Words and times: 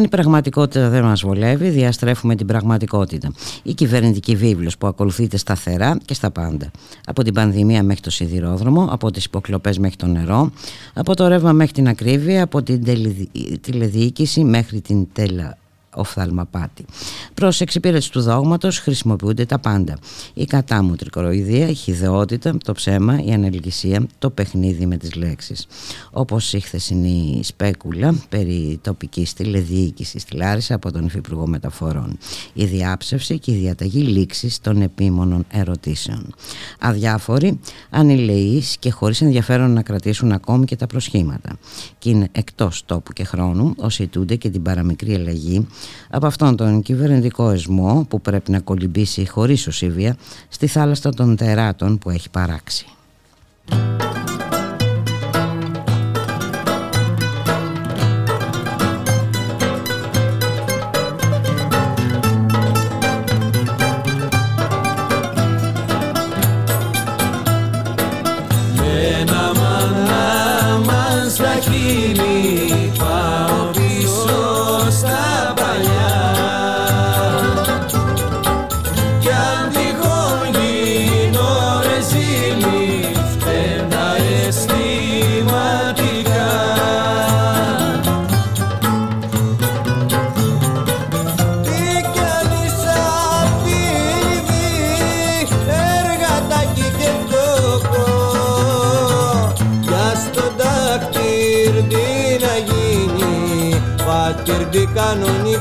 Αν 0.00 0.06
η 0.06 0.08
πραγματικότητα 0.08 0.88
δεν 0.88 1.04
μας 1.04 1.20
βολεύει, 1.20 1.68
διαστρέφουμε 1.68 2.34
την 2.34 2.46
πραγματικότητα. 2.46 3.32
Η 3.62 3.74
κυβερνητική 3.74 4.36
βίβλος 4.36 4.78
που 4.78 4.86
ακολουθείται 4.86 5.36
σταθερά 5.36 5.98
και 6.04 6.14
στα 6.14 6.30
πάντα. 6.30 6.70
Από 7.06 7.22
την 7.22 7.34
πανδημία 7.34 7.82
μέχρι 7.82 8.02
το 8.02 8.10
σιδηρόδρομο, 8.10 8.88
από 8.90 9.10
τις 9.10 9.24
υποκλοπές 9.24 9.78
μέχρι 9.78 9.96
το 9.96 10.06
νερό, 10.06 10.50
από 10.94 11.16
το 11.16 11.28
ρεύμα 11.28 11.52
μέχρι 11.52 11.72
την 11.72 11.88
ακρίβεια, 11.88 12.42
από 12.42 12.62
την 12.62 12.84
τηλεδιοίκηση 13.60 14.44
μέχρι 14.44 14.80
την 14.80 15.06
τέλα 15.12 15.58
οφθαλμαπάτη. 15.94 16.84
Προς 17.34 17.60
εξυπηρέτηση 17.60 18.10
του 18.10 18.20
δόγματος 18.20 18.78
χρησιμοποιούνται 18.78 19.44
τα 19.44 19.58
πάντα. 19.58 19.98
Η 20.34 20.44
κατάμουτρη 20.44 21.10
κοροϊδία, 21.10 21.68
η 21.68 21.74
χιδεότητα, 21.74 22.56
το 22.64 22.72
ψέμα, 22.72 23.22
η 23.24 23.32
ανελγησία, 23.32 24.06
το 24.18 24.30
παιχνίδι 24.30 24.86
με 24.86 24.96
τις 24.96 25.14
λέξεις. 25.14 25.66
Όπως 26.10 26.52
η 26.52 26.60
χθεσινή 26.60 27.40
σπέκουλα 27.44 28.14
περί 28.28 28.78
τοπικής 28.82 29.32
τηλεδιοίκησης 29.32 30.22
στη 30.22 30.36
Λάρισα 30.36 30.74
από 30.74 30.92
τον 30.92 31.04
Υφυπουργό 31.04 31.46
Μεταφορών. 31.46 32.18
Η 32.52 32.64
διάψευση 32.64 33.38
και 33.38 33.52
η 33.52 33.54
διαταγή 33.54 34.00
λήξης 34.00 34.60
των 34.60 34.82
επίμονων 34.82 35.44
ερωτήσεων. 35.50 36.34
Αδιάφοροι, 36.78 37.60
ανηλεείς 37.90 38.76
και 38.78 38.90
χωρίς 38.90 39.20
ενδιαφέρον 39.20 39.72
να 39.72 39.82
κρατήσουν 39.82 40.32
ακόμη 40.32 40.64
και 40.64 40.76
τα 40.76 40.86
προσχήματα. 40.86 41.58
Και 41.98 42.10
είναι 42.10 42.28
εκτός 42.32 42.82
τόπου 42.86 43.12
και 43.12 43.24
χρόνου 43.24 43.74
όσοι 43.76 44.06
τούνται 44.06 44.36
και 44.36 44.50
την 44.50 44.62
παραμικρή 44.62 45.14
αλλαγή 45.14 45.66
από 46.10 46.26
αυτόν 46.26 46.56
τον 46.56 46.82
κυβερνητικό 46.82 47.50
εσμό 47.50 48.06
που 48.08 48.20
πρέπει 48.20 48.50
να 48.50 48.60
κολυμπήσει 48.60 49.28
χωρίς 49.28 49.66
οσίβια 49.66 50.16
στη 50.48 50.66
θάλασσα 50.66 51.10
των 51.10 51.36
τεράτων 51.36 51.98
που 51.98 52.10
έχει 52.10 52.30
παράξει. 52.30 52.86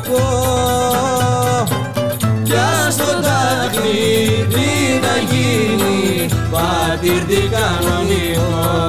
Κανονικό 0.03 1.65
Πια 2.43 2.91
στο 2.91 3.05
δάκρυ 3.05 4.47
τι 4.49 4.99
να 5.01 5.17
γίνει 5.29 6.27
πατήρ 6.51 7.23
κανονικό 7.49 8.88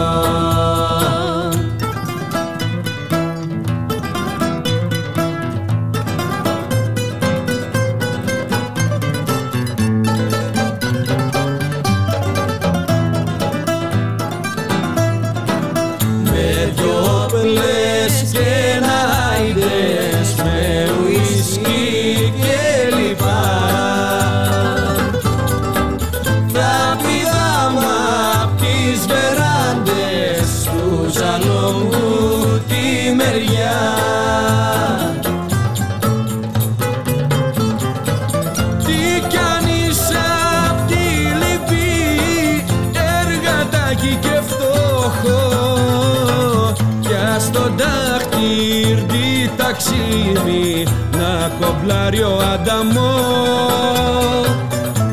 να 51.81 51.95
κομπλάρει 51.95 52.23
ο 52.23 52.39
ανταμό 52.53 53.15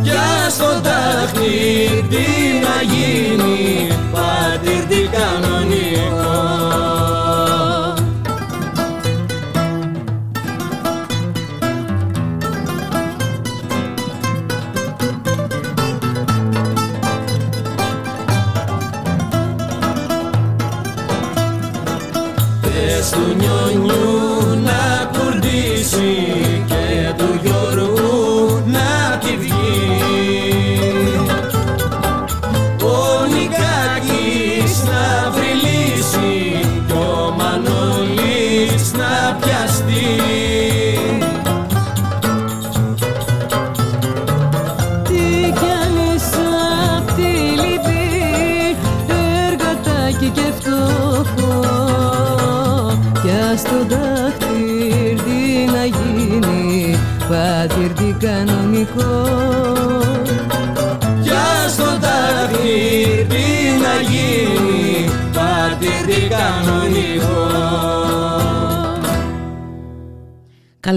Για 0.01 0.49
στο 0.49 0.81
τάχνη 0.81 2.05
τι 2.09 2.25
να 2.61 2.81
γίνει 2.93 3.87
πατήρ 4.11 4.83
τι 4.85 5.07
κανονικό 5.07 6.67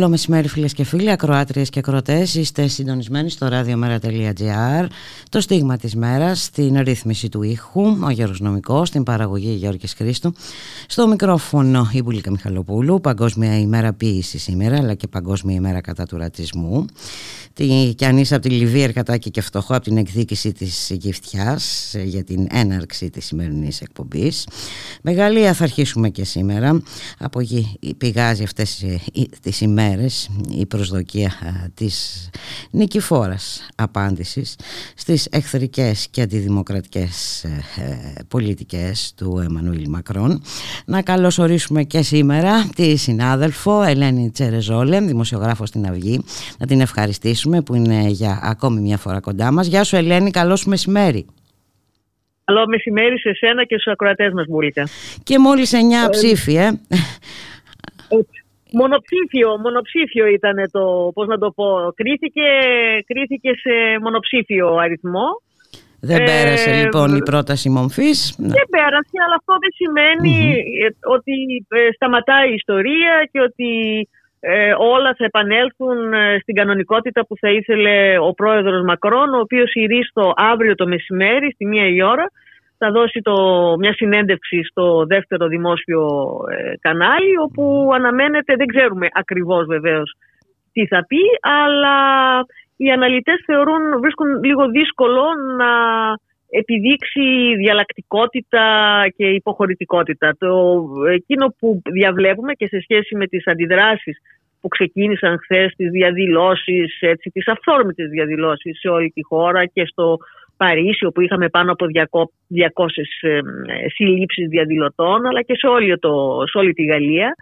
Καλό 0.01 0.13
μεσημέρι 0.13 0.49
φίλες 0.49 0.73
και 0.73 0.85
φίλοι, 0.85 1.11
ακροάτριες 1.11 1.71
και 1.71 1.79
ακροατές. 1.79 2.35
Είστε 2.35 2.67
συντονισμένοι 2.67 3.31
στο 3.31 3.49
radiomera.gr 3.51 4.87
Το 5.29 5.41
στίγμα 5.41 5.77
της 5.77 5.95
μέρας, 5.95 6.43
στην 6.43 6.79
ρύθμιση 6.79 7.29
του 7.29 7.43
ήχου 7.43 7.83
Ο 8.05 8.11
Γιώργος 8.11 8.41
Νομικός, 8.41 8.89
στην 8.89 9.03
παραγωγή 9.03 9.51
Γιώργης 9.51 9.95
Χρήστου. 9.95 10.33
Στο 10.87 11.07
μικρόφωνο 11.07 11.91
η 11.93 12.03
Μπουλίκα 12.03 12.31
Μιχαλοπούλου 12.31 13.01
Παγκόσμια 13.01 13.59
ημέρα 13.59 13.93
ποίηση 13.93 14.39
σήμερα 14.39 14.77
Αλλά 14.77 14.95
και 14.95 15.07
παγκόσμια 15.07 15.55
ημέρα 15.55 15.81
κατά 15.81 16.07
του 16.07 16.17
ρατσισμού 16.17 16.85
και 17.95 18.07
αν 18.07 18.19
είσαι 18.19 18.35
από 18.35 18.49
τη 18.49 18.55
Λιβύη 18.55 18.83
Ερκατάκη 18.85 19.31
και 19.31 19.41
φτωχό 19.41 19.75
από 19.75 19.85
την 19.85 19.97
εκδίκηση 19.97 20.53
της 20.53 20.91
Γυφτιάς 20.93 21.95
ε, 21.95 22.03
για 22.03 22.25
την 22.25 22.47
έναρξη 22.51 23.11
της 23.11 23.25
σημερινής 23.25 23.81
εκπομπής. 23.81 24.47
Μεγαλεία 25.03 25.55
θα 25.55 25.65
αρχίσουμε 25.65 26.09
και 26.09 26.25
σήμερα. 26.25 26.83
Από 27.19 27.41
εκεί 27.41 27.79
πηγάζει 27.99 28.43
αυτές 28.43 28.83
ε, 28.83 29.01
τις 29.41 29.61
ημέρες 29.61 29.79
μέρες 29.91 30.31
η 30.49 30.67
προσδοκία 30.67 31.33
της 31.75 32.29
νικηφόρας 32.71 33.67
απάντησης 33.75 34.57
στις 34.95 35.27
εχθρικές 35.31 36.07
και 36.11 36.23
αντιδημοκρατικές 36.23 37.45
πολιτικές 38.29 39.13
του 39.17 39.41
Εμμανουήλ 39.45 39.89
Μακρόν. 39.89 40.43
Να 40.85 41.03
καλωσορίσουμε 41.03 41.85
και 41.85 42.03
σήμερα 42.03 42.69
τη 42.75 42.97
συνάδελφο 42.97 43.83
Ελένη 43.83 44.31
Τσερεζόλε, 44.31 45.01
δημοσιογράφος 45.01 45.69
στην 45.69 45.87
Αυγή. 45.87 46.21
Να 46.59 46.67
την 46.67 46.81
ευχαριστήσουμε 47.41 47.61
που 47.63 47.75
είναι 47.75 48.09
για 48.09 48.41
ακόμη 48.43 48.81
μια 48.81 48.97
φορά 48.97 49.21
κοντά 49.21 49.53
μας. 49.53 49.67
Γεια 49.67 49.85
σου 49.85 49.97
Ελένη, 49.97 50.31
καλώς 50.31 50.65
μεσημέρι. 50.67 51.27
Καλό 52.45 52.67
μεσημέρι 52.69 53.19
σε 53.19 53.35
σένα 53.35 53.65
και 53.65 53.79
στους 53.79 53.93
ακροατές 53.93 54.33
μας, 54.33 54.47
Μπούλικα. 54.49 54.89
Και 55.23 55.39
μόλις 55.39 55.73
9 55.73 56.07
ε, 56.07 56.09
ψήφι, 56.11 56.55
ε. 56.55 56.71
Μονοψήφιο, 58.73 59.59
μονοψήφιο 59.59 60.27
ήταν 60.27 60.57
το, 60.71 61.11
πώς 61.15 61.27
να 61.27 61.39
το 61.39 61.51
πω, 61.51 61.93
κρίθηκε, 61.95 62.47
κρίθηκε 63.07 63.51
σε 63.65 63.73
μονοψήφιο 64.03 64.75
αριθμό. 64.75 65.27
Δεν 66.01 66.25
πέρασε 66.25 66.71
ε, 66.71 66.83
λοιπόν 66.83 67.17
η 67.17 67.23
πρόταση 67.23 67.69
μομφής. 67.69 68.35
Δεν 68.39 68.67
πέρασε, 68.71 69.17
αλλά 69.25 69.37
αυτό 69.41 69.55
δεν 69.63 69.73
σημαινει 69.81 70.37
ότι 71.17 71.35
σταματάει 71.95 72.51
η 72.51 72.55
ιστορία 72.55 73.29
και 73.33 73.41
ότι 73.41 73.69
ε, 74.41 74.73
όλα 74.79 75.15
θα 75.19 75.25
επανέλθουν 75.25 76.13
ε, 76.13 76.39
στην 76.43 76.55
κανονικότητα 76.55 77.27
που 77.27 77.37
θα 77.41 77.51
ήθελε 77.51 78.19
ο 78.19 78.33
πρόεδρος 78.33 78.83
Μακρόν, 78.85 79.35
ο 79.35 79.39
οποίος 79.39 79.75
ηρίστο 79.75 80.33
αύριο 80.37 80.75
το 80.75 80.87
μεσημέρι, 80.87 81.53
στη 81.53 81.67
μία 81.67 81.87
η 81.87 82.03
ώρα, 82.03 82.31
θα 82.79 82.91
δώσει 82.91 83.21
το, 83.23 83.35
μια 83.79 83.93
συνέντευξη 83.93 84.63
στο 84.65 85.05
δεύτερο 85.07 85.47
δημόσιο 85.47 86.07
ε, 86.51 86.73
κανάλι, 86.81 87.39
όπου 87.43 87.91
αναμένεται, 87.95 88.55
δεν 88.57 88.67
ξέρουμε 88.67 89.07
ακριβώς 89.13 89.67
βεβαίως 89.67 90.13
τι 90.73 90.87
θα 90.87 91.05
πει, 91.07 91.23
αλλά 91.41 91.99
οι 92.77 92.91
αναλυτές 92.91 93.43
θεωρούν, 93.47 94.01
βρίσκουν 94.01 94.45
λίγο 94.45 94.69
δύσκολο 94.69 95.25
να 95.57 95.71
επιδείξει 96.51 97.55
διαλλακτικότητα 97.57 98.65
και 99.17 99.27
υποχωρητικότητα. 99.27 100.37
Το, 100.39 100.83
εκείνο 101.13 101.55
που 101.59 101.83
διαβλέπουμε 101.93 102.53
και 102.53 102.67
σε 102.67 102.81
σχέση 102.81 103.17
με 103.17 103.27
τις 103.27 103.47
αντιδράσεις 103.47 104.19
που 104.61 104.69
ξεκίνησαν 104.69 105.39
χθες 105.43 105.73
τις 105.77 105.91
διαδηλώσεις, 105.91 106.99
έτσι, 107.01 107.31
τις 107.31 107.49
αυθόρμητες 107.49 108.09
διαδηλώσεις 108.09 108.79
σε 108.79 108.89
όλη 108.89 109.11
τη 109.11 109.23
χώρα 109.25 109.67
και 109.67 109.85
στο 109.85 110.17
Παρίσι 110.57 111.05
όπου 111.07 111.21
είχαμε 111.21 111.49
πάνω 111.49 111.73
από 111.73 111.87
200 111.89 112.25
ε, 113.21 113.41
συλλήψεις 113.95 114.49
διαδηλωτών 114.49 115.27
αλλά 115.27 115.43
και 115.43 115.55
σε 115.57 115.67
όλη, 115.67 115.99
το, 115.99 116.43
σε 116.51 116.59
όλη 116.59 116.73
τη 116.73 116.85
Γαλλία. 116.85 117.35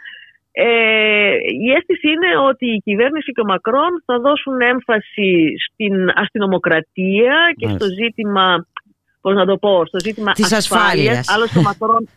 Ε, 0.53 1.35
η 1.65 1.71
αίσθηση 1.77 2.09
είναι 2.09 2.31
ότι 2.49 2.67
η 2.67 2.83
κυβέρνηση 2.85 3.33
και 3.33 3.41
ο 3.41 3.45
Μακρόν 3.45 4.03
θα 4.05 4.19
δώσουν 4.19 4.61
έμφαση 4.61 5.55
στην 5.65 5.95
αστυνομοκρατία 6.15 7.37
και 7.57 7.69
στο 7.69 7.87
ζήτημα 7.87 8.67
πώς 9.29 9.37
να 9.37 9.47
το 9.47 9.57
πω, 9.57 9.87
στο 9.87 9.99
ζήτημα 10.01 10.33
της 10.33 10.53
ασφάλειας. 10.53 11.29
Άλλωστε 11.35 11.61
Μακρόν, 11.61 12.09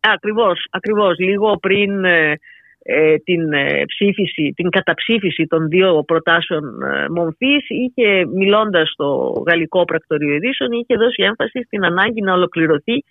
ακριβώς, 0.00 0.66
ακριβώς, 0.70 1.18
λίγο 1.18 1.56
πριν 1.56 2.04
ε, 2.04 2.38
ε, 2.82 3.16
την 3.16 3.52
ε, 3.52 3.84
ψήφιση, 3.86 4.52
την 4.56 4.70
καταψήφιση 4.70 5.46
των 5.46 5.68
δύο 5.68 6.02
προτάσεων 6.06 6.64
μομφής 7.10 7.64
είχε, 7.68 8.26
μιλώντας 8.34 8.90
στο 8.90 9.42
γαλλικό 9.46 9.84
πρακτορείο 9.84 10.34
ειδήσεων, 10.34 10.72
είχε 10.72 10.94
δώσει 10.96 11.22
έμφαση 11.22 11.62
στην 11.66 11.84
ανάγκη 11.84 12.20
να 12.22 12.32
ολοκληρωθεί 12.32 13.04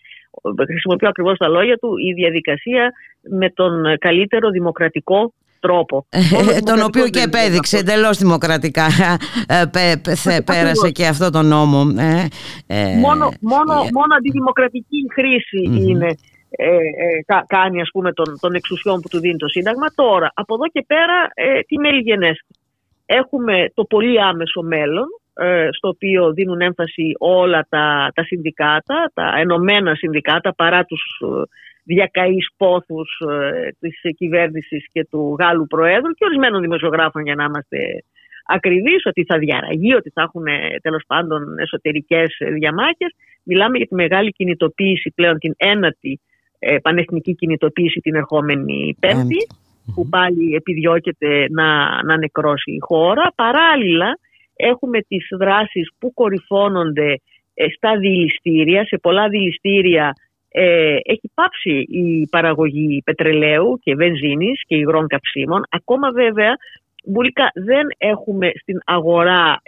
χρησιμοποιώ 0.68 1.10
ακριβώς 1.10 1.38
τα 1.38 1.48
λόγια 1.48 1.78
του, 1.78 1.98
η 1.98 2.14
διαδικασία 2.14 2.92
με 3.30 3.50
τον 3.50 3.98
καλύτερο 3.98 4.50
δημοκρατικό 4.50 5.34
τρόπο. 5.68 6.06
Ε, 6.10 6.60
τον 6.60 6.82
οποίο 6.82 7.08
και 7.08 7.22
επέδειξε 7.22 7.78
εντελώς 7.78 8.18
δημοκρατικά. 8.18 8.86
Ε, 9.48 10.40
πέρασε 10.46 10.90
και 10.92 11.06
αυτό 11.08 11.30
το 11.30 11.42
νόμο. 11.42 11.80
Ε, 12.68 12.96
μόνο, 13.06 13.32
μόνο, 13.42 13.74
μόνο 13.74 14.12
αντιδημοκρατική 14.18 14.98
είναι 15.88 16.16
κάνει 17.48 17.82
ας 17.82 17.90
πούμε 17.94 18.14
των, 18.14 18.38
των 18.40 18.54
εξουσιών 18.54 19.02
που 19.02 19.08
του 19.08 19.20
δίνει 19.20 19.38
το 19.38 19.48
Σύνταγμα. 19.48 19.88
Τώρα, 19.96 20.32
από 20.34 20.54
εδώ 20.54 20.68
και 20.72 20.84
πέρα, 20.88 21.18
τι 21.68 21.78
μέλη 21.78 22.04
Έχουμε 23.06 23.72
το 23.74 23.84
πολύ 23.84 24.22
άμεσο 24.22 24.62
μέλλον, 24.62 25.06
στο 25.72 25.88
οποίο 25.88 26.34
δίνουν 26.34 26.62
έμφαση 26.62 27.12
όλα 27.18 27.66
τα, 27.70 28.12
τα 28.14 28.24
συνδικάτα, 28.24 29.12
τα 29.14 29.34
ενωμένα 29.40 29.96
συνδικάτα 29.96 30.54
παρά 30.56 30.86
τους 30.86 31.02
διακαείς 31.88 32.48
πόθους 32.58 33.10
ε, 33.20 33.70
της 33.80 34.16
κυβέρνησης 34.18 34.86
και 34.92 35.08
του 35.10 35.36
Γάλλου 35.40 35.68
Προέδρου 35.68 36.12
και 36.12 36.26
ορισμένων 36.26 36.62
δημοσιογράφων 36.62 37.22
για 37.24 37.36
να 37.36 37.44
είμαστε 37.44 37.78
ακριβείς 38.46 39.06
ότι 39.06 39.24
θα 39.24 39.38
διαραγεί, 39.38 39.94
ότι 39.94 40.10
θα 40.10 40.22
έχουν 40.22 40.46
τέλος 40.82 41.04
πάντων 41.08 41.60
εσωτερικές 41.60 42.38
διαμάχες. 42.54 43.12
Μιλάμε 43.44 43.78
για 43.78 43.88
τη 43.88 43.96
μεγάλη 43.96 44.32
κινητοποίηση 44.32 45.12
πλέον 45.16 45.38
την 45.38 45.54
ένατη 45.58 46.20
ε, 46.60 46.78
πανεθνική 46.78 47.36
κινητοποίηση 47.36 48.00
την 48.00 48.16
ερχόμενη 48.16 48.98
Πέμπτη 49.00 49.48
που 49.94 50.10
πάλι 50.10 50.56
επιδιώκεται 50.56 51.48
να, 51.50 51.68
να 52.04 52.18
νεκρώσει 52.18 52.72
η 52.72 52.80
χώρα. 52.80 53.32
Παράλληλα 53.36 54.20
έχουμε 54.56 55.02
τις 55.02 55.28
δράσεις 55.40 55.90
που 56.00 56.14
κορυφώνονται 56.14 57.22
ε, 57.54 57.66
στα 57.76 57.98
δηληστήρια, 57.98 58.86
σε 58.86 58.98
πολλά 58.98 59.30
δηληστήρια 59.30 60.14
ε, 60.50 60.98
έχει 61.04 61.32
πάψει 61.34 61.70
η 61.80 62.28
παραγωγή 62.32 63.02
πετρελαίου 63.06 63.80
και 63.84 63.96
βενζίνης 63.96 64.62
και 64.68 64.76
υγρών 64.76 65.08
καυσίμων. 65.08 65.64
Ακόμα 65.70 66.12
βέβαια 66.12 66.58
Μπουλικά 67.10 67.52
δεν 67.54 67.88
έχουμε 67.98 68.52
στην 68.62 68.80
αγορά 68.86 69.62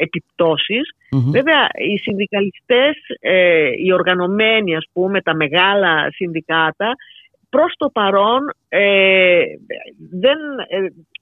Βέβαια 1.32 1.68
οι 1.92 1.98
συνδικαλιστές, 1.98 2.96
ε, 3.20 3.70
οι 3.84 3.94
οργανωμένοι 3.94 4.76
ας 4.76 4.86
πούμε, 4.94 5.22
τα 5.22 5.36
μεγάλα 5.36 6.12
συνδικάτα 6.12 6.96
προς 7.50 7.74
το 7.78 7.90
παρόν 7.90 8.54
ε, 8.70 9.44
δεν 10.12 10.38
ε, 10.68 10.78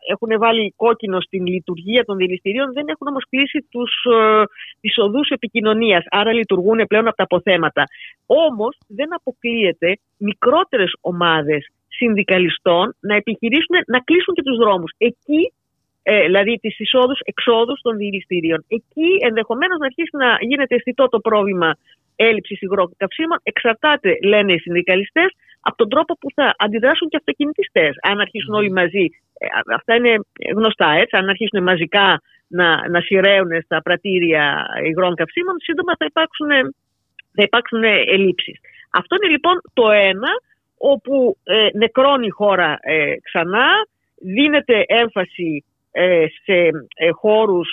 έχουν 0.10 0.40
βάλει 0.40 0.74
κόκκινο 0.76 1.22
στην 1.22 1.46
λειτουργία 1.46 2.04
των 2.04 2.18
δηληστηρίων, 2.18 2.74
δεν 2.74 2.86
έχουν 2.88 3.08
όμως 3.08 3.26
κλείσει 3.30 3.68
τους, 3.72 3.92
ε, 4.04 4.44
τις 4.82 4.98
οδούς 4.98 5.30
επικοινωνίας, 5.30 6.04
άρα 6.10 6.34
λειτουργούν 6.34 6.88
πλέον 6.88 7.08
από 7.08 7.16
τα 7.16 7.24
αποθέματα. 7.24 7.84
Όμως 8.26 8.78
δεν 8.88 9.14
αποκλείεται 9.14 9.98
μικρότερες 10.18 10.92
ομάδες 11.02 11.68
συνδικαλιστών 11.88 12.96
να 13.00 13.16
επιχειρήσουν 13.16 13.76
να 13.88 14.00
κλείσουν 14.00 14.34
και 14.34 14.44
τους 14.44 14.58
δρόμους. 14.58 14.92
Εκεί 14.98 15.52
ε, 16.10 16.22
δηλαδή 16.22 16.58
τις 16.62 16.80
εισόδους, 16.80 17.20
εξόδους 17.24 17.82
των 17.82 17.98
δηληστηρίων. 17.98 18.66
Εκεί 18.68 19.10
ενδεχομένως 19.20 19.78
να 19.80 19.86
αρχίσει 19.86 20.16
να 20.18 20.38
γίνεται 20.40 20.76
αισθητό 20.76 21.08
το 21.08 21.20
πρόβλημα 21.20 21.78
έλλειψης 22.16 22.62
υγρών 22.62 22.94
καυσίμων. 22.98 23.40
Εξαρτάται, 23.44 24.18
λένε 24.24 24.54
οι 24.54 24.60
συνδικαλιστές, 24.60 25.30
από 25.68 25.78
τον 25.78 25.90
τρόπο 25.90 26.14
που 26.20 26.30
θα 26.36 26.56
αντιδράσουν 26.58 27.10
και 27.10 27.18
αυτοκινητιστές. 27.18 27.94
Αν 28.02 28.20
αρχίσουν 28.20 28.54
όλοι 28.54 28.72
μαζί, 28.72 29.06
ε, 29.38 29.48
αυτά 29.76 29.96
είναι 29.96 30.14
γνωστά 30.56 30.90
έτσι, 31.02 31.18
αν 31.18 31.30
αρχίσουν 31.30 31.64
μαζικά 31.64 32.22
να, 32.48 32.90
να 32.90 33.00
σειραίουν 33.02 33.52
στα 33.64 33.82
πρατήρια 33.82 34.66
υγρών 34.84 35.16
καυσίμων, 35.16 35.56
σύντομα 35.60 35.94
θα 36.00 36.06
υπάρξουν, 36.06 36.50
θα 37.36 37.44
υπάρξουν 37.44 37.84
ελλείψεις. 37.84 38.58
Αυτό 38.92 39.16
είναι 39.16 39.32
λοιπόν 39.32 39.62
το 39.74 39.92
ένα, 39.92 40.30
όπου 40.78 41.38
ε, 41.44 41.68
νεκρώνει 41.74 42.26
η 42.26 42.38
χώρα 42.40 42.78
ε, 42.82 43.16
ξανά, 43.22 43.68
δίνεται 44.22 44.84
έμφαση 44.88 45.64
ε, 45.92 46.26
σε 46.44 46.58
ε, 46.96 47.10
χώρους, 47.12 47.70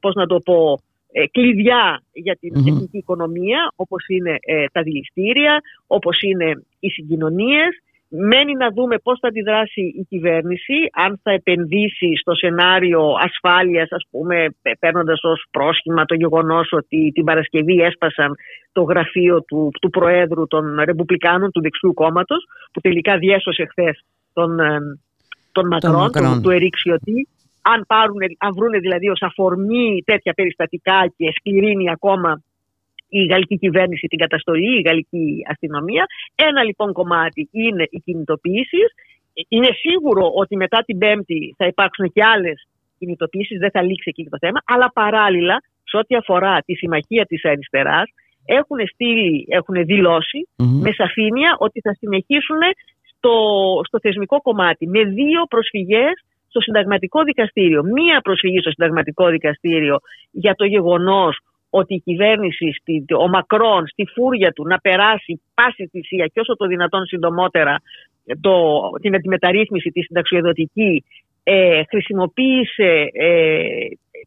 πώς 0.00 0.14
να 0.14 0.26
το 0.26 0.38
πω, 0.38 0.78
ε, 1.12 1.26
κλειδιά 1.26 2.02
για 2.12 2.36
την 2.40 2.52
mm 2.56 2.66
εθνική 2.66 2.98
οικονομία 2.98 3.72
όπως 3.76 4.04
είναι 4.08 4.36
ε, 4.40 4.64
τα 4.72 4.82
δηληστήρια, 4.82 5.60
όπως 5.86 6.20
είναι 6.20 6.62
οι 6.80 6.88
συγκοινωνίες. 6.88 7.82
Μένει 8.14 8.54
να 8.54 8.70
δούμε 8.70 8.98
πώς 8.98 9.18
θα 9.20 9.28
αντιδράσει 9.28 9.80
η 9.80 10.04
κυβέρνηση, 10.08 10.74
αν 10.92 11.20
θα 11.22 11.30
επενδύσει 11.30 12.16
στο 12.20 12.34
σενάριο 12.34 13.02
ασφάλειας, 13.20 13.88
ας 13.90 14.04
πούμε, 14.10 14.46
παίρνοντας 14.78 15.24
ως 15.24 15.44
πρόσχημα 15.50 16.04
το 16.04 16.14
γεγονός 16.14 16.68
ότι 16.72 17.10
την 17.14 17.24
Παρασκευή 17.24 17.80
έσπασαν 17.80 18.34
το 18.72 18.82
γραφείο 18.82 19.42
του, 19.42 19.70
του 19.80 19.90
Προέδρου 19.90 20.46
των 20.46 20.80
Ρεπουμπλικάνων, 20.84 21.50
του 21.50 21.60
Δεξιού 21.60 21.94
Κόμματος, 21.94 22.44
που 22.72 22.80
τελικά 22.80 23.18
διέσωσε 23.18 23.64
χθες 23.64 24.04
τον, 24.32 24.60
ε, 24.60 24.78
τον 25.52 25.66
Μακρόν, 25.66 26.12
τον, 26.12 26.42
του 26.42 26.50
Ερίξιωτη 26.50 27.28
αν, 27.62 27.84
πάρουν, 27.86 28.20
αν 28.38 28.52
βρούνε 28.56 28.78
δηλαδή 28.78 29.08
ως 29.08 29.22
αφορμή 29.22 30.02
τέτοια 30.04 30.32
περιστατικά 30.32 31.12
και 31.16 31.32
σκληρύνει 31.36 31.90
ακόμα 31.90 32.42
η 33.08 33.24
γαλλική 33.24 33.56
κυβέρνηση 33.58 34.06
την 34.06 34.18
καταστολή, 34.18 34.78
η 34.78 34.82
γαλλική 34.86 35.44
αστυνομία. 35.50 36.06
Ένα 36.34 36.62
λοιπόν 36.62 36.92
κομμάτι 36.92 37.48
είναι 37.50 37.84
οι 37.90 37.98
κινητοποιήσεις. 37.98 38.88
Είναι 39.48 39.68
σίγουρο 39.84 40.30
ότι 40.34 40.56
μετά 40.56 40.82
την 40.86 40.98
Πέμπτη 40.98 41.54
θα 41.56 41.66
υπάρξουν 41.66 42.12
και 42.12 42.24
άλλες 42.24 42.66
κινητοποιήσεις, 42.98 43.58
δεν 43.58 43.70
θα 43.70 43.82
λήξει 43.82 44.08
εκεί 44.08 44.28
το 44.30 44.38
θέμα. 44.40 44.58
Αλλά 44.64 44.90
παράλληλα, 44.92 45.56
σε 45.84 45.96
ό,τι 45.96 46.14
αφορά 46.16 46.58
τη 46.66 46.74
συμμαχία 46.74 47.24
της 47.24 47.44
αριστεράς, 47.44 48.08
έχουν 48.44 48.78
στείλει, 48.92 49.46
έχουν 49.48 49.84
δηλώσει 49.84 50.48
με 50.56 50.92
σαφήνεια 50.92 51.56
ότι 51.58 51.80
θα 51.80 51.94
συνεχίσουν 51.94 52.60
στο, 53.10 53.34
στο 53.86 53.98
θεσμικό 54.00 54.40
κομμάτι 54.42 54.88
με 54.88 55.04
δύο 55.04 55.42
προσφυγές 55.48 56.24
στο 56.52 56.60
συνταγματικό 56.60 57.22
δικαστήριο. 57.22 57.82
Μία 57.82 58.20
προσφυγή 58.20 58.58
στο 58.60 58.70
συνταγματικό 58.70 59.28
δικαστήριο 59.28 59.96
για 60.30 60.54
το 60.54 60.64
γεγονός 60.64 61.38
ότι 61.70 61.94
η 61.94 62.00
κυβέρνηση, 62.00 62.74
ο 63.18 63.28
Μακρόν, 63.28 63.86
στη 63.86 64.04
φούρια 64.14 64.52
του 64.52 64.66
να 64.66 64.78
περάσει 64.78 65.40
πάση 65.54 65.86
θυσία 65.86 66.26
και 66.26 66.40
όσο 66.40 66.56
το 66.56 66.66
δυνατόν 66.66 67.06
συντομότερα 67.06 67.76
το, 68.40 68.54
την 69.00 69.14
αντιμεταρρύθμιση 69.14 69.90
της 69.90 70.04
συνταξιοδοτική 70.04 71.04
ε, 71.42 71.82
χρησιμοποίησε 71.88 73.08
ε, 73.12 73.62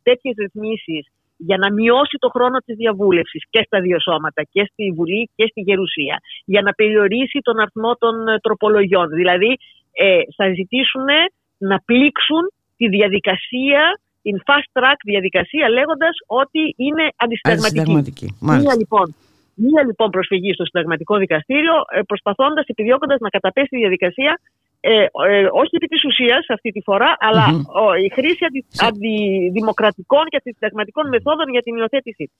τέτοιες 0.03 0.35
ρυθμίσεις 0.37 1.07
για 1.37 1.57
να 1.57 1.73
μειώσει 1.73 2.17
το 2.19 2.29
χρόνο 2.29 2.57
της 2.65 2.75
διαβούλευσης 2.75 3.43
και 3.49 3.61
στα 3.65 3.79
δύο 3.81 3.99
σώματα, 3.99 4.43
και 4.51 4.69
στη 4.71 4.91
Βουλή 4.95 5.29
και 5.35 5.45
στη 5.49 5.61
Γερουσία, 5.61 6.19
για 6.45 6.61
να 6.61 6.71
περιορίσει 6.71 7.39
τον 7.41 7.59
αριθμό 7.59 7.95
των 7.95 8.27
ε, 8.27 8.39
τροπολογιών. 8.39 9.07
Δηλαδή 9.09 9.57
ε, 9.91 10.19
θα 10.35 10.45
ζητήσουν 10.53 11.07
να 11.71 11.77
πλήξουν 11.89 12.43
τη 12.77 12.85
διαδικασία, 12.97 13.81
την 14.21 14.35
fast 14.47 14.69
track 14.77 14.99
διαδικασία, 15.05 15.69
λέγοντας 15.69 16.15
ότι 16.41 16.61
είναι 16.77 17.05
αντισυνταγματική. 17.23 18.27
Μία 18.39 18.75
λοιπόν, 18.81 19.07
μία 19.55 19.81
λοιπόν 19.85 20.09
προσφυγή 20.09 20.53
στο 20.53 20.65
συνταγματικό 20.65 21.17
δικαστήριο, 21.17 21.75
ε, 21.95 22.01
προσπαθώντας, 22.01 22.65
επιδιώκοντας 22.67 23.19
να 23.19 23.29
καταπέσει 23.29 23.67
τη 23.67 23.77
διαδικασία 23.77 24.39
ε, 24.87 25.05
ε, 25.29 25.47
όχι 25.51 25.75
επί 25.75 25.87
της 25.87 26.03
ουσίας 26.03 26.45
αυτή 26.49 26.69
τη 26.71 26.81
φορά, 26.81 27.17
η 28.05 28.09
χρήση 28.09 28.45
αντι, 28.45 28.65
αντιδημοκρατικών 28.89 30.23
και 30.25 30.37
αντισυνταγματικών 30.37 31.07
μεθόδων 31.07 31.49
για 31.49 31.61
την 31.61 31.75
υιοθέτησή 31.75 32.25
της. 32.31 32.39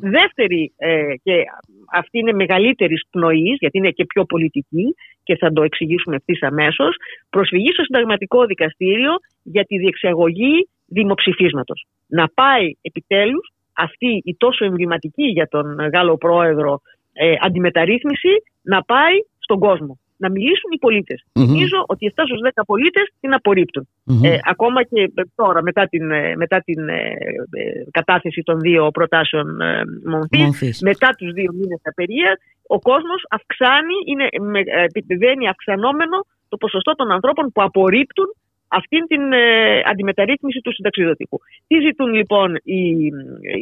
Δεύτερη, 0.00 0.72
ε, 0.76 1.14
και 1.22 1.44
αυτή 1.92 2.18
είναι 2.18 2.32
μεγαλύτερης 2.32 3.02
πνοής, 3.10 3.56
γιατί 3.58 3.78
είναι 3.78 3.90
και 3.90 4.04
πιο 4.04 4.24
πολιτική 4.24 4.94
και 5.22 5.36
θα 5.36 5.52
το 5.52 5.62
εξηγήσουμε 5.62 6.16
ευθύς 6.16 6.42
αμέσως, 6.42 6.96
προσφυγή 7.30 7.72
στο 7.72 7.82
συνταγματικό 7.82 8.44
δικαστήριο 8.44 9.12
για 9.42 9.64
τη 9.64 9.78
διεξαγωγή 9.78 10.68
δημοψηφίσματος. 10.86 11.86
Να 12.06 12.28
πάει 12.34 12.66
επιτέλους 12.80 13.52
αυτή 13.72 14.20
η 14.24 14.36
τόσο 14.36 14.64
εμβληματική 14.64 15.24
για 15.24 15.48
τον 15.48 15.66
Γάλλο 15.92 16.16
πρόεδρο 16.16 16.80
ε, 17.12 17.34
αντιμεταρρύθμιση 17.40 18.32
να 18.62 18.82
πάει 18.82 19.14
στον 19.38 19.58
κόσμο 19.58 19.98
να 20.16 20.30
μιλήσουν 20.30 20.70
οι 20.74 20.78
πολίτες. 20.78 21.24
Mm-hmm. 21.24 21.46
Νομίζω 21.46 21.84
ότι 21.86 22.12
7 22.16 22.22
στους 22.26 22.40
10 22.54 22.62
πολίτες 22.66 23.04
την 23.20 23.34
απορριπτουν 23.34 23.88
Ε, 24.22 24.38
ακόμα 24.44 24.82
και 24.82 25.12
τώρα, 25.34 25.62
μετά 25.62 25.86
την, 25.86 26.10
ε, 26.10 26.36
μετά 26.36 26.58
την 26.64 26.88
ε, 26.88 27.16
ε, 27.50 27.84
κατάθεση 27.90 28.42
των 28.42 28.60
δύο 28.60 28.90
προτάσεων 28.90 29.60
ε, 29.60 29.82
μορφή, 30.04 30.72
μετά 30.82 31.08
τους 31.18 31.32
δύο 31.32 31.52
μήνες 31.52 31.80
απεργίας, 31.82 32.34
ο 32.66 32.78
κόσμος 32.78 33.24
αυξάνει, 33.28 33.96
είναι, 34.06 34.26
με, 34.50 34.60
επιβαίνει 34.92 35.48
αυξανόμενο 35.48 36.26
το 36.48 36.56
ποσοστό 36.56 36.92
των 36.94 37.10
ανθρώπων 37.10 37.52
που 37.52 37.62
απορρίπτουν 37.62 38.26
αυτήν 38.68 39.06
την 39.06 39.32
ε, 39.32 39.82
αντιμεταρρύθμιση 39.84 40.60
του 40.60 40.72
συνταξιδοτικού. 40.74 41.40
Τι 41.66 41.80
ζητούν 41.80 42.12
λοιπόν 42.12 42.54
οι, 42.62 42.80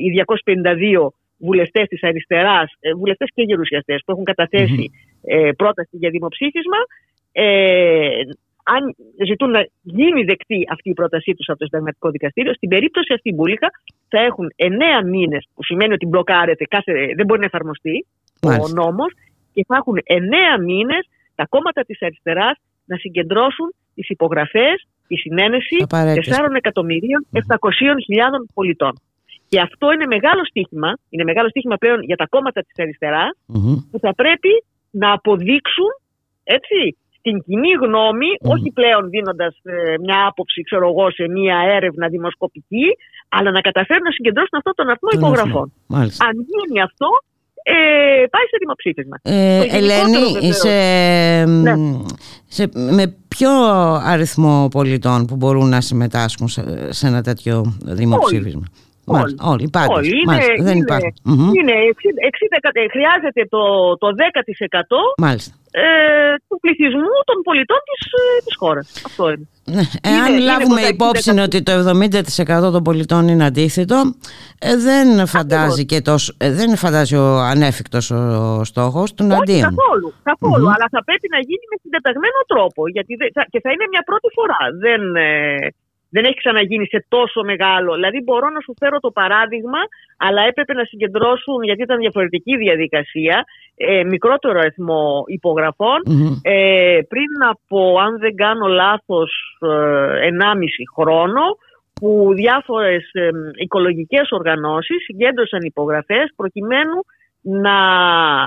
οι 0.04 0.25
252 1.02 1.08
βουλευτές 1.38 1.88
της 1.88 2.02
αριστεράς, 2.02 2.73
ε, 2.80 2.94
βουλευτές 2.94 3.28
και 3.34 3.42
γερουσιαστές 3.42 4.02
που 4.04 4.12
έχουν 4.12 4.25
ε, 5.25 5.50
πρόταση 5.57 5.97
για 5.97 6.11
δημοψήφισμα, 6.11 6.81
ε, 7.33 8.09
αν 8.64 8.95
ζητούν 9.26 9.50
να 9.50 9.66
γίνει 9.83 10.23
δεκτή 10.25 10.66
αυτή 10.71 10.90
η 10.90 10.95
πρότασή 10.95 11.35
τους 11.35 11.49
από 11.49 11.59
το 11.59 11.64
Συνταγματικό 11.64 12.11
Δικαστήριο, 12.11 12.54
στην 12.54 12.69
περίπτωση 12.69 13.12
αυτή 13.12 13.33
μπουλίκα 13.33 13.69
θα 14.09 14.21
έχουν 14.21 14.52
εννέα 14.57 15.04
μήνες, 15.04 15.49
που 15.54 15.64
σημαίνει 15.64 15.93
ότι 15.93 16.07
μπλοκάρεται, 16.07 16.64
κάθε, 16.64 16.93
δεν 17.16 17.26
μπορεί 17.26 17.40
να 17.40 17.47
εφαρμοστεί 17.47 18.07
ο 18.40 18.69
νόμος, 18.69 19.12
και 19.54 19.64
θα 19.69 19.76
έχουν 19.76 19.97
εννέα 20.04 20.59
μήνες 20.59 21.09
τα 21.35 21.47
κόμματα 21.47 21.83
της 21.83 22.02
αριστεράς 22.02 22.57
να 22.85 22.97
συγκεντρώσουν 22.97 23.75
τις 23.95 24.09
υπογραφές, 24.09 24.87
τη 25.07 25.16
συνένεση 25.16 25.76
4.700.000 25.88 26.00
πολιτών. 28.54 28.93
Και 29.49 29.61
αυτό 29.61 29.93
είναι 29.93 30.07
μεγάλο 30.07 30.45
στίχημα, 30.45 30.99
είναι 31.09 31.25
μεγάλο 31.25 31.49
στίχημα 31.49 31.76
πλέον 31.76 32.02
για 32.02 32.16
τα 32.16 32.26
κόμματα 32.26 32.61
της 32.61 32.78
αριστερας 32.78 33.31
που 33.90 33.99
θα 33.99 34.14
πρέπει 34.14 34.64
να 35.02 35.08
αποδείξουν 35.12 35.90
έτσι, 36.56 36.78
την 37.24 37.36
κοινή 37.44 37.72
όχι 38.54 38.68
πλέον 38.78 39.02
δίνοντας 39.14 39.54
ε, 39.62 39.98
μια 40.04 40.18
άποψη 40.28 40.62
ξέρω 40.68 40.86
εγώ, 40.88 41.10
σε 41.10 41.24
μια 41.36 41.58
έρευνα 41.76 42.08
δημοσκοπική, 42.08 42.86
αλλά 43.36 43.50
να 43.50 43.60
καταφέρουν 43.60 44.02
να 44.02 44.10
συγκεντρώσουν 44.10 44.56
αυτό 44.60 44.70
τον 44.74 44.88
αριθμό 44.90 45.10
υπογραφών. 45.12 45.66
Αν 46.26 46.34
γίνει 46.50 46.80
αυτό, 46.88 47.08
ε, 47.66 47.74
πάει 48.34 48.46
σε 48.50 48.56
δημοψήφισμα. 48.58 49.16
Ε, 49.22 49.60
Ελένη, 49.76 50.52
σε, 50.52 50.74
ναι. 51.44 51.74
σε, 52.46 52.68
με 52.74 53.16
ποιο 53.28 53.50
αριθμό 54.12 54.68
πολιτών 54.70 55.26
που 55.26 55.36
μπορούν 55.36 55.68
να 55.68 55.80
συμμετάσχουν 55.80 56.48
σε, 56.48 56.92
σε 56.92 57.06
ένα 57.06 57.22
τέτοιο 57.22 57.78
δημοψήφισμα; 57.84 58.62
Όλοι. 58.66 58.84
Όλοι, 59.52 59.64
υπάρχουν. 59.70 59.96
Όλοι. 59.96 60.08
Είναι, 60.20 60.38
δεν 60.66 60.76
είναι, 60.76 60.96
είναι 61.58 61.75
60, 62.00 62.88
χρειάζεται 62.90 63.42
το, 63.49 63.62
το 64.02 64.08
10% 64.08 64.96
Μάλιστα. 65.18 65.54
Ε, 65.70 65.84
του 66.49 66.58
πληθυσμού 66.61 67.16
των 67.25 67.38
πολιτών 67.42 67.80
της, 67.88 68.00
ε, 68.12 68.44
της 68.44 68.56
χώρας. 68.56 69.02
Αυτό 69.06 69.25
είναι. 69.30 69.46
Ναι, 69.64 69.84
εάν 70.11 70.32
είναι, 70.32 70.44
λάβουμε 70.50 70.80
είναι 70.80 70.90
υπόψη 70.90 71.30
ότι 71.49 71.62
το 71.62 71.73
70% 71.73 72.73
των 72.73 72.82
πολιτών 72.82 73.28
είναι 73.28 73.44
αντίθετο, 73.44 73.99
ε, 74.58 74.76
δεν 74.76 75.26
φαντάζει 75.26 75.84
και 75.84 76.00
τόσο, 76.00 76.34
ε, 76.38 76.52
δεν 76.52 76.76
φαντάζει 76.76 77.16
ο 77.16 77.26
ανέφικτος 77.52 78.11
ο 78.11 78.64
στόχος 78.64 79.14
του 79.14 79.25
αντίον. 79.25 79.68
Καθόλου, 79.70 80.08
καθόλου 80.23 80.66
αλλά 80.75 80.87
θα 80.94 81.04
πρέπει 81.04 81.28
να 81.34 81.38
γίνει 81.49 81.64
με 81.73 81.76
συντεταγμένο 81.82 82.40
τρόπο 82.46 82.88
γιατί 82.88 83.12
και 83.52 83.61
θα 83.64 83.70
είναι 83.73 83.87
μια 83.92 84.02
πρώτη 84.08 84.28
φορά. 84.37 84.61
Δεν, 84.84 85.02
δεν 86.14 86.25
έχει 86.25 86.42
ξαναγίνει 86.42 86.87
σε 86.87 87.06
τόσο 87.09 87.40
μεγάλο. 87.50 87.94
Δηλαδή, 87.94 88.18
μπορώ 88.26 88.49
να 88.56 88.61
σου 88.64 88.75
φέρω 88.80 88.99
το 88.99 89.11
παράδειγμα, 89.11 89.80
αλλά 90.26 90.42
έπρεπε 90.50 90.73
να 90.73 90.85
συγκεντρώσουν, 90.85 91.62
γιατί 91.62 91.83
ήταν 91.83 91.99
διαφορετική 91.99 92.56
διαδικασία, 92.56 93.44
ε, 93.76 94.04
μικρότερο 94.04 94.59
αριθμό 94.59 95.25
Ε, 96.42 96.99
πριν 97.12 97.33
από, 97.52 97.99
αν 98.04 98.18
δεν 98.18 98.35
κάνω 98.35 98.66
λάθος, 98.66 99.30
ε, 99.61 100.26
1,5 100.30 100.85
χρόνο, 100.97 101.42
που 102.00 102.33
διάφορες 102.35 103.11
ε, 103.12 103.28
οικολογικές 103.64 104.26
οργανώσεις 104.30 105.04
συγκέντρωσαν 105.04 105.62
υπογραφές 105.62 106.26
προκειμένου 106.37 106.99
να, 107.66 107.78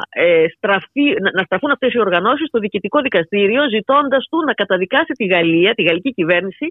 ε, 0.10 0.46
στραφεί, 0.56 1.06
να 1.38 1.44
στραφούν 1.44 1.72
αυτές 1.72 1.94
οι 1.94 2.00
οργανώσεις 2.00 2.48
στο 2.48 2.60
διοικητικό 2.60 3.02
δικαστήριο 3.02 3.62
ζητώντας 3.70 4.28
του 4.30 4.38
να 4.48 4.54
καταδικάσει 4.54 5.14
τη 5.20 5.26
Γαλλία, 5.26 5.74
τη 5.74 5.84
γαλλική 5.84 6.12
κυβέρνηση 6.14 6.68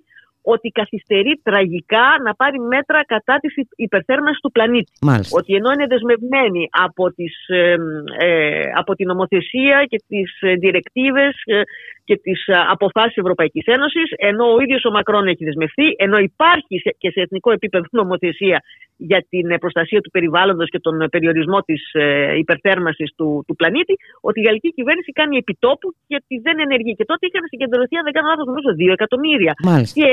ότι 0.53 0.69
καθυστερεί 0.81 1.33
τραγικά 1.43 2.07
να 2.25 2.35
πάρει 2.35 2.59
μέτρα 2.59 3.05
κατά 3.05 3.37
της 3.43 3.53
υπερθέρμανσης 3.77 4.41
του 4.41 4.53
πλανήτη. 4.57 4.93
Ότι 5.39 5.55
ενώ 5.55 5.71
είναι 5.73 5.87
δεσμευμένη 5.87 6.69
από, 6.87 7.05
τις, 7.17 7.35
ε, 7.49 7.77
ε, 8.19 8.63
από 8.81 8.95
την 8.95 9.07
νομοθεσία 9.07 9.85
και 9.91 9.99
τις 10.09 10.31
ε, 10.41 10.53
διρεκτίβες 10.55 11.35
ε, 11.45 11.61
και 12.05 12.17
τις 12.17 12.41
αποφάσεις 12.75 13.17
Ευρωπαϊκής 13.17 13.67
Ένωσης, 13.67 14.09
ενώ 14.17 14.45
ο 14.55 14.61
ίδιος 14.61 14.85
ο 14.85 14.91
Μακρόν 14.91 15.27
έχει 15.27 15.45
δεσμευτεί, 15.45 15.87
ενώ 15.97 16.17
υπάρχει 16.19 16.77
και 16.99 17.11
σε 17.11 17.21
εθνικό 17.21 17.53
επίπεδο 17.53 17.85
νομοθεσία 17.91 18.59
για 18.97 19.27
την 19.29 19.59
προστασία 19.59 20.01
του 20.01 20.11
περιβάλλοντος 20.11 20.69
και 20.71 20.81
τον 20.81 20.97
περιορισμό 21.11 21.61
της 21.61 21.83
υπερθέρμανσης 22.39 23.11
του, 23.17 23.45
του 23.47 23.55
πλανήτη, 23.57 23.95
ότι 24.21 24.41
η 24.41 24.43
γαλλική 24.43 24.71
κυβέρνηση 24.73 25.11
κάνει 25.13 25.37
επιτόπου 25.37 25.95
γιατί 26.07 26.35
δεν 26.47 26.57
ενεργεί. 26.59 26.93
Και 26.99 27.05
τότε 27.05 27.27
είχαν 27.27 27.45
συγκεντρωθεί, 27.49 27.97
αν 27.97 28.05
δεν 28.05 28.13
κάνω 28.13 28.29
λάθος, 28.29 28.47
νομίζω 28.51 28.71
2 28.83 28.93
εκατομμύρια. 28.99 29.53
Και 29.99 30.11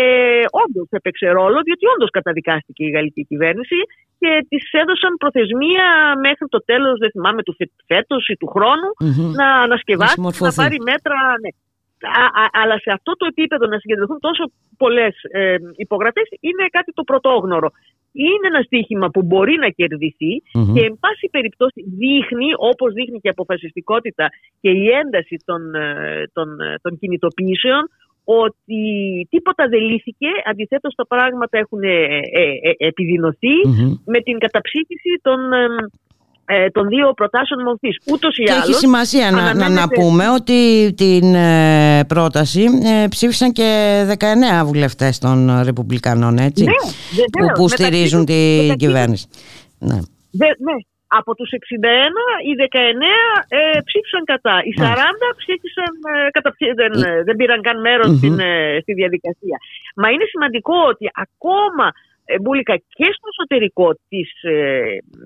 όντως 0.63 0.87
έπαιξε 0.89 1.27
ρόλο, 1.39 1.57
διότι 1.67 1.85
όντως 1.93 2.09
καταδικάστηκε 2.17 2.83
η 2.85 2.89
γαλλική 2.89 3.23
κυβέρνηση 3.25 3.79
και 4.19 4.45
της 4.49 4.63
έδωσαν 4.71 5.11
προθεσμία 5.23 5.85
μέχρι 6.27 6.47
το 6.53 6.59
τέλος, 6.69 6.95
δεν 6.99 7.11
θυμάμαι, 7.11 7.41
του 7.43 7.55
φέτος 7.85 8.27
ή 8.27 8.35
του 8.41 8.47
χρόνου 8.47 8.89
να 9.39 9.47
ανασκευάσει, 9.65 10.21
να, 10.21 10.31
να 10.39 10.53
πάρει 10.53 10.77
μέτρα. 10.91 11.17
Ναι. 11.41 11.51
αλλά 12.61 12.75
σε 12.79 12.91
αυτό 12.97 13.11
το 13.19 13.25
επίπεδο 13.25 13.65
να 13.67 13.77
συγκεντρωθούν 13.79 14.19
τόσο 14.19 14.43
πολλές 14.77 15.15
ε, 15.31 15.55
υπογραφές 15.75 16.27
είναι 16.39 16.65
κάτι 16.71 16.91
το 16.93 17.03
πρωτόγνωρο. 17.03 17.69
Είναι 18.13 18.47
ένα 18.51 18.61
στίχημα 18.61 19.07
που 19.09 19.21
μπορεί 19.23 19.55
να 19.63 19.69
κερδιθει 19.69 20.33
και 20.73 20.81
εν 20.89 20.97
πάση 20.99 21.27
περιπτώσει 21.31 21.79
δείχνει, 22.01 22.49
όπως 22.57 22.93
δείχνει 22.93 23.19
και 23.19 23.27
η 23.27 23.35
αποφασιστικότητα 23.37 24.25
και 24.61 24.69
η 24.69 24.85
ένταση 25.01 25.35
των, 25.45 25.75
ε, 25.75 26.29
των, 26.33 26.59
ε, 26.61 26.75
των 26.81 26.97
κινητοποιήσεων, 26.99 27.83
ότι 28.23 28.83
τίποτα 29.29 29.67
δεν 29.67 29.81
λύθηκε, 29.81 30.27
αντιθέτως 30.49 30.93
τα 30.95 31.07
πράγματα 31.07 31.57
έχουν 31.57 31.83
ε, 31.83 31.93
ε, 32.31 32.43
ε, 32.61 32.87
επιδεινωθει 32.87 33.55
με 34.05 34.19
την 34.19 34.37
καταψήφιση 34.37 35.11
των, 35.21 35.39
των 36.71 36.87
δύο 36.87 37.13
προτάσεων 37.13 37.63
μορφής. 37.63 37.97
Ούτως 38.11 38.37
ή 38.37 38.43
και 38.43 38.51
άλλως, 38.51 38.67
έχει 38.67 38.73
σημασία 38.73 39.31
να, 39.31 39.69
να, 39.69 39.87
πούμε 39.87 40.29
ότι 40.29 40.93
την 40.93 41.35
πρόταση 42.07 42.65
ψήφισαν 43.09 43.51
και 43.51 44.01
19 44.19 44.65
βουλευτές 44.65 45.19
των 45.19 45.61
Ρεπουμπλικανών, 45.63 46.37
έτσι, 46.37 46.63
ναι, 46.63 46.73
που, 47.31 47.51
που 47.53 47.67
στηρίζουν 47.67 48.25
την 48.25 48.75
κυβέρνηση. 48.77 49.27
Ναι. 49.79 49.95
ναι, 50.67 50.75
από 51.19 51.31
τους 51.35 51.49
61, 51.49 51.57
οι 52.47 52.53
19 52.59 52.65
ε, 53.47 53.79
ψήφισαν 53.87 54.23
κατά. 54.31 54.55
Οι 54.67 54.73
40 54.77 55.41
ψήφισαν, 55.41 55.93
ε, 56.11 56.29
κατα... 56.35 56.49
δεν, 56.79 56.91
ε, 57.03 57.23
δεν 57.27 57.35
πήραν 57.35 57.61
καν 57.67 57.77
μέρος 57.87 58.09
στην, 58.17 58.39
ε, 58.39 58.77
στη 58.81 58.93
διαδικασία. 58.93 59.57
Μα 60.01 60.07
είναι 60.09 60.25
σημαντικό 60.33 60.77
ότι 60.93 61.05
ακόμα 61.25 61.87
ε, 61.91 62.12
Μπούλικα 62.41 62.75
και 62.75 63.07
στο 63.15 63.27
εσωτερικό 63.33 63.89
της 64.09 64.29
ε, 64.41 64.51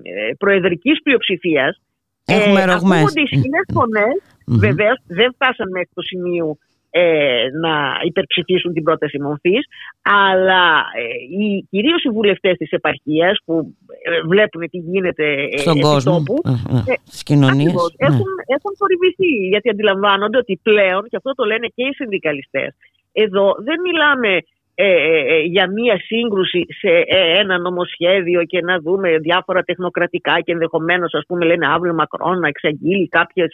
ε, 0.02 0.34
προεδρικής 0.38 1.02
πλειοψηφίας. 1.02 1.80
Έχουμε 2.24 2.60
ε, 2.60 2.72
ακούγονται 2.72 3.20
ισχυρές 3.20 3.66
φωνές, 3.72 4.16
βεβαίως 4.46 4.98
δεν 5.06 5.32
φτάσαν 5.34 5.68
μέχρι 5.70 5.90
το 5.94 6.02
σημείο 6.02 6.56
ε, 6.90 7.44
να 7.60 7.74
υπερψηφίσουν 8.04 8.72
την 8.72 8.82
πρόταση 8.82 9.20
μορφής 9.20 9.66
αλλά 10.02 10.64
ε, 11.00 11.02
οι, 11.38 11.66
κυρίως 11.70 12.04
οι 12.04 12.10
βουλευτές 12.10 12.56
της 12.56 12.70
επαρχίας 12.70 13.38
που 13.44 13.74
ε, 14.02 14.20
βλέπουν 14.20 14.70
τι 14.70 14.78
γίνεται 14.78 15.26
ε, 15.50 15.58
στον 15.58 15.80
κόσμο, 15.80 16.12
τόπου, 16.12 16.36
ε, 16.44 16.92
στις 17.04 17.22
κοινωνίες. 17.22 17.72
ναι. 17.72 18.06
έχουν, 18.06 18.30
έχουν 18.56 18.72
θορυβηθεί 18.78 19.32
γιατί 19.48 19.68
αντιλαμβάνονται 19.68 20.38
ότι 20.38 20.60
πλέον 20.62 21.02
και 21.08 21.16
αυτό 21.16 21.34
το 21.34 21.44
λένε 21.44 21.66
και 21.74 21.82
οι 21.82 21.92
συνδικαλιστές 21.94 22.74
εδώ 23.12 23.54
δεν 23.58 23.80
μιλάμε 23.80 24.28
ε, 24.28 24.36
ε, 24.36 24.42
ε, 24.80 25.40
για 25.40 25.70
μία 25.70 25.96
σύγκρουση 26.10 26.66
σε 26.80 26.90
ένα 27.40 27.58
νομοσχέδιο 27.58 28.44
και 28.44 28.60
να 28.60 28.78
δούμε 28.78 29.18
διάφορα 29.18 29.62
τεχνοκρατικά 29.62 30.40
και 30.40 30.52
ενδεχομένως 30.52 31.14
ας 31.14 31.24
πούμε 31.26 31.44
λένε 31.44 31.66
αύριο 31.66 31.94
Μακρόν 31.94 32.38
να 32.38 32.48
εξαγγείλει 32.48 33.08
κάποιες 33.08 33.50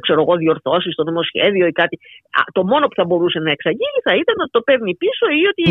ξέρω 0.00 0.20
εγώ, 0.20 0.36
διορθώσεις 0.36 0.92
στο 0.92 1.04
νομοσχέδιο 1.04 1.66
ή 1.66 1.72
κάτι. 1.72 1.98
Το 2.52 2.64
μόνο 2.64 2.86
που 2.86 2.94
θα 2.94 3.04
μπορούσε 3.04 3.38
να 3.38 3.50
εξαγγείλει 3.50 4.00
θα 4.02 4.14
ήταν 4.14 4.36
ότι 4.38 4.50
το 4.50 4.60
παίρνει 4.60 4.94
πίσω 4.94 5.24
ή 5.40 5.42
ότι 5.52 5.64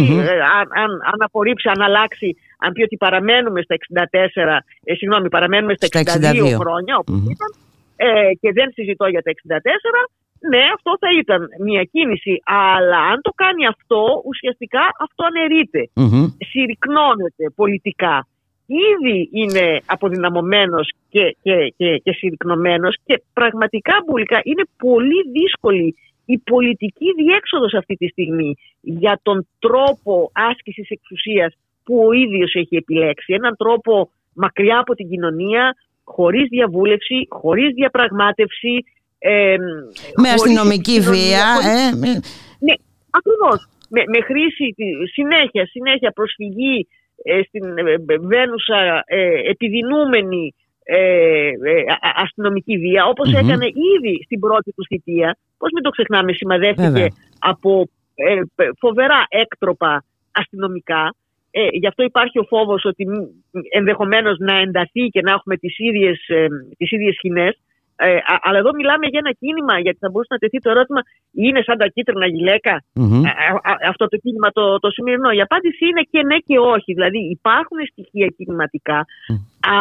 αν, 0.58 0.68
αν, 0.84 0.92
αν 1.12 1.18
απορρίψει, 1.28 1.70
αν 1.70 1.82
αλλάξει, 1.82 2.36
αν 2.60 2.74
πει 2.74 2.82
ότι 2.84 2.98
παραμένουμε 2.98 3.62
στα 3.62 3.76
64, 3.76 4.60
ε, 4.84 4.94
συγγνώμη, 4.94 5.30
παραμένουμε 5.30 5.74
στα 5.74 5.88
62, 5.88 6.56
χρόνια 6.62 6.98
όπως 6.98 7.18
ήταν 7.36 7.50
ε, 7.96 8.34
και 8.42 8.50
δεν 8.58 8.68
συζητώ 8.74 9.06
για 9.08 9.22
τα 9.22 9.32
64 9.32 10.19
ναι, 10.52 10.62
αυτό 10.76 10.92
θα 11.00 11.10
ήταν 11.20 11.48
μια 11.60 11.84
κίνηση. 11.84 12.42
Αλλά 12.46 13.00
αν 13.12 13.22
το 13.22 13.32
κάνει 13.36 13.66
αυτό, 13.68 14.22
ουσιαστικά 14.26 14.82
αυτό 15.00 15.24
αναιρείται. 15.30 15.90
Συρρυκνώνεται 16.50 17.46
πολιτικά. 17.56 18.28
Ήδη 18.66 19.30
είναι 19.32 19.82
αποδυναμωμένος 19.86 20.92
και, 21.10 21.36
και, 21.42 21.74
και, 21.78 21.98
και 22.04 22.12
συρρυκνωμένος 22.12 22.98
και 23.06 23.24
πραγματικά 23.34 23.94
μπουλικά 24.06 24.40
είναι 24.44 24.64
πολύ 24.78 25.20
δύσκολη 25.32 25.96
η 26.26 26.38
πολιτική 26.38 27.14
διέξοδος 27.18 27.74
αυτή 27.74 27.96
τη 27.96 28.08
στιγμή 28.08 28.56
για 28.82 29.20
τον 29.24 29.48
τρόπο 29.60 30.32
άσκησης 30.34 30.90
εξουσίας 30.90 31.54
που 31.84 32.06
ο 32.08 32.12
ίδιος 32.12 32.54
έχει 32.56 32.76
επιλέξει. 32.76 33.34
Έναν 33.34 33.56
τρόπο 33.58 34.10
μακριά 34.34 34.80
από 34.80 34.94
την 34.94 35.10
κοινωνία, 35.10 35.76
χωρίς 36.04 36.48
διαβούλευση, 36.50 37.28
χωρίς 37.30 37.74
διαπραγμάτευση, 37.74 38.84
ε, 39.20 39.56
με 40.16 40.30
αστυνομική 40.30 41.00
βία. 41.00 41.46
Ε, 41.64 41.96
με... 41.96 42.08
Ναι, 42.60 42.74
ακριβώς. 43.10 43.70
Με, 43.90 44.02
με 44.08 44.22
χρήση 44.22 44.76
συνέχεια, 45.14 45.66
συνέχεια 45.66 46.12
προσφυγή 46.12 46.88
ε, 47.24 47.42
στην 47.48 47.78
ε, 47.78 47.96
βένουσα 48.20 49.04
ε, 49.06 49.50
επιδεινούμενη 49.50 50.54
ε, 50.84 51.52
αστυνομική 52.16 52.78
βία, 52.78 53.04
έκανε 53.38 53.66
ήδη 53.66 54.24
στην 54.24 54.40
πρώτη 54.40 54.72
του 54.72 54.86
θητεία. 54.86 55.38
Πώς 55.58 55.70
μην 55.74 55.84
το 55.84 55.90
ξεχνάμε, 55.90 56.34
σημαδεύτηκε 56.34 57.08
από 57.40 57.88
φοβερά 58.80 59.26
έκτροπα 59.30 60.04
αστυνομικά. 60.32 61.16
Ε, 61.52 61.68
γι' 61.72 61.88
αυτό 61.88 62.04
υπάρχει 62.04 62.40
ο 62.40 62.44
φόβος 62.44 62.86
ότι 62.86 63.08
ενδεχομένως 63.70 64.38
να 64.40 64.58
ενταθεί 64.58 65.08
και 65.08 65.22
να 65.22 65.32
έχουμε 65.32 65.58
τις 65.58 65.80
ίδιες, 65.80 66.28
ε, 66.28 66.48
τις 66.78 66.92
ίδιες 66.92 67.16
σκηνές. 67.16 67.60
Ε, 68.02 68.18
αλλά 68.42 68.58
εδώ 68.58 68.72
μιλάμε 68.80 69.06
για 69.12 69.22
ένα 69.24 69.34
κίνημα, 69.42 69.80
γιατί 69.80 69.98
θα 70.04 70.10
μπορούσε 70.10 70.34
να 70.34 70.42
τεθεί 70.44 70.58
το 70.60 70.70
ερώτημα, 70.70 71.02
είναι 71.46 71.62
σαν 71.68 71.78
τα 71.78 71.88
κίτρινα 71.88 72.28
αυτό 73.92 74.08
το 74.08 74.18
κίνημα 74.24 74.50
το, 74.58 74.80
το 74.80 74.90
σημερινό. 74.90 75.30
Η 75.32 75.42
απάντηση 75.42 75.84
είναι 75.90 76.04
και 76.12 76.22
ναι 76.24 76.38
και 76.48 76.58
όχι. 76.76 76.94
Δηλαδή 76.94 77.20
υπάρχουν 77.38 77.80
στοιχεία 77.92 78.28
κινηματικά, 78.38 79.06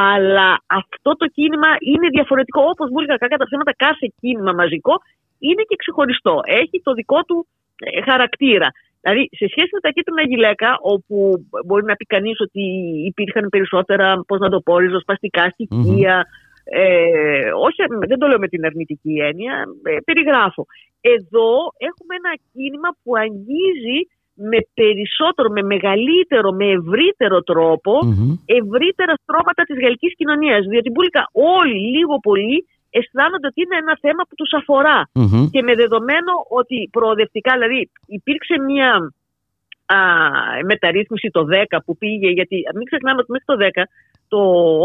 αλλά 0.06 0.48
αυτό 0.66 1.10
το 1.20 1.26
κίνημα 1.26 1.70
είναι 1.92 2.08
διαφορετικό. 2.08 2.62
Όπως 2.72 2.86
μου 2.90 2.98
έλεγα 3.00 3.16
κατά 3.16 3.44
ψέματα, 3.44 3.72
κάθε 3.86 4.06
κίνημα 4.20 4.52
μαζικό 4.52 4.94
είναι 5.38 5.62
και 5.68 5.76
ξεχωριστό. 5.82 6.40
Έχει 6.44 6.76
το 6.82 6.92
δικό 6.92 7.20
του 7.28 7.46
ε, 7.78 8.02
χαρακτήρα. 8.10 8.68
Δηλαδή, 9.00 9.28
σε 9.40 9.46
σχέση 9.52 9.70
με 9.72 9.80
τα 9.80 9.90
κίτρινα 9.90 10.22
γυλαίκα, 10.22 10.78
όπου 10.80 11.46
μπορεί 11.66 11.84
να 11.84 11.94
πει 11.94 12.04
κανείς 12.04 12.40
ότι 12.40 12.62
υπήρχαν 13.10 13.48
περισσότερα, 13.48 14.06
πώς 14.26 14.38
να 14.38 14.48
το 14.48 14.60
πω, 14.60 14.78
ριζοσπαστικά 14.78 15.54
ε, 16.70 17.50
όχι, 17.66 17.80
δεν 18.10 18.18
το 18.18 18.26
λέω 18.26 18.38
με 18.38 18.48
την 18.48 18.64
αρνητική 18.64 19.14
έννοια, 19.30 19.54
ε, 19.82 19.96
περιγράφω. 20.04 20.66
Εδώ 21.00 21.50
έχουμε 21.88 22.14
ένα 22.20 22.32
κίνημα 22.52 22.90
που 23.02 23.10
αγγίζει 23.24 23.98
με 24.50 24.58
περισσότερο, 24.80 25.48
με 25.56 25.62
μεγαλύτερο, 25.72 26.48
με 26.60 26.66
ευρύτερο 26.78 27.38
τρόπο, 27.50 27.92
ευρύτερα 28.58 29.14
στρώματα 29.22 29.62
της 29.68 29.78
γαλλικής 29.82 30.12
κοινωνίας. 30.18 30.62
Διότι 30.70 30.90
μπουλικα 30.90 31.22
όλοι 31.32 31.78
λίγο 31.96 32.14
πολύ 32.28 32.58
αισθάνονται 32.90 33.46
ότι 33.50 33.60
είναι 33.62 33.78
ένα 33.84 33.94
θέμα 34.04 34.22
που 34.28 34.34
τους 34.40 34.52
αφορα 34.60 34.96
Και 35.52 35.62
με 35.62 35.74
δεδομένο 35.82 36.32
ότι 36.60 36.88
προοδευτικά, 36.96 37.52
δηλαδή 37.56 37.90
υπήρξε 38.06 38.54
μια 38.68 38.90
α, 39.96 39.98
μεταρρύθμιση 40.70 41.28
το 41.36 41.42
10 41.50 41.78
που 41.84 41.96
πήγε, 41.96 42.28
γιατί 42.38 42.56
μην 42.76 42.84
ξεχνάμε 42.90 43.18
ότι 43.22 43.30
μέχρι 43.34 43.48
το 43.52 43.56
10 43.82 43.82
το 44.28 44.40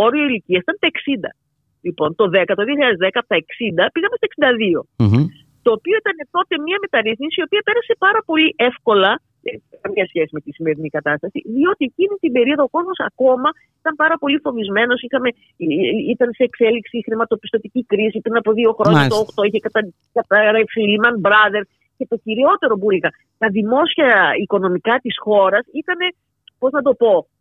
όριο 0.06 0.24
ηλικίας 0.24 0.62
ήταν 0.62 0.78
τα 0.80 0.90
60. 1.28 1.44
Λοιπόν, 1.86 2.10
το 2.20 2.26
10, 2.34 2.54
το 2.60 2.64
2010 2.70 3.20
από 3.22 3.30
τα 3.34 3.38
60 3.38 3.84
πήγαμε 3.94 4.16
στα 4.20 4.28
62. 4.34 4.82
mm 5.04 5.24
Το 5.66 5.72
οποίο 5.78 5.96
ήταν 6.04 6.18
τότε 6.38 6.54
μια 6.68 6.78
μεταρρύθμιση 6.84 7.38
η 7.42 7.46
οποία 7.48 7.62
πέρασε 7.68 7.94
πάρα 8.06 8.22
πολύ 8.30 8.50
εύκολα, 8.70 9.12
δεν 9.46 9.56
καμία 9.84 10.06
σχέση 10.12 10.32
με 10.38 10.42
τη 10.46 10.50
σημερινή 10.58 10.90
κατάσταση, 10.98 11.40
διότι 11.56 11.84
εκείνη 11.92 12.16
την 12.24 12.32
περίοδο 12.36 12.64
ο 12.70 12.72
κόσμος 12.78 12.98
ακόμα 13.10 13.50
ήταν 13.82 13.94
πάρα 14.04 14.16
πολύ 14.22 14.38
φοβισμένος. 14.46 15.00
Ήταν 16.14 16.30
σε 16.38 16.44
εξέλιξη 16.50 16.96
η 16.98 17.04
χρηματοπιστωτική 17.08 17.82
κρίση. 17.92 18.18
Πριν 18.26 18.38
από 18.42 18.52
δύο 18.60 18.72
χρόνια, 18.80 19.08
το 19.08 19.18
8, 19.36 19.44
είχε 19.48 19.60
καταρρεύσει 20.20 20.80
η 20.82 20.88
Lehman 20.92 21.18
Brothers. 21.28 21.70
Και 21.98 22.06
το 22.10 22.18
κυριότερο 22.26 22.74
που 22.82 22.92
είχα, 22.92 23.10
τα 23.38 23.48
δημόσια 23.58 24.32
οικονομικά 24.44 24.96
της 25.04 25.16
χώρας 25.26 25.64
ήταν, 25.82 26.00
πώς 26.60 26.72
να 26.72 26.82
το 26.82 26.94
πω, 26.94 27.14
ε, 27.16 27.33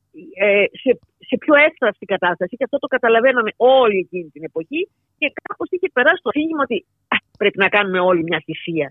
σε, 0.82 0.90
σε 1.28 1.36
πιο 1.42 1.54
εύθραυστη 1.68 2.06
κατάσταση 2.06 2.56
και 2.56 2.64
αυτό 2.64 2.78
το 2.78 2.86
καταλαβαίναμε 2.86 3.50
όλη 3.56 3.98
εκείνη 3.98 4.28
την 4.34 4.44
εποχή 4.44 4.88
και 5.18 5.32
κάπως 5.42 5.68
είχε 5.70 5.88
περάσει 5.92 6.20
το 6.22 6.28
αφήγημα 6.28 6.62
ότι 6.62 6.86
πρέπει 7.38 7.58
να 7.58 7.68
κάνουμε 7.68 8.00
όλοι 8.00 8.22
μια 8.22 8.42
θυσία. 8.46 8.88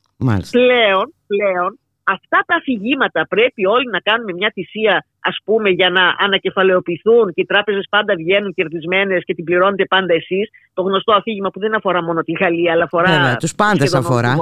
Πλέον, 0.51 1.05
πλέον 1.27 1.71
αυτά 2.03 2.43
τα 2.45 2.55
αφηγήματα 2.55 3.27
πρέπει 3.29 3.65
όλοι 3.65 3.89
να 3.89 3.99
κάνουμε 3.99 4.33
μια 4.33 4.51
θυσία 4.53 5.05
ας 5.19 5.37
πούμε 5.45 5.69
για 5.69 5.89
να 5.89 6.15
ανακεφαλαιοποιηθούν 6.17 7.33
και 7.33 7.41
οι 7.41 7.45
τράπεζες 7.45 7.85
πάντα 7.89 8.15
βγαίνουν 8.15 8.53
κερδισμένες 8.53 9.23
και 9.25 9.33
την 9.33 9.43
πληρώνετε 9.43 9.85
πάντα 9.85 10.13
εσείς. 10.13 10.49
Το 10.73 10.81
γνωστό 10.81 11.13
αφήγημα 11.13 11.49
που 11.49 11.59
δεν 11.59 11.75
αφορά 11.75 12.03
μόνο 12.03 12.21
τη 12.21 12.31
Γαλλία 12.31 12.71
αλλά 12.71 12.83
αφορά... 12.83 13.11
Βέβαια, 13.11 13.35
τους 13.35 13.55
πάντες 13.55 13.93
αφορά. 13.93 14.35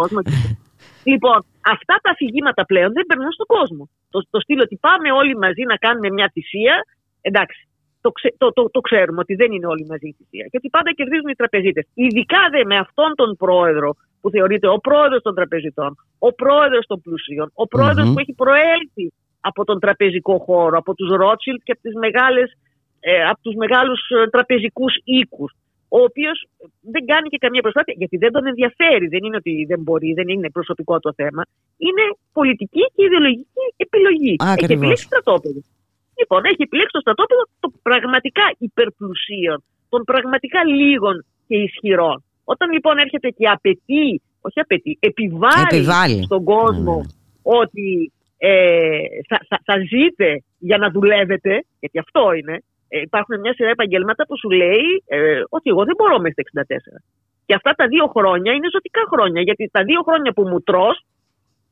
Λοιπόν, 1.04 1.46
αυτά 1.66 2.00
τα 2.02 2.10
αφηγήματα 2.12 2.66
πλέον 2.66 2.92
δεν 2.94 3.06
περνούν 3.06 3.32
στον 3.32 3.46
κόσμο. 3.46 3.90
Το, 4.10 4.28
το 4.30 4.40
στείλω 4.40 4.62
ότι 4.62 4.76
πάμε 4.76 5.12
όλοι 5.12 5.38
μαζί 5.38 5.64
να 5.64 5.76
κάνουμε 5.76 6.10
μια 6.10 6.30
θυσία, 6.34 6.76
εντάξει, 7.22 7.68
το, 8.02 8.12
το, 8.38 8.54
το, 8.54 8.70
το, 8.70 8.80
ξέρουμε 8.80 9.20
ότι 9.20 9.36
δεν 9.36 9.52
είναι 9.52 9.68
όλοι 9.68 9.86
μαζί 9.86 10.08
η 10.08 10.16
θυσία. 10.18 10.46
Και 10.50 10.58
ότι 10.58 10.70
πάντα 10.70 10.92
κερδίζουν 10.94 11.28
οι 11.28 11.36
τραπεζίτες. 11.36 11.86
Ειδικά 11.94 12.42
δε 12.52 12.66
με 12.66 12.78
αυτόν 12.78 13.16
τον 13.16 13.36
πρόεδρο 13.36 13.96
που 14.22 14.30
θεωρείται 14.30 14.68
ο 14.68 14.78
πρόεδρος 14.78 15.22
των 15.22 15.36
τραπεζιτών, 15.36 15.96
ο 16.20 16.34
πρόεδρος 16.34 16.86
των 16.86 17.02
πλουσίων, 17.02 17.52
ο 17.54 17.68
προεδρο 17.68 18.04
που 18.04 18.20
έχει 18.20 18.34
προέλθει 18.34 19.14
από 19.40 19.64
τον 19.64 19.80
τραπεζικό 19.80 20.38
χώρο, 20.38 20.78
από 20.78 20.94
τους 20.94 21.10
Ρότσιλτ 21.10 21.62
και 21.64 21.72
από, 21.72 21.82
τις 21.82 21.96
μεγάλες, 21.96 22.58
ε, 23.00 23.24
από 23.24 23.40
τους 23.42 23.56
μεγάλους 23.56 24.00
ε, 24.10 24.30
τραπεζικούς 24.30 24.94
οίκους 25.04 25.52
ο 25.98 26.00
οποίος 26.10 26.38
δεν 26.94 27.04
κάνει 27.06 27.28
και 27.30 27.38
καμία 27.38 27.62
προσπάθεια, 27.62 27.94
γιατί 27.98 28.18
δεν 28.18 28.32
τον 28.32 28.46
ενδιαφέρει. 28.48 29.08
Δεν 29.08 29.22
είναι 29.24 29.36
ότι 29.36 29.66
δεν 29.68 29.80
μπορεί, 29.86 30.14
δεν 30.14 30.28
είναι 30.28 30.50
προσωπικό 30.50 31.00
το 31.00 31.14
θέμα. 31.14 31.44
Είναι 31.78 32.04
πολιτική 32.34 32.84
και 32.96 33.04
ιδεολογική 33.10 33.66
επιλογή. 33.86 34.36
Ακριβώς. 34.38 34.64
Έχει 34.64 34.74
επιλέξει 34.74 35.06
στρατόπεδο. 35.06 35.60
Λοιπόν, 36.20 36.46
έχει 36.46 36.62
επιλέξει 36.68 36.94
το 36.98 37.00
στρατόπεδο 37.06 37.44
των 37.60 37.72
πραγματικά 37.82 38.46
υπερπλουσίων, 38.58 39.64
των 39.90 40.04
πραγματικά 40.04 40.66
λίγων 40.66 41.26
και 41.48 41.56
ισχυρών. 41.56 42.24
Όταν 42.44 42.72
λοιπόν 42.72 42.98
έρχεται 42.98 43.30
και 43.30 43.46
απαιτεί, 43.48 44.22
όχι 44.42 44.60
απαιτεί, 44.60 44.98
επιβάλλει, 45.00 46.24
στον 46.24 46.44
κόσμο 46.44 46.96
ναι. 46.96 47.12
ότι 47.42 48.12
ε, 48.38 49.00
θα, 49.28 49.38
θα, 49.48 49.62
θα 49.64 49.76
ζείτε 49.92 50.44
για 50.58 50.78
να 50.78 50.90
δουλεύετε, 50.90 51.64
γιατί 51.80 52.00
αυτό 52.00 52.34
είναι, 52.34 52.64
ε, 52.90 53.00
υπάρχουν 53.08 53.40
μια 53.40 53.54
σειρά 53.54 53.70
επαγγέλματα 53.70 54.26
που 54.28 54.36
σου 54.42 54.50
λέει 54.62 54.88
ε, 55.06 55.42
ότι 55.50 55.68
εγώ 55.74 55.84
δεν 55.84 55.96
μπορώ 55.98 56.20
μέχρι 56.20 56.44
τα 56.54 56.64
64. 56.64 56.76
Και 57.46 57.54
αυτά 57.60 57.72
τα 57.80 57.86
δύο 57.94 58.06
χρόνια 58.16 58.52
είναι 58.54 58.70
ζωτικά 58.76 59.04
χρόνια. 59.12 59.42
Γιατί 59.42 59.64
τα 59.76 59.84
δύο 59.90 60.02
χρόνια 60.08 60.32
που 60.36 60.44
μου 60.50 60.60
τρως 60.70 60.98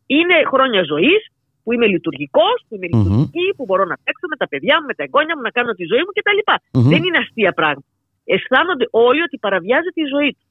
είναι 0.05 0.35
χρόνια 0.51 0.81
ζωής, 0.91 1.21
που 1.63 1.73
είμαι 1.73 1.87
λειτουργικός, 1.95 2.57
που 2.67 2.75
είμαι 2.75 2.87
λειτουργική, 2.93 3.47
που 3.55 3.63
μπορώ 3.67 3.83
να 3.91 3.95
παίξω 4.03 4.25
με 4.31 4.37
τα 4.41 4.47
παιδιά 4.51 4.75
μου, 4.79 4.85
με 4.91 4.93
τα 4.97 5.03
εγγόνια 5.07 5.35
μου, 5.35 5.43
να 5.47 5.53
κάνω 5.57 5.71
τη 5.79 5.85
ζωή 5.91 6.03
μου 6.05 6.13
κτλ. 6.17 6.39
Δεν 6.91 7.01
είναι 7.05 7.19
αστεία 7.23 7.51
πράγματα. 7.59 7.87
αισθάνονται 8.35 8.85
όλοι 9.07 9.21
ότι 9.27 9.35
παραβιάζεται 9.45 9.99
η 10.05 10.07
ζωή 10.15 10.29
τους. 10.35 10.47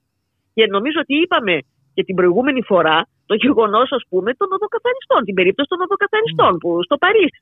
Και 0.56 0.64
νομίζω 0.76 0.98
ότι 1.04 1.14
είπαμε 1.22 1.54
και 1.94 2.02
την 2.08 2.14
προηγούμενη 2.18 2.62
φορά 2.70 2.96
το 3.30 3.34
γεγονός, 3.44 3.88
ας 3.98 4.04
πούμε, 4.10 4.30
των 4.40 4.48
οδοκαθαριστών, 4.56 5.20
την 5.28 5.34
περίπτωση 5.38 5.68
των 5.72 5.80
οδοκαθαριστών 5.86 6.52
που, 6.60 6.68
στο 6.86 6.96
Παρίσι. 7.04 7.40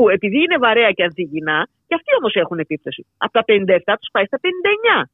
Που 0.00 0.08
επειδή 0.08 0.38
είναι 0.42 0.58
βαρέα 0.58 0.90
και 0.90 1.02
ανθυγινά, 1.02 1.68
και 1.86 1.94
αυτοί 1.94 2.10
όμως 2.18 2.34
έχουν 2.34 2.58
επίπτωση. 2.58 3.06
Από 3.16 3.32
τα 3.32 3.44
57 3.46 3.96
τους 4.00 4.10
πάει 4.12 4.24
στα 4.24 4.38
59. 4.42 5.04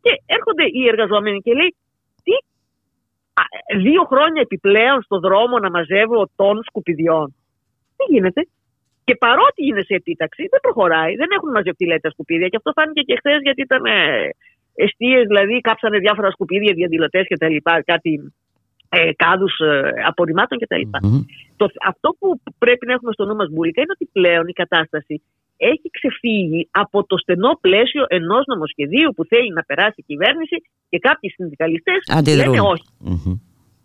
Και 0.00 0.10
έρχονται 0.26 0.64
οι 0.64 0.88
εργαζόμενοι 0.88 1.38
και 1.40 1.52
λέει, 1.52 1.74
τι, 2.24 2.34
δύο 3.86 4.02
χρόνια 4.04 4.40
επιπλέον 4.40 5.02
στο 5.02 5.18
δρόμο 5.18 5.58
να 5.58 5.70
μαζεύω 5.70 6.28
τόνους 6.36 6.66
σκουπιδιών. 6.66 7.34
Τι 7.96 8.04
γίνεται; 8.12 8.48
Και 9.04 9.14
παρότι 9.14 9.66
είναι 9.66 9.82
σε 9.82 9.94
επίταξη, 9.94 10.42
δεν 10.50 10.60
προχωράει. 10.60 11.14
Δεν 11.14 11.28
έχουν 11.36 11.50
μαζευτεί 11.50 11.86
λέει, 11.86 12.00
τα 12.00 12.10
σκουπίδια. 12.10 12.48
Και 12.48 12.56
αυτό 12.56 12.72
φάνηκε 12.76 13.00
και 13.00 13.16
χθες 13.16 13.38
γιατί 13.42 13.60
ήταν 13.62 13.82
αιστείε, 14.74 15.20
δηλαδή 15.30 15.60
κάψανε 15.60 15.98
διάφορα 15.98 16.30
σκουπίδια, 16.30 16.72
διαδηλωτές 16.74 17.26
κτλ. 17.28 17.56
Κάτι 17.84 18.32
ε, 18.88 19.12
κάδους 19.16 19.58
ε, 19.58 19.90
απορριμμάτων 20.06 20.58
κτλ. 20.58 20.80
Mm-hmm. 20.80 21.24
Το, 21.56 21.66
αυτό 21.86 22.08
που 22.18 22.40
πρέπει 22.58 22.86
να 22.86 22.92
έχουμε 22.92 23.12
στο 23.12 23.24
νου 23.24 23.36
μας, 23.36 23.48
Μπουλίκα, 23.50 23.80
είναι 23.80 23.94
ότι 23.94 24.08
πλέον 24.12 24.46
η 24.46 24.52
κατάσταση 24.52 25.22
έχει 25.56 25.90
ξεφύγει 25.90 26.68
από 26.70 27.06
το 27.06 27.16
στενό 27.18 27.58
πλαίσιο 27.60 28.04
ενός 28.08 28.44
νομοσχεδίου 28.46 29.12
που 29.16 29.24
θέλει 29.24 29.52
να 29.52 29.62
περάσει 29.62 29.94
η 29.96 30.02
κυβέρνηση 30.02 30.56
και 30.88 30.98
κάποιοι 30.98 31.30
συνδικαλιστές 31.30 32.00
λένε 32.26 32.60
όχι. 32.60 32.88
Mm-hmm. 33.04 33.38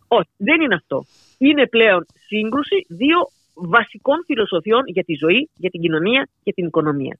Όχι, 0.07 0.29
δεν 0.37 0.61
είναι 0.61 0.75
αυτό. 0.75 1.05
Είναι 1.37 1.67
πλέον 1.67 2.05
σύγκρουση 2.27 2.85
δύο 2.87 3.17
βασικών 3.53 4.23
φιλοσοφιών 4.25 4.83
για 4.85 5.03
τη 5.03 5.13
ζωή, 5.13 5.49
για 5.55 5.69
την 5.69 5.81
κοινωνία 5.81 6.27
και 6.43 6.53
την 6.53 6.65
οικονομία. 6.65 7.17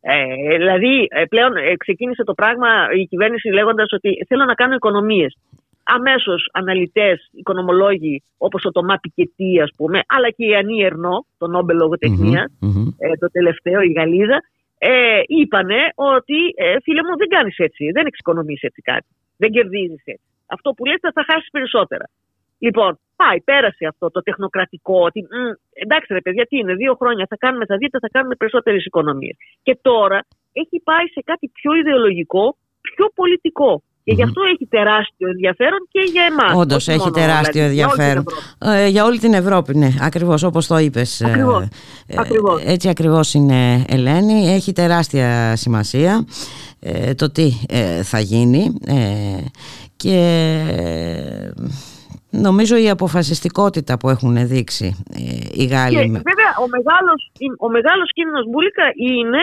Ε, 0.00 0.56
δηλαδή, 0.56 1.06
ε, 1.10 1.24
πλέον 1.24 1.56
ε, 1.56 1.76
ξεκίνησε 1.76 2.24
το 2.24 2.34
πράγμα 2.34 2.68
η 3.00 3.06
κυβέρνηση 3.06 3.48
λέγοντας 3.48 3.92
ότι 3.92 4.24
θέλω 4.28 4.44
να 4.44 4.54
κάνω 4.54 4.74
οικονομίες. 4.74 5.36
Αμέσως 5.96 6.48
αναλυτές, 6.52 7.28
οικονομολόγοι 7.32 8.22
όπως 8.38 8.64
ο 8.64 8.70
Τωμά 8.70 8.96
Πικετή, 9.02 9.60
ας 9.60 9.70
πούμε, 9.76 10.00
αλλά 10.06 10.30
και 10.30 10.44
η 10.44 10.54
Ανή 10.54 10.82
Ερνό, 10.82 11.26
το 11.38 11.46
Νόμπελ 11.46 11.78
το 13.18 13.30
τελευταίο, 13.30 13.80
η 13.80 13.92
Γαλλίδα, 13.92 14.38
ε, 14.78 15.20
είπανε 15.26 15.80
ότι 15.94 16.38
φίλε 16.82 17.02
μου 17.02 17.16
δεν 17.16 17.28
κάνεις 17.28 17.58
έτσι, 17.58 17.90
δεν 17.90 18.06
εξοικονομείς 18.06 18.62
έτσι 18.62 18.80
κάτι. 18.82 19.06
Δεν 19.36 19.50
κερδίζεις 19.50 20.02
έτσι. 20.04 20.26
Αυτό 20.46 20.70
που 20.72 20.84
λες 20.84 20.98
θα 21.00 21.24
χάσεις 21.28 21.50
περισσότερα. 21.50 22.04
Λοιπόν, 22.58 22.98
πάει, 23.16 23.40
πέρασε 23.40 23.86
αυτό 23.86 24.10
το 24.10 24.20
τεχνοκρατικό, 24.22 25.00
ότι 25.08 25.20
μ, 25.20 25.52
εντάξει 25.72 26.12
ρε 26.12 26.20
παιδιά, 26.20 26.46
τι 26.46 26.56
είναι, 26.56 26.74
δύο 26.74 26.94
χρόνια 26.94 27.26
θα 27.28 27.36
κάνουμε, 27.36 27.64
θα 27.64 27.76
δείτε, 27.76 27.98
θα 27.98 28.08
κάνουμε 28.08 28.34
περισσότερες 28.34 28.84
οικονομίες. 28.84 29.36
Και 29.62 29.78
τώρα 29.82 30.18
έχει 30.52 30.80
πάει 30.84 31.06
σε 31.06 31.20
κάτι 31.24 31.50
πιο 31.58 31.74
ιδεολογικό, 31.74 32.56
πιο 32.94 33.06
πολιτικό. 33.14 33.82
Και 34.10 34.16
γι' 34.16 34.22
αυτό 34.22 34.40
έχει 34.54 34.66
τεράστιο 34.66 35.28
ενδιαφέρον 35.28 35.78
και 35.90 36.00
για 36.12 36.22
εμάς. 36.22 36.54
Όντως 36.54 36.88
έχει 36.88 37.10
τεράστιο 37.10 37.52
δηλαδή, 37.52 37.80
ενδιαφέρον. 37.80 38.24
Για 38.60 38.70
όλη, 38.70 38.80
ε, 38.80 38.88
για 38.88 39.04
όλη 39.04 39.18
την 39.18 39.34
Ευρώπη, 39.34 39.76
ναι, 39.76 39.88
ακριβώς 40.00 40.42
όπως 40.42 40.66
το 40.66 40.78
είπες. 40.78 41.22
Ακριβώς. 41.22 41.62
Ε, 42.06 42.14
ε, 42.66 42.72
έτσι 42.72 42.88
ακριβώς 42.88 43.34
είναι, 43.34 43.84
Ελένη. 43.88 44.48
Έχει 44.48 44.72
τεράστια 44.72 45.56
σημασία 45.56 46.24
ε, 46.80 47.14
το 47.14 47.30
τι 47.30 47.52
ε, 47.68 48.02
θα 48.02 48.20
γίνει. 48.20 48.72
και 49.96 50.16
Νομίζω 52.30 52.76
η 52.76 52.90
αποφασιστικότητα 52.90 53.98
που 53.98 54.08
έχουν 54.08 54.46
δείξει 54.46 55.04
ε, 55.14 55.62
οι 55.62 55.64
Γάλλοι. 55.64 55.94
Και, 55.94 56.22
βέβαια, 56.30 56.52
ο 56.64 56.66
μεγάλος, 56.76 57.30
ο 57.58 57.68
μεγάλος 57.70 58.08
κίνδυνος 58.12 58.44
Μπούλικα 58.50 58.86
είναι 59.10 59.42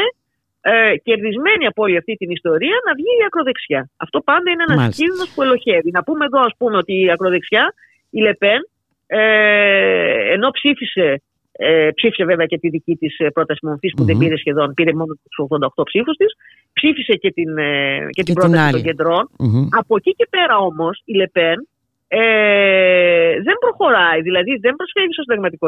ε, 0.71 0.97
κερδισμένη 1.07 1.65
από 1.71 1.83
όλη 1.83 1.97
αυτή 1.97 2.13
την 2.15 2.29
ιστορία 2.29 2.75
να 2.85 2.93
βγει 2.93 3.13
η 3.21 3.23
ακροδεξιά. 3.27 3.89
Αυτό 3.97 4.21
πάντα 4.21 4.47
είναι 4.51 4.63
ένας 4.67 4.95
κίνδυνος 4.95 5.29
που 5.33 5.41
ελοχεύει. 5.41 5.91
Να 5.91 6.03
πούμε 6.03 6.25
εδώ, 6.25 6.39
ας 6.49 6.53
πούμε, 6.57 6.77
ότι 6.77 6.93
η 7.03 7.11
ακροδεξιά, 7.11 7.73
η 8.09 8.19
Λεπέν, 8.19 8.61
ε, 9.07 10.33
ενώ 10.33 10.49
ψήφισε 10.51 11.21
ε, 11.59 11.89
ψήφισε 11.95 12.25
βέβαια 12.25 12.45
και 12.45 12.57
τη 12.57 12.69
δική 12.69 12.95
της 12.95 13.17
ε, 13.17 13.29
πρόταση 13.29 13.65
μορφής 13.65 13.93
που 13.95 14.03
δεν 14.03 14.17
πήρε 14.17 14.37
σχεδόν, 14.37 14.73
πήρε 14.73 14.93
μόνο 14.93 15.13
τους 15.13 15.47
88 15.49 15.83
ψήφους 15.83 16.15
της. 16.15 16.35
Ψήφισε 16.73 17.13
και 17.13 17.31
την, 17.31 17.57
ε, 17.57 18.07
και, 18.09 18.23
την 18.23 18.33
πρόταση 18.33 18.71
των 18.71 18.81
κεντρων 18.81 19.29
Από 19.69 19.95
εκεί 19.97 20.11
και 20.11 20.27
πέρα 20.29 20.57
όμως 20.57 21.01
η 21.05 21.13
Λεπέν 21.15 21.67
ε, 22.07 23.33
δεν 23.47 23.55
προχωράει. 23.63 24.21
Δηλαδή 24.27 24.51
δεν 24.65 24.73
προσφεύγει 24.79 25.13
στο 25.13 25.23
συνταγματικό 25.25 25.67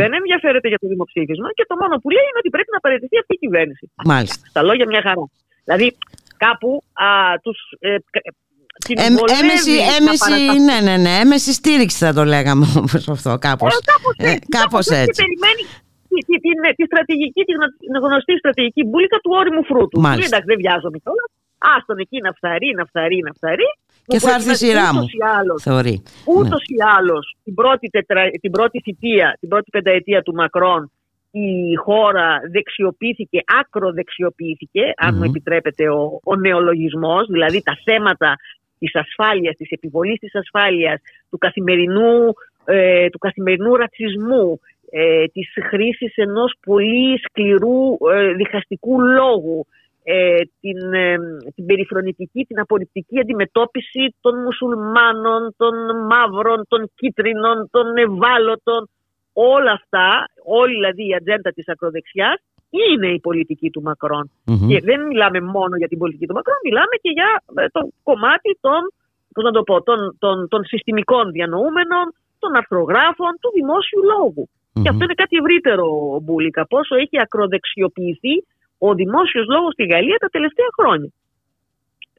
Δεν 0.00 0.10
ενδιαφέρεται 0.20 0.68
για 0.68 0.78
το 0.82 0.88
δημοψήφισμα 0.92 1.48
και 1.56 1.64
το 1.70 1.74
μόνο 1.82 1.94
που 2.00 2.08
λέει 2.14 2.24
είναι 2.28 2.40
ότι 2.42 2.50
πρέπει 2.54 2.70
να 2.76 2.80
παραιτηθεί 2.84 3.16
αυτή 3.22 3.34
η 3.38 3.40
κυβέρνηση. 3.44 3.84
Μάλιστα. 4.04 4.46
Στα 4.52 4.62
λόγια 4.68 4.86
μια 4.92 5.02
χαρά. 5.06 5.24
Δηλαδή 5.64 5.86
κάπου 6.44 6.70
α, 6.92 7.08
τους, 7.44 7.58
ε, 7.78 7.94
ε, 7.94 9.06
έμεση, 9.40 9.74
έμεση, 9.98 10.34
ναι, 10.68 10.78
ναι, 10.88 10.96
ναι, 11.04 11.12
έμεση 11.24 11.52
στήριξη 11.52 11.98
θα 12.04 12.12
το 12.18 12.24
λέγαμε 12.24 12.64
όμως 12.78 13.08
αυτό, 13.08 13.30
κάπως. 13.48 13.72
Ε, 13.74 13.78
κάπως 13.92 14.14
έτσι. 14.18 14.34
Ε, 14.34 14.56
κάπως 14.58 14.86
έτσι. 15.00 15.10
Και 15.10 15.22
περιμένει 15.22 15.62
τη, 16.10 16.18
τη, 16.28 16.36
τη, 16.44 16.50
τη, 16.78 16.84
στρατηγική, 16.90 17.42
τη 17.48 17.52
γνωστή 18.06 18.34
στρατηγική 18.42 18.82
μπουλίκα 18.88 19.18
του 19.22 19.30
όριμου 19.40 19.64
φρούτου. 19.64 20.00
Μάλιστα. 20.00 20.28
Εντάξει, 20.30 20.46
δεν 20.52 20.58
βιάζομαι 20.62 20.98
κιόλας. 21.02 21.30
Άστον 21.76 21.98
εκεί 21.98 22.18
να 22.20 22.32
φθαρεί, 22.32 22.70
να 22.76 22.84
φθαρεί, 22.84 23.18
να 23.26 23.32
φθαρεί. 23.32 23.68
Και 24.06 24.18
θα 24.18 24.34
έρθει 24.34 24.50
η 24.50 24.54
σειρά 24.54 24.94
μου. 24.94 25.04
Θεωρεί. 25.60 26.02
Ούτως 26.26 26.62
ναι. 26.68 26.76
ή 26.76 26.78
άλλως 26.98 27.36
την, 27.44 27.54
πρώτη 27.54 27.88
την 28.40 28.50
πρώτη 28.50 28.80
θητεία, 28.80 29.36
την 29.40 29.48
πρώτη 29.48 29.70
πενταετία 29.70 30.22
του 30.22 30.34
Μακρόν, 30.34 30.90
η 31.30 31.74
χώρα 31.74 32.40
δεξιοποιήθηκε, 32.52 33.40
ακροδεξιοποιήθηκε, 33.60 34.82
αν 34.96 35.16
μου 35.16 35.24
επιτρέπετε 35.24 35.88
ο, 35.88 36.20
ο 36.24 36.36
νεολογισμός, 36.36 37.26
δηλαδή 37.26 37.62
τα 37.62 37.78
θέματα 37.84 38.36
της 38.78 38.94
ασφάλειας, 38.94 39.56
της 39.56 39.70
επιβολής 39.70 40.18
της 40.18 40.34
ασφάλειας, 40.34 41.00
του 41.30 41.38
καθημερινού, 41.38 42.32
ε, 42.64 43.08
του 43.08 43.18
καθημερινού 43.18 43.76
ρατσισμού, 43.76 44.60
ε, 44.90 45.24
της 45.26 45.48
χρήσης 45.68 46.16
ενός 46.16 46.54
πολύ 46.66 47.18
σκληρού 47.18 47.96
ε, 48.14 48.32
διχαστικού 48.32 49.00
λόγου, 49.00 49.66
ε, 50.04 50.42
την, 50.60 50.92
ε, 50.92 51.16
την 51.54 51.66
περιφρονητική, 51.66 52.44
την 52.44 52.60
απορριπτική 52.60 53.18
αντιμετώπιση 53.18 54.14
των 54.20 54.42
μουσουλμάνων, 54.42 55.54
των 55.56 55.74
μαύρων, 56.10 56.64
των 56.68 56.90
κίτρινων, 56.94 57.68
των 57.70 57.96
ευάλωτων. 57.96 58.88
Όλα 59.32 59.72
αυτά, 59.72 60.08
όλη 60.44 60.72
δηλαδή 60.74 61.08
η 61.08 61.14
ατζέντα 61.14 61.50
της 61.50 61.68
ακροδεξιάς 61.68 62.38
είναι 62.80 63.08
η 63.18 63.20
πολιτική 63.20 63.70
του 63.70 63.82
μακρον 63.82 64.30
Και 64.68 64.80
δεν 64.88 65.00
μιλάμε 65.06 65.40
μόνο 65.40 65.76
για 65.76 65.88
την 65.88 65.98
πολιτική 65.98 66.26
του 66.26 66.34
Μακρόν, 66.34 66.58
μιλάμε 66.64 66.94
και 67.02 67.10
για 67.18 67.30
ε, 67.54 67.66
το 67.76 67.80
κομμάτι 68.02 68.58
των, 68.60 68.80
πώς 69.34 69.44
να 69.44 69.50
το 69.50 69.62
πω, 69.62 69.82
των, 69.82 70.16
των, 70.18 70.48
των 70.48 70.64
συστημικών 70.64 71.30
διανοούμενων, 71.30 72.04
των 72.38 72.50
αρθρογράφων, 72.60 73.32
του 73.40 73.50
δημόσιου 73.54 74.00
Και 74.82 74.88
αυτό 74.88 75.04
είναι 75.04 75.20
κάτι 75.22 75.36
ευρύτερο, 75.36 75.86
Μπούλικα, 76.22 76.66
πόσο 76.66 76.94
έχει 76.96 77.16
ακροδεξιοποιηθεί 77.20 78.34
ο 78.86 78.88
δημόσιος 79.00 79.46
λόγος 79.54 79.72
στη 79.76 79.84
Γαλλία 79.92 80.18
τα 80.24 80.30
τελευταία 80.36 80.70
χρόνια. 80.78 81.10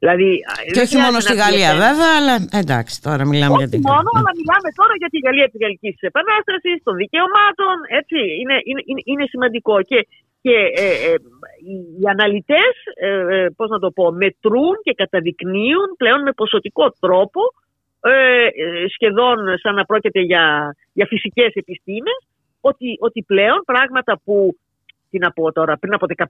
Δηλαδή, 0.00 0.30
και 0.74 0.84
όχι 0.86 0.96
μόνο 1.04 1.16
στη 1.24 1.34
Γαλλία 1.42 1.72
βέβαια, 1.84 2.12
αλλά 2.20 2.34
εντάξει, 2.62 2.94
τώρα 3.06 3.22
μιλάμε 3.32 3.56
για 3.60 3.70
την 3.72 3.80
Όχι 3.80 3.90
μόνο, 3.94 4.10
αλλά 4.18 4.32
μιλάμε 4.40 4.68
τώρα 4.80 4.94
για 5.00 5.10
τη 5.12 5.18
Γαλλία 5.26 5.48
της 5.50 5.60
Γαλλικής 5.64 5.96
Επανάστασης, 6.10 6.76
των 6.86 6.94
δικαιωμάτων. 7.02 7.74
Έτσι, 8.00 8.18
είναι, 8.40 8.56
είναι, 8.68 9.02
είναι, 9.12 9.24
σημαντικό. 9.32 9.74
Και, 9.90 9.98
και 10.44 10.56
ε, 10.84 10.88
ε, 11.08 11.14
οι 11.68 12.04
αναλυτές, 12.14 12.74
ε, 13.06 13.10
ε, 13.36 13.48
πώς 13.58 13.68
να 13.74 13.78
το 13.84 13.90
πω, 13.96 14.04
μετρούν 14.22 14.74
και 14.84 14.94
καταδεικνύουν 15.02 15.88
πλέον 16.00 16.20
με 16.26 16.32
ποσοτικό 16.40 16.86
τρόπο, 17.04 17.40
ε, 18.12 18.48
σχεδόν 18.94 19.36
σαν 19.62 19.74
να 19.78 19.84
πρόκειται 19.90 20.20
για, 20.30 20.44
για 20.92 21.06
φυσικές 21.12 21.50
επιστήμες, 21.62 22.18
ότι, 22.68 22.88
ότι 23.06 23.20
πλέον 23.32 23.60
πράγματα 23.70 24.12
που 24.24 24.56
τι 25.14 25.20
να 25.20 25.30
πω 25.32 25.52
τώρα, 25.52 25.76
πριν 25.78 25.94
από 25.94 26.06
15-20 26.16 26.26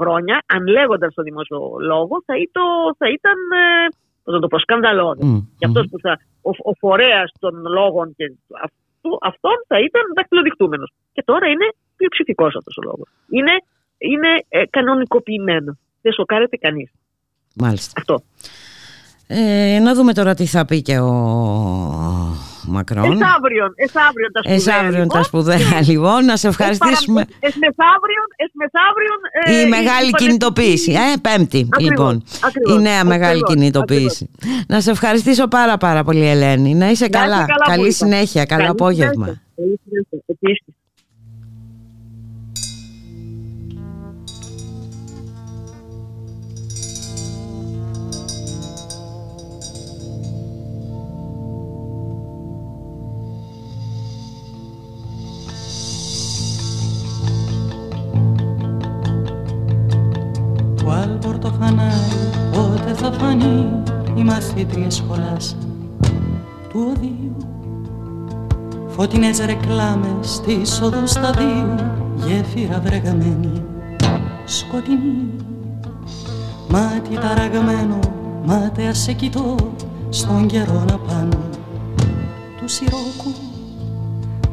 χρόνια, 0.00 0.42
αν 0.46 0.66
λέγονταν 0.66 1.10
στο 1.10 1.22
δημόσιο 1.22 1.58
λόγο, 1.92 2.14
θα, 2.26 2.34
ήταν, 2.46 2.64
θα 2.98 3.08
ήταν 3.16 3.38
ε, 3.64 3.88
πώς 4.24 4.34
να 4.34 4.40
το 4.40 4.46
πω, 4.46 4.58
σκανδαλώδε. 4.58 5.22
Mm. 5.26 5.46
Και 5.58 5.66
αυτός 5.66 5.86
που 5.90 5.98
θα, 6.04 6.12
ο, 6.42 6.50
ο 6.70 6.72
φορέας 6.82 7.32
των 7.38 7.54
λόγων 7.78 8.14
και 8.16 8.24
αυτού, 8.66 9.10
αυτών 9.20 9.56
θα 9.66 9.78
ήταν 9.78 10.02
δακτυλοδεικτούμενος. 10.16 10.90
Και 11.12 11.22
τώρα 11.22 11.46
είναι 11.48 11.66
πλειοψηφικός 11.96 12.56
αυτός 12.56 12.76
ο 12.80 12.82
λόγος. 12.88 13.08
Είναι, 13.30 13.54
είναι 13.98 14.30
ε, 14.48 14.62
κανονικοποιημένος. 14.70 15.76
Δεν 16.02 16.12
σοκάρεται 16.12 16.56
κανείς. 16.56 16.90
Μάλιστα. 17.54 17.92
Αυτό. 17.96 18.22
Ε, 19.32 19.78
να 19.78 19.94
δούμε 19.94 20.12
τώρα 20.12 20.34
τι 20.34 20.46
θα 20.46 20.64
πει 20.64 20.82
και 20.82 20.98
ο 20.98 21.10
Μακρόν. 22.66 23.04
Εσάβριον, 23.04 23.72
εσάβριον 23.76 24.32
τα 24.32 24.42
σπουδαία. 24.42 24.54
Εσάβριον 24.54 24.92
τα 24.92 25.18
λοιπόν. 25.18 25.24
σπουδαία, 25.24 25.80
λοιπόν. 25.88 26.24
Να 26.24 26.36
σε 26.36 26.48
ευχαριστήσουμε. 26.48 27.24
Εσμεθαύριον, 27.40 28.28
εσμεθαύριον 28.36 29.18
ες, 29.44 29.64
η 29.64 29.68
μεγάλη 29.68 30.10
κινητοποίηση. 30.10 30.92
Ε, 30.92 31.16
πέμπτη, 31.20 31.68
λοιπόν. 31.78 32.24
η 32.76 32.80
νέα 32.80 33.04
μεγάλη 33.04 33.42
κινητοποίηση. 33.42 34.30
Να 34.66 34.80
σε 34.80 34.90
ευχαριστήσω 34.90 35.48
πάρα 35.48 35.76
πάρα 35.76 36.04
πολύ, 36.04 36.28
Ελένη. 36.28 36.74
Να 36.74 36.90
είσαι 36.90 37.08
καλά. 37.08 37.46
Καλή 37.66 37.92
συνέχεια. 37.92 38.44
Καλό 38.44 38.70
απόγευμα. 38.70 39.26
Καλή 39.56 39.80
συνέχεια. 39.84 40.78
Igual 60.90 61.18
por 61.22 61.38
πότε 62.52 62.94
θα 62.94 63.12
φανεί 63.12 63.82
οι 64.14 64.22
μαθήτρια 64.22 64.90
σχολάς 64.90 65.56
του 66.68 66.86
οδείου. 66.90 67.36
Φωτεινές 68.88 69.38
ρεκλάμες 69.38 70.28
στη 70.34 70.52
είσοδο 70.52 71.06
σταδίου 71.06 71.74
γέφυρα 72.26 72.80
βρεγαμένη 72.84 73.62
σκοτεινή. 74.44 75.30
Μάτι 76.68 77.14
ταραγμένο, 77.14 77.98
μάταια 78.44 78.94
σε 78.94 79.12
κοιτώ 79.12 79.56
στον 80.08 80.46
καιρό 80.46 80.84
να 80.88 80.98
πάνω 80.98 81.38
του 82.56 82.68
σιρόκου. 82.68 83.32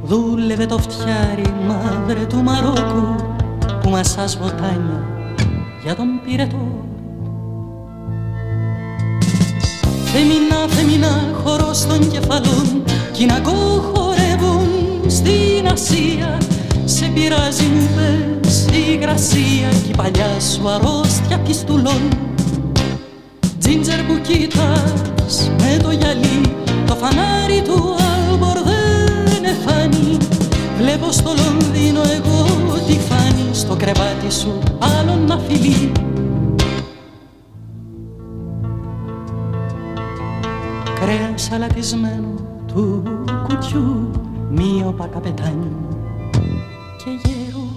Δούλευε 0.04 0.66
το 0.66 0.78
φτιάρι 0.78 1.54
μαύρε 1.68 2.26
του 2.26 2.44
Μαρόκου 2.44 3.16
που 3.82 3.90
μας 3.90 4.18
ασβοτάνια 4.18 5.17
για 5.88 5.96
τον 5.96 6.22
πυρετό. 6.26 6.86
Φεμινά, 10.06 10.68
φεμινά, 10.68 11.34
χορός 11.44 11.86
των 11.86 12.12
κεφαλών 12.12 12.84
κι 13.12 13.26
να 13.26 13.42
χορεύουν 13.44 14.70
στην 15.08 15.68
Ασία. 15.72 16.38
Σε 16.86 17.06
πειράζει 17.14 17.64
μου 17.64 17.88
πες 17.96 18.66
η 18.66 18.92
υγρασία 18.92 19.70
κι 19.84 19.90
η 19.92 19.96
παλιά 19.96 20.40
σου 20.40 20.70
αρρώστια 20.70 21.40
πιστουλών. 21.40 22.02
Τζίντζερ 23.60 24.04
που 24.04 24.20
κοίτας 24.22 25.52
με 25.58 25.78
το 25.84 25.92
γυαλί 25.92 26.42
το 26.88 26.96
φανάρι 26.96 27.62
του 27.62 27.96
Άλμπορ 28.14 28.58
δεν 29.26 29.44
εφάνει. 29.44 30.18
Βλέπω 30.78 31.12
στο 31.12 31.34
Λονδίνο 31.44 32.02
κρεβάτι 33.78 34.32
σου 34.32 34.60
άλλον 34.80 35.26
να 35.26 35.38
φιλεί 35.38 35.92
σαλατισμένο 41.38 42.28
του 42.68 43.04
κουτιού 43.48 44.12
μείωπα 44.50 45.08
καπετάνιο 45.08 45.88
και 46.98 47.10
γέρο 47.24 47.68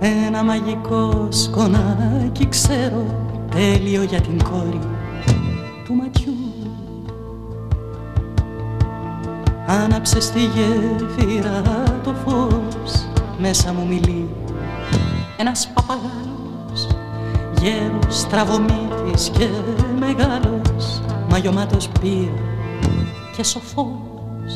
ένα 0.00 0.42
μαγικό 0.42 1.26
σκονάκι 1.30 2.48
ξέρω 2.48 3.04
τέλειο 3.50 4.02
για 4.02 4.20
την 4.20 4.42
κόρη 4.42 4.78
του 5.84 5.94
ματιού. 5.94 6.34
Άναψε 9.66 10.20
στη 10.20 10.40
γέφυρα 10.40 11.62
το 12.04 12.14
φως 12.24 13.06
μέσα 13.38 13.72
μου 13.72 13.86
μιλεί 13.86 14.28
ένας 15.36 15.68
παπαγάλος 15.74 16.86
γέρος, 17.60 18.26
τραβομήτης 18.30 19.30
και 19.38 19.48
μεγάλος 19.98 21.00
μαγιωμάτος 21.30 21.88
πήρε 22.00 22.42
και 23.36 23.44
σοφός. 23.44 24.52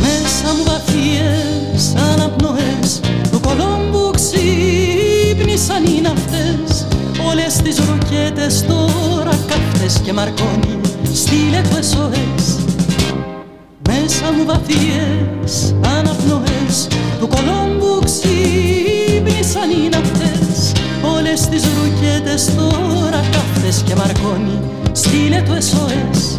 Μέσα 0.00 0.54
μου 0.56 0.64
βαθιές 0.64 1.94
αναπνοές 2.12 3.00
του 3.30 3.40
Κολόμπου 3.40 4.10
ξύπνησαν 4.10 5.84
οι 5.84 6.00
ναυτές 6.00 6.86
όλες 7.30 7.56
τις 7.56 7.78
ροκέτες 7.78 8.66
τώρα 8.66 9.38
καυτές 9.46 10.00
και 10.04 10.12
μαρκώνει 10.12 10.80
στείλε 11.12 11.60
το 11.60 11.76
SOS 11.76 12.63
Μέσα 14.00 14.32
μου 14.32 14.44
βαθιές 14.44 15.74
αναπνοές. 15.98 16.88
Του 17.18 17.28
Κολόμπου 17.28 17.98
ξύπνησαν 18.04 19.70
οι 19.70 19.88
ναυτές 19.88 20.72
όλες 21.16 21.40
τις 21.48 21.62
ρουκέτες 21.64 22.54
τώρα 22.54 23.20
καύτες 23.32 23.82
και 23.86 23.94
μαρκώνει. 23.94 24.60
Στείλε 24.92 25.42
το 25.46 25.52
SOS 25.54 26.33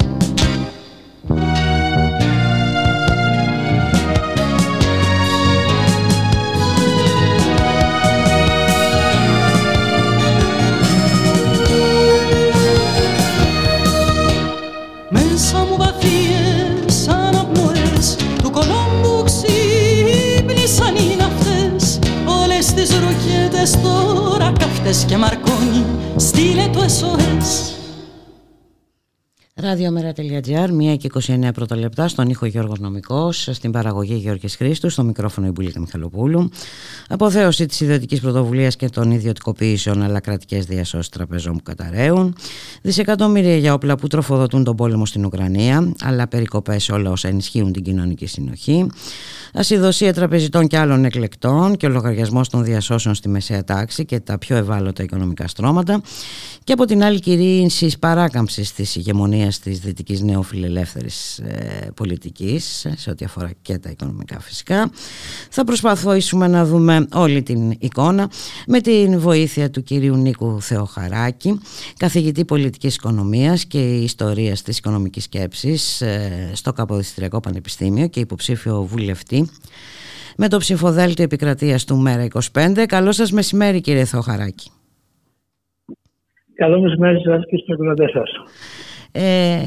τώρα 23.72 24.52
καυτές 24.60 25.06
και 25.08 25.18
μαρκώνει. 25.18 25.86
Στείλε 26.16 26.68
το 26.74 26.80
SOS 26.80 27.75
Ραδιομέρα.gr, 29.66 30.70
1 30.94 30.98
και 30.98 31.10
29 31.28 31.50
πρώτα 31.54 31.76
λεπτά, 31.76 32.08
στον 32.08 32.30
ήχο 32.30 32.46
Γιώργος 32.46 32.80
Νομικός, 32.80 33.50
στην 33.52 33.72
παραγωγή 33.72 34.16
Γιώργης 34.16 34.56
Χρήστου, 34.56 34.90
στο 34.90 35.04
μικρόφωνο 35.04 35.48
Ιμπουλίκα 35.48 35.80
Μιχαλοπούλου. 35.80 36.50
Αποθέωση 37.10 37.66
της 37.66 37.80
ιδιωτικής 37.80 38.20
πρωτοβουλίας 38.20 38.76
και 38.76 38.90
των 38.90 39.12
ιδιωτικοποιήσεων 39.12 40.04
αλλά 40.04 40.20
κρατικές 40.20 40.66
διασώσεις 40.66 41.10
τραπεζών 41.10 41.56
που 41.56 41.64
καταραίουν. 41.64 42.36
Δισεκατομμύρια 42.82 43.58
για 43.58 43.74
όπλα 43.74 43.96
που 43.96 44.08
τροφοδοτούν 44.08 44.64
τον 44.64 44.76
πόλεμο 44.76 45.06
στην 45.06 45.26
Ουκρανία, 45.26 45.94
αλλά 46.02 46.28
περικοπές 46.28 46.90
όλα 46.90 47.12
όσα 47.12 47.28
ενισχύουν 47.28 47.72
την 47.72 47.84
κοινωνική 47.84 48.26
συνοχή. 48.26 48.88
Ασυδοσία 49.54 50.14
τραπεζιτών 50.14 50.68
και 50.68 50.78
άλλων 50.78 51.06
εκλεκτών 51.06 51.78
και 51.78 51.86
ο 51.86 51.90
λογαριασμός 51.90 52.50
των 52.50 52.64
διασώσεων 52.64 53.16
στη 53.16 53.30
μεσαία 53.30 53.64
τάξη 53.64 54.06
και 54.06 54.20
τα 54.20 54.38
πιο 54.38 54.56
ευάλωτα 54.56 55.04
οικονομικά 55.04 55.48
στρώματα. 55.48 56.02
Και 56.64 56.74
από 56.74 56.86
την 56.86 57.04
άλλη 57.04 57.20
κυρίνσης 57.20 58.00
παράκαμψης 58.00 58.74
της 58.74 58.96
ηγεμονίας 58.96 59.55
της 59.60 59.80
δυτικής 59.80 60.22
νεοφιλελεύθερης 60.22 61.38
ε, 61.40 61.92
πολιτικής, 61.96 62.88
σε 62.96 63.10
ό,τι 63.10 63.26
αφορά 63.26 63.52
και 63.62 63.78
τα 63.78 63.90
οικονομικά 63.90 64.40
φυσικά. 64.40 64.90
Θα 65.50 65.64
προσπαθήσουμε 65.64 66.48
να 66.48 66.66
δούμε 66.66 67.08
όλη 67.14 67.44
την 67.44 67.72
εικόνα 67.80 68.30
με 68.68 68.82
την 68.82 69.20
βοήθεια 69.20 69.70
του 69.70 69.84
κυρίου 69.84 70.16
Νίκου 70.16 70.62
Θεοχαράκη, 70.62 71.60
καθηγητή 71.98 72.46
πολιτικής 72.46 72.96
οικονομίας 72.96 73.66
και 73.66 73.96
ιστορίας 73.96 74.62
της 74.62 74.78
οικονομικής 74.78 75.24
σκέψης 75.24 76.02
ε, 76.02 76.52
στο 76.54 76.74
Καποδιστριακό 76.74 77.40
Πανεπιστήμιο 77.40 78.08
και 78.08 78.20
υποψήφιο 78.20 78.84
βουλευτή 78.84 79.50
με 80.38 80.48
το 80.48 80.58
ψηφοδέλτιο 80.58 81.24
επικρατείας 81.24 81.86
του 81.86 81.98
Μέρα 81.98 82.28
25. 82.54 82.86
Καλό 82.88 83.12
σας 83.12 83.32
μεσημέρι 83.32 83.82
κύριε 83.82 84.06
Θοχαράκη. 84.06 84.70
Καλό 86.56 86.82
μεσημέρι 86.82 87.22
σας 87.22 87.44
και 87.50 87.58
στους 87.58 87.68
εκδοτές 87.68 88.12
σας. 88.12 88.30
Ε, 89.18 89.62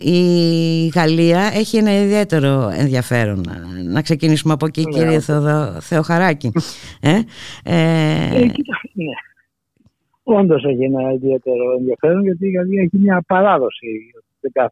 η 0.00 0.20
Γαλλία 0.94 1.50
έχει 1.54 1.76
ένα 1.76 2.02
ιδιαίτερο 2.02 2.70
ενδιαφέρον. 2.78 3.44
Να 3.84 4.02
ξεκινήσουμε 4.02 4.52
από 4.52 4.66
εκεί, 4.66 4.82
ναι, 4.82 4.90
κύριε 4.90 5.20
Θεοδο, 5.20 5.80
Θεοχαράκη. 5.80 6.52
ε, 7.00 7.10
ε, 7.64 7.80
ε, 8.34 8.44
ναι. 8.92 9.14
Όντως 10.22 10.64
έχει 10.64 10.84
ένα 10.84 11.12
ιδιαίτερο 11.12 11.72
ενδιαφέρον 11.78 12.22
γιατί 12.22 12.46
η 12.46 12.50
Γαλλία 12.50 12.82
έχει 12.82 12.98
μια 12.98 13.22
παράδοση 13.26 13.86
δεν 14.40 14.70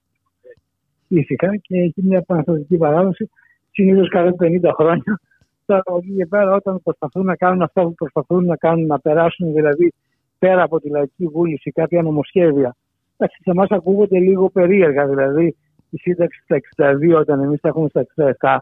ήθικα 1.09 1.57
και 1.57 1.79
έχει 1.79 2.03
μια 2.03 2.23
παναστατική 2.23 2.77
παράδοση 2.77 3.31
συνήθως 3.71 4.09
κάθε 4.09 4.35
50 4.39 4.71
χρόνια. 4.75 5.21
Τώρα 5.67 5.83
από 5.85 5.97
εκεί 5.97 6.15
και 6.17 6.27
πέρα, 6.27 6.55
όταν 6.55 6.83
προσπαθούν 6.83 7.25
να 7.25 7.37
κάνουν 7.37 7.63
αυτά 7.63 7.83
που 7.83 7.95
προσπαθούν 7.95 8.45
να 8.45 8.57
κάνουν, 8.57 8.87
να 8.87 9.01
περάσουν 9.01 9.53
δηλαδή 9.53 9.93
πέρα 10.39 10.63
από 10.63 10.81
τη 10.81 10.89
λαϊκή 10.89 11.27
βούληση 11.27 11.71
κάποια 11.71 12.03
νομοσχέδια. 12.03 12.77
Εντάξει, 13.17 13.43
σε 13.43 13.51
εμάς 13.51 13.71
ακούγονται 13.71 14.19
λίγο 14.19 14.51
περίεργα, 14.51 15.07
δηλαδή 15.07 15.57
η 15.91 15.97
σύνταξη 15.97 16.41
στα 16.43 16.57
62 16.77 17.19
όταν 17.19 17.41
εμείς 17.41 17.61
τα 17.61 17.69
έχουμε 17.69 17.89
στα 17.89 18.07
67 18.41 18.57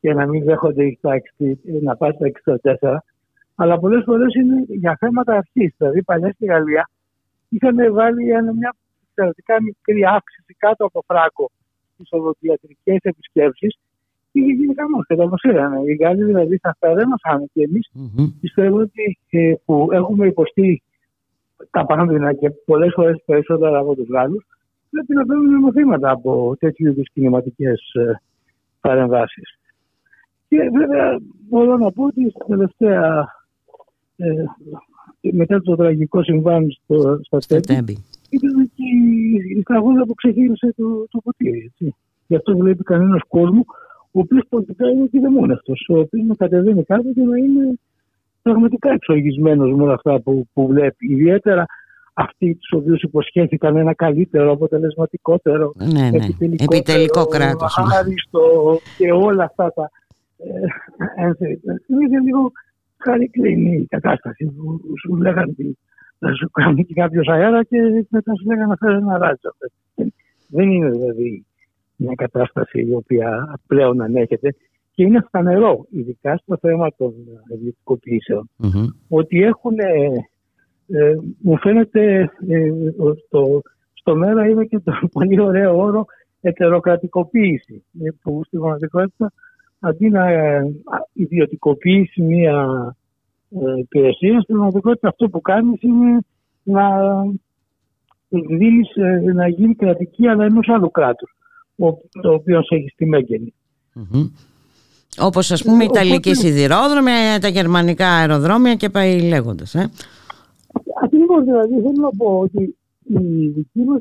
και 0.00 0.14
να 0.14 0.26
μην 0.26 0.44
δέχονται 0.44 0.98
να 1.82 1.96
πάει 1.96 2.10
στα 2.12 2.26
64. 2.80 2.96
Αλλά 3.54 3.78
πολλές 3.78 4.02
φορές 4.04 4.34
είναι 4.34 4.64
για 4.68 4.96
θέματα 5.00 5.36
αρχής. 5.36 5.74
Δηλαδή, 5.76 6.02
παλιά 6.02 6.32
στη 6.32 6.46
Γαλλία 6.46 6.90
είχαν 7.48 7.92
βάλει 7.92 8.24
μια 8.58 8.74
εξαιρετικά 9.08 9.62
μικρή 9.62 10.04
αύξηση 10.04 10.54
κάτω 10.58 10.84
από 10.84 11.02
φράκο 11.06 11.50
στις 11.94 12.08
οδοντιατρικέ 12.10 12.96
επισκέψεις 13.02 13.78
είχε 14.32 14.52
γίνει 14.52 14.74
χαμός 14.74 15.06
και 15.06 15.14
το 15.14 15.22
αποσύρανε. 15.22 15.80
Οι 15.86 15.94
Γάλλοι 15.94 16.24
δηλαδή 16.24 16.58
θα 16.58 16.76
φέρναν 16.78 17.50
και 17.52 17.62
εμείς 17.62 17.90
mm-hmm. 17.94 18.32
πιστεύω 18.40 18.76
ότι 18.78 19.18
ε, 19.30 19.54
που 19.64 19.88
έχουμε 19.92 20.26
υποστεί 20.26 20.82
τα 21.70 21.86
πανδυνά 21.86 22.32
και 22.32 22.50
πολλές 22.50 22.92
φορές 22.94 23.22
περισσότερα 23.24 23.78
από 23.78 23.94
τους 23.94 24.08
Γάλλους, 24.08 24.46
πρέπει 24.90 25.14
να 25.14 25.26
παίρνουν 25.26 25.50
νομοθήματα 25.50 26.10
από 26.10 26.56
τέτοιου 26.58 26.86
είδους 26.86 27.10
κινηματικές 27.12 27.92
ε, 27.92 28.20
παρεμβάσεις. 28.80 29.58
Και 30.48 30.70
βέβαια 30.78 31.18
μπορώ 31.48 31.76
να 31.76 31.92
πω 31.92 32.04
ότι 32.04 32.30
στα 32.30 32.44
τελευταία. 32.44 33.28
Ε, 34.16 34.44
μετά 35.32 35.62
το 35.62 35.76
τραγικό 35.76 36.22
συμβάν 36.22 36.70
στο, 36.70 37.20
στα 37.38 37.60
Τέμπη, 37.60 37.96
ήταν 38.30 38.70
και 38.74 38.84
η 39.58 39.62
τραγούδα 39.62 40.04
που 40.06 40.14
ξεχύρισε 40.14 40.74
το, 40.76 41.06
το 41.10 41.20
ποτήρι. 41.24 41.64
Έτσι. 41.66 41.94
Γι' 42.26 42.36
αυτό 42.36 42.56
βλέπει 42.56 42.82
κανένας 42.82 43.20
κόσμο 43.28 43.64
ο 44.12 44.18
οποίος 44.20 44.42
πολιτικά 44.48 44.90
είναι 44.90 45.06
κυδεμόνευτο, 45.06 45.72
ο 45.88 45.98
οποίος 45.98 46.26
να 46.26 46.34
κατεβαίνει 46.34 46.84
κάτω 46.84 47.12
και 47.12 47.22
να 47.22 47.36
είναι 47.36 47.78
πραγματικά 48.42 48.92
εξοργισμένος 48.92 49.74
με 49.74 49.82
όλα 49.82 49.94
αυτά 49.94 50.20
που, 50.20 50.46
που 50.52 50.66
βλέπει. 50.66 51.12
Ιδιαίτερα 51.12 51.66
αυτοί 52.14 52.54
τους 52.54 52.72
οποίους 52.72 53.02
υποσχέθηκαν 53.02 53.76
ένα 53.76 53.94
καλύτερο, 53.94 54.52
αποτελεσματικότερο, 54.52 55.72
ναι, 55.76 56.10
ναι. 56.10 56.54
επιτελικό 56.58 57.26
κράτος. 57.26 57.78
Άριστο 57.98 58.78
και 58.98 59.12
όλα 59.12 59.44
αυτά 59.44 59.72
τα... 59.72 59.90
Ε, 61.16 61.30
είναι 61.86 62.20
λίγο 62.24 62.52
χαρικλίνη 62.96 63.76
η 63.76 63.86
κατάσταση 63.86 64.44
που 64.44 64.80
σου 65.00 65.16
λέγανε 65.16 65.54
να 66.18 66.34
σου 66.34 66.50
κάνει 66.50 66.84
και 66.84 66.94
κάποιος 66.94 67.28
αέρα 67.28 67.64
και 67.64 67.76
μετά 68.08 68.32
σου 68.34 68.46
λέγανε 68.46 68.66
να 68.66 68.76
φέρεις 68.76 69.02
ένα 69.02 69.18
ράτσο. 69.18 69.50
Δεν 70.48 70.70
είναι 70.70 70.90
δηλαδή 70.90 71.44
μια 71.96 72.14
κατάσταση 72.16 72.80
η 72.80 72.94
οποία 72.94 73.58
πλέον 73.66 74.02
ανέχεται 74.02 74.54
και 74.94 75.02
είναι 75.02 75.26
φανερό, 75.30 75.86
ειδικά 75.90 76.36
στο 76.36 76.56
θέμα 76.60 76.88
των 76.96 77.14
ιδιωτικοποιήσεων, 77.54 78.50
ότι 79.08 79.42
έχουν, 79.42 79.78
ε, 79.78 80.08
μου 81.38 81.58
φαίνεται, 81.58 82.30
ε, 82.48 82.70
στο, 83.26 83.62
στο 83.92 84.16
μέρα 84.16 84.48
είναι 84.48 84.64
και 84.64 84.78
το 84.78 84.92
πολύ 85.12 85.40
ωραίο 85.40 85.78
όρο 85.78 86.06
ετεροκρατικοποίηση, 86.40 87.84
ε, 88.02 88.10
που 88.22 88.40
στην 88.44 88.58
πραγματικότητα 88.58 89.32
αντί 89.78 90.08
να 90.08 90.28
ε, 90.30 90.74
ιδιωτικοποιήσει 91.12 92.22
μια 92.22 92.66
ε, 93.50 93.78
υπηρεσία, 93.78 94.40
στην 94.40 94.54
πραγματικότητα 94.54 95.08
αυτό 95.08 95.28
που 95.28 95.40
κάνεις 95.40 95.82
είναι 95.82 96.18
να 96.62 96.82
δίνεις 98.28 98.88
να 99.34 99.48
γίνει 99.48 99.74
κρατική 99.74 100.26
αλλά 100.26 100.44
ενός 100.44 100.68
άλλου 100.68 100.90
κράτους, 100.90 101.36
το 102.22 102.32
οποίο 102.32 102.62
έχει 102.68 102.88
στη 102.88 103.06
μέγενη. 103.06 103.54
Όπως 105.18 105.50
ας 105.50 105.62
πούμε 105.62 105.82
η 105.84 105.88
Ιταλική 105.90 106.34
σιδηρόδρομια, 106.34 107.38
τα 107.40 107.48
γερμανικά 107.48 108.08
αεροδρόμια 108.08 108.74
και 108.74 108.88
πάει 108.88 109.20
λέγοντας. 109.20 109.74
Ε. 109.74 109.90
Ακριβώς 111.02 111.44
δηλαδή 111.44 111.74
θέλω 111.74 112.00
να 112.00 112.10
πω 112.10 112.38
ότι 112.38 112.76
η 113.02 113.46
δική 113.46 113.80
μας 113.84 114.00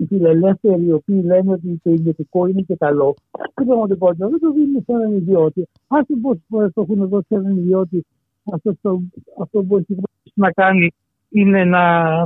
οι 0.00 0.06
φιλελεύθεροι 0.08 0.84
οι 0.84 0.92
οποίοι 0.92 1.22
λένε 1.24 1.52
ότι 1.52 1.80
το 1.82 1.90
ιδιωτικό 1.90 2.46
είναι 2.46 2.60
και 2.60 2.76
καλό, 2.76 3.14
στην 3.50 3.66
πραγματικότητα 3.66 4.28
δεν 4.28 4.38
το 4.38 4.52
δίνουν 4.52 4.82
σε 4.86 4.92
έναν 4.92 5.12
ιδιώτη. 5.12 5.68
Άσε 5.86 6.14
πόσε 6.22 6.40
φορέ 6.48 6.68
το 6.68 6.80
έχουν 6.80 7.08
δώσει 7.08 7.26
σε 7.28 7.34
έναν 7.34 7.56
ιδιώτη, 7.56 8.06
αυτό, 8.52 8.76
το, 8.82 9.00
αυτό 9.40 9.62
που 9.62 9.76
έχει 9.76 9.96
να 10.34 10.52
κάνει 10.52 10.92
είναι 11.28 11.64
να, 11.64 12.16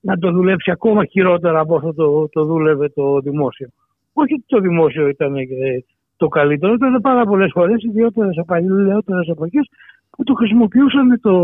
να 0.00 0.18
το 0.18 0.32
δουλέψει 0.32 0.70
ακόμα 0.70 1.04
χειρότερα 1.04 1.60
από 1.60 1.74
όσο 1.74 1.94
το, 1.94 2.28
το 2.28 2.44
δούλευε 2.44 2.88
το 2.88 3.20
δημόσιο. 3.20 3.68
Όχι 4.12 4.34
ότι 4.34 4.44
το 4.46 4.60
δημόσιο 4.60 5.08
ήταν 5.08 5.34
το 6.20 6.28
καλύτερο. 6.28 6.72
Ήταν 6.72 7.00
πάρα 7.00 7.24
πολλές 7.24 7.50
φορές 7.52 7.82
ιδιαίτερε 7.82 8.30
παλιότερε 8.46 9.20
εποχέ 9.30 9.60
που 10.10 10.22
το 10.24 10.34
χρησιμοποιούσαν 10.34 11.20
το, 11.20 11.34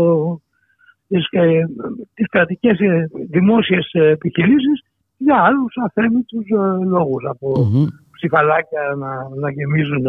τις 2.13 2.27
κρατικές 2.29 2.79
ε, 2.79 3.09
δημόσιες 3.29 3.89
επιχειρήσεις 3.93 4.83
για 5.17 5.37
άλλους 5.47 5.73
αθέμητους 5.85 6.45
ε, 6.49 6.85
λόγους. 6.95 7.23
Από 7.33 7.47
mm-hmm. 7.57 7.87
ψηφαλάκια 8.11 8.81
να, 8.97 9.11
να 9.41 9.51
γεμίζουν. 9.51 10.05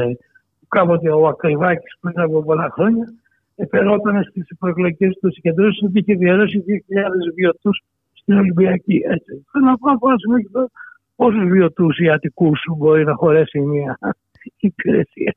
Κάποτε 0.68 1.10
ο 1.10 1.26
Ακριβάκης 1.26 1.96
πριν 2.00 2.20
από 2.20 2.42
πολλά 2.42 2.68
χρόνια 2.72 3.06
επερόταν 3.56 4.24
στις 4.24 4.46
προεκλογικές 4.58 5.18
του 5.20 5.32
συγκεντρώσεις 5.32 5.82
ότι 5.82 5.98
είχε 5.98 6.14
διαρρώσει 6.14 6.64
2.000 6.66 6.72
βιωτού 7.34 7.70
στην 8.12 8.34
Ολυμπιακή. 8.38 9.00
Έτσι. 9.04 9.46
Θέλω 9.52 9.64
να 9.64 9.76
πω 9.76 9.90
από 9.90 10.08
πόσους 11.16 11.48
βιωτού 11.48 11.86
ιατικούς 12.04 12.60
μπορεί 12.76 13.04
να 13.04 13.14
χωρέσει 13.14 13.60
μια 13.60 13.98
υπηρεσία. 14.68 15.34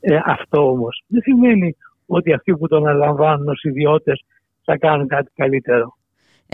Ε, 0.00 0.18
αυτό 0.24 0.70
όμως 0.70 1.02
δεν 1.06 1.22
σημαίνει 1.22 1.76
ότι 2.06 2.32
αυτοί 2.32 2.56
που 2.56 2.68
τον 2.68 2.86
αναλαμβάνουν 2.86 3.48
ως 3.48 3.62
ιδιώτες 3.62 4.24
θα 4.64 4.76
κάνουν 4.76 5.06
κάτι 5.06 5.30
καλύτερο. 5.34 5.96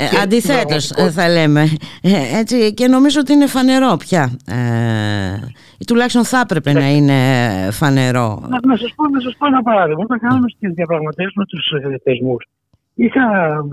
Ε, 0.01 0.05
Αντιθέτως, 0.23 0.91
ε, 0.91 1.11
θα 1.11 1.29
λέμε. 1.29 1.63
Ε, 2.03 2.39
έτσι, 2.39 2.75
και 2.75 2.87
νομίζω 2.87 3.21
ότι 3.21 3.33
είναι 3.33 3.47
φανερό 3.47 3.97
πια. 3.97 4.39
Ε, 4.47 5.85
τουλάχιστον 5.87 6.25
θα 6.25 6.41
έπρεπε 6.41 6.73
να 6.73 6.89
είναι 6.91 7.15
φανερό. 7.71 8.47
Να, 8.49 8.59
να 8.67 8.77
σας 8.77 8.95
πω, 8.97 9.05
πω 9.39 9.47
ένα 9.47 9.63
παράδειγμα. 9.63 10.03
Όταν 10.03 10.19
κάναμε 10.19 10.47
τι 10.59 10.69
διαπραγματεύσεις 10.69 11.35
με 11.37 11.45
τους 11.45 11.73
θεσμού, 12.03 12.37
είχα 12.95 13.23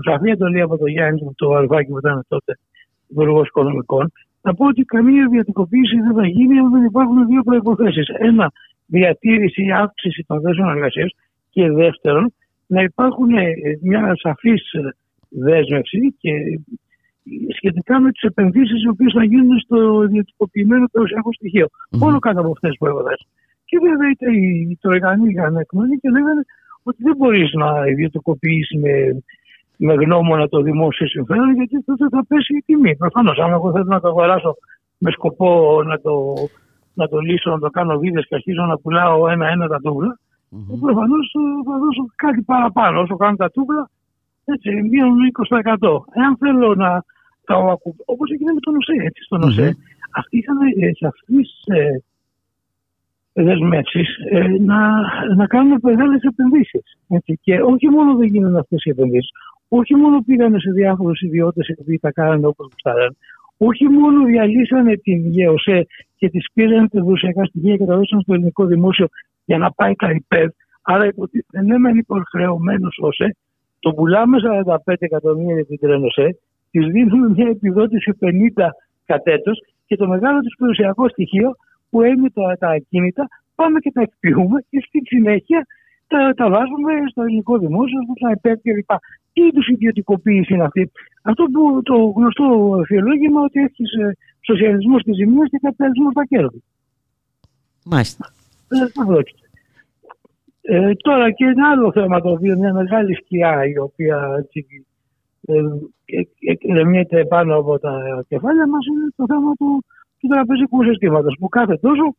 σαφή 0.04 0.30
εντολή 0.30 0.60
από 0.60 0.78
τον 0.78 0.88
Γιάννη, 0.88 1.32
το 1.34 1.54
Αλβάκι 1.54 1.90
που 1.90 1.98
ήταν 1.98 2.24
τότε 2.28 2.58
υπουργός 3.08 3.46
Οικονομικών, 3.46 4.12
να 4.46 4.54
πω 4.54 4.64
ότι 4.66 4.82
καμία 4.82 5.22
ιδιωτικοποίηση 5.28 5.96
δεν 6.00 6.14
θα 6.14 6.26
γίνει 6.26 6.58
αν 6.58 6.70
δεν 6.70 6.82
υπάρχουν 6.84 7.26
δύο 7.26 7.42
προποθέσει. 7.42 8.02
Ένα, 8.18 8.52
διατήρηση 8.86 9.62
ή 9.64 9.72
αύξηση 9.72 10.24
των 10.26 10.40
θέσεων 10.40 10.68
εργασίας 10.68 11.10
και 11.50 11.70
δεύτερον, 11.70 12.32
να 12.66 12.82
υπάρχουν 12.82 13.30
ε, 13.36 13.46
μια 13.82 14.12
σαφής 14.14 14.72
ε, 14.72 14.80
δέσμευση 15.28 16.14
και 16.18 16.32
σχετικά 17.56 18.00
με 18.00 18.10
τις 18.12 18.22
επενδύσεις 18.22 18.82
οι 18.82 18.88
οποίες 18.88 19.12
θα 19.16 19.24
γίνουν 19.24 19.58
στο 19.58 20.02
ιδιωτικοποιημένο 20.02 20.84
περιουσιακό 20.92 21.32
στοιχείο. 21.32 21.66
Mm. 21.66 21.98
Μόνο 21.98 22.18
κάτω 22.18 22.40
από 22.40 22.50
αυτές 22.50 22.70
τις 22.70 22.78
προποθέσει. 22.78 23.26
Και 23.64 23.78
βέβαια 23.86 24.08
οι 24.70 24.76
Τροϊκανοί 24.80 25.28
είχαν 25.30 25.56
εκμονή 25.56 25.96
και 25.96 26.10
λέγανε 26.10 26.42
ότι 26.82 27.02
δεν 27.02 27.16
μπορείς 27.16 27.52
να 27.52 27.86
ιδιωτικοποιήσει 27.86 28.78
με 28.78 28.92
με 29.76 29.94
γνώμονα 29.94 30.48
το 30.48 30.60
δημόσιο 30.62 31.06
συμφέρον, 31.06 31.54
γιατί 31.54 31.84
τότε 31.84 32.06
θα 32.10 32.24
πέσει 32.28 32.56
η 32.56 32.62
τιμή. 32.66 32.96
Προφανώς, 32.96 33.38
αν 33.38 33.52
εγώ 33.52 33.72
θέλω 33.72 33.84
να 33.84 34.00
το 34.00 34.08
αγοράσω 34.08 34.54
με 34.98 35.10
σκοπό 35.10 35.82
να 35.82 36.00
το, 36.00 36.34
να 36.94 37.08
το 37.08 37.18
λύσω, 37.18 37.50
να 37.50 37.58
το 37.58 37.70
κάνω 37.70 37.98
βίδες 37.98 38.26
και 38.28 38.34
αρχίζω 38.34 38.62
να 38.64 38.78
πουλάω 38.78 39.28
ένα-ένα 39.28 39.66
τα 39.66 39.80
τούβλα, 39.80 40.18
mm-hmm. 40.18 40.78
προφανώς 40.80 41.34
ε, 41.34 41.70
θα 41.70 41.78
δώσω 41.78 42.04
κάτι 42.16 42.42
παραπάνω. 42.42 43.00
Όσο 43.00 43.16
κάνω 43.16 43.36
τα 43.36 43.50
τούβλα, 43.50 43.90
έτσι, 44.44 44.70
μείον 44.90 45.16
20%. 45.48 45.88
Εάν 46.12 46.36
θέλω 46.38 46.74
να 46.74 47.04
τα 47.44 47.56
όπως 48.04 48.30
έγινε 48.30 48.52
με 48.52 48.60
τον 48.60 48.76
ΟΣΕ, 48.76 48.92
έτσι, 49.08 49.22
στον 49.22 49.42
ΟΣΕ, 49.42 49.68
mm-hmm. 49.70 50.10
αυτοί 50.14 50.38
είχαν 50.38 50.56
ε, 50.60 50.90
σαφεί 51.00 51.40
ε, 51.64 51.98
δεσμεύσει 53.42 54.04
ε, 54.30 54.48
να, 54.60 54.78
να 55.34 55.46
κάνουν 55.46 55.78
μεγάλες 55.82 56.22
επενδύσεις. 56.22 56.98
Και 57.40 57.60
όχι 57.60 57.88
μόνο 57.88 58.16
δεν 58.16 58.26
γίνονται 58.26 58.58
αυτές 58.58 58.84
οι 58.84 58.90
επενδύσεις, 58.90 59.30
όχι 59.68 59.94
μόνο 59.96 60.22
πήγανε 60.26 60.58
σε 60.58 60.70
διάφορους 60.70 61.20
ιδιώτες 61.20 61.68
οι 61.68 61.74
οποίοι 61.80 61.98
τα 61.98 62.12
κάνανε 62.12 62.46
όπως 62.46 62.68
γουστάραν, 62.70 63.16
όχι 63.56 63.88
μόνο 63.88 64.24
διαλύσανε 64.24 64.96
την 64.96 65.30
ΓΕΟΣΕ 65.30 65.86
και 66.16 66.28
τη 66.28 66.38
πήραν 66.54 66.88
τα 66.88 67.02
δοσιακά 67.02 67.44
στοιχεία 67.44 67.76
και 67.76 67.84
τα 67.84 67.96
δώσαν 67.96 68.20
στο 68.20 68.34
ελληνικό 68.34 68.64
δημόσιο 68.64 69.06
για 69.44 69.58
να 69.58 69.70
πάει 69.70 69.94
τα 69.94 70.10
υπέρ. 70.10 70.46
Άρα 70.82 71.06
υποτίθεται 71.06 71.62
ναι, 71.62 71.78
μεν 71.78 71.96
υποχρεωμένο 71.96 72.88
ΟΣΕ, 73.00 73.36
τον 73.80 73.94
πουλάμε 73.94 74.38
45 74.86 74.94
εκατομμύρια 74.98 75.54
για 75.54 75.64
την 75.64 75.78
τρένοσέ, 75.78 76.38
τη 76.70 76.78
δίνουμε 76.90 77.28
μια 77.28 77.48
επιδότηση 77.48 78.12
50 78.20 78.28
κατέτο 79.06 79.52
και 79.86 79.96
το 79.96 80.06
μεγάλο 80.06 80.38
τη 80.40 80.54
περιουσιακό 80.58 81.08
στοιχείο 81.08 81.56
που 81.90 82.02
είναι 82.02 82.30
τα, 82.30 82.56
τα 82.58 82.68
ακίνητα, 82.68 83.28
πάμε 83.54 83.78
και 83.80 83.92
τα 83.92 84.02
εκποιούμε 84.02 84.64
και 84.70 84.84
στη 84.86 85.00
συνέχεια 85.04 85.66
τα, 86.06 86.34
τα 86.36 86.48
βάζουμε 86.50 86.92
στο 87.10 87.22
ελληνικό 87.22 87.58
δημόσιο, 87.58 87.98
στα 88.16 88.30
ΕΠΕΠ 88.30 88.60
κλπ. 88.62 88.90
Τι 89.32 89.42
είδου 89.42 89.60
ιδιωτικοποίηση 89.72 90.54
είναι 90.54 90.64
αυτή. 90.64 90.90
Αυτό 91.22 91.44
που 91.44 91.82
το 91.82 91.96
γνωστό 91.96 92.44
θεολόγημα 92.88 93.42
ότι 93.42 93.60
έχει 93.60 93.82
ε, 94.02 94.10
σοσιαλισμό 94.40 94.98
στη 94.98 95.12
ζημία 95.12 95.46
και 95.50 95.58
καπιταλισμό 95.62 96.10
στα 96.10 96.24
κέρδη. 96.24 96.62
Μάλιστα. 97.84 98.32
Ε, 98.68 98.78
ε, 100.68 100.94
τώρα 100.94 101.30
και 101.30 101.44
ένα 101.44 101.70
άλλο 101.70 101.92
θέμα 101.92 102.20
το 102.20 102.30
οποίο 102.30 102.56
μια 102.56 102.72
μεγάλη 102.72 103.14
σκιά 103.14 103.66
η 103.66 103.78
οποία 103.78 104.34
έτσι, 104.38 104.86
ε, 107.10 107.22
πάνω 107.28 107.56
από 107.56 107.78
τα 107.78 108.24
κεφάλια 108.28 108.66
μας 108.68 108.86
είναι 108.86 109.12
το 109.16 109.24
θέμα 109.28 109.52
του, 109.54 109.84
του 110.26 110.34
τραπεζικού 110.34 110.84
συστήματος 110.84 111.36
που 111.40 111.48
κάθε 111.48 111.76
τόσο 111.76 112.14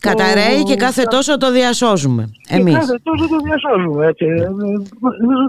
Καταραίει 0.00 0.62
και 0.62 0.74
κάθε 0.74 1.02
τόσο 1.04 1.36
το 1.36 1.52
διασώζουμε. 1.52 2.22
Εμείς. 2.48 2.72
Και 2.72 2.78
κάθε 2.78 2.98
τόσο 3.02 3.28
το 3.28 3.38
διασώζουμε. 3.46 4.06
Έτσι. 4.06 4.26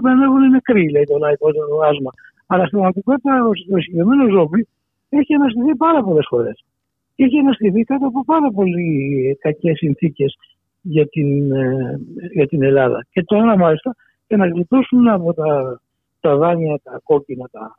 Δεν 0.02 0.20
έχουν 0.26 0.50
νεκροί, 0.50 0.90
λέει 0.90 1.04
το 1.04 1.18
λαϊκό 1.18 1.52
το 1.52 1.80
άσμα. 1.90 2.10
Αλλά 2.46 2.66
στην 2.66 2.78
πραγματικότητα 2.78 3.32
ο 3.74 3.78
συγκεκριμένος 3.80 4.32
ζώπη 4.32 4.68
έχει 5.08 5.34
αναστηθεί 5.34 5.76
πάρα 5.76 6.02
πολλές 6.02 6.26
φορές. 6.28 6.64
Και 7.14 7.24
έχει 7.24 7.38
αναστηθεί 7.38 7.82
κάτω 7.82 8.06
από 8.06 8.24
πάρα 8.24 8.50
πολύ 8.50 8.88
κακές 9.40 9.78
συνθήκες 9.78 10.36
για 10.80 11.06
την, 11.08 11.52
ε, 11.52 12.00
για 12.32 12.46
την 12.46 12.62
Ελλάδα. 12.62 13.06
Και 13.10 13.22
τώρα 13.24 13.56
μάλιστα 13.56 13.94
για 14.26 14.36
να 14.36 14.46
γλιτώσουν 14.46 15.08
από 15.08 15.34
τα, 15.34 15.80
τα 16.20 16.36
δάνεια, 16.36 16.80
τα 16.82 17.00
κόκκινα, 17.04 17.48
τα, 17.52 17.76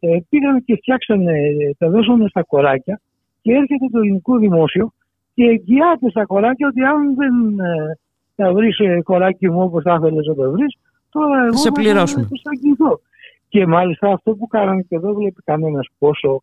ε, 0.00 0.18
πήγαν 0.28 0.64
και 0.64 0.76
φτιάξανε, 0.76 1.34
τα 1.78 1.88
δώσανε 1.88 2.28
στα 2.28 2.42
κοράκια 2.42 3.00
και 3.42 3.52
έρχεται 3.52 3.86
το 3.92 3.98
ελληνικό 3.98 4.38
δημόσιο 4.38 4.92
και 5.34 5.44
εγγυάται 5.44 6.10
στα 6.10 6.24
κοράκια 6.24 6.68
ότι 6.68 6.82
αν 6.82 7.14
δεν 7.14 7.58
ε, 7.58 7.98
θα 8.34 8.52
βρεις 8.52 8.78
ε, 8.78 9.00
κοράκι 9.02 9.50
μου 9.50 9.62
όπως 9.62 9.82
θα 9.82 9.96
ήθελε 9.98 10.20
να 10.26 10.34
το 10.34 10.50
βρεις, 10.50 10.76
τώρα 11.10 11.44
εγώ 11.44 11.56
σε 11.56 11.70
πληρώσουμε. 11.70 12.24
θα 12.24 12.50
εγγυηθώ. 12.54 13.00
Και 13.48 13.66
μάλιστα 13.66 14.12
αυτό 14.12 14.34
που 14.34 14.46
κάνανε 14.46 14.82
και 14.88 14.96
εδώ 14.96 15.14
βλέπει 15.14 15.42
κανένας 15.44 15.88
πόσο 15.98 16.42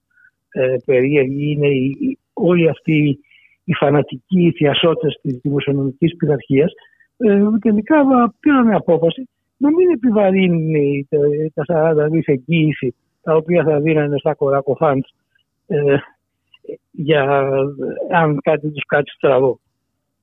ε, 0.50 0.76
περίεργη 0.86 1.52
είναι 1.52 1.68
η, 1.68 2.18
όλοι 2.34 2.70
αυτοί 2.70 3.20
οι 3.64 3.74
φανατικοί 3.74 4.52
θειασότες 4.56 5.20
της 5.22 5.39
δημοσιονομικής 5.41 6.16
πειθαρχίας. 6.16 6.72
Ε, 7.18 7.41
τελικά 7.62 7.95
πήραν 8.39 8.74
απόφαση 8.74 9.30
να 9.58 9.70
μην 9.70 9.89
επιβαρύνει 9.89 11.08
τα 11.54 11.93
40 12.06 12.12
δις 12.12 12.26
εγγύηση 12.26 12.95
τα 13.22 13.36
οποία 13.36 13.64
θα 13.64 13.80
δίνανε 13.80 14.18
στα 14.18 14.34
κορακοφάντς 14.34 15.14
ε, 15.68 15.95
για 16.91 17.22
αν 18.13 18.39
κάτι 18.41 18.72
τους 18.72 18.86
κάτσει 18.86 19.15
στραβό. 19.15 19.59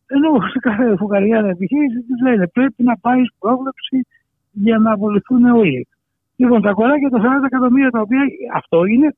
Ενώ 0.07 0.49
σε 0.53 0.59
κάθε 0.59 0.97
φουκαριάνα 0.97 1.49
επιχείρηση 1.49 1.99
τους 2.09 2.21
λένε 2.23 2.49
πρέπει 2.49 2.83
να 2.83 2.97
πάει 2.97 3.23
πρόβλεψη 3.39 4.07
για 4.53 4.79
να 4.79 4.93
απολυθούν 4.93 5.45
όλοι. 5.45 5.89
Λοιπόν, 6.37 6.63
τα 6.63 6.73
κοράκια 6.73 7.09
τα 7.09 7.19
40 7.19 7.23
εκατομμύρια 7.47 7.91
τα 7.91 8.01
οποία 8.01 8.23
αυτό 8.55 8.85
είναι 8.85 9.15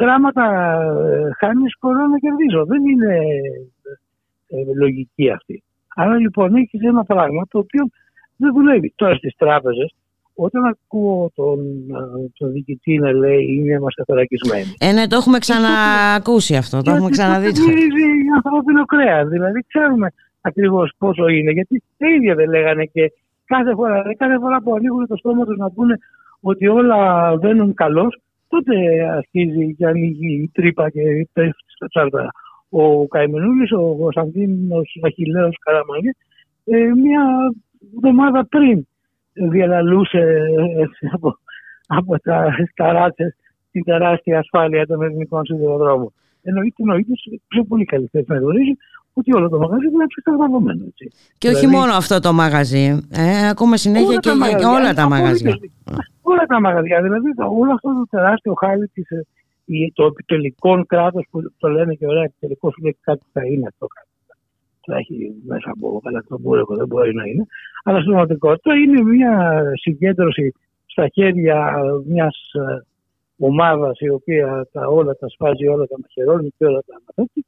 γράμματα 0.00 0.44
ε, 0.82 1.30
χάνεις 1.38 1.78
κορώνα 1.78 2.08
να 2.08 2.18
κερδίζω. 2.18 2.64
Δεν 2.64 2.84
είναι 2.86 3.16
ε, 4.48 4.74
λογική 4.78 5.30
αυτή. 5.30 5.62
Άρα 5.94 6.16
λοιπόν 6.16 6.54
έχει 6.54 6.86
ένα 6.86 7.04
πράγμα 7.04 7.46
το 7.50 7.58
οποίο 7.58 7.84
δεν 8.36 8.52
δουλεύει. 8.52 8.92
Τώρα 8.96 9.14
στις 9.14 9.34
τράπεζες, 9.36 9.94
όταν 10.34 10.64
ακούω 10.64 11.30
τον, 11.34 11.58
ε, 11.90 12.28
τον 12.38 12.52
διοικητή 12.52 12.98
να 12.98 13.12
λέει 13.12 13.44
είναι 13.44 13.72
είμαστε 13.72 14.02
θωρακισμένοι. 14.06 14.74
Ε, 14.78 14.92
ναι, 14.92 15.06
το 15.06 15.16
έχουμε 15.16 15.38
ξανακούσει 15.38 16.56
αυτό, 16.56 16.82
το 16.82 16.90
έχουμε 16.90 17.10
ξαναδεί. 17.10 17.46
Αυτό 17.46 17.64
μυρίζει 17.64 18.06
ανθρώπινο 18.34 18.84
κρέας. 18.84 19.28
Δηλαδή 19.28 19.64
ξέρουμε 19.66 20.08
ακριβώς 20.40 20.92
πόσο 20.98 21.28
είναι. 21.28 21.50
Γιατί 21.50 21.82
τα 21.98 22.08
ίδια 22.08 22.34
δεν 22.34 22.48
λέγανε 22.48 22.84
και 22.84 23.12
κάθε 23.44 23.74
φορά, 23.74 24.14
κάθε 24.16 24.38
φορά 24.38 24.62
που 24.62 24.74
ανοίγουν 24.74 25.06
το 25.06 25.16
στόμα 25.16 25.44
τους 25.44 25.56
να 25.56 25.70
πούνε 25.70 25.98
ότι 26.40 26.66
όλα 26.66 27.32
βαίνουν 27.36 27.74
καλώς, 27.74 28.20
τότε 28.48 28.74
αρχίζει 29.16 29.74
και 29.74 29.86
ανοίγει 29.86 30.32
η 30.42 30.50
τρύπα 30.52 30.90
και 30.90 31.02
πέφτει 31.32 31.64
στα 31.66 31.86
τσάρτα. 31.88 32.30
Ο 32.68 33.06
Καημενούλης, 33.06 33.72
ο 33.72 33.96
Κωνσταντίνος 33.96 34.98
Αχηλέο 35.02 35.50
Καραμανή, 35.60 36.10
ε, 36.64 36.76
μια 36.76 37.22
εβδομάδα 37.94 38.46
πριν 38.46 38.86
διαλαλούσε 39.32 40.46
από, 41.12 41.38
από 41.86 42.20
τα 42.20 42.54
ταράτσε 42.74 43.36
την 43.70 43.84
τεράστια 43.84 44.38
ασφάλεια 44.38 44.86
των 44.86 45.02
ελληνικών 45.02 45.44
σιδηροδρόμων. 45.44 46.12
Εννοείται, 46.42 46.82
εννοείται, 46.82 47.12
πιο 47.48 47.64
πολύ 47.64 47.84
καλή 47.84 48.08
θέση 48.12 48.24
να 48.28 48.36
γνωρίζει 48.36 48.76
ότι 49.12 49.34
όλο 49.34 49.48
το 49.48 49.58
μαγαζί 49.58 49.86
είναι 49.86 50.04
εξαρταγμένο. 50.04 50.84
Και 51.38 51.48
όχι 51.48 51.58
δηλαδή, 51.58 51.76
μόνο 51.76 51.92
αυτό 51.92 52.20
το 52.20 52.32
μαγαζί, 52.32 53.06
ε, 53.10 53.48
ακόμα 53.48 53.76
συνέχεια 53.76 54.08
όλα 54.08 54.20
και, 54.20 54.28
τα 54.28 54.36
μαγαζιά, 54.36 54.70
όλα 54.70 54.94
τα 54.94 55.08
μαγαζιά. 55.08 55.58
Όλα 56.22 56.44
τα 56.46 56.60
μαγαζιά, 56.60 57.02
δηλαδή 57.02 57.28
όλο 57.60 57.72
αυτό 57.72 57.88
το 57.88 58.06
τεράστιο 58.10 58.54
χάλι 58.54 58.88
της, 58.88 59.10
ε, 59.10 59.24
το 59.92 60.04
επιτελικό 60.04 60.84
κράτος 60.86 61.26
που 61.30 61.52
το 61.58 61.68
λένε 61.68 61.94
και 61.94 62.06
ωραία 62.06 62.22
επιτελικός 62.22 62.72
σου 62.72 62.82
λέει 62.82 62.96
κάτι 63.00 63.24
θα 63.32 63.46
είναι 63.46 63.66
αυτό 63.68 63.86
κάτι. 63.86 64.08
Θα 64.86 64.96
έχει 64.96 65.34
μέσα 65.46 65.70
από 65.70 66.00
καλακτομπούρεκο, 66.04 66.76
δεν 66.76 66.86
μπορεί 66.86 67.14
να 67.14 67.24
είναι. 67.24 67.44
Αλλά 67.84 67.98
στην 67.98 68.10
πραγματικότητα 68.10 68.74
είναι 68.74 69.02
μια 69.02 69.62
συγκέντρωση 69.74 70.52
στα 70.86 71.08
χέρια 71.08 71.74
μιας 72.06 72.36
ε, 72.52 72.84
ομάδας 73.38 74.00
η 74.00 74.08
οποία 74.08 74.66
τα 74.72 74.86
όλα 74.86 75.16
τα 75.16 75.28
σπάζει, 75.28 75.66
όλα 75.66 75.86
τα 75.86 75.96
μαχαιρώνει 76.00 76.52
και 76.56 76.64
όλα 76.64 76.80
τα 76.86 76.94
αναθέτει 76.98 77.44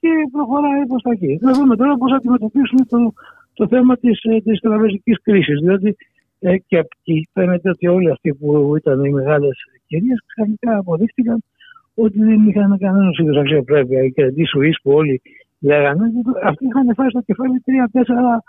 και 0.00 0.08
προχωράει 0.32 0.86
προς 0.86 1.02
τα 1.02 1.10
εκεί. 1.10 1.38
Να 1.40 1.52
δούμε 1.52 1.76
τώρα 1.76 1.96
πώς 1.96 2.10
θα 2.10 2.16
αντιμετωπίσουμε 2.16 2.84
το, 2.88 3.12
το 3.54 3.66
θέμα 3.68 3.96
της 3.96 4.20
της 4.20 4.58
ε, 4.60 4.68
τραπεζικής 4.68 5.22
κρίσης. 5.22 5.60
Διότι 5.60 5.96
ε, 6.40 6.56
και 6.58 6.76
εκεί 6.76 7.28
φαίνεται 7.32 7.68
ότι 7.70 7.86
όλοι 7.86 8.10
αυτοί 8.10 8.34
που 8.34 8.76
ήταν 8.76 9.04
οι 9.04 9.10
μεγάλες 9.10 9.56
κυρίες 9.86 10.18
ξαφνικά 10.26 10.76
αποδείχτηκαν 10.78 11.42
ότι 11.94 12.18
δεν 12.18 12.48
είχαν 12.48 12.78
κανένα 12.78 13.10
είδου 13.22 13.40
αξιοπρέπεια. 13.40 14.02
Οι 14.02 14.10
κρατή 14.10 14.46
Σουή 14.46 14.74
που 14.82 14.90
όλοι 14.90 15.22
λέγανε, 15.60 16.04
αυτοί 16.44 16.66
είχαν 16.66 16.94
φάει 16.94 17.08
στο 17.08 17.20
κεφάλι 17.20 17.60
τρία-τέσσερα 17.60 18.42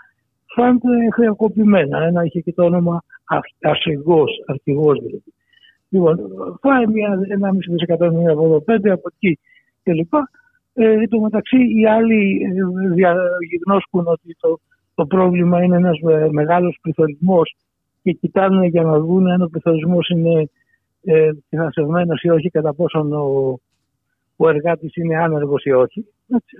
φαντ 0.54 0.80
χρεοκοπημένα. 1.14 1.98
Ένα 2.02 2.24
είχε 2.24 2.40
και 2.40 2.52
το 2.52 2.64
όνομα 2.64 3.02
Αρχηγός, 3.60 4.30
αρχηγός 4.46 4.98
δηλαδή. 4.98 5.32
Λοιπόν, 5.88 6.18
φάει 6.60 6.86
μια, 6.86 7.18
ένα 7.28 7.52
μισό 7.52 7.72
δισεκατομμύριο 7.72 8.32
από 8.32 8.44
εδώ, 8.44 8.60
πέντε 8.60 8.90
από 8.90 9.08
εκεί 9.12 9.38
κλπ. 9.82 10.14
Ε, 10.72 10.92
εν 10.92 11.08
τω 11.08 11.20
μεταξύ 11.20 11.56
οι 11.56 11.86
άλλοι 11.86 12.40
ε, 12.42 13.12
γιγνώσκουν 13.48 14.06
ότι 14.06 14.36
το, 14.40 14.60
το 14.94 15.06
πρόβλημα 15.06 15.62
είναι 15.62 15.76
ένας 15.76 15.98
ε, 15.98 16.28
μεγάλος 16.30 16.78
πληθωρισμός 16.82 17.56
και 18.02 18.12
κοιτάνε 18.12 18.66
για 18.66 18.82
να 18.82 18.98
δουν 18.98 19.30
αν 19.30 19.42
ο 19.42 19.48
πληθωρισμός 19.50 20.08
είναι 20.08 20.50
ε, 21.04 21.30
ή 22.22 22.30
όχι 22.30 22.50
κατά 22.50 22.74
πόσον 22.74 23.12
ο, 23.12 23.58
ο 24.42 24.48
εργάτης 24.48 24.96
είναι 24.96 25.16
άνεργος 25.16 25.64
ή 25.64 25.72
όχι. 25.72 26.06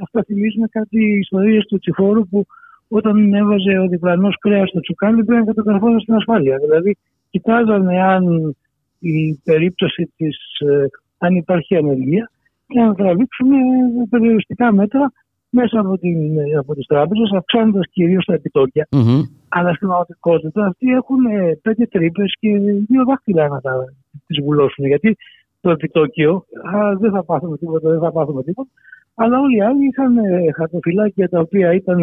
Αυτά 0.03 0.22
θυμίζουν 0.26 0.68
κάτι 0.70 1.18
ιστορίες 1.18 1.64
του 1.64 1.78
Τσιφόρου 1.78 2.28
που 2.28 2.47
όταν 2.89 3.35
έβαζε 3.35 3.78
ο 3.78 3.89
διπλανός 3.89 4.37
κρέας 4.39 4.68
στο 4.68 4.81
τσουκάλι 4.81 5.24
πρέπει 5.24 5.45
να 5.47 5.53
καταγραφόταν 5.53 6.01
στην 6.01 6.14
ασφάλεια. 6.14 6.57
Δηλαδή 6.59 6.97
κοιτάζανε 7.31 8.03
αν 8.03 8.57
η 8.99 9.41
περίπτωση 9.45 10.12
της, 10.16 10.37
ε, 10.59 10.87
αν 11.18 11.35
υπάρχει 11.35 11.76
ανεργία 11.76 12.31
και 12.66 12.81
να 12.81 12.95
τραβήξουμε 12.95 13.57
περιοριστικά 14.11 14.72
μέτρα 14.72 15.12
μέσα 15.51 15.81
από, 15.81 15.99
την, 15.99 16.18
από 16.59 16.74
τις 16.74 16.87
τράπεζες, 16.87 17.31
αυξάνοντας 17.33 17.87
κυρίως 17.91 18.24
τα 18.24 18.35
επιτοκια 18.35 18.87
Αλλά 19.49 19.74
στην 19.74 19.89
πραγματικότητα 19.89 20.66
αυτοί 20.66 20.87
έχουν 20.91 21.24
ε, 21.26 21.59
πέντε 21.62 21.87
τρύπες 21.87 22.35
και 22.41 22.49
δύο 22.89 23.05
δάχτυλα 23.05 23.49
να 23.49 23.61
τα 23.61 23.72
τις 24.26 24.45
βουλώσουν. 24.45 24.87
Γιατί 24.87 25.16
το 25.61 25.71
επιτόκιο, 25.71 26.45
α, 26.75 26.97
δεν 26.97 27.11
θα 27.11 27.25
πάθουμε 27.25 27.57
τίποτα, 27.57 27.91
δεν 27.91 28.01
θα 28.01 28.13
πάθουμε 28.13 28.43
τίποτα, 28.43 28.71
αλλά 29.15 29.41
όλοι 29.41 29.57
οι 29.57 29.63
άλλοι 29.63 29.87
είχαν 29.87 30.19
ε, 30.19 30.53
χαρτοφυλάκια 30.53 31.29
τα 31.29 31.41
οποία 31.41 31.73
ήταν 31.73 31.99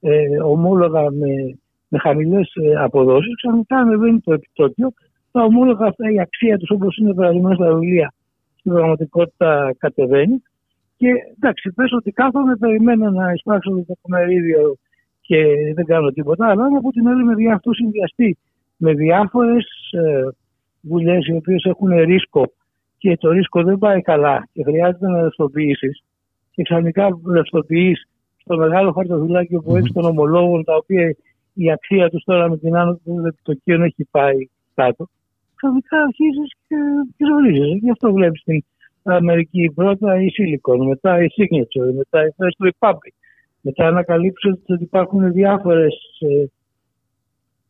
ε, 0.00 0.42
ομόλογα 0.44 1.10
με, 1.10 1.58
με 1.88 1.98
χαμηλές 1.98 2.52
ε, 2.54 2.74
αποδόσεις. 2.76 3.36
Ξαφνικά 3.36 3.76
ανεβαίνει 3.76 4.20
το 4.20 4.32
επιτόκιο. 4.32 4.92
Τα 5.32 5.42
ομόλογα 5.42 5.86
αυτά, 5.86 6.10
η 6.10 6.20
αξία 6.20 6.58
τους 6.58 6.70
όπως 6.70 6.96
είναι 6.96 7.14
παραδείγματος 7.14 7.56
στα 7.56 7.74
βιβλία, 7.74 8.12
στην 8.58 8.72
πραγματικότητα 8.72 9.74
κατεβαίνει. 9.78 10.42
Και 10.96 11.08
εντάξει, 11.36 11.72
πες 11.72 11.92
ότι 11.92 12.10
κάθομαι, 12.10 12.56
περιμένω 12.56 13.10
να 13.10 13.32
εισπράξω 13.32 13.70
το 13.70 13.94
μερίδιο 14.08 14.76
και 15.20 15.44
δεν 15.74 15.84
κάνω 15.84 16.10
τίποτα. 16.10 16.46
Αλλά 16.48 16.66
από 16.78 16.90
την 16.90 17.08
άλλη 17.08 17.24
μεριά 17.24 17.54
αυτό 17.54 17.72
συνδυαστεί 17.72 18.38
με 18.76 18.92
διάφορες 18.92 19.66
ε, 19.90 20.28
βουλέ 20.80 21.16
οι 21.16 21.36
οποίες 21.36 21.64
έχουν 21.64 21.90
ρίσκο 21.90 22.52
και 23.00 23.16
το 23.16 23.30
ρίσκο 23.30 23.62
δεν 23.62 23.78
πάει 23.78 24.00
καλά 24.00 24.48
και 24.52 24.62
χρειάζεται 24.62 25.08
να 25.08 25.22
ρευστοποιήσεις. 25.22 26.02
Και 26.50 26.62
ξαφνικά 26.62 27.08
ρευστοποιείς 27.32 28.08
στο 28.36 28.56
μεγάλο 28.56 28.92
χαρτοφυλάκιο 28.92 29.60
που 29.60 29.76
έχει 29.76 29.92
των 29.92 30.04
ομολόγων, 30.04 30.64
τα 30.64 30.74
οποία 30.74 31.16
η 31.54 31.70
αξία 31.70 32.10
τους 32.10 32.24
τώρα 32.24 32.48
με 32.48 32.58
την 32.58 32.76
άνω 32.76 33.00
των 33.04 33.26
επιτοκίων 33.26 33.82
έχει 33.82 34.04
πάει 34.10 34.48
κάτω 34.74 35.08
ξαφνικά 35.60 36.02
αρχίζεις 36.02 36.50
και 36.68 36.76
ζορίζει. 37.26 37.78
Γι' 37.82 37.90
αυτό 37.90 38.12
βλέπεις 38.12 38.40
στην 38.40 38.64
Αμερική 39.02 39.72
πρώτα 39.74 40.22
η 40.22 40.28
Silicon, 40.36 40.78
μετά 40.86 41.22
η 41.22 41.26
Signature, 41.36 41.92
μετά 41.94 42.26
η 42.26 42.30
First 42.36 42.68
Republic. 42.68 43.14
Μετά 43.60 43.86
ανακαλύψεις 43.86 44.52
ότι 44.66 44.82
υπάρχουν 44.82 45.32
διάφορες 45.32 45.94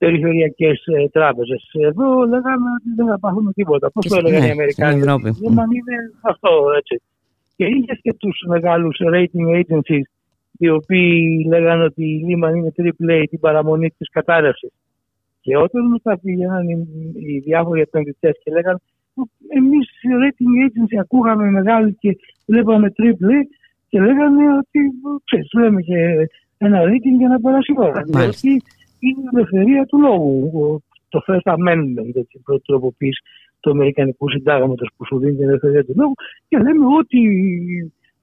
ε, 0.01 0.07
περιφερειακές 0.07 0.84
ε, 0.86 1.09
τράπεζες. 1.09 1.70
Εδώ 1.72 2.07
λέγαμε 2.26 2.68
ότι 2.76 2.88
δεν 2.96 3.07
θα 3.07 3.18
πάθουμε 3.18 3.53
τίποτα. 3.53 3.90
Πώς 3.90 4.07
το 4.07 4.16
έλεγαν 4.18 4.48
οι 4.48 4.51
Αμερικάνοι; 4.51 5.01
Δεν 5.01 5.70
είναι 5.78 5.96
αυτό 6.20 6.51
έτσι. 6.76 7.03
Και 7.57 7.64
είχες 7.64 7.98
και 8.03 8.14
τους 8.14 8.44
μεγάλους 8.48 9.01
rating 9.14 9.46
agencies 9.61 10.07
οι 10.59 10.68
οποίοι 10.68 11.46
λέγανε 11.48 11.84
ότι 11.84 12.05
η 12.05 12.22
Lehman 12.28 12.55
είναι 12.57 12.72
AAA 12.76 13.24
την 13.30 13.40
παραμονή 13.40 13.90
της 13.98 14.11
κατάρρευσης. 14.11 14.70
Και 15.40 15.57
όταν 15.57 15.88
μετά 15.88 16.18
πήγαιναν 16.18 16.68
οι, 16.68 16.88
οι 17.14 17.38
διάφοροι 17.38 17.80
επενδυτές 17.80 18.40
και 18.42 18.51
λέγανε 18.51 18.78
εμείς 19.48 19.86
οι 20.03 20.09
rating 20.22 20.53
agency 20.66 21.01
ακούγαμε 21.01 21.51
μεγάλη 21.51 21.96
και 22.01 22.16
βλέπαμε 22.46 22.92
triple 22.96 23.32
και 23.88 24.01
λέγανε 24.01 24.42
ότι 24.59 24.78
ξέρεις, 25.24 25.48
λέμε 25.53 25.82
και 25.82 26.28
ένα 26.59 26.80
rating 26.82 27.16
για 27.18 27.28
να 27.28 27.40
περάσει 27.40 27.72
η 27.72 27.76
ώρα. 27.78 28.03
Δηλαδή 29.01 29.20
είναι 29.20 29.20
η 29.24 29.28
ελευθερία 29.32 29.84
του 29.84 29.98
λόγου. 30.01 30.82
Το 31.09 31.20
First 31.26 31.53
Amendment, 31.57 32.12
την 32.30 32.42
πρώτη 32.42 32.62
τροποποίηση 32.66 33.22
του 33.61 33.70
Αμερικανικού 33.70 34.30
Συντάγματος 34.30 34.88
που 34.96 35.07
σου 35.07 35.18
δίνει 35.18 35.36
την 35.36 35.48
ελευθερία 35.48 35.84
του 35.84 35.94
λόγου 35.96 36.14
και 36.48 36.59
λέμε 36.59 36.86
ότι 36.98 37.20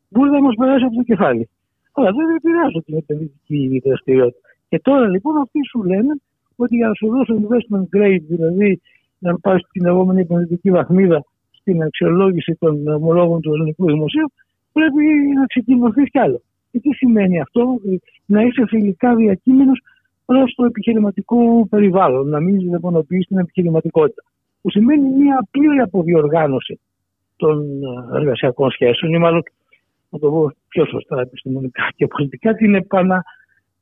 μπορεί 0.09 0.29
να 0.29 0.41
μας 0.41 0.55
περάσει 0.55 0.85
από 0.85 0.95
το 0.95 1.03
κεφάλι. 1.03 1.49
Αλλά 1.91 2.11
δεν 2.11 2.35
επηρεάζουν 2.35 2.83
την 2.83 2.97
επενδυτική 2.97 3.81
δραστηριότητα. 3.85 4.49
Και 4.69 4.79
τώρα 4.79 5.07
λοιπόν 5.07 5.37
αυτοί 5.37 5.59
σου 5.69 5.83
λένε 5.83 6.13
ότι 6.55 6.75
για 6.75 6.87
να 6.87 6.93
σου 6.93 7.07
δώσω 7.07 7.33
investment 7.41 7.97
grade, 7.97 8.23
δηλαδή 8.27 8.81
να 9.19 9.39
πάει 9.39 9.57
στην 9.57 9.83
λεγόμενη 9.83 10.21
επενδυτική 10.21 10.71
βαθμίδα 10.71 11.23
στην 11.51 11.83
αξιολόγηση 11.83 12.55
των 12.59 12.87
ομολόγων 12.87 13.41
του 13.41 13.53
ελληνικού 13.53 13.85
δημοσίου, 13.85 14.31
πρέπει 14.71 15.03
να 15.35 15.45
ξεκινηθεί 15.45 16.03
κι 16.03 16.19
άλλο. 16.19 16.41
Και 16.71 16.79
τι 16.79 16.93
σημαίνει 16.93 17.39
αυτό, 17.39 17.79
να 18.25 18.41
είσαι 18.41 18.65
φιλικά 18.67 19.15
διακείμενος 19.15 19.79
προς 20.29 20.53
το 20.55 20.65
επιχειρηματικό 20.65 21.67
περιβάλλον, 21.69 22.29
να 22.29 22.39
μην 22.39 22.59
ζηταπονοποιεί 22.59 23.19
την 23.19 23.37
επιχειρηματικότητα. 23.37 24.23
Που 24.61 24.69
σημαίνει 24.69 25.09
μια 25.09 25.47
πλήρη 25.51 25.79
αποδιοργάνωση 25.79 26.79
των 27.35 27.65
εργασιακών 28.13 28.71
σχέσεων, 28.71 29.13
ή 29.13 29.17
μάλλον 29.17 29.43
να 30.09 30.19
το 30.19 30.29
πω 30.29 30.51
πιο 30.67 30.85
σωστά 30.85 31.19
επιστημονικά 31.21 31.83
και 31.95 32.07
πολιτικά, 32.07 32.53
την 32.53 32.75
επανα, 32.75 33.23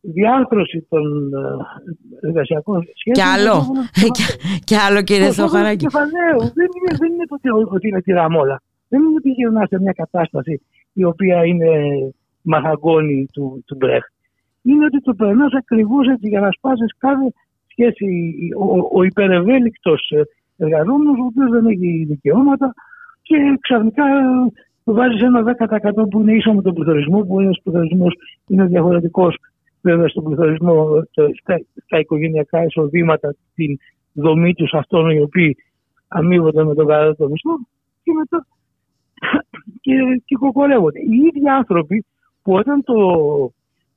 διάρθρωση 0.01 0.85
των 0.89 1.33
ε, 1.33 2.27
εργασιακών 2.27 2.81
σχέσεων. 2.95 3.13
Κι 3.13 3.39
άλλο, 3.39 3.65
κι 4.67 4.75
άλλο 4.75 5.01
κύριε 5.01 5.31
Θεοχαράκη. 5.31 5.87
Δεν 5.87 6.69
είναι, 6.77 6.97
δεν 6.97 7.11
είναι 7.13 7.25
το 7.25 7.73
ότι 7.75 7.87
είναι 7.87 8.01
τυραμόλα. 8.01 8.61
Δεν 8.87 9.01
είναι 9.01 9.15
ότι 9.17 9.29
γυρνάς 9.29 9.67
σε 9.67 9.79
μια 9.79 9.91
κατάσταση 9.91 10.61
η 10.93 11.03
οποία 11.03 11.45
είναι 11.45 11.69
μαχαγκόνη 12.41 13.27
του, 13.33 13.63
του 13.65 13.75
Μπρέχτ. 13.75 14.13
Είναι 14.65 14.85
ότι 14.85 15.01
το 15.01 15.13
περνάς 15.13 15.53
ακριβώς 15.53 16.07
έτσι 16.07 16.27
για 16.27 16.39
να 16.39 16.51
σπάσεις 16.51 16.97
κάθε 16.97 17.33
σχέση. 17.67 18.07
Ο, 18.57 18.97
ο 18.99 19.03
υπερευέλικτος 19.03 20.11
εργαζόμενος, 20.57 21.17
ο 21.19 21.25
οποίος 21.25 21.49
δεν 21.49 21.65
έχει 21.65 22.05
δικαιώματα 22.07 22.73
και 23.21 23.35
ξαφνικά 23.61 24.03
βάζεις 24.83 25.21
ένα 25.21 25.55
10% 25.59 26.09
που 26.09 26.21
είναι 26.21 26.33
ίσο 26.33 26.53
με 26.53 26.61
τον 26.61 26.73
πληθωρισμό, 26.73 27.21
που 27.21 27.39
ένας 27.39 27.59
πληθωρισμός 27.63 28.15
είναι 28.47 28.65
διαφορετικός 28.65 29.37
βέβαια 29.81 30.07
στον 30.07 30.23
πληθωρισμό, 30.23 31.03
στα, 31.11 31.61
στα 31.85 31.99
οικογενειακά 31.99 32.63
εισοδήματα, 32.63 33.35
την 33.55 33.77
δομή 34.13 34.53
τους 34.53 34.73
αυτών 34.73 35.09
οι 35.09 35.21
οποίοι 35.21 35.57
αμείβονται 36.07 36.63
με 36.63 36.75
τον 36.75 36.87
κατώτατο 36.87 37.29
μισθό 37.29 37.57
και 38.03 38.11
μετά 38.19 38.47
και, 39.81 39.93
και 40.25 40.35
κοκορεύονται. 40.35 40.99
Οι 40.99 41.15
ίδιοι 41.15 41.49
άνθρωποι 41.49 42.05
που 42.41 42.53
όταν 42.53 42.83
το, 42.83 42.95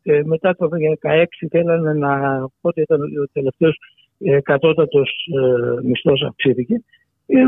ε, 0.09 0.23
μετά 0.25 0.57
το 0.57 0.69
2016 1.03 1.25
θέλανε 1.51 1.93
να, 1.93 2.45
πότε 2.61 2.81
ήταν 2.81 3.01
ο 3.01 3.29
τελευταίος 3.33 3.79
ε, 4.19 4.41
κατώτατος 4.41 5.29
ε, 5.41 5.87
μισθός 5.87 6.23
αυξήθηκε, 6.23 6.83
ε, 7.27 7.41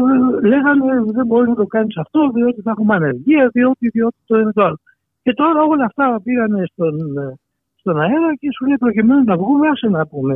λέγανε 0.49 1.13
δεν 1.13 1.27
μπορείς 1.27 1.49
να 1.49 1.55
το 1.55 1.67
κάνεις 1.67 1.97
αυτό 1.97 2.31
διότι 2.35 2.61
θα 2.61 2.71
έχουμε 2.71 2.95
ανεργία, 2.95 3.49
διότι, 3.53 3.89
διότι 3.89 4.17
το 4.27 4.39
είναι 4.39 4.53
το 4.53 4.65
άλλο. 4.65 4.79
Και 5.23 5.33
τώρα 5.33 5.63
όλα 5.63 5.85
αυτά 5.85 6.21
πήγανε 6.25 6.65
στον, 6.73 7.19
ε, 7.19 7.35
στον 7.77 8.01
αέρα 8.01 8.35
και 8.39 8.49
σου 8.57 8.67
λέει 8.67 8.77
προκειμένου 8.77 9.25
να 9.25 9.37
βγούμε, 9.37 9.69
άσε 9.69 9.89
να 9.89 10.07
πούμε 10.07 10.35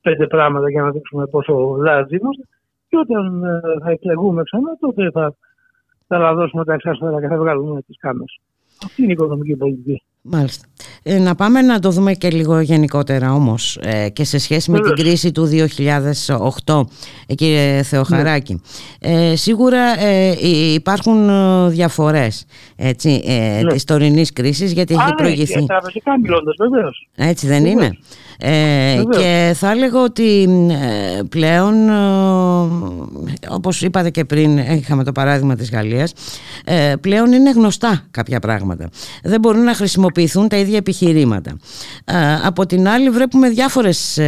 πέντε 0.00 0.26
πράγματα 0.26 0.70
για 0.70 0.82
να 0.82 0.90
δείξουμε 0.90 1.26
πόσο 1.26 1.76
λάζι 1.84 2.16
είμαστε. 2.16 2.44
Και 2.88 2.96
όταν 2.96 3.44
ε, 3.44 3.60
θα 3.82 3.90
εκλεγούμε 3.90 4.42
ξανά, 4.42 4.76
τότε 4.80 5.10
θα, 5.10 5.34
θα 6.06 6.18
λαδώσουμε 6.18 6.64
τα 6.64 6.74
εξάστερα 6.74 7.20
και 7.20 7.26
θα 7.26 7.36
βγάλουμε 7.36 7.82
τις 7.82 7.98
κάμες. 7.98 8.40
Αυτή 8.84 9.02
είναι 9.02 9.10
η 9.10 9.14
οικονομική 9.14 9.56
πολιτική. 9.56 10.02
Μάλιστα. 10.30 10.66
Ε, 11.02 11.18
να 11.18 11.34
πάμε 11.34 11.62
να 11.62 11.78
το 11.78 11.90
δούμε 11.90 12.12
και 12.12 12.30
λίγο 12.30 12.60
γενικότερα 12.60 13.32
όμως 13.32 13.78
ε, 13.82 14.08
και 14.08 14.24
σε 14.24 14.38
σχέση 14.38 14.70
με 14.70 14.80
την 14.80 14.94
κρίση 14.94 15.32
του 15.32 15.50
2008 16.64 16.82
ε, 17.26 17.34
κύριε 17.34 17.82
Θεοχαράκη. 17.82 18.60
Ναι. 19.00 19.30
Ε, 19.30 19.36
σίγουρα 19.36 19.80
υπάρχουν 20.74 21.28
διαφορές 21.70 22.46
έτσι, 22.76 23.22
ναι. 23.62 23.72
της 23.72 23.84
τωρινής 23.84 24.32
κρίσης 24.32 24.72
γιατί 24.72 24.94
έχει 24.94 25.04
ναι, 25.04 25.14
προηγηθεί. 25.14 25.60
Ναι, 25.60 25.66
βεβαίως. 26.58 27.08
Έτσι 27.16 27.46
δεν 27.46 27.64
είναι; 27.64 27.98
Ε, 28.38 29.02
και 29.10 29.52
θα 29.54 29.70
έλεγα 29.70 30.02
ότι 30.02 30.48
ε, 30.70 31.22
πλέον 31.22 31.88
ε, 31.88 31.94
όπως 33.48 33.82
είπατε 33.82 34.10
και 34.10 34.24
πριν 34.24 34.58
είχαμε 34.58 35.04
το 35.04 35.12
παράδειγμα 35.12 35.56
της 35.56 35.70
Γαλλίας 35.70 36.12
πλέον 37.00 37.32
είναι 37.32 37.50
γνωστά 37.50 38.02
κάποια 38.10 38.40
πράγματα. 38.40 38.88
Δεν 39.22 39.40
μπορούν 39.40 39.62
να 39.62 39.74
χρησιμοποιηθούν 39.74 40.48
τα 40.48 40.56
ίδια 40.56 40.76
επιχειρήματα. 40.76 41.56
Από 42.44 42.66
την 42.66 42.88
άλλη 42.88 43.10
βλέπουμε 43.10 43.48
διάφορες 43.48 44.18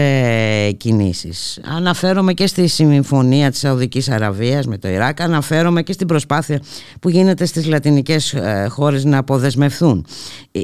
κινήσεις. 0.77 1.61
Αναφέρομαι 1.77 2.33
και 2.33 2.47
στη 2.47 2.67
συμφωνία 2.67 3.51
της 3.51 3.59
Σαουδικής 3.59 4.11
Αραβίας 4.11 4.67
με 4.67 4.79
το 4.79 4.89
Ιράκ 4.89 5.21
αναφέρομαι 5.21 5.83
και 5.83 5.93
στην 5.93 6.07
προσπάθεια 6.07 6.61
που 7.01 7.09
γίνεται 7.09 7.45
στις 7.45 7.67
λατινικές 7.67 8.35
χώρες 8.69 9.05
να 9.05 9.19
αποδεσμευθούν 9.19 10.07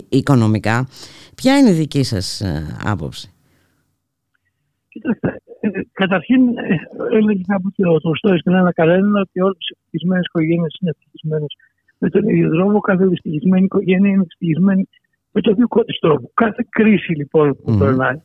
οικονομικά. 0.09 0.89
Ποια 1.35 1.59
είναι 1.59 1.71
η 1.71 1.73
δική 1.73 2.03
σας 2.03 2.43
άποψη; 2.85 3.34
Κοιτάξτε, 4.95 5.29
ε, 5.61 5.69
καταρχήν 5.93 6.43
ε, 6.59 6.77
έλεγε 7.19 7.43
κάπου 7.47 7.71
και 7.71 7.87
ο 7.87 8.01
Τολστόης 8.01 8.41
στην 8.41 8.55
ένα 8.55 8.73
κανένα 8.73 9.21
ότι 9.21 9.41
όλες 9.41 9.65
οι 9.69 9.77
ευτυχισμένες 9.77 10.25
οικογένειες 10.27 10.77
είναι 10.81 10.91
ευτυχισμένες 10.95 11.53
με 11.99 12.09
τον 12.09 12.29
ίδιο 12.29 12.51
τρόπο. 12.51 12.81
Κάθε 12.81 13.07
δυστυχισμένη 13.07 13.65
οικογένεια 13.65 14.11
είναι 14.11 14.27
ευτυχισμένη 14.31 14.89
με 15.33 15.41
τον 15.41 15.55
δικό 15.55 15.85
τη 15.85 15.99
τρόπο. 15.99 16.31
Κάθε 16.35 16.63
κρίση 16.69 17.13
λοιπόν 17.13 17.57
που 17.57 17.73
mm. 17.73 17.79
περνάει 17.79 18.19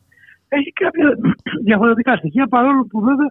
έχει 0.48 0.72
κάποια 0.72 1.08
διαφορετικά 1.64 2.16
στοιχεία 2.16 2.46
παρόλο 2.46 2.86
που 2.90 3.00
βέβαια 3.00 3.30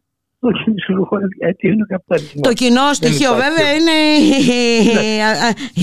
το 2.41 2.53
κοινό 2.53 2.93
στοιχείο 2.93 3.31
βέβαια 3.33 3.73
είναι 3.77 3.97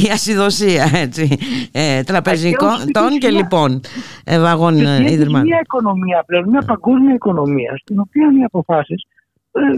η 0.02 0.10
ασυδοσία 0.12 0.90
έτσι, 0.94 1.36
ε, 1.72 2.02
τραπεζικών 2.02 3.18
και 3.20 3.30
λοιπόν 3.30 3.80
ε, 4.24 4.40
βαγών 4.40 4.74
ε, 4.76 5.12
ίδρυμα. 5.12 5.40
μια 5.40 5.60
οικονομία 5.62 6.24
πλέον, 6.26 6.48
μια 6.48 6.62
παγκόσμια 6.66 7.14
οικονομία 7.14 7.76
στην 7.76 7.98
οποία 7.98 8.26
οι 8.38 8.42
αποφάσεις 8.44 9.06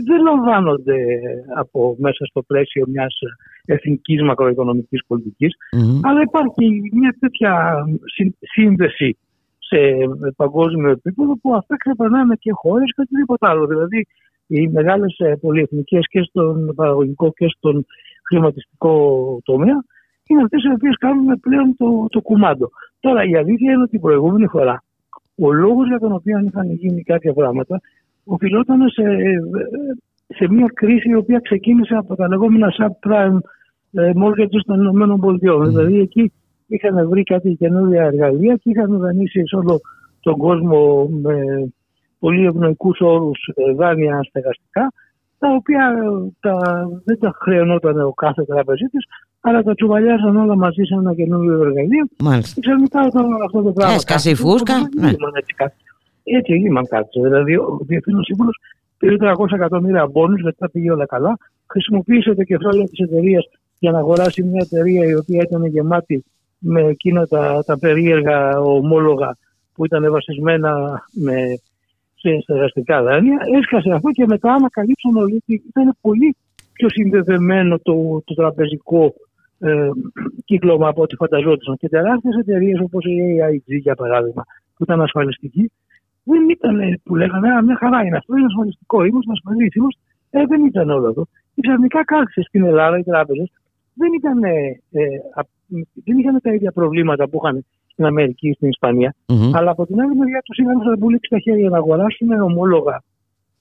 δεν 0.07 0.22
λαμβάνονται 0.22 0.97
από 1.57 1.97
μέσα 1.99 2.24
στο 2.24 2.43
πλαίσιο 2.43 2.85
μιας 2.89 3.18
εθνικής 3.64 4.22
μακροοικονομικής 4.22 5.01
αλλά 6.03 6.20
υπάρχει 6.22 6.91
μια 6.93 7.16
τέτοια 7.20 7.74
σύνδεση 8.41 9.16
σε 9.59 9.79
παγκόσμιο 10.37 10.91
επίπεδο 10.91 11.39
που 11.39 11.55
αυτά 11.55 11.76
ξεπερνάνε 11.76 12.35
και 12.35 12.51
χώρες 12.53 12.93
και 12.95 13.01
οτιδήποτε 13.01 13.49
άλλο. 13.49 13.66
Δηλαδή 13.66 14.07
οι 14.49 14.68
μεγάλες 14.68 15.18
ε, 15.18 15.36
πολυεθνικές 15.40 16.07
και 16.11 16.22
στον 16.22 16.72
παραγωγικό 16.74 17.32
και 17.36 17.46
στον 17.49 17.86
χρηματιστικό 18.28 18.94
τομέα 19.44 19.84
είναι 20.26 20.42
αυτές 20.42 20.62
οι 20.64 20.72
οποίες 20.72 20.96
κάνουν 20.96 21.40
πλέον 21.40 21.76
το, 21.76 22.07
το 22.09 22.20
κουμάντο. 22.20 22.70
Τώρα 23.01 23.24
η 23.24 23.36
αλήθεια 23.36 23.72
είναι 23.72 23.82
ότι 23.82 23.90
την 23.90 24.01
προηγούμενη 24.01 24.46
φορά 24.46 24.82
ο 25.36 25.53
λόγος 25.53 25.88
για 25.88 25.99
τον 25.99 26.12
οποίο 26.12 26.38
είχαν 26.38 26.72
γίνει 26.72 27.03
κάποια 27.03 27.32
πράγματα 27.32 27.80
οφειλόταν 28.24 28.88
σε, 28.88 29.03
σε 30.26 30.49
μια 30.51 30.70
κρίση 30.74 31.09
η 31.09 31.14
οποία 31.14 31.38
ξεκίνησε 31.38 31.94
από 31.94 32.16
τα 32.16 32.28
λεγόμενα 32.28 32.72
subprime 32.78 33.38
ε, 33.92 34.12
mortgages 34.14 34.62
των 34.66 34.80
ΗΠΑ. 34.84 35.57
Mm. 35.57 35.68
Δηλαδή 35.68 36.01
εκεί 36.01 36.32
είχαν 36.66 37.09
βρει 37.09 37.22
κάτι 37.22 37.55
καινούργια 37.55 38.03
εργαλεία 38.03 38.55
και 38.55 38.70
είχαν 38.70 38.99
δανείσει 38.99 39.46
σε 39.46 39.57
όλο 39.57 39.80
τον 40.20 40.36
κόσμο 40.36 41.09
με 41.22 41.34
πολύ 42.18 42.46
ευνοϊκούς 42.46 43.00
όρους 43.00 43.38
ε, 43.54 43.72
δάνεια 43.72 44.22
στεγαστικά, 44.22 44.92
τα 45.38 45.48
οποία 45.48 45.84
ε, 45.88 46.30
τα, 46.40 46.86
δεν 47.04 47.18
τα 47.18 47.34
χρεωνόταν 47.40 48.00
ο 48.00 48.12
κάθε 48.12 48.44
τραπεζίτης, 48.44 49.04
αλλά 49.40 49.62
τα 49.62 49.74
τσουβαλιάζαν 49.74 50.36
όλα 50.36 50.56
μαζί 50.56 50.82
σε 50.82 50.94
ένα 50.94 51.14
καινούριο 51.14 51.52
εργαλείο. 51.52 52.06
Μάλιστα. 52.18 52.54
Και 52.54 52.60
ξαφνικά 52.60 53.00
όταν 53.06 53.42
αυτό 53.44 53.62
το 53.62 53.72
πράγμα. 53.72 53.94
Έσκασε 53.94 54.30
η 54.30 54.34
φούσκα. 54.34 54.74
Ναι. 55.00 55.10
Έτσι, 56.22 56.52
Λίμαν 56.52 56.86
κάτσε. 56.88 57.20
Δηλαδή, 57.22 57.56
ο 57.56 57.80
Διευθύνων 57.86 58.24
Σύμβουλος 58.24 58.60
πήρε 58.98 59.16
300 59.20 59.52
εκατομμύρια 59.54 60.06
μπόνους, 60.06 60.42
μετά 60.42 60.70
πήγε 60.70 60.90
όλα 60.90 61.06
καλά. 61.06 61.38
Χρησιμοποίησε 61.66 62.34
το 62.34 62.42
κεφάλαιο 62.42 62.84
της 62.84 62.98
εταιρείας 62.98 63.44
για 63.78 63.90
να 63.90 63.98
αγοράσει 63.98 64.42
μια 64.42 64.66
εταιρεία 64.70 65.06
η 65.06 65.14
οποία 65.14 65.42
ήταν 65.42 65.64
γεμάτη 65.66 66.24
με 66.58 66.80
εκείνα 66.80 67.26
τα, 67.26 67.62
τα 67.66 67.78
περίεργα 67.78 68.60
ομόλογα 68.60 69.36
που 69.74 69.84
ήταν 69.84 70.10
βασισμένα 70.10 71.02
με 71.12 71.60
σε 72.18 72.40
στεγαστικά 72.40 73.02
δάνεια. 73.02 73.38
Έσκασε 73.58 73.90
αυτό 73.90 74.10
και 74.10 74.26
μετά 74.26 74.52
ανακαλύψαμε 74.52 75.20
ότι 75.22 75.62
ήταν 75.68 75.96
πολύ 76.00 76.36
πιο 76.72 76.88
συνδεδεμένο 76.90 77.78
το, 77.78 78.22
το 78.24 78.34
τραπεζικό 78.34 79.14
ε, 79.58 79.88
κύκλωμα 80.44 80.88
από 80.88 81.02
ό,τι 81.02 81.14
φανταζόταν. 81.16 81.76
Και 81.76 81.88
τεράστιες 81.88 82.36
εταιρείες 82.36 82.80
όπως 82.80 83.04
η 83.04 83.16
AIG 83.44 83.80
για 83.80 83.94
παράδειγμα, 83.94 84.42
που 84.74 84.82
ήταν 84.82 85.00
ασφαλιστική, 85.00 85.70
δεν 86.24 86.48
ήταν 86.48 87.00
που 87.04 87.14
λέγανε 87.16 87.48
Α, 87.52 87.62
μια 87.62 87.76
χαρά 87.76 88.04
είναι 88.04 88.16
αυτό, 88.16 88.36
είναι 88.36 88.46
ασφαλιστικό, 88.46 89.04
είμαστε 89.04 89.32
ασφαλείς, 89.32 89.74
είμαστε. 89.74 90.00
Ε, 90.30 90.46
δεν 90.46 90.64
ήταν 90.64 90.90
όλο 90.90 91.08
αυτό. 91.08 91.26
Και 91.54 91.60
ξαφνικά 91.60 92.04
κάθισε 92.04 92.42
στην 92.42 92.64
Ελλάδα 92.64 92.98
οι 92.98 93.02
τράπεζες 93.02 93.50
δεν, 93.94 94.10
ε, 94.42 95.08
δεν 96.04 96.18
είχαν 96.18 96.40
τα 96.42 96.52
ίδια 96.52 96.72
προβλήματα 96.72 97.28
που 97.28 97.40
είχαν 97.42 97.64
στην 97.99 98.11
Αμερική 98.11 98.49
ή 98.49 98.53
στην 98.53 98.68
ισπανια 98.68 99.14
mm-hmm. 99.26 99.51
Αλλά 99.55 99.70
από 99.70 99.86
την 99.86 100.01
άλλη 100.01 100.14
μεριά 100.16 100.40
τους 100.44 100.57
είχαν 100.59 100.99
πουλήξει 100.99 101.30
τα 101.30 101.38
χέρια 101.38 101.68
να 101.68 101.76
αγοράσουν 101.76 102.30
ομόλογα 102.30 103.03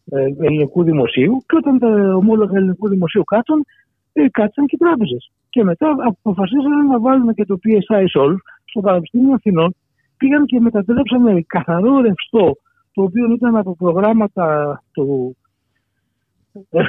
ε, 0.09 0.21
ελληνικού 0.21 0.83
δημοσίου 0.83 1.43
και 1.47 1.55
όταν 1.55 1.79
τα 1.79 2.15
ομόλογα 2.15 2.57
ελληνικού 2.57 2.87
δημοσίου 2.89 3.23
κάτσαν, 3.23 3.65
ε, 4.13 4.29
κάτσαν 4.31 4.65
και 4.65 4.75
οι 4.75 4.83
τράπεζες. 4.85 5.31
Και 5.49 5.63
μετά 5.63 5.95
αποφασίσαν 6.05 6.87
να 6.87 6.99
βάλουν 6.99 7.33
και 7.33 7.45
το 7.45 7.59
PSI 7.63 8.05
Sol 8.15 8.35
στο 8.65 8.79
Πανεπιστήμιο 8.81 9.33
Αθηνών. 9.33 9.75
Πήγαν 10.17 10.45
και 10.45 10.59
μετατρέψαν 10.59 11.45
καθαρό 11.47 11.99
ρευστό, 12.01 12.55
το 12.93 13.01
οποίο 13.03 13.31
ήταν 13.31 13.55
από 13.55 13.75
προγράμματα 13.75 14.45
του, 14.91 15.37
ε, 16.69 16.83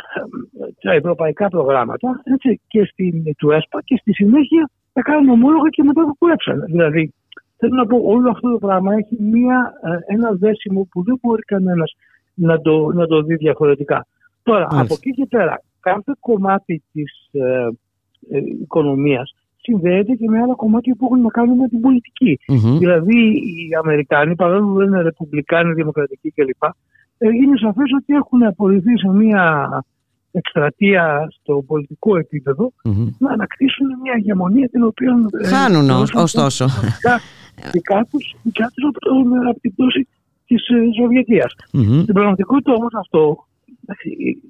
τα 0.82 0.92
ευρωπαϊκά 0.92 1.48
προγράμματα 1.48 2.20
έτσι, 2.24 2.60
και 2.68 2.84
στην, 2.84 3.34
του 3.36 3.50
ΕΣΠΑ 3.50 3.82
και 3.84 3.96
στη 4.00 4.12
συνέχεια 4.12 4.70
τα 4.92 5.02
κάνουν 5.02 5.28
ομόλογα 5.28 5.68
και 5.68 5.82
μετά 5.82 6.02
το 6.02 6.14
κουρέψαν. 6.18 6.64
Δηλαδή 6.66 7.12
Θέλω 7.60 7.74
να 7.74 7.86
πω, 7.86 8.00
όλο 8.04 8.30
αυτό 8.30 8.50
το 8.50 8.58
πράγμα 8.58 8.94
έχει 8.94 9.22
μία, 9.22 9.72
ε, 9.82 10.14
ένα 10.14 10.30
δέσιμο 10.32 10.88
που 10.90 11.02
δεν 11.02 11.18
μπορεί 11.22 11.42
κανένας 11.42 11.96
να 12.34 12.60
το, 12.60 12.92
να 12.92 13.06
το 13.06 13.22
δει 13.22 13.34
διαφορετικά. 13.34 14.06
Τώρα, 14.42 14.66
από 14.70 14.94
εκεί 14.94 15.10
και 15.10 15.26
πέρα, 15.28 15.62
κάθε 15.80 16.12
κομμάτι 16.20 16.82
της 16.92 17.28
ε, 17.32 17.68
ε, 18.30 18.38
οικονομίας 18.62 19.34
συνδέεται 19.56 20.14
και 20.14 20.28
με 20.28 20.38
άλλα 20.42 20.54
κομμάτια 20.54 20.94
που 20.98 21.04
έχουν 21.04 21.20
να 21.20 21.30
κάνουν 21.30 21.56
με 21.56 21.68
την 21.68 21.80
πολιτικη 21.80 22.38
Δηλαδή 22.78 23.18
οι 23.18 23.74
Αμερικάνοι, 23.82 24.34
παρόλο 24.34 24.66
που 24.66 24.74
δεν 24.74 24.86
είναι 24.86 25.02
Ρεπουμπλικάνοι, 25.02 25.72
Δημοκρατικοί 25.72 26.30
κλπ., 26.30 26.62
είναι 27.18 27.56
σαφές 27.56 27.90
ότι 28.00 28.14
έχουν 28.14 28.42
απορριφθεί 28.42 28.98
σε 28.98 29.08
μια 29.08 29.68
εκστρατεία 30.30 31.28
στο 31.40 31.64
πολιτικό 31.66 32.16
επίπεδο 32.16 32.72
mm-hmm. 32.84 33.08
να 33.18 33.30
ανακτήσουν 33.32 33.86
μια 34.02 34.14
ηγεμονία 34.16 34.68
την 34.68 34.82
οποία. 34.82 35.16
Χάνουν 35.44 35.90
ωστόσο. 36.14 36.66
Δικά 37.72 38.06
τους 38.10 38.36
από 39.48 39.60
την 39.60 39.74
πτώση 39.74 40.08
της 40.46 40.62
Σοβιετίας. 41.00 41.54
Mm-hmm. 41.72 42.00
Στην 42.02 42.14
πραγματικότητα 42.14 42.72
όμως 42.72 42.92
αυτό 42.94 43.46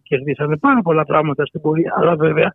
κερδίσανε 0.03 0.57
πάρα 0.57 0.81
πολλά 0.83 1.05
πράγματα 1.05 1.47
στην 1.47 1.61
πορεία, 1.61 1.95
αλλά 1.97 2.17
βέβαια 2.17 2.53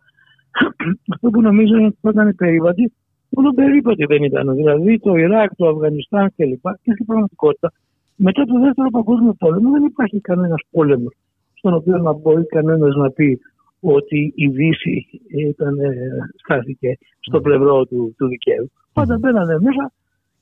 αυτό 1.14 1.30
που 1.30 1.40
νομίζω 1.40 1.74
ότι 1.76 1.96
ήταν 2.08 2.34
περίπατη, 2.36 2.92
μόνο 3.28 3.52
περίπατη 3.52 4.04
δεν 4.04 4.22
ήταν. 4.22 4.54
Δηλαδή 4.54 4.98
το 4.98 5.14
Ιράκ, 5.16 5.54
το 5.56 5.68
Αφγανιστάν 5.68 6.32
κλπ. 6.36 6.62
Και 6.82 6.92
στην 6.92 7.06
πραγματικότητα 7.06 7.72
μετά 8.16 8.44
το 8.44 8.60
δεύτερο 8.60 8.90
παγκόσμιο 8.90 9.34
πόλεμο 9.38 9.70
δεν 9.70 9.84
υπάρχει 9.84 10.20
κανένας 10.20 10.60
πόλεμος 10.70 11.14
στον 11.54 11.74
οποίο 11.74 11.98
να 11.98 12.12
μπορεί 12.12 12.46
κανένας 12.46 12.94
να 12.94 13.10
πει 13.10 13.38
ότι 13.80 14.32
η 14.36 14.48
Δύση 14.48 15.06
ήταν, 15.48 15.78
ε, 15.78 15.94
στάθηκε 16.36 16.98
στο 17.20 17.40
πλευρό 17.40 17.86
του, 17.86 18.14
του 18.18 18.26
δικαίου. 18.26 18.70
Πάντα 18.92 19.18
μπαίνανε 19.18 19.58
μέσα 19.60 19.92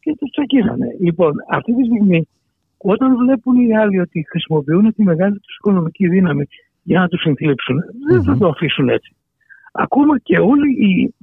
και 0.03 0.16
τους 0.18 0.30
τσακίσανε. 0.30 0.86
Λοιπόν, 1.00 1.32
αυτή 1.48 1.74
τη 1.76 1.84
στιγμή, 1.84 2.28
όταν 2.76 3.16
βλέπουν 3.16 3.57
οι 3.61 3.76
άλλοι 3.76 3.98
ότι 3.98 4.26
χρησιμοποιούν 4.30 4.94
τη 4.94 5.03
μεγάλη 5.03 5.38
τους 5.38 5.57
οικονομική 5.57 6.09
δύναμη 6.09 6.44
για 6.82 7.00
να 7.00 7.09
τους 7.09 7.20
συνθλίψουν, 7.20 7.76
δεν 8.09 8.22
θα 8.22 8.36
το 8.36 8.46
αφήσουν 8.48 8.88
έτσι. 8.88 9.14
Ακόμα 9.72 10.18
και 10.18 10.38
όλη 10.38 10.68
η, 10.88 11.14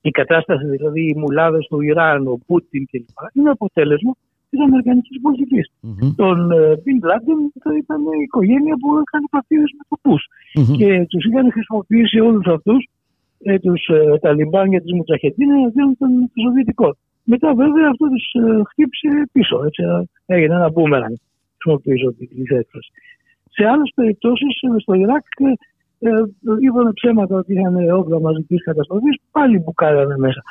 η 0.00 0.10
κατάσταση, 0.10 0.66
δηλαδή 0.66 1.00
οι 1.08 1.14
μουλάδες 1.18 1.66
του 1.66 1.80
Ιράν, 1.80 2.26
ο 2.26 2.38
Πούτιν 2.46 2.86
κλπ., 2.90 3.18
είναι 3.32 3.50
αποτέλεσμα 3.50 4.12
της 4.50 4.60
Αμερικανικής 4.60 5.20
πολιτικής. 5.20 5.66
Mm-hmm. 5.82 6.12
Τον 6.16 6.38
Μπιν 6.82 6.98
Λάντεν 7.08 7.38
ήταν 7.82 8.00
η 8.20 8.22
οικογένεια 8.22 8.74
που 8.80 8.88
έκανε 9.02 9.26
παρτίδε 9.30 9.66
με 9.78 9.84
τοπούς. 9.88 10.22
Mm-hmm. 10.58 10.76
Και 10.78 11.06
τους 11.08 11.24
είχαν 11.24 11.52
χρησιμοποιήσει 11.52 12.20
όλους 12.20 12.46
αυτούς, 12.46 12.88
ε, 13.38 13.58
τους 13.58 13.88
ε, 13.88 14.18
Ταλιμπάν 14.18 14.70
και 14.70 14.80
τις 14.80 14.92
Μουτσαχετίνες, 14.92 15.58
εναντίον 15.58 15.96
των 15.98 16.10
Σοβιετικών. 16.42 16.94
Μετά 17.32 17.48
βέβαια 17.62 17.86
αυτό 17.92 18.06
του 18.12 18.20
ε, 18.40 18.62
χτύπησε 18.70 19.08
πίσω. 19.32 19.56
Έτσι, 19.66 19.82
ε, 20.26 20.34
έγινε 20.34 20.54
ένα 20.54 20.68
μπούμεραν. 20.70 21.20
Χρησιμοποιήσω 21.58 22.08
την 22.18 22.56
έκφραση. 22.60 22.90
Σε 23.54 23.64
άλλε 23.72 23.82
περιπτώσει, 23.94 24.46
ε, 24.76 24.80
στο 24.80 24.92
Ιράκ, 24.94 25.24
ε, 25.98 26.10
είπαν 26.64 26.92
ψέματα 26.92 27.34
ότι 27.36 27.52
είχαν 27.52 27.74
όπλα 27.90 28.20
μαζική 28.20 28.56
καταστροφή, 28.56 29.20
πάλι 29.30 29.58
μπουκάρανε 29.58 30.16
μέσα. 30.18 30.42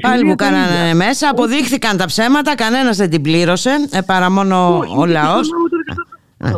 Πάλι 0.00 0.24
μπουκάρανε 0.24 0.94
μέσα, 0.94 1.28
αποδείχθηκαν 1.28 1.96
τα 1.96 2.06
ψέματα, 2.06 2.54
κανένα 2.54 2.90
δεν 2.90 3.10
την 3.10 3.22
πλήρωσε, 3.22 3.70
ε, 3.92 4.00
παρά 4.06 4.30
μόνο 4.30 4.56
ο 5.00 5.06
λαό. 5.06 5.38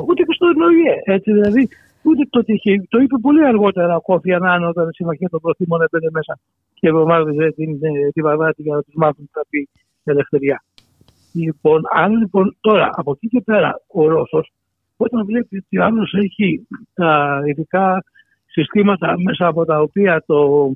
Ούτε 0.08 0.22
και 0.22 0.34
στο 0.34 0.46
ΕΝΟΙΕ. 0.46 1.14
Έτσι 1.14 1.32
δηλαδή, 1.32 1.68
ούτε 2.02 2.26
το 2.30 2.44
τυχε, 2.44 2.86
Το 2.88 2.98
είπε 2.98 3.18
πολύ 3.18 3.44
αργότερα 3.44 3.96
ο 3.96 4.00
Κόφι 4.00 4.32
Ανάν 4.32 4.64
όταν 4.64 4.88
η 4.88 4.94
συμμαχία 4.94 5.28
των 5.28 5.40
προθήμων 5.40 5.82
έπαιρνε 5.82 6.08
μέσα 6.12 6.38
και 6.74 6.90
βομάδιζε 6.90 7.52
την, 7.52 7.70
ε, 7.70 8.10
την 8.12 8.22
Βαρδάτη 8.22 8.62
για 8.62 8.74
να 8.74 8.82
τους 8.82 8.94
μάθουν 8.96 9.24
τι 9.24 9.30
θα 9.32 9.44
πει 9.50 9.68
ελευθερία. 10.04 10.62
Λοιπόν, 11.32 11.82
αν 11.94 12.12
λοιπόν 12.12 12.56
τώρα 12.60 12.90
από 12.92 13.10
εκεί 13.10 13.28
και 13.28 13.40
πέρα 13.40 13.80
ο 13.86 14.08
Ρώσος, 14.08 14.52
όταν 14.96 15.24
βλέπει 15.24 15.56
ότι 15.56 15.78
ο 15.78 15.84
άλλος 15.84 16.12
έχει 16.12 16.66
τα 16.94 17.40
ειδικά 17.46 18.04
συστήματα 18.46 19.14
μέσα 19.18 19.46
από 19.46 19.64
τα 19.64 19.80
οποία 19.80 20.22
το 20.26 20.70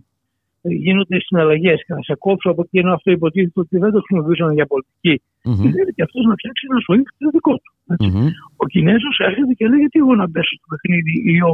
γίνονται 0.62 1.20
συναλλαγές 1.20 1.84
και 1.86 1.94
να 1.94 2.02
σε 2.02 2.14
κόψω 2.14 2.50
από 2.50 2.62
εκεί 2.62 2.78
ενώ 2.78 2.92
αυτό 2.92 3.10
υποτίθεται 3.10 3.60
ότι 3.60 3.78
δεν 3.78 3.90
το 3.90 4.00
χρησιμοποιούσαν 4.00 4.52
για 4.52 4.66
πολιτική. 4.66 5.22
Mm-hmm. 5.48 5.72
και 5.94 6.02
αυτός 6.02 6.24
να 6.24 6.34
φτιάξει 6.34 6.66
ένα 6.70 6.80
σοϊκ 6.80 7.08
το 7.18 7.30
δικό 7.36 7.54
του. 7.62 7.72
Mm-hmm. 8.02 8.28
Ο 8.56 8.66
Κινέζος 8.66 9.16
έρχεται 9.18 9.52
και 9.52 9.68
λέει: 9.68 9.78
Γιατί 9.78 9.98
εγώ 9.98 10.14
να 10.14 10.26
μπέσω 10.28 10.54
στο 10.58 10.66
παιχνίδι 10.70 11.14
ή 11.32 11.36
ο, 11.48 11.52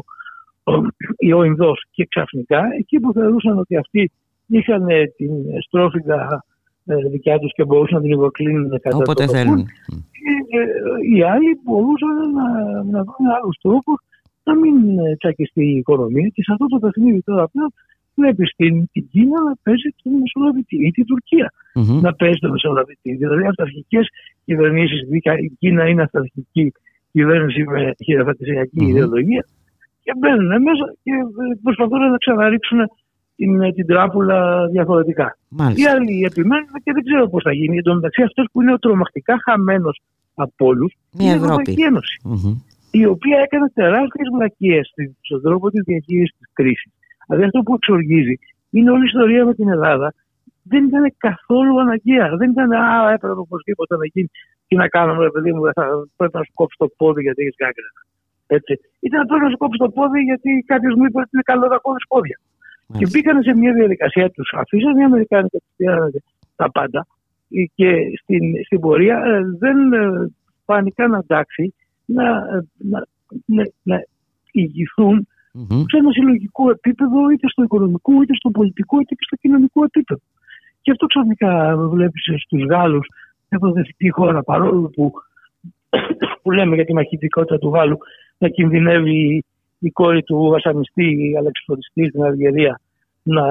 ο, 0.70 0.72
ή 1.28 1.32
ο 1.32 1.42
Ινδός. 1.44 1.78
Και 1.90 2.06
ξαφνικά 2.12 2.62
εκεί 2.78 3.00
που 3.00 3.12
θεωρούσαν 3.12 3.58
ότι 3.58 3.76
αυτοί 3.76 4.10
είχαν 4.46 4.86
την 5.16 5.32
στρόφιγγα 5.66 6.20
ε, 6.90 6.94
δικιά 7.10 7.38
τους 7.38 7.52
και 7.54 7.64
μπορούσαν 7.64 7.96
να 7.96 8.02
την 8.02 8.12
υποκλίνουν 8.12 8.70
κατά 8.80 8.96
Όποτε 8.96 9.24
το 9.24 9.32
θέλουν. 9.32 9.64
Και, 10.16 10.58
ε, 10.58 11.16
οι 11.16 11.22
άλλοι 11.22 11.60
μπορούσαν 11.64 12.16
να, 12.38 12.46
να 12.92 13.00
βρουν 13.06 13.26
άλλους 13.36 13.56
τρόπους 13.62 13.98
να 14.44 14.54
μην 14.54 14.98
ε, 14.98 15.16
τσακιστεί 15.16 15.64
η 15.64 15.76
οικονομία 15.76 16.28
και 16.34 16.42
σε 16.42 16.52
αυτό 16.52 16.66
το 16.66 16.78
παιχνίδι 16.78 17.22
τώρα 17.22 17.48
πια 17.48 17.70
βλέπεις 18.18 18.48
την, 18.56 18.74
την 18.92 19.04
Κίνα 19.12 19.38
να 19.48 19.54
παίζει 19.62 19.88
τον 20.02 20.12
Μεσολαβητή 20.20 20.76
ή 20.86 20.90
την 20.90 21.06
Τουρκία 21.10 21.48
mm-hmm. 21.74 22.00
να 22.06 22.10
παίζει 22.20 22.38
τον 22.44 22.50
Μεσολαβητή. 22.50 23.10
Δηλαδή 23.22 23.46
αυταρχικές 23.46 24.06
κυβερνήσεις, 24.44 25.00
η 25.46 25.50
Κίνα 25.58 25.88
είναι 25.88 26.02
αυταρχική 26.02 26.72
κυβέρνηση 27.12 27.62
με 27.62 27.94
χειραφατησιακή 28.04 28.78
mm-hmm. 28.80 28.90
ιδεολογία 28.90 29.44
και 30.02 30.12
μπαίνουν 30.18 30.52
μέσα 30.68 30.84
και 31.02 31.12
ε, 31.12 31.58
προσπαθούν 31.62 32.00
να 32.10 32.16
ξαναρίξουν 32.16 32.78
την, 33.36 33.62
ε, 33.62 33.72
την 33.72 33.86
τράπουλα 33.86 34.66
διαφορετικά. 34.66 35.38
Μάλιστα. 35.48 35.80
Οι 35.82 35.86
άλλοι 35.94 36.24
επιμένουν 36.30 36.74
και 36.84 36.92
δεν 36.96 37.02
ξέρω 37.08 37.28
πώς 37.28 37.42
θα 37.42 37.52
γίνει. 37.52 37.76
Εν 37.76 37.82
τω 37.82 37.94
μεταξύ, 37.94 38.22
αυτός 38.22 38.46
που 38.52 38.62
είναι 38.62 38.72
ο 38.72 38.78
τρομακτικά 38.78 39.34
χαμένος 39.44 40.00
από 40.34 40.66
όλους 40.66 40.92
είναι 41.12 41.30
η 41.30 41.34
Ευρωπαϊκή 41.34 41.82
Ένωση. 41.82 42.16
Mm-hmm 42.30 42.56
η 42.90 43.04
οποία 43.04 43.38
έκανε 43.44 43.70
τεράστιες 43.74 44.28
βλακίες 44.34 44.92
στον 45.20 45.42
τρόπο 45.42 45.70
της 45.70 45.82
διαχείρισης 45.84 46.36
της 46.38 46.48
κρίσης. 46.52 46.92
Δηλαδή 47.28 47.46
αυτό 47.48 47.60
που 47.62 47.74
εξοργίζει 47.74 48.36
είναι 48.70 48.90
όλη 48.90 49.04
η 49.06 49.10
ιστορία 49.12 49.44
με 49.44 49.54
την 49.54 49.68
Ελλάδα. 49.68 50.14
Δεν 50.62 50.84
ήταν 50.84 51.04
καθόλου 51.26 51.80
αναγκαία. 51.80 52.36
Δεν 52.36 52.50
ήταν, 52.50 52.72
Α, 52.72 53.12
έπρεπε 53.12 53.40
οπωσδήποτε 53.46 53.96
να 53.96 54.06
γίνει. 54.12 54.30
Τι 54.66 54.76
να 54.76 54.88
κάνουμε, 54.88 55.22
ρε 55.22 55.30
παιδί 55.30 55.52
μου, 55.52 55.62
θα, 55.72 55.84
πρέπει 56.16 56.36
να 56.36 56.42
σου 56.42 56.52
κόψει 56.54 56.76
το 56.78 56.88
πόδι 56.96 57.22
γιατί 57.22 57.42
έχεις 57.42 57.56
γκάγκρενα. 57.60 58.00
Έτσι. 58.46 58.72
Ήταν 59.00 59.26
πρέπει 59.26 59.44
να 59.44 59.50
σου 59.50 59.56
κόψει 59.56 59.78
το 59.78 59.90
πόδι 59.90 60.20
γιατί 60.20 60.50
κάποιος 60.66 60.94
μου 60.96 61.04
είπε 61.04 61.18
ότι 61.18 61.30
είναι 61.32 61.42
καλό 61.52 61.66
να 61.66 61.78
κόβεις 61.78 62.06
πόδια. 62.08 62.38
Και 62.98 63.06
μπήκαν 63.10 63.42
σε 63.42 63.52
μια 63.56 63.72
διαδικασία 63.72 64.30
τους. 64.30 64.52
Αφήσαν 64.56 64.96
οι 64.98 65.04
Αμερικάνοι 65.04 65.48
και 65.48 65.58
του 65.58 65.72
πήραν 65.76 66.10
τα 66.56 66.70
πάντα. 66.70 67.06
Και 67.74 67.90
στην, 68.22 68.42
στην 68.64 68.80
πορεία 68.80 69.16
ε, 69.24 69.40
δεν 69.58 69.92
ε, 69.92 70.32
φάνηκαν 70.64 71.14
εντάξει 71.14 71.74
να, 72.04 72.24
να, 72.76 73.06
να, 73.44 73.64
να 73.82 73.96
ηγηθούν 74.52 75.28
mm-hmm. 75.54 75.82
σε 75.90 75.96
ένα 75.96 76.10
συλλογικό 76.12 76.70
επίπεδο, 76.70 77.30
είτε 77.30 77.48
στο 77.48 77.62
οικονομικό, 77.62 78.22
είτε 78.22 78.34
στο 78.34 78.50
πολιτικό, 78.50 79.00
είτε 79.00 79.14
και 79.14 79.24
στο 79.26 79.36
κοινωνικό 79.36 79.84
επίπεδο. 79.84 80.20
Και 80.82 80.90
αυτό 80.90 81.06
ξαφνικά 81.06 81.76
βλέπεις 81.76 82.22
στους 82.44 82.64
Γάλλους, 82.66 83.06
μια 83.48 83.72
δευτική 83.72 84.10
χώρα, 84.10 84.42
παρόλο 84.42 84.88
που, 84.88 85.12
που 86.42 86.50
λέμε 86.50 86.74
για 86.74 86.84
τη 86.84 86.94
μαχητικότητα 86.94 87.58
του 87.58 87.68
Γάλλου, 87.68 87.98
να 88.38 88.48
κινδυνεύει 88.48 89.44
η 89.78 89.90
κόρη 89.90 90.22
του 90.22 90.36
βασανιστή, 90.36 91.34
αλεξιφοριστής 91.38 92.08
στην 92.08 92.22
Αλγερία, 92.22 92.80
να 93.22 93.42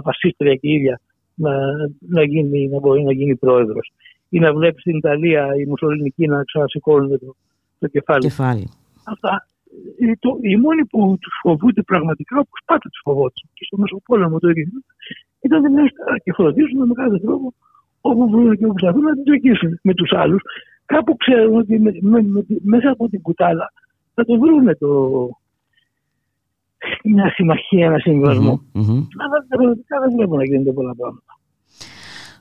βασίστρια 0.00 0.54
και 0.54 0.72
ίδια, 0.72 1.00
να, 1.34 1.50
να, 1.98 2.22
γίνει, 2.24 2.68
να 2.68 2.78
μπορεί 2.78 3.02
να 3.02 3.12
γίνει 3.12 3.36
πρόεδρος. 3.36 3.92
Ή 4.28 4.38
να 4.38 4.52
βλέπεις 4.52 4.80
στην 4.80 4.96
Ιταλία 4.96 5.54
η 5.56 5.66
Μουσολινική 5.66 6.26
να 6.26 6.44
ξανασηκώνουν 6.44 7.18
το, 7.18 7.36
το 7.78 7.86
κεφάλι. 7.86 8.22
κεφάλι. 8.22 8.68
Αυτά. 9.04 9.46
Ε, 10.00 10.12
το, 10.18 10.38
οι 10.40 10.56
μόνοι 10.56 10.84
που 10.84 11.16
τους 11.20 11.34
φοβούνται 11.42 11.82
πραγματικά, 11.82 12.38
όπως 12.38 12.60
πάντα 12.64 12.86
τους 12.92 13.00
φοβόντουσαν 13.04 13.48
και 13.54 13.64
στο 13.64 13.76
Μεσοπόλεμο 13.76 14.38
το 14.38 14.48
ίδιο, 14.48 14.66
ήταν 15.40 15.72
μια 15.72 15.84
και 16.22 16.32
φροντίζουν 16.32 16.86
με 16.86 16.94
κάθε 16.94 17.18
τρόπο 17.18 17.54
όπου 18.00 18.30
βρουν 18.30 18.56
και 18.56 18.64
όπου 18.64 18.74
προσπαθούν 18.74 19.02
να 19.02 19.14
την 19.14 19.24
τσεκίσουν 19.24 19.78
με 19.82 19.94
τους 19.94 20.12
άλλους. 20.12 20.42
Κάπου 20.86 21.16
ξέρουν 21.16 21.56
ότι 21.56 21.80
με, 21.80 21.90
με, 22.00 22.22
με, 22.22 22.44
μέσα 22.62 22.90
από 22.90 23.08
την 23.08 23.22
κουτάλα 23.22 23.72
θα 24.14 24.24
το 24.24 24.38
βρουν 24.38 24.78
το, 24.78 24.88
μια 27.04 27.30
συμμαχία, 27.30 27.86
ένα 27.86 27.98
συμβασμό. 27.98 28.62
Mm-hmm, 28.74 29.06
Αλλά 29.22 29.46
πραγματικά 29.48 30.00
δεν 30.00 30.10
βλέπω 30.16 30.36
να 30.36 30.44
γίνονται 30.44 30.72
πολλά 30.72 30.94
πράγματα. 30.94 31.32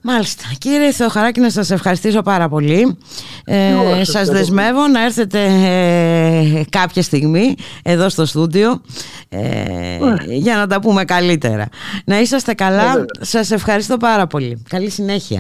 Μάλιστα. 0.04 0.43
Κύριε 0.58 0.91
Θεοχαράκη, 0.91 1.39
να 1.39 1.49
σας 1.49 1.72
ευχαριστήσω 1.72 2.22
πάρα 2.22 2.49
πολύ. 2.49 2.97
Ε, 3.45 3.74
σας 4.02 4.28
δεσμεύω 4.30 4.88
να 4.88 5.04
έρθετε 5.04 5.43
ε, 5.43 6.64
κάποια 6.70 7.02
στιγμή 7.02 7.56
εδώ 7.84 8.10
στο 8.10 8.26
στούντιο 8.26 8.82
ε, 9.30 9.97
για 10.28 10.56
να 10.56 10.68
τα 10.68 10.80
πούμε 10.80 11.06
καλύτερα. 11.06 11.68
Να 12.06 12.20
είσαστε 12.20 12.54
καλά. 12.54 13.06
Σας 13.20 13.52
ευχαριστώ 13.52 13.97
πάρα 13.97 14.28
πολύ. 14.28 14.64
Καλή 14.70 14.89
συνέχεια. 14.89 15.39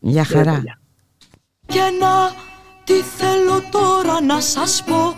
Για 0.00 0.24
χαρά. 0.24 0.62
Και 1.66 1.80
να 2.00 2.32
τι 2.84 2.92
θέλω 2.92 3.62
τώρα 3.70 4.22
να 4.22 4.40
σας 4.40 4.82
πω 4.86 5.14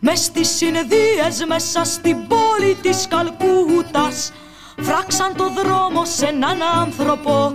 μες 0.00 0.18
στις 0.18 0.48
συνεδίες 0.48 1.44
μέσα 1.48 1.84
στην 1.84 2.16
πόλη 2.28 2.76
της 2.82 3.08
Καλκούτας 3.08 4.32
Φράξαν 4.80 5.34
το 5.36 5.44
δρόμο 5.48 6.04
σε 6.04 6.26
έναν 6.26 6.58
άνθρωπο 6.80 7.54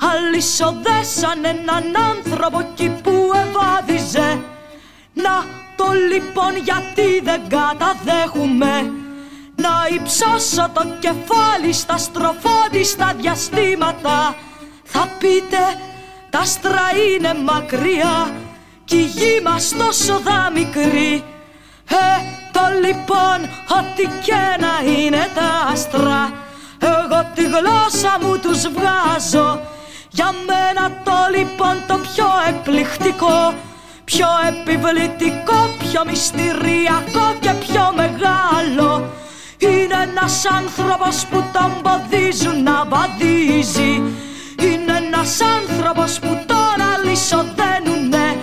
αλυσοδέσαν 0.00 1.44
έναν 1.44 1.84
άνθρωπο 2.10 2.58
εκεί 2.58 2.88
που 3.02 3.30
ευάδιζε 3.34 4.40
Να 5.12 5.44
το 5.76 5.84
λοιπόν 6.12 6.56
γιατί 6.64 7.20
δεν 7.22 7.40
καταδέχουμε. 7.48 8.92
Να 9.56 9.74
υψώσω 9.94 10.70
το 10.74 10.82
κεφάλι 11.00 11.72
στα 11.72 11.96
στροφόδιστα 11.98 13.14
διαστήματα. 13.20 14.34
Θα 14.84 15.08
πείτε 15.18 15.58
τα 16.30 16.38
άστρα 16.38 16.88
είναι 17.08 17.34
μακριά 17.34 18.34
κι 18.84 18.96
η 18.96 19.04
γη 19.04 19.40
μας 19.44 19.74
τόσο 19.78 20.20
δα 20.24 20.50
μικρή 20.54 21.24
Ε, 21.88 22.22
το 22.52 22.60
λοιπόν 22.86 23.38
ό,τι 23.78 24.02
και 24.02 24.42
να 24.60 24.90
είναι 24.90 25.28
τα 25.34 25.72
άστρα 25.72 26.32
Εγώ 26.78 27.30
τη 27.34 27.42
γλώσσα 27.42 28.18
μου 28.20 28.38
τους 28.38 28.68
βγάζω 28.68 29.60
Για 30.16 30.30
μένα 30.48 30.84
το 31.04 31.18
λοιπόν 31.36 31.76
το 31.88 31.96
πιο 32.06 32.28
εκπληκτικό 32.48 33.54
Πιο 34.04 34.28
επιβλητικό, 34.48 35.58
πιο 35.78 36.02
μυστηριακό 36.06 37.26
και 37.40 37.52
πιο 37.64 37.92
μεγάλο 37.96 39.10
είναι 39.58 39.94
ένας 40.10 40.44
άνθρωπος 40.46 41.26
που 41.30 41.44
τον 41.52 41.72
ποδίζουν 41.82 42.62
να 42.62 42.84
βαδίζει. 42.88 44.02
Είναι 44.62 44.96
ένας 45.06 45.40
άνθρωπος 45.40 46.18
που 46.18 46.38
τον 46.46 46.76
αλυσοδένουνε. 46.94 48.36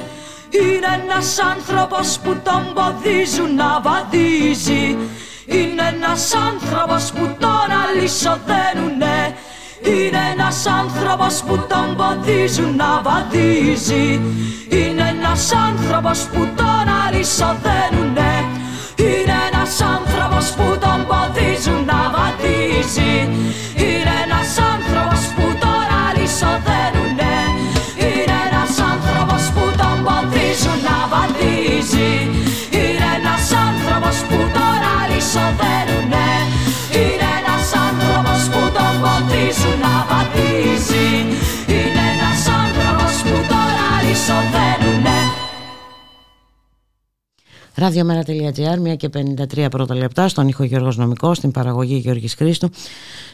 Είναι 0.50 1.02
ένας 1.04 1.40
άνθρωπος 1.40 2.20
που 2.24 2.36
τον 2.44 2.74
ποδίζουν 2.74 3.56
να 3.56 3.82
βαδίζει. 3.82 4.98
Είναι 5.46 5.94
ένας 5.96 6.34
άνθρωπος 6.34 7.12
που 7.12 7.36
τον 7.40 7.68
αλυσοδένουνε 7.84 9.36
είναι 9.86 10.22
ένας 10.34 10.66
άνθρωπος 10.66 11.44
που 11.48 11.56
τον 11.70 11.88
ποδίζουν 11.98 12.76
να 12.76 13.02
βαδίζει. 13.06 14.22
Είναι 14.70 15.06
ένας 15.16 15.52
άνθρωπος 15.68 16.20
που 16.20 16.48
τον 16.56 16.86
αλυσοδένουνε 17.06 18.34
Είναι 18.96 19.36
ένας 19.50 19.82
άνθρωπος 19.96 20.46
που 20.58 20.78
τον 20.84 21.00
ποδίζουν 21.10 21.86
να 21.86 22.02
βαδίζει. 22.16 23.14
Είναι 23.86 24.14
ένας 24.26 24.52
άνθρωπος 24.74 25.22
που 25.36 25.46
τον 25.64 25.86
αλυσοδένουνε 26.06 27.36
Είναι 28.06 28.38
ένας 28.48 28.74
άνθρωπος 28.92 29.44
που 29.54 29.66
τον 29.82 29.96
ποδίζουν 30.06 30.80
να 30.88 30.98
βαδίζει 31.12 32.43
να 39.82 40.06
βαδίζει 40.10 41.43
Ραδιομέρα.gr, 47.76 48.92
1 48.92 48.98
και 48.98 49.10
53 49.64 49.68
πρώτα 49.72 49.96
λεπτά, 49.96 50.28
στον 50.28 50.48
ήχο 50.48 50.64
Γιώργος 50.64 50.98
Νομικός, 50.98 51.38
στην 51.38 51.52
παραγωγή 51.52 51.96
Γιώργης 51.96 52.34
Χρήστου, 52.34 52.70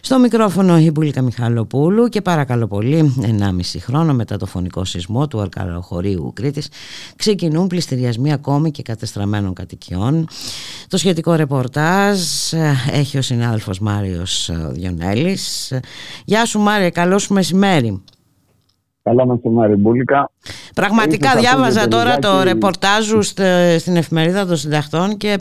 στο 0.02 0.20
μικρόφωνο 0.20 0.80
η 0.80 0.92
Μπουλίκα 0.92 1.22
Μιχαλοπούλου 1.22 2.08
και 2.08 2.22
παρακαλώ 2.22 2.68
πολύ, 2.68 3.16
1,5 3.22 3.80
χρόνο 3.80 4.14
μετά 4.14 4.38
το 4.38 4.46
φωνικό 4.46 4.86
σεισμό 4.86 5.28
του 5.28 5.40
Αρκαλοχωρίου 5.40 6.32
Κρήτης, 6.36 6.70
ξεκινούν 7.16 7.68
πληστηριασμοί 7.68 8.32
ακόμη 8.32 8.72
και 8.72 8.82
κατεστραμμένων 8.82 9.54
κατοικιών. 9.54 10.28
Το 10.88 10.98
σχετικό 10.98 11.34
ρεπορτάζ 11.34 12.20
ε, 12.54 12.74
έχει 12.92 13.18
ο 13.18 13.22
συνάδελφος 13.22 13.80
Μάριος 13.80 14.50
ε, 14.50 14.70
Διονέλης. 14.72 15.74
Γεια 16.26 16.46
σου 16.46 16.60
Μάρια, 16.60 16.90
καλό 16.90 17.20
σου 17.20 17.34
μεσημέρι. 19.04 19.20
Καλό 19.20 19.26
μεσημέρι, 19.26 19.76
Μπούλικα. 19.76 20.30
Πραγματικά 20.76 21.36
διάβαζα 21.36 21.88
τώρα 21.88 22.20
το 22.20 22.44
ρεπορτάζ 22.44 23.06
σου 23.06 23.22
στην 23.78 23.96
εφημερίδα 23.96 24.46
των 24.46 24.56
συνταχτών 24.56 25.18
και 25.18 25.38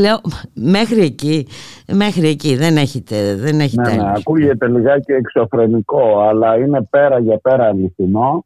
λέω 0.00 0.20
μέχρι 0.54 1.00
εκεί, 1.00 1.46
μέχρι 1.92 2.28
εκεί 2.28 2.56
δεν 2.56 2.76
έχει, 2.76 3.04
δεν 3.36 3.60
έχει 3.60 3.76
ναι, 3.76 3.84
τέλος. 3.84 4.04
Ναι, 4.04 4.12
ακούγεται 4.16 4.68
λιγάκι 4.68 5.12
εξωφρενικό, 5.12 6.20
αλλά 6.20 6.56
είναι 6.56 6.82
πέρα 6.90 7.18
για 7.18 7.38
πέρα 7.38 7.64
αληθινό. 7.64 8.44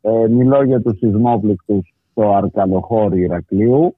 Ε, 0.00 0.10
μιλώ 0.28 0.62
για 0.62 0.80
τους 0.80 0.98
σεισμόπληκτους 0.98 1.94
στο 2.10 2.34
Αρκαλοχώρι 2.36 3.20
Ηρακλείου. 3.20 3.96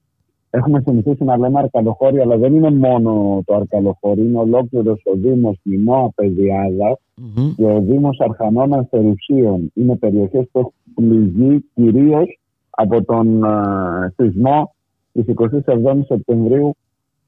Έχουμε 0.49 0.81
συνηθίσει 0.85 1.23
να 1.23 1.37
λέμε 1.37 1.59
Αρκαλοχώρι, 1.59 2.19
αλλά 2.19 2.37
δεν 2.37 2.55
είναι 2.55 2.71
μόνο 2.71 3.41
το 3.45 3.55
Αρκαλοχώρι, 3.55 4.21
είναι 4.21 4.37
ολόκληρος 4.37 5.01
ο 5.05 5.15
Δήμος 5.15 5.59
Μινώα 5.63 6.11
Παιδιάδα 6.15 6.99
Μμμ. 7.15 7.53
και 7.55 7.65
ο 7.65 7.79
Δήμος 7.81 8.19
Αρχανών 8.19 8.73
Αστερουσίων. 8.73 9.71
Είναι 9.73 9.95
περιοχές 9.95 10.47
που 10.51 10.59
έχουν 10.59 10.73
πληγεί 10.93 11.65
κυρίως 11.73 12.39
από 12.69 13.03
τον 13.03 13.43
ε, 13.43 14.13
σεισμό 14.15 14.73
της 15.11 15.25
27 15.65 15.99
Σεπτεμβρίου 16.05 16.75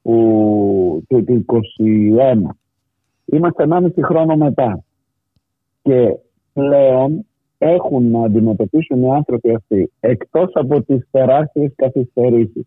του, 0.02 1.04
του, 1.08 1.24
του 1.24 1.44
2021. 2.44 2.50
Είμαστε 3.24 3.66
1,5 3.68 3.88
χρόνο 4.02 4.36
μετά 4.36 4.84
και 5.82 6.16
πλέον 6.52 7.26
έχουν 7.58 8.10
να 8.10 8.24
αντιμετωπίσουν 8.24 9.02
οι 9.02 9.12
άνθρωποι 9.12 9.54
αυτοί 9.54 9.92
εκτός 10.00 10.50
από 10.54 10.82
τις 10.82 11.08
τεράστιες 11.10 11.72
καθυστερήσεις 11.76 12.66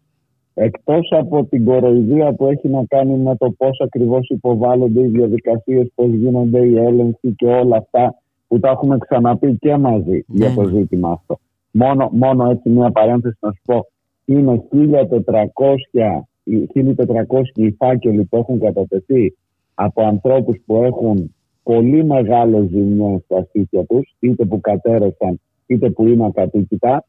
εκτός 0.57 1.07
από 1.11 1.45
την 1.45 1.65
κοροϊδία 1.65 2.33
που 2.33 2.45
έχει 2.45 2.67
να 2.67 2.83
κάνει 2.87 3.17
με 3.17 3.35
το 3.35 3.51
πώς 3.51 3.79
ακριβώς 3.79 4.29
υποβάλλονται 4.29 5.01
οι 5.01 5.07
διαδικασίες, 5.07 5.91
πώς 5.95 6.09
γίνονται 6.09 6.65
οι 6.65 6.77
έλεγχοι 6.77 7.33
και 7.35 7.45
όλα 7.45 7.77
αυτά 7.77 8.15
που 8.47 8.59
τα 8.59 8.69
έχουμε 8.69 8.97
ξαναπεί 8.97 9.57
και 9.59 9.77
μαζί 9.77 10.25
για 10.27 10.53
το 10.53 10.63
ζήτημα 10.63 11.11
αυτό. 11.11 11.39
Μόνο, 11.71 12.09
μόνο 12.11 12.49
έτσι 12.49 12.69
μια 12.69 12.91
παρένθεση 12.91 13.37
να 13.39 13.51
σου 13.51 13.61
πω, 13.65 13.85
είναι 14.25 14.63
1400, 14.71 16.27
οι 16.43 16.67
1400 16.73 17.41
οι 17.55 17.71
φάκελοι 17.71 18.23
που 18.23 18.37
έχουν 18.37 18.59
κατατεθεί 18.59 19.35
από 19.73 20.03
ανθρώπους 20.03 20.57
που 20.65 20.83
έχουν 20.83 21.35
πολύ 21.63 22.05
μεγάλες 22.05 22.69
ζημιές 22.69 23.21
στα 23.23 23.43
σπίτια 23.47 23.85
τους, 23.85 24.15
είτε 24.19 24.45
που 24.45 24.61
κατέρευσαν 24.61 25.39
είτε 25.65 25.89
που 25.89 26.07
είναι 26.07 26.25
ακατοίκητα 26.25 27.05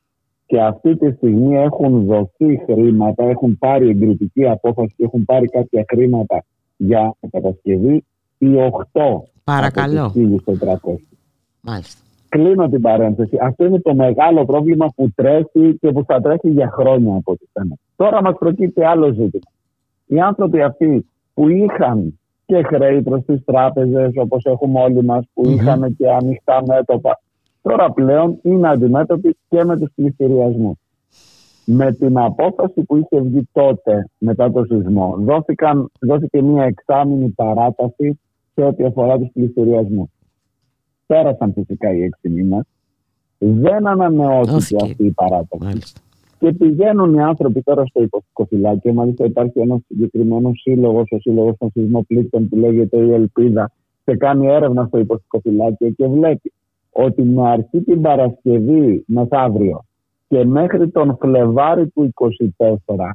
και 0.47 0.61
αυτή 0.61 0.97
τη 0.97 1.11
στιγμή 1.11 1.57
έχουν 1.57 2.05
δοθεί 2.05 2.63
χρήματα, 2.65 3.25
έχουν 3.25 3.59
πάρει 3.59 3.89
εγκριτική 3.89 4.49
απόφαση 4.49 4.95
και 4.97 5.05
έχουν 5.05 5.25
πάρει 5.25 5.47
κάποια 5.47 5.85
χρήματα 5.89 6.45
για 6.77 7.15
κατασκευή 7.31 8.05
οι 8.39 8.47
8 8.93 9.01
Παρακαλώ. 9.45 10.05
από 10.05 10.13
τις 10.13 10.43
1400. 10.61 10.77
Μάλιστα. 11.61 12.01
Κλείνω 12.29 12.69
την 12.69 12.81
παρένθεση. 12.81 13.37
Αυτό 13.43 13.65
είναι 13.65 13.81
το 13.81 13.95
μεγάλο 13.95 14.45
πρόβλημα 14.45 14.87
που 14.97 15.11
τρέχει 15.15 15.77
και 15.81 15.91
που 15.93 16.05
θα 16.05 16.21
τρέχει 16.21 16.49
για 16.49 16.71
χρόνια 16.71 17.15
από 17.17 17.33
ό,τι 17.33 17.45
φαίνεται. 17.53 17.81
Τώρα 17.97 18.23
μας 18.23 18.35
προκύπτει 18.39 18.83
άλλο 18.83 19.07
ζήτημα. 19.07 19.51
Οι 20.07 20.21
άνθρωποι 20.21 20.63
αυτοί 20.63 21.07
που 21.35 21.49
είχαν 21.49 22.19
και 22.47 22.63
χρέη 22.63 23.03
προς 23.03 23.25
τις 23.25 23.45
τράπεζες 23.45 24.11
όπως 24.15 24.45
έχουμε 24.45 24.81
όλοι 24.83 25.05
μας 25.05 25.25
που 25.35 25.43
Μμμ. 25.49 25.53
είχαν 25.55 25.97
και 25.97 26.11
ανοιχτά 26.11 26.63
μέτωπα 26.67 27.21
τώρα 27.69 27.93
πλέον 27.93 28.39
είναι 28.43 28.69
αντιμέτωποι 28.69 29.37
και 29.49 29.65
με 29.65 29.79
τους 29.79 29.91
πληστηριασμούς. 29.95 30.77
Με 31.65 31.93
την 31.93 32.19
απόφαση 32.19 32.83
που 32.83 32.97
είχε 32.97 33.21
βγει 33.21 33.49
τότε 33.53 34.09
μετά 34.19 34.53
το 34.53 34.65
σεισμό 34.65 35.17
δόθηκαν, 35.19 35.91
δόθηκε 36.01 36.43
μια 36.43 36.65
εξάμεινη 36.65 37.29
παράταση 37.29 38.21
σε 38.55 38.63
ό,τι 38.63 38.85
αφορά 38.85 39.19
τους 39.19 39.29
πληστηριασμούς. 39.33 40.09
Πέρασαν 41.07 41.53
φυσικά 41.53 41.95
οι 41.95 42.03
έξι 42.03 42.29
μήνες. 42.29 42.65
Δεν 43.39 43.87
ανανεώθηκε 43.87 44.53
Δόθηκε. 44.53 44.85
αυτή 44.85 45.07
η 45.07 45.11
παράταση. 45.11 45.65
Μάλιστα. 45.65 46.01
Και 46.39 46.53
πηγαίνουν 46.53 47.15
οι 47.15 47.23
άνθρωποι 47.23 47.63
τώρα 47.63 47.87
στο 47.87 48.03
υποθηκοφυλάκιο. 48.03 48.93
Μάλιστα 48.93 49.25
υπάρχει 49.25 49.61
ένας 49.61 49.81
συγκεκριμένος 49.87 50.61
σύλλογος, 50.61 51.05
ο 51.11 51.19
Σύλλογος 51.21 51.57
των 51.59 51.71
Σεισμοπλήκτων 51.71 52.49
που 52.49 52.57
λέγεται 52.57 52.97
Η 52.97 53.13
Ελπίδα, 53.13 53.73
και 54.05 54.17
κάνει 54.17 54.47
έρευνα 54.47 54.85
στο 54.85 54.99
υποθηκοφυλάκιο 54.99 55.91
και 55.91 56.07
βλέπει 56.07 56.53
ότι 56.97 57.23
με 57.23 57.49
αρχή 57.49 57.81
την 57.83 58.01
Παρασκευή 58.01 59.05
μεθαύριο 59.07 59.85
και 60.29 60.45
μέχρι 60.45 60.89
τον 60.89 61.17
Φλεβάρι 61.21 61.89
του 61.89 62.13
24 62.15 63.11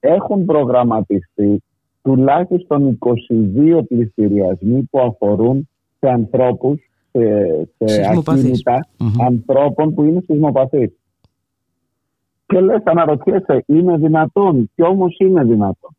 έχουν 0.00 0.44
προγραμματιστεί 0.44 1.62
τουλάχιστον 2.02 2.98
22 2.98 3.80
πληστηριασμοί 3.88 4.82
που 4.90 5.00
αφορούν 5.00 5.68
σε 5.98 6.08
ανθρώπους, 6.08 6.80
σε, 7.12 7.20
σε 7.78 7.86
Σεισμοπαθείς. 7.94 8.42
ακίνητα 8.42 8.86
Μμμ. 8.98 9.22
ανθρώπων 9.26 9.94
που 9.94 10.02
είναι 10.02 10.20
σεισμοπαθείς. 10.26 10.90
Και 12.46 12.60
λες, 12.60 12.82
αναρωτιέσαι, 12.84 13.64
είναι 13.66 13.96
δυνατόν. 13.96 14.70
Και 14.74 14.82
όμως 14.82 15.16
είναι 15.18 15.44
δυνατόν. 15.44 15.96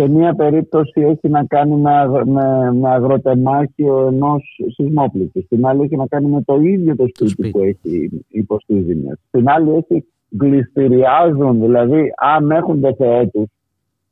Σε 0.00 0.08
μία 0.08 0.34
περίπτωση 0.34 1.00
έχει 1.00 1.28
να 1.28 1.44
κάνει 1.44 1.76
με, 1.76 1.90
αγ- 1.92 2.26
με, 2.26 2.72
με 2.72 2.88
αγροτεμάχιο 2.90 4.06
ενός 4.06 4.60
σεισμόπληκτου. 4.74 5.42
Στην 5.44 5.66
άλλη 5.66 5.82
έχει 5.82 5.96
να 5.96 6.06
κάνει 6.06 6.26
με 6.30 6.42
το 6.42 6.56
ίδιο 6.60 6.96
το 6.96 7.04
σπίτι, 7.08 7.30
σπίτι. 7.30 7.50
που 7.50 7.58
έχει 7.60 8.24
υποστεί 8.28 8.80
ζημιές. 8.80 9.18
Στην 9.28 9.48
άλλη 9.48 9.70
έχει 9.88 10.04
πληστηριάζουν, 10.38 11.60
δηλαδή 11.60 12.12
αν 12.16 12.50
έχουν 12.50 12.80
το 12.80 12.94
Θεό 12.94 13.26
τους, 13.26 13.50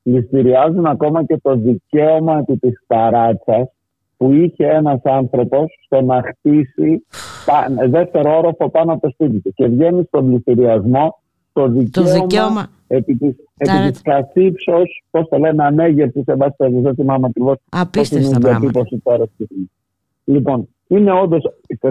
πληστηριάζουν 0.03 0.87
ακόμα 0.87 1.25
και 1.25 1.39
το 1.43 1.57
δικαίωμα 1.57 2.45
του 2.45 2.59
της 2.59 2.85
ταράτσας 2.87 3.69
που 4.17 4.33
είχε 4.33 4.67
ένας 4.67 5.01
άνθρωπος 5.03 5.65
στο 5.85 6.01
να 6.03 6.23
χτίσει 6.23 7.07
πα- 7.47 7.89
δεύτερο 7.89 8.37
όροφο 8.37 8.71
πάνω 8.71 8.93
από 8.93 9.01
το 9.01 9.09
σπίτι 9.11 9.41
του 9.41 9.53
και 9.55 9.67
βγαίνει 9.67 10.03
στον 10.05 10.27
πληστηριασμό 10.27 11.19
το 11.57 11.69
δικαίωμα, 11.69 12.11
το 12.11 12.21
δικαίωμα... 12.21 12.67
επί 12.87 13.15
της, 13.15 13.35
επί 13.57 13.91
της 13.91 14.03
κασύψος, 14.03 15.05
πώς 15.11 15.29
το 15.29 15.39
λένε, 15.39 15.65
ανέγερσης, 15.65 16.23
σε 16.25 16.35
βάση 16.35 16.55
δεν 16.59 16.95
θυμάμαι 16.95 17.27
ακριβώς. 17.27 17.57
Απίστευτα 17.71 18.39
πράγματα. 18.39 18.83
Λοιπόν, 20.25 20.69
είναι 20.87 21.13
όντως 21.13 21.43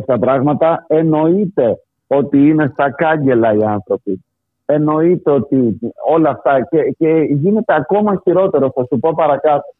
τα 0.06 0.20
πράγματα. 0.20 0.86
Εννοείται 0.88 1.80
ότι 2.08 2.48
είναι 2.48 2.70
στα 2.74 2.92
κάγκελα 2.92 3.54
οι 3.54 3.64
άνθρωποι. 3.64 4.24
Εννοείται 4.66 5.32
ότι 5.32 5.80
όλα 6.08 6.30
αυτά 6.30 6.68
και, 6.70 6.96
και 6.98 7.28
γίνεται 7.30 7.74
ακόμα 7.74 8.22
χειρότερο, 8.24 8.72
θα 8.76 8.86
σου 8.92 9.00
πω 9.00 9.14
παρακάτω. 9.16 9.74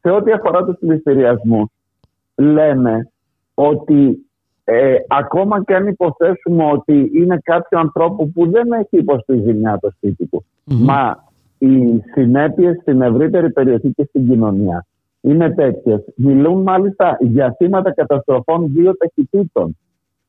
Σε 0.00 0.10
ό,τι 0.10 0.32
αφορά 0.32 0.64
τους 0.64 0.76
πληστηριασμούς, 0.78 1.68
λένε 2.34 3.10
ότι 3.54 4.27
ε, 4.70 4.96
ακόμα 5.08 5.64
και 5.64 5.74
αν 5.74 5.86
υποθέσουμε 5.86 6.64
ότι 6.72 7.10
είναι 7.14 7.40
κάποιο 7.42 7.78
ανθρώπου 7.78 8.30
που 8.30 8.50
δεν 8.50 8.72
έχει 8.72 8.96
υποστεί 8.96 9.40
ζημιά 9.44 9.78
το 9.80 9.90
σπίτι 9.90 10.26
του, 10.26 10.44
μα 10.64 11.24
οι 11.58 12.02
συνέπειες 12.12 12.78
στην 12.80 13.02
ευρύτερη 13.02 13.50
περιοχή 13.52 13.92
και 13.92 14.04
στην 14.04 14.28
κοινωνία 14.28 14.86
είναι 15.20 15.50
τέτοιες. 15.50 16.00
Μιλούν 16.16 16.62
μάλιστα 16.62 17.16
για 17.20 17.54
θύματα 17.58 17.92
καταστροφών 17.92 18.72
δύο 18.72 18.96
ταχυτήτων. 18.96 19.76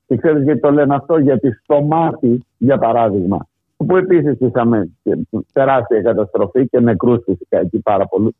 Και 0.06 0.18
ξέρεις 0.18 0.44
γιατί 0.44 0.60
το 0.60 0.72
λένε 0.72 0.96
αυτό, 0.96 1.18
γιατί 1.18 1.60
στο 1.64 1.82
μάτι, 1.82 2.44
για 2.58 2.78
παράδειγμα, 2.78 3.48
που 3.78 3.98
επίσης 3.98 4.40
είχαμε 4.40 4.90
τεράστια 5.54 6.02
καταστροφή 6.02 6.68
και 6.68 6.80
νεκρούς 6.80 7.24
φυσικά 7.26 7.60
εκεί 7.60 7.80
πάρα 7.80 8.06
πολλού. 8.06 8.36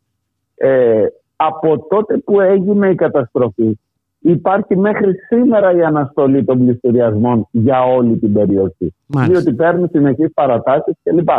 Ε, 0.56 1.06
από 1.36 1.86
τότε 1.90 2.18
που 2.18 2.42
έγινε 2.42 2.90
η 2.90 2.96
καταστροφή, 2.96 3.80
υπάρχει 4.20 4.78
μέχρι 4.78 5.16
σήμερα 5.28 5.72
η 5.76 5.84
αναστολή 5.84 6.44
των 6.44 6.58
πληστηριασμών 6.58 7.48
για 7.52 7.84
όλη 7.84 8.18
την 8.18 8.34
περιοχή. 8.34 8.94
Μάλιστα. 9.06 9.34
Διότι 9.34 9.56
παίρνει 9.56 9.88
συνεχείς 9.92 10.34
παρατάσεις 10.34 10.94
κλπ. 11.04 11.30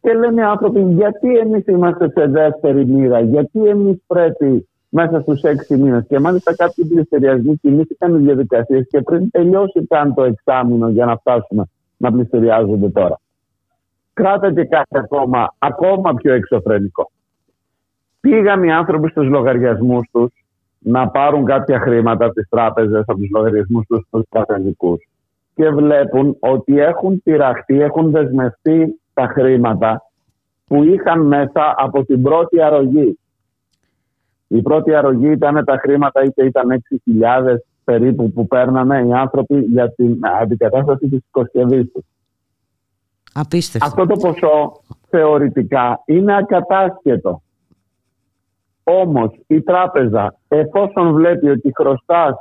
Και 0.00 0.12
λένε 0.14 0.40
οι 0.40 0.44
άνθρωποι, 0.44 0.80
γιατί 0.80 1.36
εμείς 1.36 1.66
είμαστε 1.66 2.10
σε 2.10 2.26
δεύτερη 2.26 2.86
μοίρα, 2.86 3.20
γιατί 3.20 3.66
εμείς 3.66 4.02
πρέπει 4.06 4.68
μέσα 4.88 5.20
στους 5.20 5.42
έξι 5.42 5.76
μήνες; 5.76 6.04
Και 6.08 6.18
μάλιστα 6.18 6.54
κάποιοι 6.54 6.84
πληστηριασμοί 6.84 7.56
κινήθηκαν 7.56 8.14
οι 8.14 8.18
διαδικασίες 8.18 8.86
και 8.90 9.00
πριν 9.00 9.30
τελειώσει 9.30 9.86
καν 9.86 10.14
το 10.14 10.22
εξάμεινο 10.22 10.88
για 10.88 11.04
να 11.04 11.16
φτάσουμε 11.16 11.64
να 11.96 12.12
πληστηριάζονται 12.12 12.88
τώρα. 12.88 13.20
Κράτα 14.12 14.52
και 14.52 14.64
κάτι 14.64 14.98
ακόμα, 14.98 15.54
ακόμα 15.58 16.14
πιο 16.14 16.32
εξωφρενικό. 16.32 17.10
Πήγαν 18.20 18.62
οι 18.62 18.72
άνθρωποι 18.72 19.08
στους 19.08 19.28
λογαριασμούς 19.28 20.08
τους 20.12 20.32
να 20.82 21.08
πάρουν 21.08 21.44
κάποια 21.44 21.80
χρήματα 21.80 22.24
από 22.24 22.34
τις 22.34 22.48
τράπεζες, 22.48 23.04
από 23.06 23.18
τους 23.18 23.28
λογαριασμούς 23.30 23.86
τους 23.86 24.04
στους 24.06 24.22
τραπεζικούς 24.28 25.08
και 25.54 25.68
βλέπουν 25.68 26.36
ότι 26.38 26.80
έχουν 26.80 27.22
τυραχτεί, 27.22 27.80
έχουν 27.80 28.10
δεσμευτεί 28.10 29.00
τα 29.14 29.26
χρήματα 29.26 30.02
που 30.66 30.82
είχαν 30.84 31.26
μέσα 31.26 31.74
από 31.76 32.04
την 32.04 32.22
πρώτη 32.22 32.62
αρρωγή. 32.62 33.18
Η 34.46 34.62
πρώτη 34.62 34.94
αρρωγή 34.94 35.30
ήταν 35.30 35.64
τα 35.64 35.76
χρήματα 35.76 36.24
είτε 36.24 36.44
ήταν 36.44 36.82
6.000 37.10 37.56
περίπου 37.84 38.32
που 38.32 38.46
παίρνανε 38.46 39.06
οι 39.06 39.12
άνθρωποι 39.12 39.60
για 39.60 39.92
την 39.92 40.18
αντικατάσταση 40.40 41.08
της 41.08 41.18
οικοσκευής 41.18 41.92
τους. 41.92 42.04
Απίστευτο. 43.32 43.88
Αυτό 43.88 44.06
το 44.06 44.16
ποσό 44.16 44.80
θεωρητικά 45.08 46.02
είναι 46.04 46.36
ακατάσχετο. 46.36 47.42
Όμως 48.90 49.30
η 49.46 49.62
τράπεζα 49.62 50.34
εφόσον 50.48 51.12
βλέπει 51.12 51.48
ότι 51.48 51.72
χρωστάς 51.74 52.34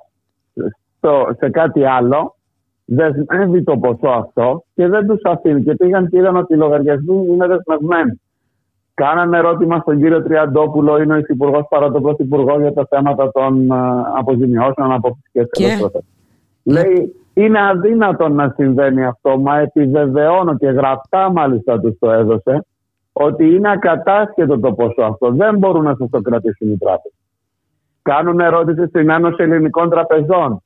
σε 1.38 1.50
κάτι 1.50 1.86
άλλο 1.86 2.36
δεσμεύει 2.86 3.64
το 3.64 3.78
ποσό 3.78 4.10
αυτό 4.10 4.64
και 4.76 4.88
δεν 4.88 5.08
τους 5.08 5.22
αφήνει. 5.24 5.64
Και 5.64 5.76
πήγαν 5.76 6.10
και 6.10 6.18
είδαν 6.18 6.36
ότι 6.36 6.54
οι 6.54 6.58
λογαριασμοί 6.58 7.28
είναι 7.28 7.48
δεσμευμένοι. 7.48 8.22
Κάνανε 8.94 9.38
ερώτημα 9.38 9.80
στον 9.80 9.98
κύριο 9.98 10.24
Τριαντόπουλο, 10.24 11.02
είναι 11.02 11.14
ο 11.14 11.18
Υφυπουργός 11.18 11.66
παρά 11.70 11.92
τον 11.92 12.02
Πρωθυπουργό 12.02 12.60
για 12.60 12.74
τα 12.74 12.88
θέματα 12.90 13.32
των 13.32 13.68
uh, 13.72 14.04
αποζημιώσεων 14.18 14.92
από 14.92 15.18
φυσικέ 15.32 15.90
Λέει, 16.64 17.16
είναι 17.34 17.68
αδύνατο 17.68 18.30
να 18.30 18.54
συμβαίνει 18.56 19.06
αυτό, 19.06 19.40
μα 19.40 19.60
επιβεβαιώνω 19.60 20.58
και 20.58 20.68
γραπτά 20.68 21.32
μάλιστα 21.32 21.80
τους 21.80 21.98
το 22.00 22.12
έδωσε, 22.12 22.66
ότι 23.22 23.56
είναι 23.56 23.72
ακατάσχετο 23.72 24.60
το 24.60 24.74
ποσό 24.74 25.02
αυτό. 25.02 25.32
Δεν 25.32 25.58
μπορούν 25.58 25.84
να 25.84 25.96
σας 25.96 26.10
το 26.10 26.22
κρατήσουν 26.22 26.72
οι 26.72 26.78
τράπεζες. 26.78 27.18
Κάνουν 28.02 28.40
ερώτηση 28.40 28.88
στην 28.88 29.10
Ένωση 29.10 29.44
Ελληνικών 29.44 29.90
Τραπεζών. 29.90 30.64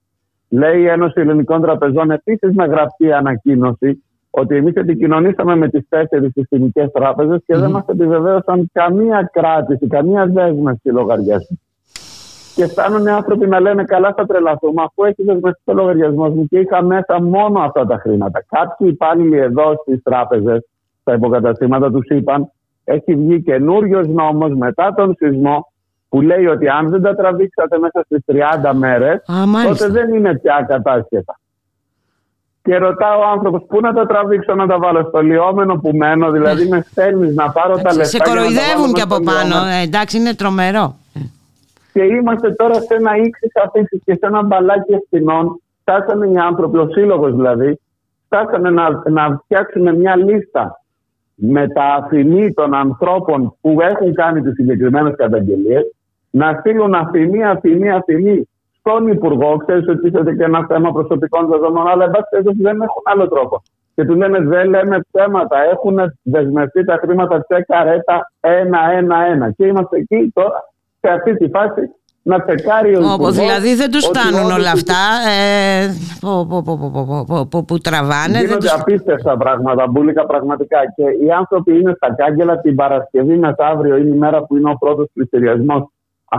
Λέει 0.49 0.82
η 0.82 0.88
Ένωση 0.88 1.20
Ελληνικών 1.20 1.62
Τραπεζών 1.62 2.12
επίσης 2.12 2.54
με 2.56 2.66
γραπτή 2.66 3.12
ανακοίνωση 3.12 4.04
ότι 4.30 4.56
εμείς 4.56 4.74
επικοινωνήσαμε 4.74 5.56
με 5.56 5.70
τις 5.70 5.88
τέσσερις 5.89 6.32
συστημικές 6.32 6.91
τράπεζες 6.91 7.41
και 7.45 7.56
mm. 7.56 7.60
δεν 7.60 7.72
μας 7.72 7.86
επιβεβαίωσαν 7.88 8.70
καμία 8.74 9.30
κράτηση, 9.34 9.88
καμία 9.88 10.26
δέσμευση 10.26 10.89
λογαριασμού. 10.89 11.60
Και 12.56 12.68
φτάνουν 12.68 13.06
οι 13.06 13.10
άνθρωποι 13.10 13.47
να 13.47 13.60
λένε 13.60 13.84
καλά 13.84 14.14
θα 14.18 14.26
τρελαθούμε 14.26 14.84
αφού 14.84 15.04
έχει 15.04 15.24
δεσμευτεί 15.24 15.62
το 15.66 15.74
λογαριασμός 15.74 16.34
μου 16.34 16.47
και 16.47 16.60
είχα 16.60 16.84
μέσα 16.84 17.22
μόνο 17.22 17.60
αυτά 17.60 17.86
τα 17.86 17.97
χρήματα. 17.97 18.45
Κάποιοι 18.49 18.88
υπάλληλοι 18.91 19.38
εδώ 19.38 19.76
στις 19.82 20.04
τράπεζες, 20.04 20.68
στα 21.04 21.14
υποκαταστήματα 21.14 21.91
τους 21.91 22.08
είπαν 22.08 22.51
έχει 22.84 23.16
βγει 23.16 23.41
καινούριος 23.41 24.08
νόμος 24.08 24.54
μετά 24.54 24.93
τον 24.93 25.16
σεισμό 25.18 25.72
που 26.10 26.22
λέει 26.22 26.45
ότι 26.45 26.68
αν 26.68 26.89
δεν 26.89 27.01
τα 27.01 27.16
τραβήξατε 27.16 27.80
μέσα 27.80 28.04
στις 28.06 28.24
30 28.28 28.74
μέρες, 28.74 29.22
τότε 29.68 29.88
δεν 29.88 30.14
είναι 30.14 30.39
πια 30.39 30.66
κατάσχετα. 30.68 31.39
Και 32.62 32.78
ρωτάω 32.78 33.20
ο 33.20 33.24
άνθρωπος 33.24 33.66
πού 33.68 33.80
να 33.80 33.93
τα 33.93 34.06
τραβήξω 34.06 34.56
να 34.56 34.68
τα 34.68 34.78
βάλω 34.78 35.06
στο 35.08 35.22
λιόμενο 35.22 35.76
που 35.76 35.91
μένω, 35.93 36.32
δηλαδή 36.32 36.68
με 36.68 36.86
στέλνεις 36.91 37.36
να 37.36 37.51
πάρω 37.51 37.76
τα 37.76 37.93
λεφτά. 37.93 38.04
Σε 38.04 38.18
κοροϊδεύουν 38.18 38.93
και, 38.93 39.01
από 39.01 39.20
πάνω, 39.24 39.68
ε, 39.68 39.82
εντάξει, 39.84 40.18
είναι 40.18 40.34
τρομερό. 40.34 40.95
Και 41.93 42.04
είμαστε 42.04 42.51
τώρα 42.51 42.74
σε 42.74 42.93
ένα 42.93 43.16
ύξη 43.16 43.51
αφήσει 43.66 44.01
και 44.06 44.14
σε 44.14 44.26
ένα 44.26 44.43
μπαλάκι 44.43 44.93
ευθυνών. 44.93 45.62
Φτάσανε 45.82 46.28
οι 46.28 46.38
άνθρωποι, 46.38 46.78
ο 46.78 46.88
σύλλογος 46.91 47.36
δηλαδή, 47.36 47.80
φτάσανε 48.26 48.70
να, 48.70 49.01
να 49.10 49.41
φτιάξουν 49.43 49.95
μια 49.95 50.16
λίστα 50.16 50.82
με 51.36 51.67
τα 51.67 51.84
αφημί 51.84 52.53
των 52.53 52.73
ανθρώπων 52.73 53.55
που 53.61 53.77
έχουν 53.81 54.13
κάνει 54.13 54.41
τις 54.41 54.53
συγκεκριμένες 54.53 55.15
καταγγελίες, 55.15 55.95
να 56.29 56.57
στείλουν 56.59 56.93
αφημί, 56.93 57.43
αφημί, 57.43 57.91
αφημί 57.91 58.49
στον 58.79 59.07
Υπουργό, 59.07 59.57
ξέρεις 59.57 59.88
ότι 59.88 60.07
είστε 60.07 60.36
και 60.36 60.43
ένα 60.43 60.65
θέμα 60.65 60.91
προσωπικών 60.91 61.47
δεδομένων, 61.47 61.88
αλλά 61.88 62.03
εν 62.03 62.11
πάση 62.11 62.61
δεν 62.61 62.81
έχουν 62.81 63.03
άλλο 63.03 63.27
τρόπο. 63.27 63.61
Και 63.95 64.05
του 64.05 64.15
λένε 64.15 64.39
δεν 64.39 64.69
λέμε 64.69 64.99
θέματα, 65.11 65.57
έχουν 65.63 65.99
δεσμευτεί 66.21 66.84
τα 66.84 66.97
χρήματα 67.01 67.45
σε 67.47 67.61
καρέτα 67.67 68.31
ένα-ένα-ένα. 68.39 69.51
Και 69.51 69.65
είμαστε 69.65 69.97
εκεί 69.97 70.31
τώρα, 70.34 70.69
σε 70.99 71.09
αυτή 71.09 71.38
τη 71.38 71.49
φάση, 71.49 71.81
να 72.24 72.41
τσεκάρει 72.41 72.95
ο 72.95 72.99
Υπουργός 72.99 73.36
Δηλαδή 73.36 73.76
δεν 73.76 73.91
τους 73.91 74.05
φτάνουν 74.05 74.51
όλα 74.51 74.71
αυτά 74.71 75.01
ε, 75.30 75.88
που, 76.19 76.47
που, 76.49 76.63
που, 76.63 77.47
που, 77.49 77.65
που 77.65 77.78
τραβάνε. 77.78 78.39
Γίνονται 78.39 78.57
τους... 78.57 78.74
απίστευτα 78.74 79.38
πράγματα, 79.38 79.88
μπουλικα 79.88 80.26
πραγματικά. 80.26 80.80
Και 80.95 81.26
οι 81.26 81.32
άνθρωποι 81.32 81.80
είναι 81.80 81.93
στα 81.95 82.13
κάγκελα 82.13 82.59
την 82.59 82.76
Παρασκευή 82.76 83.38
μεθαύριο, 83.38 83.97
είναι 83.97 84.15
η 84.15 84.17
μέρα 84.17 84.43
που 84.43 84.57
είναι 84.57 84.69
ο 84.69 84.78
πρώτος 84.80 85.07
πληστηριασμός 85.13 85.84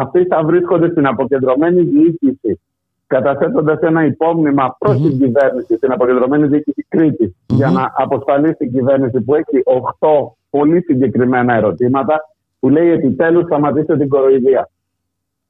αυτοί 0.00 0.24
θα 0.24 0.42
βρίσκονται 0.44 0.90
στην 0.90 1.06
αποκεντρωμένη 1.06 1.82
διοίκηση 1.82 2.60
καταθέτοντας 3.06 3.80
ένα 3.80 4.04
υπόμνημα 4.04 4.76
προς 4.78 5.02
την 5.02 5.18
κυβέρνηση, 5.18 5.76
στην 5.76 5.92
αποκεντρωμένη 5.92 6.46
διοίκηση 6.46 6.86
Κρήτη, 6.88 7.36
για 7.46 7.70
να 7.70 7.92
αποσφαλίσει 7.96 8.54
την 8.54 8.72
κυβέρνηση 8.72 9.20
που 9.20 9.34
έχει 9.34 9.62
8 10.00 10.08
πολύ 10.50 10.82
συγκεκριμένα 10.82 11.54
ερωτήματα, 11.54 12.20
που 12.60 12.68
λέει 12.68 12.90
επιτέλους 12.90 13.44
σταματήστε 13.44 13.96
την 13.96 14.08
κοροϊδία. 14.08 14.68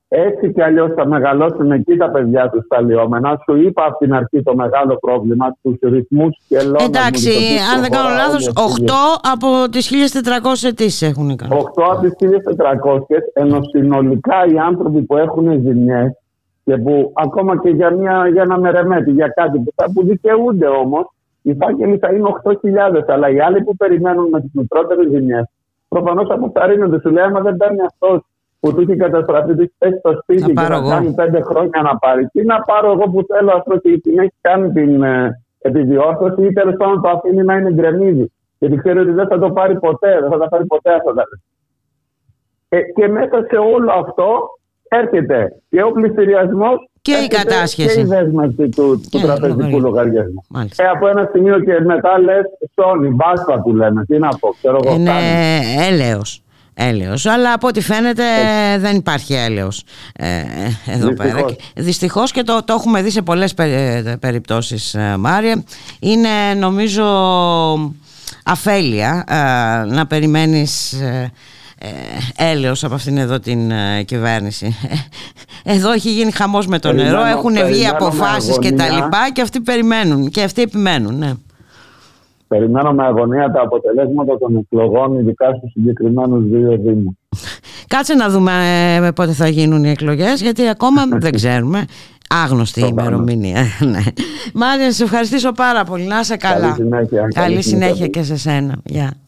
Έτσι 0.08 0.52
κι 0.52 0.62
αλλιώς 0.62 0.92
θα 0.96 1.06
μεγαλώσουν 1.06 1.70
εκεί 1.70 1.96
τα 1.96 2.10
παιδιά 2.10 2.50
τους 2.50 2.64
στα 2.64 2.80
λιώμενα. 2.80 3.40
Σου 3.44 3.56
είπα 3.56 3.84
από 3.84 3.98
την 3.98 4.14
αρχή 4.14 4.42
το 4.42 4.54
μεγάλο 4.54 4.96
πρόβλημα, 4.96 5.56
τους 5.62 5.76
ρυθμούς 5.82 6.36
και 6.48 6.62
λόγου. 6.62 6.76
Εντάξει, 6.84 7.30
αν 7.74 7.80
δεν 7.80 7.90
κάνω 7.90 8.08
λάθος, 8.08 8.48
8 8.48 8.92
από 9.32 9.68
τις 9.70 9.90
1400 9.90 10.64
αιτήσεις 10.64 11.02
έχουν 11.02 11.36
κάνει. 11.36 11.54
8 11.54 11.82
από 11.90 12.00
τις 12.00 12.14
1400, 12.16 13.30
ενώ 13.32 13.62
συνολικά 13.62 14.46
οι 14.52 14.58
άνθρωποι 14.58 15.02
που 15.02 15.16
έχουν 15.16 15.50
ζημιές 15.50 16.18
και 16.64 16.76
που 16.76 17.12
ακόμα 17.14 17.60
και 17.60 17.68
για, 17.68 17.90
μια, 17.90 18.28
για 18.32 18.42
ένα 18.42 18.58
μερεμέτη, 18.58 19.10
για 19.10 19.28
κάτι 19.28 19.58
που, 19.58 19.72
θα, 19.74 19.90
που 19.94 20.04
δικαιούνται 20.04 20.66
όμως, 20.66 21.04
οι 21.42 21.54
φάκελοι 21.54 21.98
θα 21.98 22.12
είναι 22.12 22.28
8.000. 22.42 23.02
Αλλά 23.06 23.30
οι 23.30 23.40
άλλοι 23.40 23.62
που 23.62 23.76
περιμένουν 23.76 24.28
με 24.28 24.40
τις 24.40 24.50
μικρότερες 24.52 25.08
ζημιές, 25.10 25.44
προφανώς 25.88 26.30
αποθαρρύνονται. 26.30 27.00
Σου 27.00 27.10
λέει, 27.10 27.24
άμα 27.24 27.40
δεν 27.40 27.56
παίρνει 27.56 27.80
αυτός 27.80 28.24
που 28.64 28.74
του 28.74 28.80
έχει 28.80 28.96
καταστραφεί, 28.96 29.54
του 29.54 29.72
έχει 29.78 29.98
στο 29.98 30.12
σπίτι 30.22 30.42
και 30.42 30.52
να 30.52 30.80
κάνει 30.88 31.14
πέντε 31.14 31.40
χρόνια 31.40 31.82
να 31.82 31.98
πάρει. 31.98 32.26
Τι 32.26 32.44
να 32.44 32.60
πάρω 32.60 32.92
εγώ 32.92 33.10
που 33.10 33.26
θέλω 33.32 33.52
αυτό 33.52 33.76
και 33.76 33.98
την 33.98 34.18
έχει 34.18 34.32
κάνει 34.40 34.72
την 34.72 35.02
ε, 35.02 35.42
επιδιόρθωση 35.58 36.42
ή 36.46 36.52
τέλος 36.52 36.74
πάντων 36.76 37.02
το 37.02 37.08
αφήνει 37.08 37.42
να 37.44 37.56
είναι 37.56 37.72
γκρεμίδι. 37.72 38.32
Γιατί 38.58 38.76
ξέρει 38.76 38.98
ότι 38.98 39.10
δεν 39.10 39.26
θα 39.28 39.38
το 39.38 39.50
πάρει 39.50 39.78
ποτέ, 39.78 40.18
δεν 40.20 40.30
θα 40.30 40.38
τα 40.38 40.48
πάρει 40.48 40.66
ποτέ 40.66 40.94
αυτά 40.94 41.14
τα 41.14 41.22
ε, 42.68 42.80
Και 42.94 43.08
μέσα 43.08 43.46
σε 43.50 43.56
όλο 43.56 43.92
αυτό 43.92 44.26
έρχεται 44.88 45.56
και 45.70 45.82
ο 45.82 45.92
πληστηριασμός 45.92 46.88
και 47.00 47.12
η 47.24 47.26
κατάσχεση. 47.26 47.94
Και 47.94 48.00
η 48.00 48.04
δέσμευση 48.04 48.68
του, 48.68 49.00
του 49.10 49.20
τραπεζικού 49.20 49.80
λογαριασμού. 49.80 50.44
Ε, 50.76 50.84
από 50.84 51.08
ένα 51.08 51.28
σημείο 51.32 51.60
και 51.60 51.80
μετά 51.80 52.18
λες, 52.18 52.44
Σόνι, 52.74 53.08
μπάστα 53.08 53.60
του 53.60 53.74
λέμε. 53.74 54.04
Τι 54.04 54.18
να 54.18 54.28
πω, 54.28 54.48
ξέρω 54.58 54.78
εγώ. 54.84 54.94
Είναι 54.94 55.10
έλεος. 55.88 56.43
Έλεος, 56.74 57.26
αλλά 57.26 57.52
από 57.52 57.66
ό,τι 57.66 57.80
φαίνεται 57.80 58.22
δεν 58.78 58.96
υπάρχει 58.96 59.34
έλεος 59.34 59.82
ε, 60.12 60.26
εδώ 60.86 61.08
Δυστυχώς. 61.08 61.16
πέρα. 61.16 61.46
Δυστυχώς 61.74 62.30
και 62.30 62.42
το, 62.42 62.64
το 62.64 62.72
έχουμε 62.72 63.02
δει 63.02 63.10
σε 63.10 63.22
πολλές 63.22 63.54
περιπτώσεις 64.20 64.94
ε, 64.94 65.16
Μάρια. 65.18 65.64
Είναι 66.00 66.28
νομίζω 66.56 67.04
αφέλεια 68.44 69.24
ε, 69.28 69.94
να 69.94 70.06
περιμένεις 70.06 70.92
ε, 70.92 71.32
ε, 71.78 71.88
έλεος 72.50 72.84
από 72.84 72.94
αυτήν 72.94 73.18
εδώ 73.18 73.40
την 73.40 73.70
ε, 73.70 74.02
κυβέρνηση. 74.02 74.76
Εδώ 75.64 75.92
έχει 75.92 76.12
γίνει 76.12 76.30
χαμός 76.30 76.66
με 76.66 76.78
το 76.78 76.92
νερό, 76.92 77.24
έχουν 77.24 77.66
βγει 77.66 77.86
αποφάσεις 77.86 78.58
και 78.58 78.72
τα 78.72 78.88
λοιπά 78.90 79.30
και 79.32 79.40
αυτοί 79.40 79.60
περιμένουν 79.60 80.30
και 80.30 80.42
αυτοί 80.42 80.62
επιμένουν. 80.62 81.18
Ναι. 81.18 81.32
Περιμένω 82.48 82.92
με 82.92 83.04
αγωνία 83.04 83.50
τα 83.50 83.60
αποτελέσματα 83.60 84.38
των 84.38 84.56
εκλογών, 84.56 85.18
ειδικά 85.18 85.46
στους 85.56 85.70
συγκεκριμένους 85.72 86.44
δύο 86.44 86.78
δήμους. 86.78 87.14
Κάτσε 87.88 88.14
να 88.14 88.28
δούμε 88.28 88.52
ε, 89.02 89.10
πότε 89.10 89.32
θα 89.32 89.48
γίνουν 89.48 89.84
οι 89.84 89.90
εκλογές, 89.90 90.42
γιατί 90.42 90.68
ακόμα 90.68 91.02
δεν 91.24 91.32
ξέρουμε. 91.32 91.84
Άγνωστη 92.44 92.80
η 92.80 92.86
ημερομηνία. 92.90 93.62
ναι. 93.80 94.00
Μάρια, 94.54 94.92
σε 94.92 95.02
ευχαριστήσω 95.04 95.52
πάρα 95.52 95.84
πολύ. 95.84 96.04
Να 96.04 96.20
είσαι 96.20 96.36
καλά. 96.36 96.60
Καλή 96.60 96.74
συνέχεια. 96.74 97.20
Καλή, 97.20 97.32
Καλή 97.32 97.62
συνέχεια 97.62 98.06
και 98.06 98.22
σε 98.22 98.36
σένα. 98.36 98.74
Γεια. 98.84 99.04
Εκεί 99.04 99.23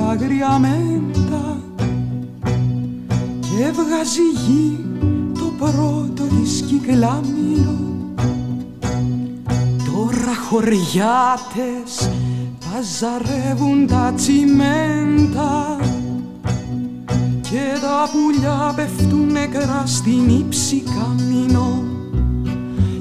φλισκούνι 0.00 0.06
κι 0.06 0.06
αγριαμέντα 0.08 1.58
και 3.40 3.64
έβγαζε 3.64 4.22
γη 4.46 4.78
το 5.34 5.52
πρώτο 5.58 6.22
της 6.22 6.60
κυκλάμινο. 6.60 7.78
Τώρα 9.84 10.34
χωριάτες 10.48 12.10
παζαρεύουν 12.60 13.86
τα 13.86 14.12
τσιμέντα 14.16 15.76
και 17.40 17.78
τα 17.80 18.08
πουλιά 18.12 18.72
πέφτουν 18.76 19.32
νεκρά 19.32 19.82
στην 19.86 20.28
ύψη 20.28 20.82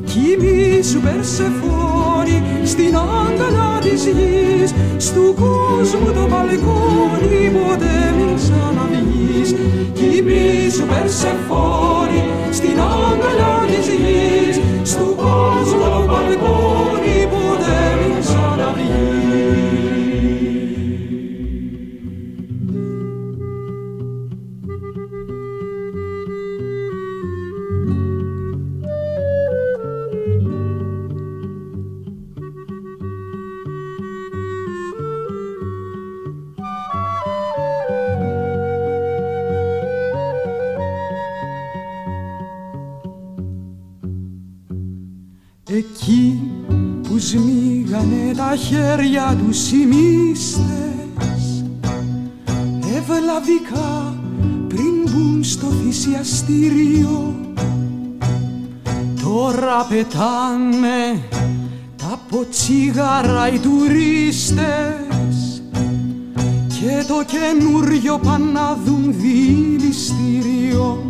καμίνο 0.10 0.40
Κοιμήσου 0.40 1.00
Περσεφόνη 1.00 2.44
στην 2.64 2.96
αγκαλιά 2.96 3.80
της 3.82 4.06
γης. 4.06 4.74
Στου 4.98 5.36
κόσμου 5.40 6.12
το 6.14 6.28
μπαλκόνι 6.30 7.52
ποτέ 7.54 8.14
μην 8.18 8.36
ξαναβγείς. 8.36 9.56
Κοιμήσου 9.94 10.86
Περσεφόνη 10.86 12.24
στην 12.52 12.80
αγκαλιά 12.80 13.56
της 13.68 13.88
γης. 13.88 14.60
Στου 14.84 15.16
κόσμου 15.16 15.84
το 15.84 16.06
μπαλκόνι 16.08 16.79
σμίγανε 48.50 48.56
τα 48.56 48.56
χέρια 48.56 49.38
τους 49.46 49.72
οι 49.72 49.86
μύστες 49.86 51.64
ευλαβικά 52.98 54.16
πριν 54.68 54.94
μπουν 55.04 55.44
στο 55.44 55.68
θυσιαστήριο. 55.68 57.36
Τώρα 59.24 59.86
πετάνε 59.90 61.22
τα 61.96 62.20
ποτσίγαρα 62.30 63.54
οι 63.54 63.60
τουρίστες. 63.60 64.68
Και 66.68 67.04
το 67.08 67.24
καινούριο 67.26 68.18
πάνε 68.18 68.52
να 68.52 68.78
δουν 68.86 69.16
δηληστήριο 69.18 71.09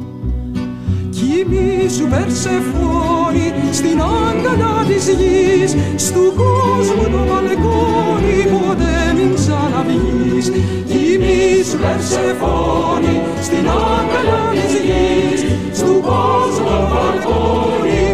Κοιμήσου 1.29 2.07
Περσεφόνη 2.07 3.53
στην 3.71 4.01
αγκαλιά 4.01 4.85
της 4.87 5.07
γης 5.19 5.75
Στου 5.95 6.33
κόσμου 6.39 7.03
το 7.13 7.21
μπαλκόνι 7.27 8.37
ποτέ 8.51 8.97
μην 9.15 9.35
ξαναβγείς. 9.35 10.47
Κοιμήσου 10.89 11.77
Περσεφόνη 11.83 13.15
στην 13.41 13.65
αγκαλιά 13.69 14.43
της 14.57 14.73
γης 14.87 15.41
Στου 15.77 15.93
κόσμου 16.07 16.69
το 16.69 16.79
μπαλκόνι 16.89 18.08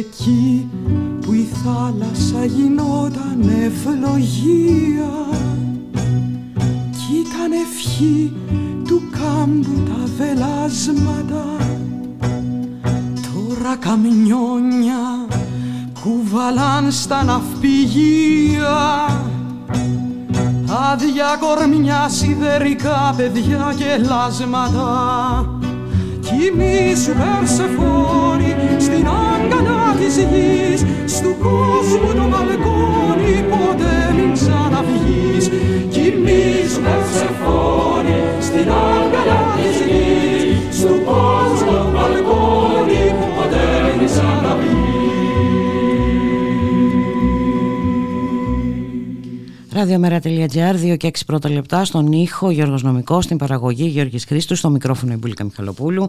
Εκεί 0.00 0.68
που 1.20 1.32
η 1.32 1.48
θάλασσα 1.64 2.44
γινόταν 2.44 3.50
ευλογία. 3.64 5.12
Κι 6.90 7.16
ήταν 7.18 7.52
ευχή 7.52 8.32
του 8.86 9.02
κάμπου 9.10 9.82
τα 9.84 10.04
βελάσματα. 10.16 11.44
Τώρα 13.22 13.76
καμιόνια 13.76 15.26
κουβαλάν 16.02 16.92
στα 16.92 17.24
ναυπηγεία. 17.24 19.06
Άδεια 20.92 21.38
κορμιά 21.40 22.08
σιδερικά 22.08 23.14
παιδιά 23.16 23.74
και 23.76 24.04
λάσματα. 24.08 25.60
Κοιμήσου 26.20 27.12
Περσεφόνη 27.12 28.54
στην 28.78 29.06
αγκαλιά 29.06 29.79
της 30.00 30.16
γης 30.30 30.80
Στου 31.16 31.34
κόσμου 31.44 32.12
το 32.18 32.26
μπαλκόνι 32.30 33.34
ποτέ 33.50 33.96
μην 34.16 34.32
ξαναβγείς. 34.32 35.44
Κοιμήσου 35.92 36.80
Περσεφόνη 36.84 38.18
στην 38.46 38.68
αγκαλιά 38.86 39.42
της 39.56 39.76
γης 39.88 40.78
Στου 40.78 40.96
κόσμου 41.10 41.72
το 41.72 41.88
μπαλκόνι 41.92 43.02
ποτέ 43.20 43.66
μην 43.98 44.06
ξαναβγείς 44.06 44.69
Ραδιομέρα.gr, 49.72 50.92
2 50.92 50.96
και 50.96 51.10
6 51.12 51.20
πρώτα 51.26 51.50
λεπτά, 51.50 51.84
στον 51.84 52.12
ήχο 52.12 52.50
Γιώργος 52.50 52.82
Νομικός, 52.82 53.24
στην 53.24 53.36
παραγωγή 53.36 53.84
Γιώργης 53.84 54.24
Χρήστου, 54.24 54.56
στο 54.56 54.70
μικρόφωνο 54.70 55.12
Ιμπούλικα 55.12 55.44
Μιχαλοπούλου. 55.44 56.08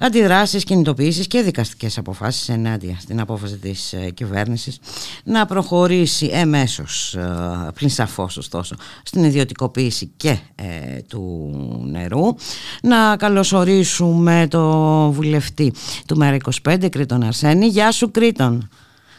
Αντιδράσεις, 0.00 0.64
κινητοποιήσεις 0.64 1.26
και 1.26 1.42
δικαστικές 1.42 1.98
αποφάσεις 1.98 2.48
ενάντια 2.48 2.96
στην 3.00 3.20
απόφαση 3.20 3.58
της 3.58 3.92
ε, 3.92 4.10
κυβέρνησης 4.10 4.78
να 5.24 5.46
προχωρήσει 5.46 6.30
εμέσως, 6.32 7.14
ε, 7.14 7.70
πλην 7.74 7.90
σαφώς 7.90 8.36
ωστόσο, 8.36 8.76
στην 9.02 9.24
ιδιωτικοποίηση 9.24 10.12
και 10.16 10.38
ε, 10.54 11.00
του 11.08 11.50
νερού. 11.90 12.34
Να 12.82 13.16
καλωσορίσουμε 13.16 14.46
το 14.50 14.62
βουλευτή 15.10 15.72
του 16.06 16.18
ΜΕΡΑ25, 16.22 16.88
Κρήτον 16.90 17.22
Αρσένη. 17.22 17.66
Γεια 17.66 17.90
σου 17.90 18.10
Κρήτον. 18.10 18.68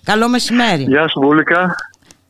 Καλό 0.04 0.30
μεσημέρι. 0.30 0.84
Γεια 0.84 1.08
σου 1.08 1.20
Βούλικα 1.20 1.76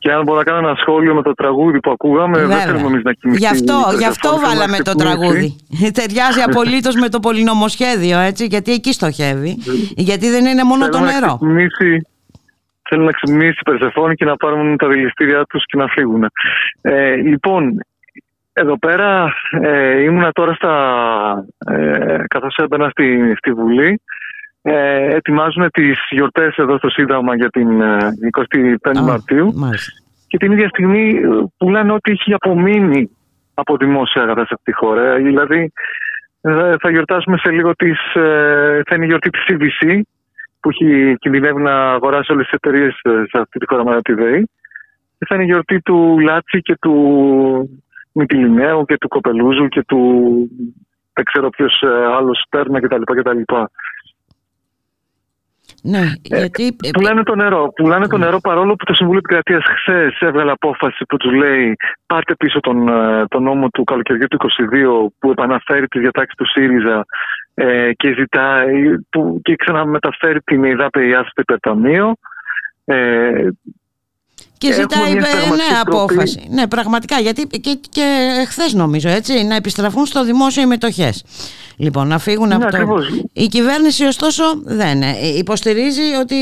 Και 0.07 0.13
αν 0.13 0.23
μπορώ 0.23 0.37
να 0.37 0.43
κάνω 0.43 0.67
ένα 0.67 0.75
σχόλιο 0.75 1.13
με 1.13 1.21
το 1.21 1.33
τραγούδι 1.33 1.79
που 1.79 1.91
ακούγαμε, 1.91 2.37
Βέβαια. 2.37 2.57
δεν 2.57 2.65
θέλουμε 2.65 2.87
εμείς 2.87 3.03
να 3.03 3.13
κοιμηθούμε. 3.13 3.47
Γι' 3.47 3.53
αυτό, 3.55 3.97
γι 3.97 4.05
αυτό 4.05 4.29
βάλαμε 4.45 4.77
το 4.77 4.93
τραγούδι. 4.95 5.55
Ταιριάζει 5.97 6.41
απολύτως 6.41 6.95
με 6.95 7.09
το 7.09 7.19
πολυνομοσχέδιο, 7.19 8.19
έτσι, 8.19 8.45
γιατί 8.45 8.71
εκεί 8.71 8.93
στοχεύει. 8.93 9.57
γιατί 9.95 10.29
δεν 10.29 10.45
είναι 10.45 10.63
μόνο 10.63 10.89
το 10.89 10.99
νερό. 10.99 11.39
Θέλουν 12.89 13.05
να 13.05 13.11
ξυπνήσει 13.11 13.57
η 13.59 13.69
Περσεφόνη 13.69 14.15
και 14.15 14.25
να 14.25 14.35
πάρουν 14.35 14.77
τα 14.77 14.87
δηληστήριά 14.87 15.43
τους 15.49 15.65
και 15.65 15.77
να 15.77 15.87
φύγουν. 15.87 16.29
Ε, 16.81 17.15
λοιπόν, 17.15 17.79
εδώ 18.53 18.77
πέρα 18.77 19.33
ε, 19.61 20.01
ήμουνα 20.01 20.31
τώρα 20.31 20.53
στα, 20.53 20.73
ε, 21.67 22.17
καθώς 22.27 22.55
έμπαινα 22.55 22.89
στη, 22.89 23.33
στη 23.37 23.51
Βουλή 23.51 24.01
ε, 24.69 25.15
ετοιμάζουν 25.15 25.71
τις 25.71 25.97
γιορτές 26.09 26.55
εδώ 26.55 26.77
στο 26.77 26.89
Σύνταγμα 26.89 27.35
για 27.35 27.49
την 27.49 27.81
25η 28.55 28.97
ε, 28.97 29.01
Μαρτίου 29.01 29.53
και 30.27 30.37
την 30.37 30.51
ίδια 30.51 30.67
στιγμή 30.67 31.09
ε, 31.09 31.27
πουλάνε 31.57 31.91
ό,τι 31.91 32.11
έχει 32.11 32.33
απομείνει 32.33 33.09
από 33.53 33.77
δημόσια 33.77 34.21
αγαθά 34.21 34.45
σε 34.45 34.53
αυτή 34.53 34.71
τη 34.71 34.77
χώρα. 34.77 35.15
Δηλαδή 35.15 35.71
θα 36.81 36.89
γιορτάσουμε 36.89 37.37
σε 37.37 37.51
λίγο 37.51 37.75
τις, 37.75 37.99
θα 38.85 38.95
είναι 38.95 39.05
η 39.05 39.07
γιορτή 39.07 39.29
της 39.29 39.45
CBC 39.47 40.01
που 40.59 40.69
έχει 40.69 41.15
κινδυνεύει 41.17 41.61
να 41.61 41.91
αγοράσει 41.91 42.31
όλες 42.31 42.45
τις 42.45 42.53
εταιρείες 42.53 42.99
σε 43.01 43.41
αυτή 43.41 43.59
τη 43.59 43.65
χώρα 43.67 43.83
με 43.83 44.01
τη 44.01 44.13
ΔΕΗ 44.13 44.49
και 45.17 45.25
θα 45.27 45.35
είναι 45.35 45.43
η 45.43 45.47
γιορτή 45.47 45.81
του 45.81 46.19
Λάτσι 46.19 46.61
και 46.61 46.77
του 46.81 46.93
Μητυλινέου 48.11 48.85
και 48.85 48.97
του 48.97 49.07
Κοπελούζου 49.07 49.67
και 49.67 49.83
του 49.87 50.01
δεν 51.13 51.25
ξέρω 51.25 51.49
ποιος 51.49 51.83
άλλος 52.17 52.43
Στέρνα 52.45 52.79
κτλ. 52.79 53.01
Ναι, 55.93 56.05
ε, 56.29 56.37
γιατί... 56.37 56.75
Ε, 56.83 56.89
πουλάνε 56.93 57.23
το 57.23 57.35
νερό. 57.35 57.71
Πουλάνε 57.75 58.07
το 58.07 58.17
ναι. 58.17 58.25
νερό 58.25 58.39
παρόλο 58.39 58.75
που 58.75 58.85
το 58.85 58.93
Συμβούλιο 58.93 59.19
Επικρατείας 59.23 59.63
χθες 59.77 60.17
έβγαλε 60.19 60.51
απόφαση 60.51 61.05
που 61.05 61.17
τους 61.17 61.33
λέει 61.33 61.75
πάρτε 62.05 62.35
πίσω 62.35 62.59
τον, 62.59 62.87
ε, 62.87 63.25
τον 63.27 63.43
νόμο 63.43 63.69
του 63.69 63.83
καλοκαιριού 63.83 64.27
του 64.27 64.37
22 64.37 65.11
που 65.19 65.31
επαναφέρει 65.31 65.87
τη 65.87 65.99
διατάξη 65.99 66.35
του 66.37 66.47
ΣΥΡΙΖΑ 66.47 67.05
ε, 67.53 67.93
και 67.93 68.13
ζητάει 68.17 68.99
που, 69.09 69.39
και 69.43 69.55
ξαναμεταφέρει 69.55 70.39
την 70.39 70.63
ΕΙΔΑΠΕ 70.63 71.01
στο 71.09 71.41
υπερταμείο. 71.41 72.15
Ε, 72.85 73.47
και 74.57 74.73
ζητάει 74.73 75.13
ναι, 75.13 75.23
απόφαση. 75.81 76.47
Ναι, 76.49 76.67
πραγματικά. 76.67 77.19
Γιατί 77.19 77.47
και, 77.47 77.79
και 77.89 78.31
χθε 78.47 78.63
νομίζω 78.73 79.09
έτσι, 79.09 79.43
να 79.43 79.55
επιστραφούν 79.55 80.05
στο 80.05 80.25
δημόσιο 80.25 80.61
οι 80.61 80.65
μετοχές. 80.65 81.23
Λοιπόν, 81.79 82.07
να 82.07 82.19
φύγουν 82.19 82.47
ναι, 82.47 82.55
από 82.55 82.71
το. 82.71 82.77
Η 83.33 83.47
κυβέρνηση, 83.47 84.03
ωστόσο, 84.03 84.43
δεν 84.63 85.01
ε, 85.01 85.15
υποστηρίζει 85.37 86.13
ότι 86.21 86.35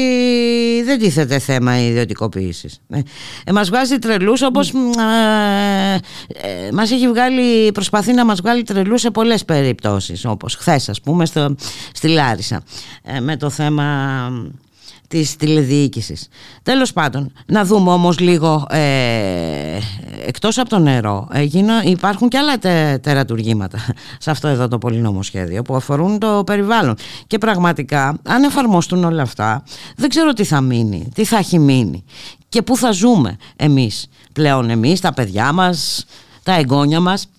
δεν 0.86 1.00
τίθεται 1.00 1.40
θέμα 1.40 1.80
ιδιωτικοποίησης. 1.80 2.82
Ε, 2.90 3.00
ε 3.44 3.52
μας 3.52 3.70
βγάζει 3.70 4.00
τρελούς 4.00 4.42
όπως. 4.42 4.70
Ε, 4.70 6.00
ε, 6.28 6.72
μας 6.72 6.92
έχει 6.92 7.08
βγάλει, 7.08 7.72
προσπαθεί 7.72 8.14
να 8.14 8.26
μας 8.26 8.42
βγάλει 8.42 8.64
τρελούς 8.64 9.02
σε 9.02 9.12
πολλές 9.12 9.46
περιπτώσεις. 9.46 10.26
Όπως 10.26 10.56
χθες, 10.56 10.90
ας 10.90 11.02
πούμε, 11.02 11.26
στο, 11.26 11.56
στη 11.94 12.08
Λάρισα. 12.08 12.64
με 13.22 13.38
το 13.38 13.50
θέμα 13.50 13.84
της 15.08 15.36
τηλεδιοίκησης. 15.36 16.30
Τέλος 16.64 16.94
πάντων, 16.94 17.32
να 17.46 17.66
δούμε 17.66 17.92
όμως 17.92 18.20
λίγο 18.20 18.66
ε, 18.70 19.78
εκτός 20.28 20.58
από 20.58 20.70
το 20.70 20.80
νερό 20.80 21.28
έγινα, 21.32 21.84
υπάρχουν 21.84 22.28
και 22.28 22.38
άλλα 22.38 22.58
τε, 22.58 22.98
τερατουργήματα 23.02 23.78
σε 24.24 24.32
αυτό 24.32 24.48
εδώ 24.48 24.68
το 24.68 24.78
πολυνομοσχέδιο 24.78 25.62
που 25.62 25.76
αφορούν 25.76 26.20
το 26.20 26.44
περιβάλλον 26.46 26.96
και 27.28 27.38
πραγματικά 27.38 28.18
αν 28.28 28.44
εφαρμοστούν 28.44 29.04
όλα 29.04 29.22
αυτά 29.22 29.64
δεν 29.96 30.10
ξέρω 30.10 30.34
τι 30.34 30.44
θα 30.44 30.62
μείνει, 30.62 31.12
τι 31.16 31.26
θα 31.26 31.38
έχει 31.38 31.60
μείνει 31.60 32.04
και 32.50 32.62
πού 32.62 32.78
θα 32.78 32.92
ζούμε 32.92 33.38
εμείς 33.56 34.10
πλέον 34.34 34.70
εμείς, 34.70 35.02
τα 35.02 35.14
παιδιά 35.14 35.54
μας, 35.54 36.06
τα 36.44 36.54
εγγόνια 36.54 37.00
μας 37.00 37.30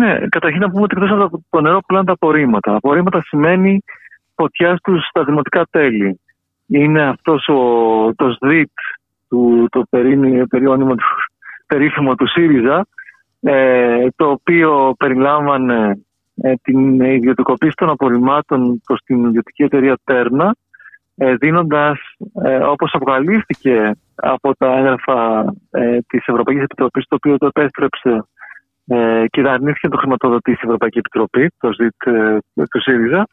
ναι, 0.00 0.18
καταρχήν 0.28 0.60
να 0.60 0.70
πούμε 0.70 0.82
ότι 0.82 0.94
εκτός 0.98 1.22
από 1.24 1.40
το 1.50 1.60
νερό 1.60 1.80
πλέον 1.86 2.04
τα 2.04 2.12
απορρίμματα. 2.12 2.74
Απορρίμματα 2.74 3.22
σημαίνει 3.22 3.80
φωτιάς 4.40 4.78
στους 4.78 5.06
στα 5.08 5.24
δημοτικά 5.24 5.66
τέλη. 5.70 6.20
Είναι 6.66 7.02
αυτός 7.02 7.48
ο, 7.48 7.60
το 8.14 8.30
ΣΔΙΤ, 8.30 8.72
του, 9.28 9.66
το 9.70 9.82
περιόνυμο 10.48 10.94
του, 10.94 11.06
περίφημο 11.66 12.14
του 12.14 12.28
ΣΥΡΙΖΑ, 12.28 12.86
ε, 13.40 14.06
το 14.16 14.30
οποίο 14.30 14.94
περιλάμβανε 14.98 16.00
ε, 16.42 16.52
την 16.62 17.00
ιδιωτικοποίηση 17.00 17.74
των 17.76 17.90
απορριμμάτων 17.90 18.80
προς 18.84 19.00
την 19.04 19.24
ιδιωτική 19.24 19.62
εταιρεία 19.62 19.98
Τέρνα, 20.04 20.56
ε, 21.16 21.34
δίνοντας, 21.34 21.98
ε, 22.44 22.56
όπως 22.56 22.94
αποκαλύφθηκε 22.94 23.90
από 24.14 24.56
τα 24.56 24.76
έγγραφα 24.76 25.40
ε, 25.70 25.98
της 26.08 26.26
Ευρωπαϊκής 26.26 26.62
Επιτροπής, 26.62 27.04
το 27.08 27.14
οποίο 27.14 27.38
το 27.38 27.46
επέστρεψε 27.46 28.24
ε, 28.86 29.24
και 29.30 29.40
αρνήθηκε 29.40 29.86
να 29.86 29.92
το 29.92 29.98
χρηματοδοτήσει 29.98 30.60
η 30.62 30.66
Ευρωπαϊκής 30.66 30.98
Επιτροπής, 30.98 31.48
το 31.58 31.72
ΣΔΙΤ 31.72 32.06
ε, 32.06 32.38
του 32.70 32.80
ΣΥΡΙΖΑ, 32.80 33.26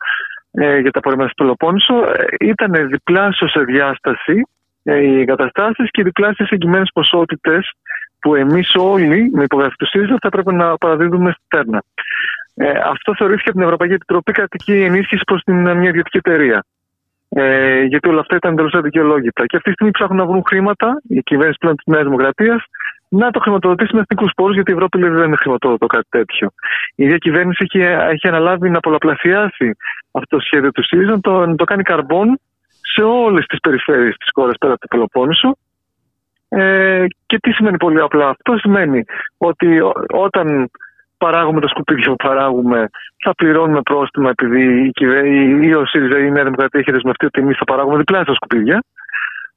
ε, 0.60 0.78
για 0.80 0.91
τα 0.91 0.99
απορρίμματα 0.99 1.30
του 1.30 1.36
Πελοπόννησο 1.36 1.95
ε, 1.95 2.26
ήταν 2.39 2.88
διπλάσιο 2.88 3.47
σε 3.47 3.60
διάσταση 3.60 4.47
ε, 4.84 4.97
οι 4.97 5.20
εγκαταστάσεις 5.20 5.91
και 5.91 6.03
διπλάσιες 6.03 6.49
εγγυημένε 6.49 6.86
ποσότητες 6.93 7.72
που 8.20 8.36
εμείς 8.36 8.76
όλοι 8.76 9.30
με 9.34 9.43
υπογραφή 9.43 9.76
του 9.76 9.88
ΣΥΡΙΖΑ 9.88 10.18
θα 10.22 10.28
έπρεπε 10.28 10.53
να 10.53 10.78
παραδίδουμε 10.78 11.32
στη 11.32 11.43
Τέρνα. 11.47 11.84
Ε, 12.55 12.72
αυτό 12.86 13.16
θεωρήθηκε 13.16 13.49
από 13.49 13.58
την 13.58 13.68
Ευρωπαϊκή 13.68 13.93
Επιτροπή 13.93 14.32
κρατική 14.32 14.74
ενίσχυση 14.74 15.24
προς 15.26 15.41
μια 15.45 15.89
ιδιωτική 15.89 16.18
εταιρεία. 16.18 16.64
Ε, 17.39 17.83
γιατί 17.83 18.09
όλα 18.09 18.19
αυτά 18.19 18.35
ήταν 18.35 18.51
εντελώς 18.51 18.73
αδικαιολόγητα. 18.73 19.45
Και 19.45 19.55
αυτή 19.55 19.69
τη 19.69 19.75
στιγμή 19.75 19.91
ψάχνουν 19.91 20.17
να 20.17 20.25
βρουν 20.25 20.43
χρήματα, 20.47 21.01
η 21.07 21.21
κυβέρνησης 21.21 21.57
πλέον 21.57 21.75
της 21.75 21.85
Νέας 21.85 22.03
Δημοκρατίας, 22.03 22.61
να 23.09 23.31
το 23.31 23.39
χρηματοδοτήσει 23.39 23.95
με 23.95 23.99
εθνικούς 23.99 24.31
πόρους, 24.35 24.55
γιατί 24.55 24.71
η 24.71 24.73
Ευρώπη 24.73 24.99
λέει 24.99 25.09
δεν 25.09 25.27
είναι 25.27 25.35
χρηματοδοτό 25.35 25.85
κάτι 25.85 26.07
τέτοιο. 26.09 26.47
Η 26.95 27.03
ίδια 27.03 27.17
κυβέρνηση 27.17 27.65
έχει, 27.67 27.79
έχει 28.13 28.27
αναλάβει 28.27 28.69
να 28.69 28.79
πολλαπλασιάσει 28.79 29.75
αυτό 30.11 30.35
το 30.35 30.43
σχέδιο 30.43 30.71
του 30.71 30.83
ΣΥΡΙΖΑ, 30.83 31.11
να 31.11 31.19
το, 31.19 31.55
το 31.55 31.63
κάνει 31.63 31.83
καρμπόν 31.83 32.39
σε 32.93 33.01
όλες 33.01 33.45
τις 33.45 33.59
περιφέρειες 33.59 34.15
της 34.17 34.29
χώρας 34.33 34.57
πέρα 34.57 34.73
από 34.73 34.81
το 34.81 34.88
Πελοπόννησο. 34.88 35.57
Ε, 36.49 37.05
και 37.25 37.38
τι 37.39 37.51
σημαίνει 37.51 37.77
πολύ 37.77 38.01
απλά. 38.01 38.29
Αυτό; 38.29 38.57
Σημαίνει 38.57 39.03
ότι 39.38 39.79
όταν 40.07 40.69
παράγουμε 41.18 41.61
τα 41.61 41.68
σκουπίδια 41.68 42.09
που 42.09 42.15
παράγουμε, 42.15 42.89
θα 43.24 43.34
πληρώνουμε 43.36 43.82
πρόστιμα 43.82 44.30
επειδή 44.30 44.91
η, 45.61 45.74
ο 45.74 45.86
ΣΥΡΙΖΑ 45.86 46.18
ή 46.20 46.26
η 46.26 46.32
Νέα 46.32 46.43
Δημοκρατία 46.43 46.80
έχει 46.80 46.91
δεσμευτεί 46.91 47.26
ότι 47.26 47.41
εμείς 47.41 47.57
θα 47.57 47.63
παράγουμε 47.63 47.97
διπλάσια 47.97 48.34
σκουπίδια. 48.34 48.84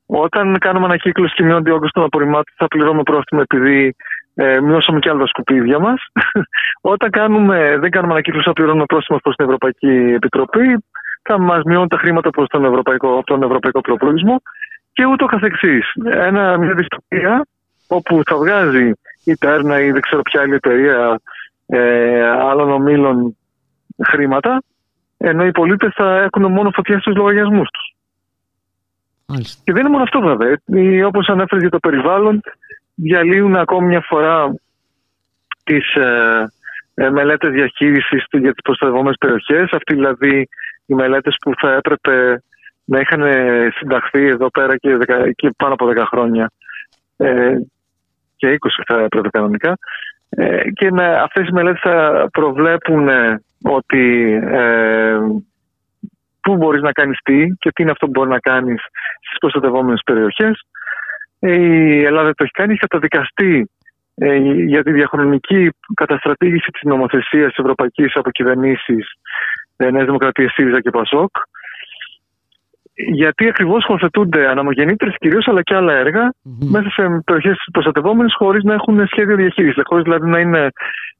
Όταν 0.06 0.58
κάνουμε 0.58 0.84
ανακύκλωση 0.84 1.34
και 1.34 1.44
μειώνεται 1.44 1.70
ο 1.70 1.74
όγκο 1.74 1.86
των 1.90 2.04
απορριμμάτων, 2.04 2.54
θα 2.56 2.66
πληρώνουμε 2.66 3.02
πρόστιμο 3.02 3.40
επειδή 3.44 3.94
ε, 4.34 4.60
μειώσαμε 4.60 4.98
και 4.98 5.08
άλλα 5.08 5.26
σκουπίδια 5.26 5.78
μας. 5.78 6.00
Όταν 6.92 7.10
κάνουμε, 7.10 7.76
δεν 7.78 7.90
κάνουμε 7.90 8.12
ανακύκλωση, 8.12 8.46
θα 8.46 8.52
πληρώνουμε 8.52 8.84
πρόστιμο 8.84 9.18
προς 9.18 9.34
την 9.34 9.44
Ευρωπαϊκή 9.44 10.12
Επιτροπή. 10.14 10.84
Θα 11.22 11.38
μας 11.38 11.62
μειώνουν 11.64 11.88
τα 11.88 11.96
χρήματα 11.96 12.30
προς 12.30 12.48
τον 12.48 12.64
Ευρωπαϊκό, 12.64 13.22
τον 13.26 13.42
Ευρωπαϊκό 13.42 13.80
Προπολογισμό 13.80 14.42
και 14.92 15.04
ούτω 15.04 15.26
καθεξής. 15.26 15.92
Ένα, 16.04 16.58
μια 16.58 16.74
δυστοπία 16.74 17.46
όπου 17.88 18.20
θα 18.26 18.36
βγάζει 18.36 18.92
η 19.24 19.34
Τέρνα 19.34 19.80
ή 19.80 19.90
δεν 19.90 20.00
ξέρω 20.00 20.22
ποια 20.22 20.40
άλλη 20.40 20.54
εταιρεία 20.54 21.20
ε, 21.70 22.30
άλλων 22.30 22.70
ομίλων 22.70 23.36
χρήματα, 24.04 24.62
ενώ 25.16 25.46
οι 25.46 25.50
πολίτες 25.50 25.92
θα 25.94 26.20
έχουν 26.20 26.52
μόνο 26.52 26.70
φωτιά 26.70 27.00
στους 27.00 27.14
λογαριασμούς 27.16 27.68
τους. 27.70 27.94
Και 29.64 29.72
δεν 29.72 29.80
είναι 29.80 29.90
μόνο 29.90 30.02
αυτό 30.02 30.20
βέβαια. 30.20 31.06
Όπως 31.06 31.28
ανέφερε 31.28 31.60
για 31.60 31.70
το 31.70 31.78
περιβάλλον, 31.78 32.40
διαλύουν 32.94 33.56
ακόμη 33.56 33.86
μια 33.86 34.00
φορά 34.00 34.54
τις 35.64 35.94
ε, 35.94 36.52
ε, 36.94 37.10
μελέτες 37.10 37.50
διαχείρισης 37.50 38.24
για 38.30 38.52
τις 38.52 38.62
προστατευόμενες 38.62 39.16
περιοχές. 39.18 39.72
Αυτοί 39.72 39.94
δηλαδή 39.94 40.48
οι 40.86 40.94
μελέτες 40.94 41.36
που 41.40 41.52
θα 41.60 41.72
έπρεπε 41.72 42.42
να 42.84 43.00
είχαν 43.00 43.22
συνταχθεί 43.78 44.26
εδώ 44.26 44.50
πέρα 44.50 44.76
και, 44.76 44.98
και 45.36 45.50
πάνω 45.56 45.74
από 45.74 45.86
10 45.96 46.04
χρόνια. 46.06 46.50
Ε, 47.16 47.56
και 48.36 48.58
20 48.60 48.68
θα 48.86 49.00
έπρεπε 49.00 49.28
κανονικά. 49.28 49.78
Ε, 50.30 50.70
και 50.70 50.90
με 50.90 51.16
αυτές 51.16 51.48
οι 51.48 51.52
μελέτες 51.52 51.80
θα 51.80 52.28
προβλέπουν 52.32 53.08
ότι 53.62 54.32
ε, 54.44 55.18
πού 56.40 56.56
μπορείς 56.56 56.82
να 56.82 56.92
κάνεις 56.92 57.18
τι 57.22 57.46
και 57.58 57.70
τι 57.72 57.82
είναι 57.82 57.90
αυτό 57.90 58.06
που 58.06 58.12
μπορείς 58.12 58.32
να 58.32 58.38
κάνεις 58.38 58.80
στις 59.26 59.38
προστατευόμενες 59.38 60.00
περιοχές. 60.04 60.60
Ε, 61.38 61.54
η 61.54 62.04
Ελλάδα 62.04 62.34
το 62.34 62.44
έχει 62.44 62.52
κάνει, 62.52 62.70
έχει 62.70 62.80
καταδικαστεί 62.80 63.70
ε, 64.14 64.36
για 64.72 64.82
τη 64.82 64.92
διαχρονική 64.92 65.70
καταστρατήγηση 65.94 66.70
της 66.70 66.82
νομοθεσίας 66.82 67.48
της 67.48 67.58
ευρωπαϊκής 67.58 68.16
από 68.16 68.30
κυβερνήσεις 68.30 69.12
ε, 69.76 69.90
Νέας 69.90 70.04
Δημοκρατίας 70.04 70.52
ΣΥΡΙΖΑ 70.52 70.80
και 70.80 70.90
ΠΑΣΟΚ. 70.90 71.36
Γιατί 73.06 73.48
ακριβώς 73.48 73.84
χωροθετούνται 73.84 74.48
αναμογεννήτρες 74.48 75.14
κυρίως 75.18 75.48
αλλά 75.48 75.62
και 75.62 75.74
άλλα 75.74 75.92
έργα 75.92 76.32
mm-hmm. 76.32 76.66
μέσα 76.70 76.90
σε 76.90 77.22
περιοχές 77.24 77.56
προστατευόμενες 77.72 78.34
χωρίς 78.36 78.62
να 78.62 78.74
έχουν 78.74 79.06
σχέδιο 79.06 79.36
διαχείρισης. 79.36 79.82
Χωρίς 79.84 80.04
δηλαδή 80.04 80.28
να, 80.28 80.38
είναι, 80.38 80.68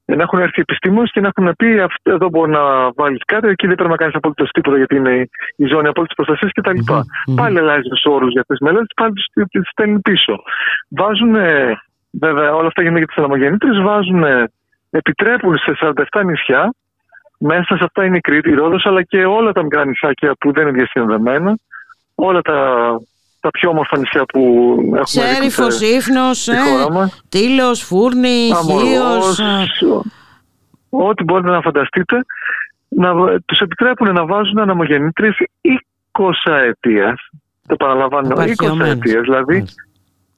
να 0.04 0.22
έχουν 0.22 0.38
έρθει 0.38 0.60
επιστήμονες 0.60 1.10
και 1.12 1.20
να 1.20 1.30
έχουν 1.36 1.54
πει 1.56 1.80
αυτό 1.80 2.12
εδώ 2.12 2.28
μπορεί 2.28 2.50
να 2.50 2.92
βάλεις 2.92 3.22
κάτι, 3.26 3.48
εκεί 3.48 3.66
δεν 3.66 3.74
πρέπει 3.74 3.90
να 3.90 3.96
κάνεις 3.96 4.14
απολύτως 4.14 4.50
τίποτα 4.50 4.76
γιατί 4.76 4.96
είναι 4.96 5.28
η 5.56 5.66
ζώνη 5.66 5.88
απόλυτης 5.88 6.16
προστασίας 6.16 6.52
κτλ. 6.52 6.70
Mm-hmm. 6.70 7.34
Πάλι 7.36 7.58
αλλάζει 7.58 7.88
τους 7.88 8.04
όρους 8.04 8.32
για 8.32 8.44
τις 8.44 8.58
μελέτες, 8.60 8.92
πάλι 8.96 9.12
τους 9.50 9.68
στέλνει 9.70 10.00
πίσω. 10.00 10.34
Βάζουν, 10.88 11.34
βέβαια, 12.10 12.54
όλα 12.54 12.66
αυτά 12.66 12.82
γίνονται 12.82 12.98
για 12.98 13.06
τις 13.06 13.16
αναμογεννήτρες, 13.16 13.80
βάζουν, 13.82 14.24
επιτρέπουν 14.90 15.58
σε 15.58 15.76
47 15.80 16.24
νησιά 16.24 16.72
μέσα 17.40 17.76
σε 17.76 17.84
αυτά 17.84 18.04
είναι 18.04 18.16
η 18.16 18.20
Κρήτη, 18.20 18.50
η 18.50 18.54
Ρόδος, 18.54 18.86
αλλά 18.86 19.02
και 19.02 19.24
όλα 19.24 19.52
τα 19.52 19.62
μικρά 19.62 19.84
νησάκια 19.84 20.34
που 20.40 20.52
δεν 20.52 20.66
είναι 20.66 20.76
διασυνδεμένα, 20.76 21.58
όλα 22.20 22.40
τα, 22.40 22.86
τα 23.40 23.50
πιο 23.50 23.70
όμορφα 23.70 23.98
νησιά 23.98 24.24
που 24.24 24.40
έχουμε 24.80 25.04
Σέριφος, 25.04 25.80
Ήφνος, 25.80 26.48
ε, 26.48 26.54
Τήλος, 27.28 27.82
Φούρνη, 27.82 28.50
Χίος. 28.66 29.38
Ε. 29.38 29.66
Ό,τι 30.90 31.24
μπορείτε 31.24 31.50
να 31.50 31.60
φανταστείτε, 31.60 32.24
να, 32.88 33.38
τους 33.44 33.58
επιτρέπουν 33.58 34.12
να 34.12 34.26
βάζουν 34.26 34.58
αναμογεννήτρες 34.58 35.36
20 36.12 36.52
αιτίας. 36.52 37.28
Το 37.66 37.76
παραλαμβάνω, 37.76 38.28
20 38.28 38.84
αιτίας. 38.84 39.22
Δηλαδή, 39.22 39.64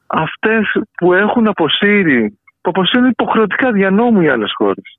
αυτές 0.06 0.82
που 0.96 1.12
έχουν 1.12 1.46
αποσύρει, 1.46 2.38
που 2.60 2.70
αποσύρουν 2.70 3.08
υποχρεωτικά 3.08 3.72
δια 3.72 3.90
νόμου 3.90 4.20
οι 4.20 4.28
άλλες 4.28 4.52
χώρες 4.56 4.98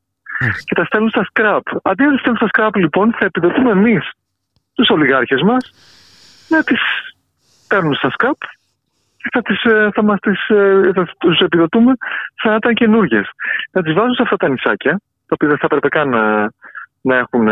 και 0.64 0.76
τα 0.76 0.86
στέλνουν 0.86 1.10
στα 1.10 1.24
σκραπ. 1.24 1.64
Αντί 1.82 2.04
να 2.04 2.12
τα 2.12 2.18
στέλνουν 2.18 2.38
στα 2.38 2.48
σκραπ, 2.48 2.76
λοιπόν, 2.76 3.16
θα 3.20 3.26
επιδοτούμε 3.26 3.72
εμείς 3.72 4.12
τους 4.74 4.90
ολιγάρχες 4.90 5.42
μας 5.42 5.72
να 6.56 6.64
τις 6.64 6.82
παίρνουν 7.68 7.94
στα 7.94 8.10
σκραπ 8.10 8.40
και 9.18 9.30
θα, 9.32 9.42
τις, 9.42 9.64
ε, 9.64 9.90
θα, 9.94 10.04
μας 10.04 10.20
τις, 10.20 10.50
ε, 10.50 10.92
θα 10.96 11.08
τους 11.18 11.40
επιδοτούμε 11.40 11.94
σαν 12.42 12.52
να 12.52 12.56
ήταν 12.56 12.74
καινούργιες. 12.74 13.28
Να 13.72 13.82
τις 13.82 13.94
βάζουν 13.94 14.14
σε 14.14 14.22
αυτά 14.22 14.38
τα 14.38 14.50
νησάκια, 14.50 14.92
τα 15.28 15.34
οποία 15.36 15.48
δεν 15.48 15.58
θα 15.58 15.66
έπρεπε 15.66 15.88
καν 15.88 16.10
να, 16.10 16.52
να, 17.02 17.16
έχουν, 17.18 17.44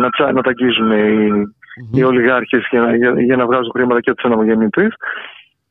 να, 0.00 0.10
τσα, 0.10 0.32
να 0.32 0.42
τα 0.42 0.50
αγγίζουν 0.50 0.90
οι, 0.90 1.30
mm-hmm. 1.32 1.96
οι 1.96 2.02
ολιγάρχες 2.02 2.66
για, 2.70 2.96
για, 2.96 3.20
για, 3.20 3.36
να 3.36 3.46
βγάζουν 3.46 3.70
χρήματα 3.74 4.00
και 4.00 4.10
από 4.10 4.20
τους 4.20 4.30
αναμογεννήτρες. 4.30 4.92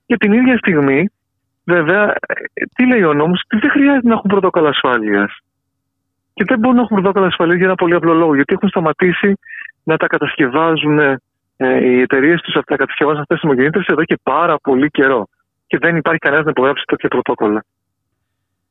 Και 0.05 0.17
την 0.17 0.31
ίδια 0.33 0.57
στιγμή, 0.57 1.09
βέβαια, 1.65 2.03
ε, 2.53 2.63
τι 2.75 2.85
λέει 2.87 3.03
ο 3.03 3.13
νόμος, 3.13 3.41
ότι 3.45 3.61
δεν 3.61 3.71
χρειάζεται 3.71 4.07
να 4.07 4.13
έχουν 4.13 4.29
πρωτόκολλα 4.29 4.69
ασφάλειας 4.69 5.31
και 6.33 6.45
δεν 6.47 6.59
μπορούν 6.59 6.75
να 6.75 6.81
έχουν 6.81 6.95
πρωτόκολλα 6.97 7.27
ασφαλεία 7.27 7.55
για 7.55 7.65
ένα 7.65 7.75
πολύ 7.75 7.93
απλό 7.93 8.13
λόγο. 8.13 8.35
Γιατί 8.35 8.53
έχουν 8.53 8.69
σταματήσει 8.69 9.33
να 9.83 9.97
τα 9.97 10.07
κατασκευάζουν 10.07 10.99
ε, 11.61 11.85
οι 11.85 12.01
εταιρείες 12.01 12.41
τους, 12.41 12.53
να 12.53 12.61
κατασκευάζουν 12.61 13.21
αυτές 13.21 13.39
τις 13.39 13.49
θερμογεννήτρε 13.49 13.93
εδώ 13.93 14.03
και 14.03 14.19
πάρα 14.23 14.57
πολύ 14.57 14.89
καιρό. 14.89 15.27
Και 15.67 15.77
δεν 15.77 15.95
υπάρχει 15.95 16.19
κανένας 16.19 16.45
να 16.45 16.51
υπογράψει 16.51 16.83
τέτοια 16.87 17.09
πρωτόκολλα. 17.09 17.65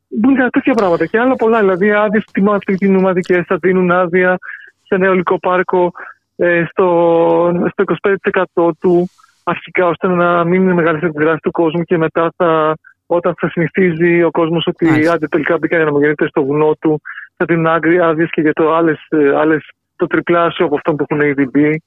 Μπουν 0.08 0.36
τέτοια 0.50 0.74
πράγματα 0.74 1.06
και 1.06 1.18
άλλα 1.18 1.36
πολλά. 1.36 1.58
Δηλαδή, 1.58 1.92
άδειες 1.92 2.24
κτηνομαδικέ 2.64 3.44
θα 3.46 3.56
δίνουν 3.56 3.90
άδεια 3.90 4.38
σε 4.86 4.94
ένα 4.94 5.06
αιωλικό 5.06 5.38
πάρκο 5.38 5.92
ε, 6.36 6.64
στο, 6.70 6.88
στο 7.72 7.84
25% 8.54 8.70
του 8.80 9.08
αρχικά, 9.44 9.86
ώστε 9.86 10.08
να 10.08 10.44
μην 10.44 10.62
είναι 10.62 10.74
μεγάλη 10.74 11.12
δράση 11.14 11.40
του 11.42 11.50
κόσμου 11.50 11.82
και 11.82 11.98
μετά 11.98 12.32
θα, 12.36 12.76
όταν 13.06 13.34
θα 13.38 13.48
συνηθίζει 13.48 14.22
ο 14.22 14.30
κόσμος 14.30 14.66
ότι 14.66 15.08
άντε 15.08 15.26
τελικά 15.26 15.58
μπήκαν 15.58 15.78
οι 15.78 15.82
αναμογεννήτρε 15.82 16.28
στο 16.28 16.44
βουνό 16.44 16.74
του, 16.80 17.00
θα 17.36 17.44
δίνουν 17.44 17.66
άδειες 18.02 18.30
και 18.30 18.40
για 18.40 18.52
το 18.52 18.74
άλλες, 18.74 19.06
ε, 19.08 19.36
άλλες, 19.36 19.70
το 19.96 20.06
τριπλάσιο 20.06 20.66
από 20.66 20.74
αυτό 20.74 20.94
που 20.94 21.06
έχουν 21.08 21.20
ήδη 21.20 21.48
μπει. 21.52 21.82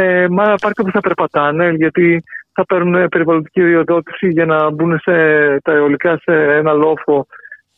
Ε, 0.00 0.28
μα 0.30 0.54
πάρκο 0.60 0.82
που 0.84 0.90
θα 0.90 1.00
περπατάνε 1.00 1.70
γιατί 1.70 2.24
θα 2.52 2.64
παίρνουν 2.64 3.08
περιβαλλοντική 3.08 3.62
διοδότηση 3.62 4.28
για 4.28 4.44
να 4.44 4.70
μπουν 4.70 4.98
σε, 4.98 5.12
τα 5.60 5.72
αιωλικά 5.72 6.18
σε 6.22 6.32
ένα 6.32 6.72
λόφο 6.72 7.26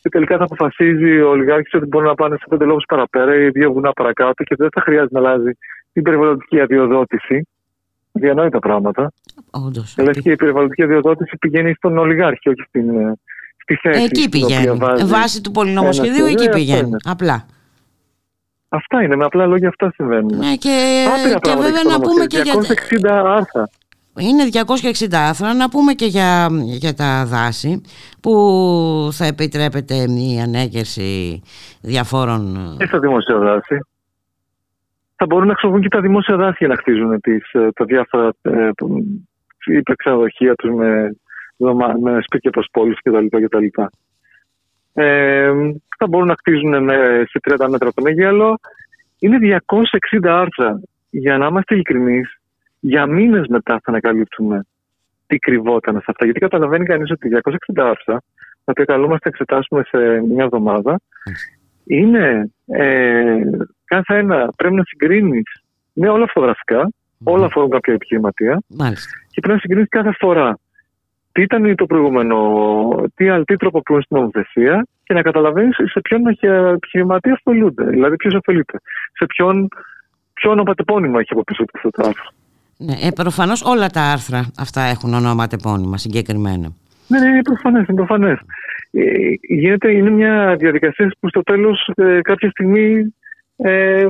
και 0.01 0.09
τελικά 0.09 0.37
θα 0.37 0.43
αποφασίζει 0.43 1.21
ο 1.21 1.29
ολιγάρχης 1.29 1.73
ότι 1.73 1.85
μπορούν 1.85 2.07
να 2.07 2.15
πάνε 2.15 2.35
σε 2.35 2.45
πέντε 2.49 2.65
λόφους 2.65 2.85
παραπέρα 2.87 3.35
ή 3.35 3.49
δύο 3.49 3.71
βουνά 3.71 3.91
παρακάτω 3.91 4.43
και 4.43 4.55
δεν 4.57 4.69
θα 4.73 4.81
χρειάζεται 4.81 5.19
να 5.19 5.29
αλλάζει 5.29 5.51
την 5.93 6.03
περιβαλλοντική 6.03 6.59
αδειοδότηση. 6.59 7.47
Διανόητα 8.11 8.59
πράγματα. 8.59 9.11
Όντως. 9.51 9.93
Δηλαδή 9.95 10.21
και 10.21 10.31
η 10.31 10.35
περιβαλλοντική 10.35 10.83
αδειοδότηση 10.83 11.37
πηγαίνει 11.37 11.73
στον 11.73 11.97
ολιγάρχη, 11.97 12.49
όχι 12.49 12.61
στην, 12.67 12.89
ε, 12.89 13.13
στη 13.57 13.75
θέση. 13.75 14.03
Εκεί 14.03 14.29
πηγαίνει. 14.29 14.77
Βάσει 15.05 15.41
του 15.41 15.51
πολυνομοσχεδίου 15.51 16.25
εκεί 16.25 16.49
πηγαίνει. 16.49 16.95
Απλά. 17.03 17.45
Αυτά 18.73 19.03
είναι, 19.03 19.15
με 19.15 19.25
απλά 19.25 19.45
λόγια 19.45 19.67
αυτά 19.67 19.91
συμβαίνουν. 19.95 20.37
Ναι, 20.37 20.55
και, 20.55 21.05
και 21.41 21.53
βέβαια 21.57 21.83
να 21.89 21.99
πούμε 21.99 22.25
και 22.25 22.41
για... 22.43 22.53
260 22.53 23.09
άρθρα. 23.25 23.69
Είναι 24.19 24.43
260 25.01 25.07
άρθρα. 25.11 25.53
Να 25.53 25.69
πούμε 25.69 25.93
και 25.93 26.05
για, 26.05 26.47
για 26.63 26.93
τα 26.93 27.25
δάση 27.25 27.81
που 28.21 28.33
θα 29.11 29.25
επιτρέπεται 29.25 29.95
η 29.95 30.39
ανέγερση 30.43 31.41
διαφόρων... 31.81 32.75
Και 32.77 32.85
στα 32.85 32.99
δημόσια 32.99 33.37
δάση. 33.37 33.77
Θα 35.15 35.25
μπορούν 35.25 35.47
να 35.47 35.53
χρησιμοποιούν 35.53 35.83
και 35.83 35.95
τα 35.95 36.01
δημόσια 36.01 36.35
δάση 36.35 36.55
για 36.59 36.67
να 36.67 36.75
χτίζουν 36.75 37.21
τις, 37.21 37.51
ε, 37.51 37.71
τα 37.75 37.85
διάφορα 37.85 38.33
ε, 38.41 38.69
υπεξαδοχεία 39.65 40.55
τους 40.55 40.71
με 40.71 41.15
με 42.01 42.19
σπίτια 42.21 42.51
προς 42.51 42.67
πόλεις 42.71 42.97
κτλ. 43.01 43.25
Ε, 44.93 45.51
θα 45.97 46.07
μπορούν 46.07 46.27
να 46.27 46.33
κτίζουν 46.33 46.89
σε 47.29 47.39
30 47.41 47.69
μέτρα 47.69 47.91
το 47.93 48.01
μέγαλο. 48.01 48.59
Είναι 49.19 49.37
260 49.65 50.27
άρθρα. 50.27 50.81
Για 51.09 51.37
να 51.37 51.45
είμαστε 51.45 51.73
ειλικρινείς, 51.73 52.39
για 52.79 53.05
μήνες 53.05 53.47
μετά 53.47 53.73
θα 53.73 53.91
ανακαλύψουμε 53.91 54.65
τι 55.27 55.37
κρυβόταν 55.37 55.93
σε 55.93 56.05
αυτά. 56.07 56.25
Γιατί 56.25 56.39
καταλαβαίνει 56.39 56.85
κανείς 56.85 57.11
ότι 57.11 57.29
260 57.29 57.57
άρθρα, 57.75 58.21
τα 58.63 58.71
οποία 58.71 58.85
καλούμαστε 58.85 59.29
να 59.29 59.35
εξετάσουμε 59.35 59.83
σε 59.83 60.21
μια 60.21 60.43
εβδομάδα, 60.43 60.99
είναι 61.85 62.51
ε, 62.65 63.41
κάθε 63.85 64.17
ένα 64.17 64.49
πρέπει 64.57 64.75
να 64.75 64.83
συγκρίνεις 64.83 65.61
με 65.93 66.09
όλα 66.09 66.27
φωτογραφικά, 66.27 66.91
όλα 67.23 67.45
αφορούν 67.45 67.69
κάποια 67.69 67.93
επιχειρηματία 67.93 68.61
και 69.29 69.39
πρέπει 69.39 69.53
να 69.53 69.59
συγκρίνεις 69.59 69.89
κάθε 69.89 70.15
φορά 70.19 70.57
τι 71.31 71.41
ήταν 71.41 71.75
το 71.75 71.85
προηγούμενο, 71.85 72.37
τι, 73.15 73.43
τι 73.43 73.55
τροποποιούν 73.55 74.01
στην 74.01 74.17
νομοθεσία 74.17 74.85
και 75.03 75.13
να 75.13 75.21
καταλαβαίνεις 75.21 75.75
σε 75.75 75.99
ποιον 76.01 76.21
επιχειρηματία 76.73 77.33
ασχολούνται. 77.33 77.83
Δηλαδή, 77.83 78.15
ποιος 78.15 78.33
ωφελείται. 78.33 78.77
Σε 79.13 79.25
ποιον, 79.25 79.67
ποιο 80.33 80.51
ονοματεπώνυμα 80.51 81.19
έχει 81.19 81.29
από 81.31 81.43
πίσω 81.43 81.63
του 81.63 81.71
αυτό 81.75 81.89
το 81.89 82.07
άρθρο. 82.07 82.29
Ναι, 82.77 82.93
ε, 83.07 83.11
προφανώς 83.15 83.63
όλα 83.63 83.87
τα 83.87 84.01
άρθρα 84.01 84.51
αυτά 84.57 84.81
έχουν 84.81 85.13
ονοματεπώνυμα 85.13 85.97
συγκεκριμένα. 85.97 86.71
Ναι, 87.07 87.19
ναι, 87.19 87.27
είναι 87.27 87.41
προφανές. 87.41 87.87
Είναι 87.87 87.97
προφανές. 87.97 88.39
Ε, 88.91 89.03
γίνεται, 89.41 89.91
είναι 89.91 90.09
μια 90.09 90.55
διαδικασία 90.59 91.11
που 91.19 91.27
στο 91.29 91.41
τέλος 91.41 91.91
ε, 91.95 92.21
κάποια 92.21 92.49
στιγμή 92.49 93.15
ε, 93.57 94.07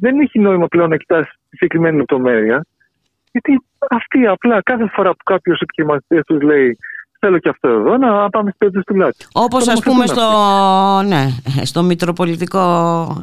δεν 0.00 0.20
έχει 0.20 0.38
νόημα 0.38 0.66
πλέον 0.66 0.88
να 0.88 0.96
κοιτάς 0.96 1.26
τη 1.26 1.56
συγκεκριμένη 1.56 1.96
λεπτομέρεια. 1.96 2.66
Γιατί 3.32 3.60
αυτοί 3.90 4.26
απλά 4.26 4.62
κάθε 4.62 4.86
φορά 4.92 5.10
που 5.10 5.22
κάποιος 5.24 5.60
επιχειρηματίας 5.60 6.24
τους 6.24 6.40
λέει 6.42 6.78
θέλω 7.24 7.38
και 7.38 7.48
αυτό 7.48 7.68
εδώ 7.68 7.96
να 7.96 8.30
πάμε 8.30 8.50
στο 8.54 8.70
του 8.70 8.82
τουλάχιστον. 8.86 9.28
Όπως 9.44 9.68
ας 9.68 9.80
πούμε 9.80 10.06
στο, 10.06 10.26
ναι, 11.06 11.24
στο 11.62 11.82
Μητροπολιτικό 11.82 12.62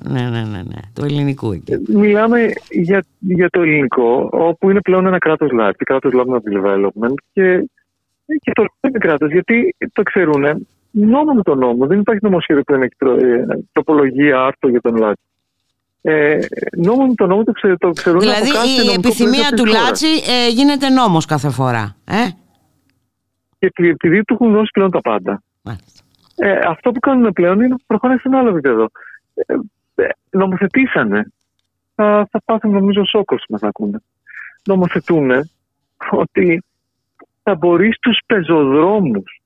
ναι, 0.09 0.21
ναι, 0.21 0.41
ναι, 0.53 0.61
ναι, 0.71 0.79
του 0.93 1.05
ελληνικού 1.05 1.51
εκεί. 1.51 1.73
Μιλάμε 1.87 2.51
για, 2.69 3.03
για 3.19 3.49
το 3.49 3.61
ελληνικό, 3.61 4.29
όπου 4.31 4.69
είναι 4.69 4.81
πλέον 4.81 5.05
ένα 5.05 5.17
κράτος 5.17 5.51
λάρτη, 5.51 5.83
κράτος 5.83 6.11
Lab 6.15 6.27
Development 6.33 7.13
και, 7.33 7.69
και 8.25 8.51
το 8.53 8.65
είναι 8.87 8.97
κράτος, 8.97 9.31
γιατί 9.31 9.75
το 9.93 10.03
ξέρουν. 10.03 10.67
Νόμο 10.93 11.33
με 11.33 11.41
τον 11.41 11.57
νόμο. 11.57 11.85
Δεν 11.85 11.99
υπάρχει 11.99 12.23
νομοσχέδιο 12.23 12.63
που 12.63 12.73
είναι 12.73 12.87
ε, 12.99 13.45
τροπολογία 13.71 14.39
άρθρο 14.39 14.69
για 14.69 14.81
τον 14.81 14.95
λάρτη. 14.95 15.21
Ε, 16.01 16.39
νόμο 16.77 17.13
το 17.15 17.25
νόμο 17.25 17.43
το, 17.43 17.51
ξε, 17.51 17.75
το 17.77 17.89
ξέρουν 17.89 18.19
Δηλαδή 18.19 18.49
η 18.49 18.93
επιθυμία 18.93 19.51
του 19.55 19.65
Λάτσι 19.65 20.07
ε, 20.07 20.49
γίνεται 20.49 20.89
νόμος 20.89 21.25
κάθε 21.25 21.49
φορά. 21.49 21.95
Ε; 22.05 22.27
Και 23.59 23.71
επειδή 23.89 24.23
του 24.23 24.33
έχουν 24.33 24.51
δώσει 24.51 24.69
πλέον 24.73 24.91
τα 24.91 25.01
πάντα. 25.01 25.43
Ε, 26.35 26.59
αυτό 26.67 26.91
που 26.91 26.99
κάνουμε 26.99 27.31
πλέον 27.31 27.55
είναι 27.55 27.67
να 27.67 27.75
προχωράνε 27.87 28.19
σε 28.19 28.27
ένα 28.27 28.39
άλλο 28.39 28.49
επίπεδο. 28.49 28.87
Ε, 29.33 29.53
ε, 29.95 30.09
νομοθετήσανε. 30.29 31.31
Θα, 31.95 32.27
θα 32.31 32.41
πάθουν 32.45 32.71
νομίζω 32.71 33.05
σόκος 33.05 33.43
μας 33.49 33.61
να 33.61 33.67
ακούνε. 33.67 34.01
Νομοθετούν 34.65 35.31
ότι 36.11 36.63
θα 37.43 37.55
μπορεί 37.55 37.93
στους 37.93 38.19
πεζοδρόμους 38.25 39.41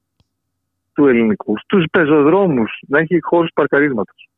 του 0.94 1.08
ελληνικού, 1.08 1.58
στους 1.58 1.86
πεζοδρόμους 1.92 2.80
να 2.88 3.00
έχει 3.00 3.20
χώρους 3.22 3.52
παρκαρίσματος 3.54 4.30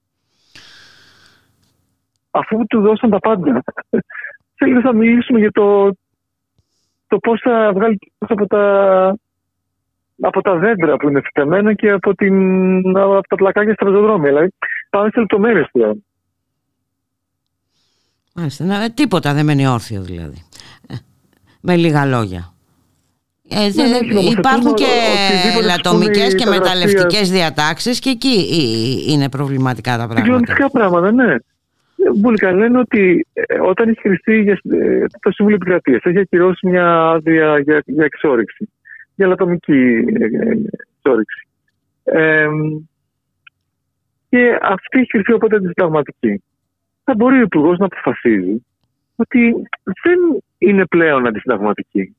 αφού 2.40 2.66
του 2.68 2.82
δώσαν 2.82 3.10
τα 3.10 3.20
πάντα. 3.20 3.64
Θέλω 4.60 4.82
να 4.82 4.94
μιλήσουμε 4.94 5.40
για 5.40 5.52
το, 5.52 5.92
το 7.08 7.18
πώς 7.18 7.40
θα 7.44 7.72
βγάλει 7.74 7.98
από 8.18 8.48
τα, 8.48 9.16
από 10.22 10.42
τα 10.42 10.56
δέντρα 10.56 10.98
που 10.98 11.10
είναι 11.10 11.22
φυτεμένα 11.22 11.74
και 11.74 11.92
από, 11.92 12.16
την, 12.16 12.98
από 12.98 13.28
τα 13.28 13.36
πλακάκια 13.36 13.74
στα 13.74 13.86
πεζοδρόμια. 13.86 14.30
Δηλαδή, 14.30 14.50
πάμε 14.90 15.10
σε 15.14 15.20
λεπτομέρειες 15.20 15.70
πλέον. 15.72 16.04
Μάλιστα. 18.34 18.92
τίποτα 18.94 19.34
δεν 19.34 19.46
μένει 19.46 19.68
όρθιο 19.68 20.02
δηλαδή. 20.02 20.46
Με 21.62 21.76
λίγα 21.76 22.06
λόγια. 22.06 22.52
Ε, 23.50 23.70
ναι, 23.74 24.14
ναι, 24.14 24.20
υπάρχουν 24.20 24.74
και 24.74 24.86
λατομικές 25.64 26.36
και 26.36 26.46
μεταλλευτικές 26.46 27.32
διατάξεις 27.32 28.00
και 28.00 28.10
εκεί 28.10 28.48
είναι 29.08 29.30
προβληματικά 29.30 29.92
τα 29.92 29.98
πράγματα. 29.98 30.20
Συγκλονιστικά 30.22 30.70
πράγματα, 30.70 31.12
ναι. 31.12 31.36
Βουλικά 32.22 32.52
λένε 32.52 32.80
ότι 32.80 33.28
ε, 33.34 33.60
όταν 33.60 33.90
έχει 33.90 34.00
χρηστεί 34.02 34.42
για, 34.42 34.60
ε, 34.72 35.06
το 35.20 35.32
Συμβούλιο 35.32 35.60
Επικρατείας 35.62 36.04
έχει 36.04 36.20
ακυρώσει 36.20 36.68
μια 36.68 37.10
άδεια 37.10 37.60
για, 37.60 37.82
για 37.86 38.06
εξόριξη, 38.06 38.70
για 39.16 39.28
λατομική 39.28 40.06
εξόριξη. 40.96 41.48
Ε, 42.04 42.48
και 44.30 44.58
αυτή 44.62 45.00
έχει 45.00 45.12
χρηστεί 45.12 45.34
οπότε 45.34 45.60
τη 45.60 45.68
συνταγματική. 45.68 46.44
Θα 47.04 47.16
μπορεί 47.16 47.38
ο 47.38 47.42
Υπουργός 47.42 47.78
να 47.78 47.86
αποφασίζει 47.86 48.66
ότι 49.16 49.54
δεν 50.04 50.20
είναι 50.58 50.86
πλέον 50.86 51.28
αντισυνταγματική 51.28 52.16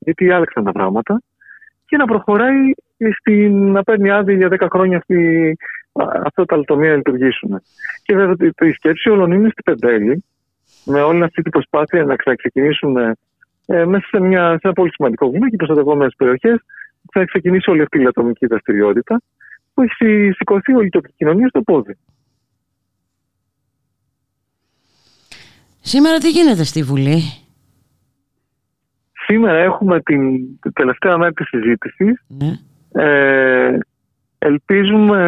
γιατί 0.00 0.30
άλλαξαν 0.30 0.64
τα 0.64 0.72
πράγματα 0.72 1.22
και 1.86 1.96
να 1.96 2.04
προχωράει 2.04 2.72
στην, 3.18 3.72
να 3.72 3.82
παίρνει 3.82 4.10
άδεια 4.10 4.36
για 4.36 4.48
10 4.60 4.66
χρόνια 4.70 4.96
αυτή, 4.96 5.56
αυτά 6.24 6.44
τα 6.44 6.56
λατομεία 6.56 6.90
να 6.90 6.96
λειτουργήσουν. 6.96 7.62
Και 8.02 8.14
βέβαια 8.14 8.50
η 8.60 8.72
σκέψη 8.72 9.10
όλων 9.10 9.32
είναι 9.32 9.48
στην 9.48 9.64
Πεντέλη, 9.64 10.24
με 10.84 11.02
όλη 11.02 11.22
αυτή 11.22 11.42
την 11.42 11.50
προσπάθεια 11.50 12.04
να 12.04 12.16
ξεκινήσουν 12.16 12.96
ε, 13.66 13.84
μέσα 13.84 14.06
σε, 14.10 14.20
μια, 14.20 14.50
σε 14.50 14.60
ένα 14.62 14.72
πολύ 14.72 14.90
σημαντικό 14.92 15.30
βήμα 15.30 15.50
και 15.50 15.56
προστατευόμενες 15.56 16.14
περιοχές, 16.16 16.58
θα 17.12 17.24
ξεκινήσει 17.24 17.70
όλη 17.70 17.82
αυτή 17.82 18.02
η 18.02 18.06
ατομική 18.06 18.46
δραστηριότητα 18.46 19.20
που 19.74 19.82
έχει 19.82 20.30
σηκωθεί 20.34 20.74
όλη 20.74 20.86
η 20.86 20.90
τοπική 20.90 21.14
κοινωνία 21.16 21.48
στο 21.48 21.62
πόδι. 21.62 21.96
Σήμερα 25.80 26.18
τι 26.18 26.30
γίνεται 26.30 26.64
στη 26.64 26.82
Βουλή; 26.82 27.22
Σήμερα 29.26 29.58
έχουμε 29.58 30.00
την, 30.00 30.40
τελευταία 30.72 31.18
μέρα 31.18 31.32
της 31.32 31.48
συζήτησης. 31.48 32.22
Ναι. 32.26 32.58
Ε, 33.04 33.78
ελπίζουμε 34.40 35.20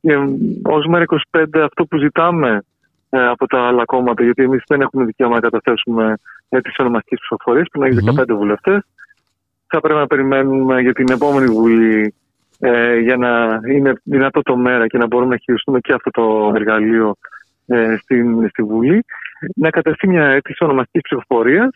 ε, 0.00 0.16
ως 0.62 0.86
μέρα 0.86 1.04
25 1.30 1.44
αυτό 1.62 1.84
που 1.84 1.98
ζητάμε 1.98 2.62
ε, 3.10 3.26
από 3.26 3.46
τα 3.46 3.66
άλλα 3.66 3.84
κόμματα, 3.84 4.22
γιατί 4.22 4.42
εμείς 4.42 4.62
δεν 4.66 4.80
έχουμε 4.80 5.04
δικαίωμα 5.04 5.34
να 5.34 5.40
καταθέσουμε 5.40 6.14
τις 6.48 6.78
ονομαστικές 6.78 7.18
ψηφοφορίες, 7.18 7.66
που 7.72 7.80
να 7.80 7.86
έχει 7.86 7.98
15 8.18 8.24
βουλευτές. 8.28 8.86
Θα 9.66 9.80
πρέπει 9.80 9.98
να 9.98 10.06
περιμένουμε 10.06 10.80
για 10.80 10.92
την 10.92 11.06
επόμενη 11.10 11.46
Βουλή 11.46 12.14
ε, 12.58 12.98
για 12.98 13.16
να 13.16 13.60
είναι 13.68 13.92
δυνατό 14.02 14.42
το 14.42 14.56
μέρα 14.56 14.86
και 14.86 14.98
να 14.98 15.06
μπορούμε 15.06 15.30
να 15.30 15.40
χειριστούμε 15.42 15.80
και 15.80 15.92
αυτό 15.92 16.10
το 16.10 16.52
εργαλείο 16.54 17.14
ε, 17.66 17.96
στην, 18.00 18.48
στη 18.48 18.62
Βουλή. 18.62 19.04
Να 19.54 19.70
κατευθεί 19.70 20.08
μια 20.08 20.24
αίτηση 20.24 20.64
ονομαστικής 20.64 21.02
ψηφοφορίας 21.02 21.70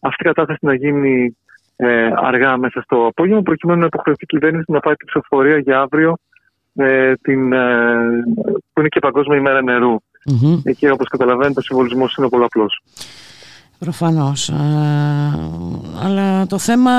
αυτή 0.00 0.22
η 0.22 0.26
κατάσταση 0.26 0.58
να 0.60 0.74
γίνει 0.74 1.36
ε, 1.76 2.10
αργά 2.16 2.56
μέσα 2.56 2.80
στο 2.80 3.06
απόγευμα, 3.06 3.42
προκειμένου 3.42 3.80
να 3.80 3.86
υποχρεωθεί 3.86 4.24
η 4.24 4.26
κυβέρνηση 4.26 4.72
να 4.72 4.80
πάει 4.80 4.94
την 4.94 5.06
ψηφοφορία 5.06 5.58
για 5.58 5.80
αύριο, 5.80 6.16
ε, 6.74 7.14
την, 7.14 7.52
ε, 7.52 7.94
που 8.72 8.80
είναι 8.80 8.88
και 8.88 9.00
Παγκόσμια 9.00 9.38
ημέρα 9.38 9.62
νερού. 9.62 9.96
Mm-hmm. 10.30 10.60
Εκεί, 10.64 10.88
όπως 10.90 11.08
καταλαβαίνετε, 11.08 11.60
ο 11.60 11.62
συμβολισμός 11.62 12.16
είναι 12.16 12.28
πολλαπλός. 12.28 12.82
Προφανώς. 13.78 14.48
Ε, 14.48 14.54
αλλά 16.02 16.46
το 16.46 16.58
θέμα 16.58 16.90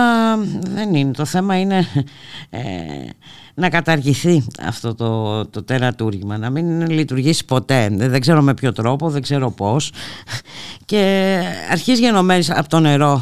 δεν 0.59 0.95
είναι. 0.95 1.11
Το 1.11 1.25
θέμα 1.25 1.59
είναι 1.59 1.87
ε, 2.49 2.59
να 3.53 3.69
καταργηθεί 3.69 4.45
αυτό 4.61 4.95
το, 4.95 5.45
το 5.45 5.63
τερατούργημα, 5.63 6.37
να 6.37 6.49
μην 6.49 6.89
λειτουργήσει 6.89 7.45
ποτέ. 7.45 7.89
Δεν 7.91 8.21
ξέρω 8.21 8.41
με 8.41 8.53
ποιο 8.53 8.71
τρόπο, 8.71 9.09
δεν 9.09 9.21
ξέρω 9.21 9.51
πώς. 9.51 9.91
Και 10.85 11.39
αρχίζει 11.71 12.01
γενομένης 12.01 12.51
από 12.51 12.69
το 12.69 12.79
νερό 12.79 13.21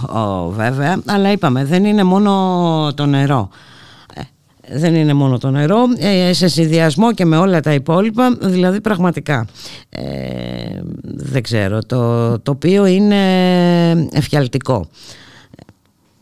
βέβαια, 0.56 1.02
αλλά 1.06 1.32
είπαμε 1.32 1.66
δεν 1.66 1.86
είναι 1.86 2.04
μόνο 2.04 2.94
το 2.96 3.06
νερό 3.06 3.50
δεν 4.68 4.96
είναι 4.96 5.14
μόνο 5.14 5.38
το 5.38 5.50
νερό, 5.50 5.78
ε, 6.00 6.34
σε 6.34 6.48
συνδυασμό 6.48 7.14
και 7.14 7.26
με 7.26 7.38
όλα 7.38 7.60
τα 7.60 7.74
υπόλοιπα, 7.74 8.38
δηλαδή 8.42 8.82
πραγματικά. 8.82 9.48
Ε, 9.90 10.82
δεν 11.04 11.44
ξέρω, 11.44 11.80
το 12.44 12.52
οποίο 12.52 12.86
είναι 12.86 13.22
εφιαλτικό. 14.12 14.90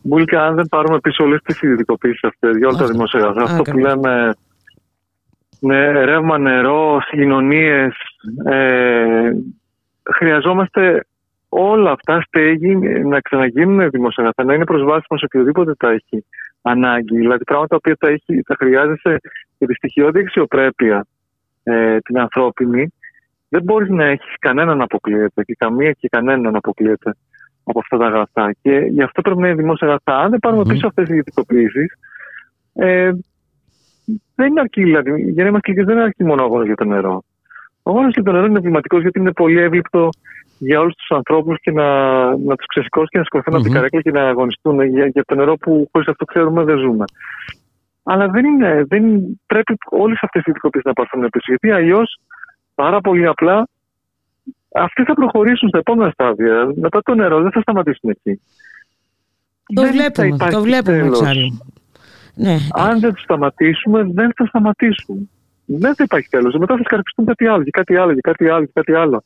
Μπουλικά, 0.02 0.46
αν 0.46 0.54
δεν 0.54 0.66
πάρουμε 0.68 1.00
πίσω 1.00 1.24
όλες 1.24 1.40
τις 1.42 1.62
ειδικοποίησει 1.62 2.26
αυτές 2.26 2.56
για 2.56 2.68
όλα 2.68 2.78
τα 2.78 2.86
δημοσιογραφία, 2.86 3.42
αυτό 3.42 3.62
που 3.62 3.78
λέμε 3.78 4.34
ναι, 5.60 5.90
ρεύμα, 6.04 6.38
νερό, 6.38 7.00
συγκοινωνίες, 7.00 7.94
ε, 8.44 9.30
χρειαζόμαστε 10.14 11.06
όλα 11.48 11.90
αυτά 11.90 12.20
στέγη 12.20 12.76
να 13.04 13.20
ξαναγίνουν 13.20 13.90
δημοσιογραφία, 13.90 14.44
να 14.44 14.54
είναι 14.54 14.64
προσβάσιμο 14.64 15.18
σε 15.18 15.24
οποιοδήποτε 15.24 15.74
τα 15.74 15.90
έχει 15.90 16.24
ανάγκη. 16.62 17.16
Δηλαδή 17.16 17.44
πράγματα 17.44 17.80
που 17.80 17.92
θα, 17.98 18.08
έχει, 18.08 18.42
θα 18.46 18.56
χρειάζεσαι 18.58 19.18
για 19.58 19.66
τη 19.66 19.74
στοιχειώδη 19.74 20.20
αξιοπρέπεια 20.20 21.06
ε, 21.62 21.98
την 21.98 22.18
ανθρώπινη. 22.18 22.92
Δεν 23.48 23.62
μπορείς 23.62 23.88
να 23.88 24.04
έχεις 24.04 24.34
κανέναν 24.38 24.76
να 24.76 24.84
αποκλείεται 24.84 25.42
και 25.42 25.54
καμία 25.58 25.92
και 25.92 26.08
κανέναν 26.08 26.52
να 26.52 26.58
αποκλείεται 26.58 27.14
από 27.64 27.78
αυτά 27.78 27.96
τα 27.98 28.06
αγαθά. 28.06 28.54
Και 28.62 28.70
γι' 28.70 29.02
αυτό 29.02 29.22
πρέπει 29.22 29.40
να 29.40 29.48
είναι 29.48 29.56
δημόσια 29.56 29.88
αγαθά. 29.88 30.18
Αν 30.18 30.30
δεν 30.30 30.38
πάρουμε 30.38 30.62
πίσω 30.62 30.86
αυτές 30.86 31.04
τις 31.04 31.12
ιδιωτικοποιήσεις, 31.12 31.92
ε, 32.74 33.10
δεν 34.34 34.46
είναι 34.46 34.60
αρκεί, 34.60 34.82
δηλαδή, 34.82 35.30
για 35.30 35.42
να 35.42 35.48
είμαστε 35.48 35.72
δεν 35.72 35.94
είναι 35.94 36.02
αρκεί 36.02 36.24
μόνο 36.24 36.42
αγώνα 36.42 36.64
για 36.64 36.74
το 36.74 36.84
νερό. 36.84 37.24
Ο 37.82 37.90
αγώνα 37.90 38.08
για 38.08 38.22
το 38.22 38.32
νερό 38.32 38.46
είναι 38.46 38.56
εμβληματικό 38.56 39.00
γιατί 39.00 39.18
είναι 39.18 39.32
πολύ 39.32 39.60
εύληπτο 39.60 40.08
για 40.58 40.80
όλους 40.80 40.94
τους 40.94 41.10
ανθρώπους 41.10 41.60
και 41.60 41.70
να, 41.70 41.86
να 42.36 42.56
τους 42.56 42.66
ξεσηκώσει 42.66 43.06
και 43.08 43.18
να 43.18 43.24
σηκωθούν 43.24 43.52
mm-hmm. 43.52 43.56
από 43.56 43.64
την 43.64 43.72
καρέκλα 43.72 44.00
και 44.00 44.10
να 44.10 44.28
αγωνιστούν 44.28 44.82
για, 44.82 45.06
για 45.06 45.24
το 45.24 45.34
νερό 45.34 45.56
που 45.56 45.88
χωρίς 45.92 46.08
αυτό 46.08 46.24
ξέρουμε 46.24 46.64
δεν 46.64 46.78
ζούμε. 46.78 47.04
Αλλά 48.02 48.28
δεν 48.28 48.44
είναι, 48.44 48.84
δεν 48.88 49.04
πρέπει 49.46 49.76
όλες 49.90 50.18
αυτές 50.22 50.42
οι 50.44 50.50
ειδικότητε 50.50 50.88
να 50.88 50.92
πάρθουν 50.92 51.28
πίσω. 51.30 51.44
Γιατί 51.46 51.70
αλλιώς 51.70 52.18
πάρα 52.74 53.00
πολύ 53.00 53.26
απλά 53.26 53.68
αυτοί 54.74 55.04
θα 55.04 55.14
προχωρήσουν 55.14 55.68
στα 55.68 55.78
επόμενα 55.78 56.10
στάδια. 56.10 56.72
Μετά 56.74 57.02
το 57.02 57.14
νερό 57.14 57.40
δεν 57.42 57.52
θα 57.52 57.60
σταματήσουν 57.60 58.10
εκεί. 58.10 58.40
Το 59.74 59.82
δεν 59.82 59.92
βλέπουμε, 59.92 60.50
το 60.50 60.62
βλέπουμε 60.62 60.96
εξάλλου. 60.96 61.60
Ναι. 62.34 62.56
Αν 62.72 63.00
δεν 63.00 63.12
τους 63.12 63.22
σταματήσουμε, 63.22 64.02
δεν 64.12 64.32
θα 64.36 64.46
σταματήσουν. 64.46 65.30
Δεν 65.64 65.94
θα 65.94 66.04
υπάρχει 66.04 66.28
τέλος. 66.28 66.54
Μετά 66.54 66.76
θα 66.76 66.82
σκαρπιστούν 66.82 67.24
κάτι 67.24 67.46
άλλο, 67.46 67.64
και 67.64 67.70
κάτι 67.70 67.96
άλλο, 67.96 68.14
και 68.14 68.20
κάτι 68.20 68.48
άλλο, 68.48 68.64
και 68.64 68.72
κάτι 68.74 68.94
άλλο 68.94 69.24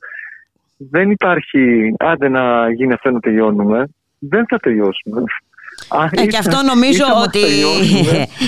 δεν 0.76 1.10
υπάρχει, 1.10 1.94
άντε 1.98 2.28
να 2.28 2.70
γίνει 2.72 2.92
αυτό 2.92 3.10
να 3.10 3.20
τελειώνουμε, 3.20 3.88
δεν 4.18 4.44
θα 4.48 4.58
τελειώσουμε. 4.58 5.22
Ε, 6.10 6.26
και 6.26 6.36
αυτό 6.36 6.56
νομίζω 6.62 7.04
ότι 7.24 7.40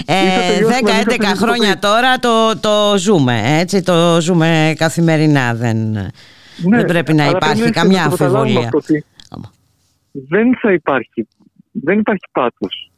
10-11 0.07 1.21
ε, 1.21 1.35
χρόνια 1.35 1.79
τώρα 1.79 2.19
το, 2.19 2.59
το 2.61 2.99
ζούμε, 2.99 3.59
έτσι, 3.61 3.83
το 3.83 4.21
ζούμε 4.21 4.75
καθημερινά. 4.77 5.55
Δεν, 5.55 5.77
ναι, 5.77 6.09
δεν 6.77 6.85
πρέπει 6.85 7.13
να 7.13 7.27
υπάρχει 7.27 7.71
καμιά 7.71 8.05
αμφιβολία. 8.05 8.71
Δεν 10.13 10.59
θα 10.61 10.73
υπάρχει, 10.73 11.29
δεν 11.71 11.99
υπάρχει 11.99 12.25
πάθος. 12.33 12.91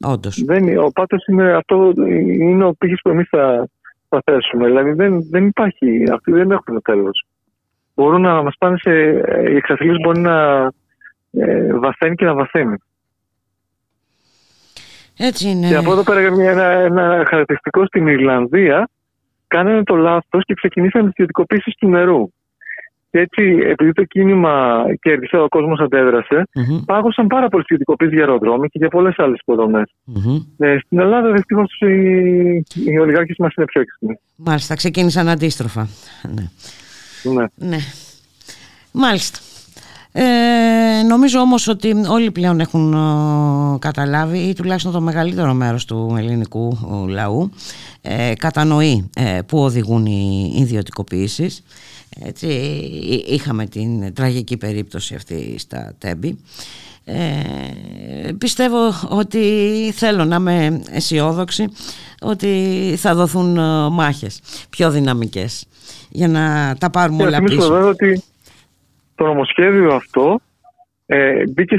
Όντως. 0.00 0.42
Δεν, 0.44 0.78
ο 0.78 0.90
πάθος 0.90 1.26
είναι, 1.26 1.52
αυτό 1.52 1.92
είναι 2.40 2.64
ο 2.64 2.74
πύχης 2.74 3.00
που 3.02 3.08
εμείς 3.08 3.28
θα, 3.30 3.68
θα 4.16 4.32
θέσουμε. 4.32 4.66
Δηλαδή 4.66 4.92
δεν, 4.92 5.22
δεν 5.30 5.46
υπάρχει, 5.46 6.04
αυτοί 6.12 6.32
δεν 6.32 6.50
έχουν 6.50 6.82
τέλος 6.82 7.26
μπορούν 7.94 8.20
να 8.20 8.42
μας 8.42 8.54
πάνε 8.58 8.76
σε... 8.78 8.90
Οι 9.50 9.56
εξαθλίες 9.56 9.96
μπορεί 10.02 10.20
να 10.20 10.66
ε, 11.30 11.74
βαθαίνει 11.78 12.14
και 12.14 12.24
να 12.24 12.34
βαθαίνει. 12.34 12.76
Έτσι 15.16 15.48
είναι. 15.48 15.68
Και 15.68 15.76
από 15.76 15.92
εδώ 15.92 16.02
πέρα 16.02 16.20
ένα, 16.20 16.64
ένα 16.64 17.24
χαρακτηριστικό 17.28 17.86
στην 17.86 18.06
Ιρλανδία 18.06 18.88
κάνανε 19.46 19.82
το 19.82 19.94
λάθος 19.94 20.44
και 20.44 20.54
ξεκινήσαν 20.54 21.02
τις 21.02 21.12
ιδιωτικοποίησεις 21.12 21.74
του 21.74 21.88
νερού. 21.88 22.32
Και 23.12 23.18
έτσι, 23.18 23.42
επειδή 23.70 23.92
το 23.92 24.04
κίνημα 24.04 24.84
κέρδισε, 25.00 25.36
ο 25.36 25.48
κόσμος 25.48 25.80
αντέδρασε, 25.80 26.48
mm-hmm. 26.54 26.82
πάγωσαν 26.86 27.26
πάρα 27.26 27.48
πολλέ 27.48 27.62
ιδιωτικοποίησει 27.62 28.14
για 28.14 28.24
αεροδρόμια 28.24 28.66
και 28.66 28.78
για 28.78 28.88
πολλές 28.88 29.14
άλλες 29.18 29.38
υποδομές. 29.40 29.90
Mm-hmm. 30.14 30.66
Ε, 30.66 30.78
στην 30.84 30.98
Ελλάδα, 30.98 31.32
δυστυχώς, 31.32 31.80
οι, 31.80 32.90
οι 32.90 32.98
ολιγάρχες 32.98 33.36
μας 33.38 33.54
είναι 33.54 33.66
πιο 33.66 33.80
έξυπνοι. 33.80 34.18
Μάλιστα, 34.36 34.74
ξεκίνησαν 34.74 35.28
αντίστροφα. 35.28 35.88
Ναι. 36.34 36.44
Ναι. 37.32 37.44
ναι. 37.54 37.78
Μάλιστα. 38.92 39.38
Ε, 40.12 41.02
νομίζω 41.08 41.40
όμως 41.40 41.68
ότι 41.68 41.94
όλοι 42.08 42.30
πλέον 42.30 42.60
έχουν 42.60 42.92
ε, 42.92 43.78
καταλάβει 43.78 44.38
ή 44.38 44.52
τουλάχιστον 44.52 44.92
το 44.92 45.00
μεγαλύτερο 45.00 45.54
μέρος 45.54 45.84
του 45.84 46.14
ελληνικού 46.18 46.78
λαού 47.08 47.50
ε, 48.00 48.32
κατανοεί 48.38 49.10
ε, 49.14 49.38
που 49.46 49.58
οδηγούν 49.58 50.06
οι 50.06 50.54
ιδιωτικοποιήσεις 50.56 51.62
έτσι, 52.20 52.46
είχαμε 53.26 53.66
την 53.66 54.14
τραγική 54.14 54.56
περίπτωση 54.56 55.14
αυτή 55.14 55.58
στα 55.58 55.94
Τέμπη 55.98 56.38
πιστεύω 58.38 58.78
ότι 59.08 59.40
θέλω 59.94 60.24
να 60.24 60.36
είμαι 60.36 60.82
αισιόδοξη 60.90 61.68
ότι 62.20 62.94
θα 62.96 63.14
δοθούν 63.14 63.58
μάχες 63.92 64.40
πιο 64.70 64.90
δυναμικές 64.90 65.66
για 66.10 66.28
να 66.28 66.76
τα 66.78 66.90
πάρουμε 66.90 67.22
όλα 67.22 67.42
πίσω. 67.42 67.68
βέβαια 67.68 67.88
ότι 67.88 68.22
το 69.14 69.24
νομοσχέδιο 69.24 69.94
αυτό 69.94 70.40
ε, 71.06 71.46
μπήκε 71.48 71.76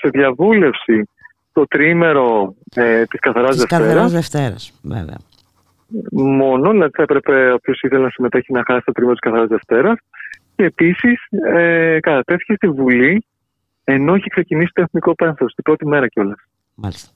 σε, 0.00 0.08
διαβούλευση 0.08 1.08
το 1.52 1.66
τρίμερο 1.66 2.54
ε, 2.74 3.04
της 3.04 3.20
Καθαράς 3.20 3.50
της 3.50 3.58
Δευτέρας. 3.58 3.86
Καθαράς 3.86 4.12
Δευτέρας, 4.12 4.72
βέβαια. 4.82 5.16
Μόνο, 6.12 6.70
δηλαδή 6.70 6.90
θα 6.96 7.02
έπρεπε 7.02 7.52
όποιος 7.52 7.80
ήθελε 7.80 8.02
να 8.02 8.10
συμμετέχει 8.10 8.52
να 8.52 8.62
χάσει 8.66 8.84
το 8.84 8.92
τρίμερο 8.92 9.14
της 9.14 9.30
Καθαράς 9.30 9.48
Δευτέρας. 9.48 9.98
Και 10.56 10.64
επίσης 10.64 11.26
ε, 11.54 11.98
κατατέθηκε 12.00 12.54
στη 12.54 12.68
Βουλή 12.68 13.24
ενώ 13.84 14.14
έχει 14.14 14.28
ξεκινήσει 14.28 14.70
το 14.74 14.82
εθνικό 14.82 15.14
πένθος, 15.14 15.54
την 15.54 15.64
πρώτη 15.64 15.86
μέρα 15.86 16.08
κιόλας. 16.08 16.38
Μάλιστα. 16.74 17.10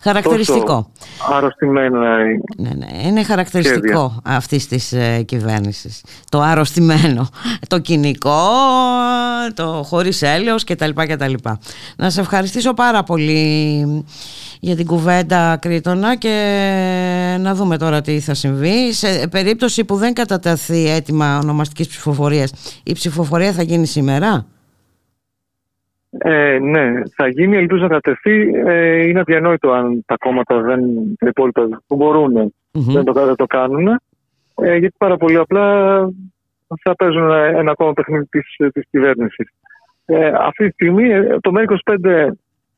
Χαρακτηριστικό. 0.00 0.90
Αρρωστημένα 1.32 2.16
ναι, 2.56 2.70
ναι. 2.76 3.08
Είναι 3.08 3.22
χαρακτηριστικό 3.22 4.20
αυτής 4.24 4.68
της 4.68 4.92
ε, 4.92 5.22
κυβέρνησης. 5.22 6.04
Το 6.28 6.40
αρρωστημένο. 6.40 7.28
Το 7.68 7.78
κοινικό, 7.78 8.40
το 9.54 9.82
χωρίς 9.84 10.22
έλεος 10.22 10.64
κτλ, 10.64 10.90
κτλ. 10.94 11.34
Να 11.96 12.10
σε 12.10 12.20
ευχαριστήσω 12.20 12.74
πάρα 12.74 13.02
πολύ 13.02 13.84
για 14.60 14.76
την 14.76 14.86
κουβέντα 14.86 15.56
Κρήτονα 15.60 16.16
και 16.16 16.34
να 17.38 17.54
δούμε 17.54 17.78
τώρα 17.78 18.00
τι 18.00 18.20
θα 18.20 18.34
συμβεί. 18.34 18.92
Σε 18.92 19.28
περίπτωση 19.28 19.84
που 19.84 19.94
δεν 19.94 20.12
κατατεθεί 20.12 20.88
έτοιμα 20.88 21.38
ονομαστικής 21.42 21.88
ψηφοφορίας, 21.88 22.80
η 22.84 22.92
ψηφοφορία 22.92 23.52
θα 23.52 23.62
γίνει 23.62 23.86
σήμερα; 23.86 24.46
Ε, 26.18 26.58
ναι, 26.58 26.92
θα 27.14 27.28
γίνει, 27.28 27.56
ελπίζω 27.56 27.82
να 27.82 27.88
κατευθεί. 27.88 28.50
Ε, 28.66 29.08
είναι 29.08 29.20
αδιανόητο 29.20 29.70
αν 29.70 30.04
τα 30.06 30.16
κόμματα 30.16 30.60
δεν, 30.60 30.80
τα 31.18 31.28
υπόλοιπα 31.28 31.82
που 31.86 31.96
μπορουν 31.96 32.52
δεν, 32.70 33.04
το, 33.04 33.12
δεν 33.12 33.36
το 33.36 33.46
κάνουν. 33.46 33.88
Ε, 34.54 34.76
γιατί 34.76 34.94
πάρα 34.98 35.16
πολύ 35.16 35.36
απλά 35.36 35.96
θα 36.82 36.94
παίζουν 36.96 37.30
ένα 37.30 37.70
ακόμα 37.70 37.92
παιχνίδι 37.92 38.26
της, 38.26 38.56
της 38.72 38.84
κυβέρνησης. 38.90 39.48
Ε, 40.06 40.32
αυτή 40.38 40.66
τη 40.66 40.72
στιγμή 40.72 41.08
ε, 41.10 41.36
το 41.40 41.52
ΜΕΡ25 41.54 42.28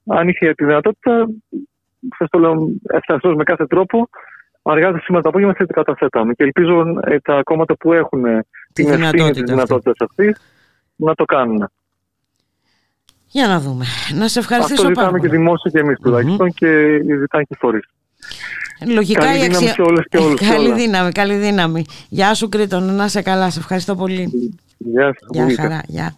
αν 0.06 0.28
είχε 0.28 0.54
τη 0.54 0.64
δυνατότητα 0.64 1.26
θα 2.16 2.26
το 2.30 2.38
λέω 2.38 2.68
ευθαρστώ 2.86 3.36
με 3.36 3.44
κάθε 3.44 3.66
τρόπο 3.66 4.08
αργά 4.70 5.00
σήμερα 5.04 5.22
το 5.22 5.28
απόγευμα 5.28 5.54
θα 5.58 5.64
την 5.64 5.74
καταθέταμε 5.74 6.32
και 6.32 6.42
ελπίζω 6.42 6.84
ε, 7.00 7.18
τα 7.18 7.42
κόμματα 7.42 7.76
που 7.76 7.92
έχουν 7.92 8.22
την 8.72 8.88
ευθύνη 8.88 9.30
τη 9.30 9.42
δυνατότητα 9.42 10.04
αυτής 10.04 10.36
να 10.96 11.14
το 11.14 11.24
κάνουν. 11.24 11.70
Για 13.26 13.46
να 13.46 13.60
δούμε. 13.60 13.84
Να 14.14 14.28
σε 14.28 14.38
ευχαριστήσω 14.38 14.82
Αυτό 14.82 14.88
ζητάμε 14.88 15.10
πάρα 15.10 15.20
και 15.20 15.28
δημόσια 15.28 15.70
και 15.70 15.78
εμείς 15.78 15.98
τουλάχιστον 15.98 16.46
mm-hmm. 16.46 16.54
και 16.54 17.00
ζητάνε 17.18 17.44
και 17.44 17.56
φορείς. 17.58 17.84
Λογικά 18.94 19.24
καλή 19.24 19.38
η 19.38 19.44
αξία... 19.44 19.72
σε 19.72 19.82
όλες 19.82 20.04
και 20.08 20.16
όλους. 20.16 20.48
καλή 20.48 20.72
δύναμη, 20.72 21.12
καλή 21.12 21.34
δύναμη. 21.34 21.84
Γεια 22.08 22.34
σου 22.34 22.48
Κρήτον, 22.48 22.94
να 22.94 23.08
σε 23.08 23.22
καλά. 23.22 23.50
Σε 23.50 23.58
ευχαριστώ 23.58 23.94
πολύ. 23.94 24.30
Γεια 24.78 25.14
σας. 25.18 25.28
Γεια 25.30 25.62
χαρά. 25.62 25.82
Γεια. 25.86 26.14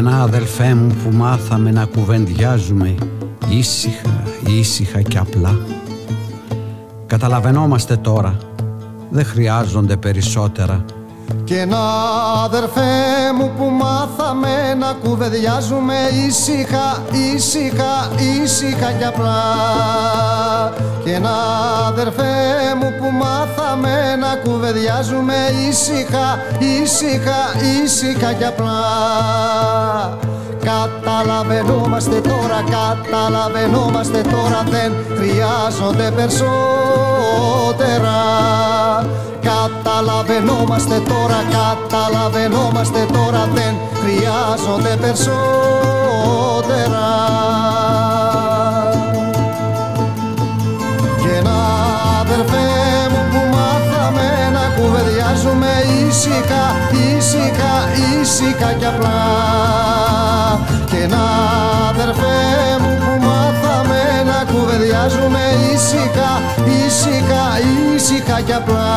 Αδελφέ 0.00 0.74
μου 0.74 0.96
που 1.04 1.16
μάθαμε 1.16 1.70
να 1.70 1.84
κουβεντιάζουμε 1.84 2.94
ήσυχα, 3.48 4.22
ήσυχα 4.46 5.02
και 5.02 5.18
απλά. 5.18 5.58
Καταλαβαίνόμαστε 7.06 7.96
τώρα, 7.96 8.36
δεν 9.10 9.24
χρειάζονται 9.24 9.96
περισσότερα. 9.96 10.84
Και 11.44 11.58
ένα 11.58 11.78
αδερφέ 12.44 12.80
μου 13.38 13.52
που 13.56 13.64
μάθαμε 13.64 14.74
να 14.78 14.92
κουβεντιάζουμε 14.92 15.94
ήσυχα, 16.26 17.02
ήσυχα, 17.34 18.10
ήσυχα 18.42 18.92
και 18.92 19.04
απλά. 19.04 19.42
Και 21.04 21.12
ένα 21.12 21.34
αδερφέ 21.88 22.32
μου 22.80 22.92
που 22.98 23.10
μάθαμε 23.10 24.16
να 24.16 24.36
κουβεντιάζουμε 24.44 25.34
ήσυχα, 25.68 26.38
ήσυχα, 26.58 27.40
ήσυχα 27.82 28.32
και 28.32 28.44
απλά. 28.44 28.80
Καταλαβαίνόμαστε 30.64 32.20
τώρα, 32.20 32.64
καταλαβαίνόμαστε 32.70 34.20
τώρα 34.20 34.64
δεν 34.70 34.92
χρειάζονται 35.16 36.10
περισσότερα 36.16 36.62
Καταλαβαίνόμαστε 39.42 41.02
τώρα, 41.08 41.42
καταλαβαίνόμαστε 41.50 43.06
τώρα 43.12 43.48
δεν 43.54 43.74
χρειάζονται 44.02 44.96
περισσότερα 45.00 45.32
αδερφέ 52.32 53.08
μου 53.12 53.22
που 53.30 53.56
μάθαμε 53.56 54.28
να 54.52 54.64
κουβεντιάζουμε 54.76 55.72
ήσυχα, 56.08 56.64
ήσυχα, 57.16 57.74
ήσυχα 58.20 58.72
και 58.72 58.86
απλά 58.86 59.22
και 60.90 61.06
να 61.06 61.24
αδερφέ 61.88 62.40
μου 62.80 62.92
που 63.02 63.26
μάθαμε 63.26 64.00
να 64.30 64.52
κουβεντιάζουμε 64.52 65.40
ήσυχα, 65.72 66.30
ήσυχα, 66.86 67.44
ήσυχα 67.94 68.40
και 68.40 68.54
απλά. 68.54 68.90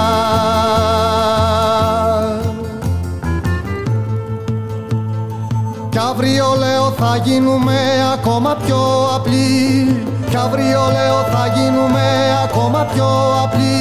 Κι 5.90 5.98
αύριο 6.10 6.45
λέω 6.60 6.91
θα 6.98 7.20
γίνουμε 7.24 7.78
ακόμα 8.14 8.57
πιο 8.66 8.80
απλοί 9.16 10.06
Κι 10.36 10.41
αύριο 10.41 10.82
λέω 10.98 11.20
θα 11.34 11.45
γίνουμε 11.56 12.02
ακόμα 12.44 12.88
πιο 12.94 13.07
απλοί. 13.44 13.80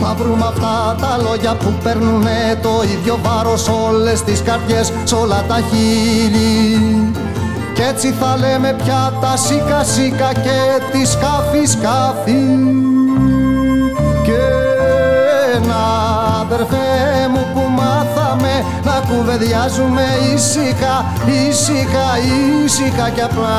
Θα 0.00 0.14
βρούμε 0.18 0.46
αυτά 0.48 0.96
τα 1.00 1.22
λόγια 1.22 1.54
που 1.54 1.72
παίρνουνε 1.82 2.58
το 2.62 2.82
ίδιο 2.92 3.18
βάρος 3.22 3.68
όλες 3.68 4.22
τις 4.22 4.42
καρδιές, 4.42 4.92
σ' 5.04 5.12
όλα 5.12 5.44
τα 5.48 5.58
χείλη. 5.68 7.12
Κι 7.74 7.82
έτσι 7.82 8.14
θα 8.20 8.36
λέμε 8.36 8.76
πια 8.84 9.12
τα 9.20 9.36
σίκα 9.36 9.84
σίκα 9.84 10.32
και 10.32 10.58
τη 10.92 11.06
σκάφη 11.06 11.64
σκάφη. 11.64 12.44
Και 14.22 14.42
ένα 15.56 15.82
αδερφέ 16.40 17.28
μου 17.32 17.46
που 17.54 17.62
μάθαμε 17.78 18.64
να 18.84 19.02
κουβεντιάζουμε 19.08 20.04
ήσυχα, 20.34 21.04
ήσυχα, 21.48 22.08
ήσυχα 22.64 23.10
και 23.10 23.22
απλά 23.22 23.56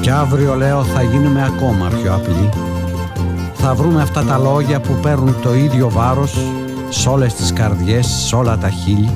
Κι 0.00 0.10
αύριο 0.10 0.54
λέω 0.54 0.84
θα 0.84 1.02
γίνουμε 1.02 1.44
ακόμα 1.44 1.88
πιο 2.02 2.14
απλοί. 2.14 2.48
Θα 3.54 3.74
βρούμε 3.74 4.02
αυτά 4.02 4.24
τα 4.24 4.38
λόγια 4.38 4.80
που 4.80 4.92
παίρνουν 5.02 5.36
το 5.42 5.54
ίδιο 5.54 5.90
βάρος 5.90 6.36
σ' 6.88 7.06
όλες 7.06 7.34
τις 7.34 7.52
καρδιές, 7.52 8.06
σ' 8.06 8.32
όλα 8.32 8.58
τα 8.58 8.70
χείλη. 8.70 9.10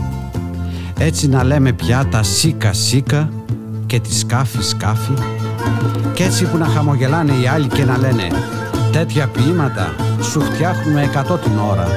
Έτσι 0.98 1.28
να 1.28 1.44
λέμε 1.44 1.73
πια 1.73 2.06
τα 2.11 2.23
σίκα 2.23 2.73
σίκα 2.73 3.31
και 3.86 4.01
τη 4.01 4.15
σκάφη 4.15 4.62
σκάφη. 4.62 5.15
Και 6.15 6.24
έτσι 6.24 6.44
που 6.44 6.56
να 6.56 6.66
χαμογελάνε 6.66 7.32
οι 7.32 7.47
άλλοι 7.47 7.66
και 7.66 7.85
να 7.85 7.98
λένε 7.98 8.28
τέτοια 8.93 9.27
ποίηματα 9.27 9.94
σου 10.23 10.40
φτιάχνουμε 10.40 11.02
εκατό 11.02 11.36
την 11.36 11.52
ώρα 11.70 11.89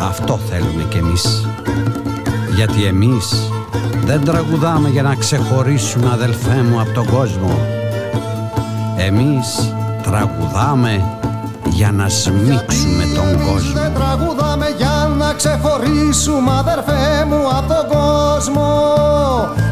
αυτό 0.00 0.38
θέλουμε 0.38 0.82
κι 0.88 0.96
εμείς. 0.96 1.46
Γιατί 2.54 2.84
εμείς 2.84 3.50
δεν 4.04 4.24
τραγουδάμε 4.24 4.88
για 4.88 5.02
να 5.02 5.14
ξεχωρίσουμε 5.14 6.10
αδελφέ 6.12 6.62
μου 6.62 6.80
από 6.80 6.90
τον 6.90 7.06
κόσμο 7.06 7.79
εμείς 9.06 9.74
τραγουδάμε 10.02 11.04
για 11.64 11.90
να 11.90 12.08
σμίξουμε 12.08 13.04
τον 13.14 13.46
κόσμο. 13.46 13.72
Δεν 13.80 13.92
τραγουδάμε 13.94 14.66
για 14.76 15.10
να 15.18 15.32
ξεχωρίσουμε 15.32 16.52
αδερφέ 16.58 17.24
μου 17.28 17.48
από 17.58 17.68
τον 17.74 17.84
κόσμο. 17.96 18.68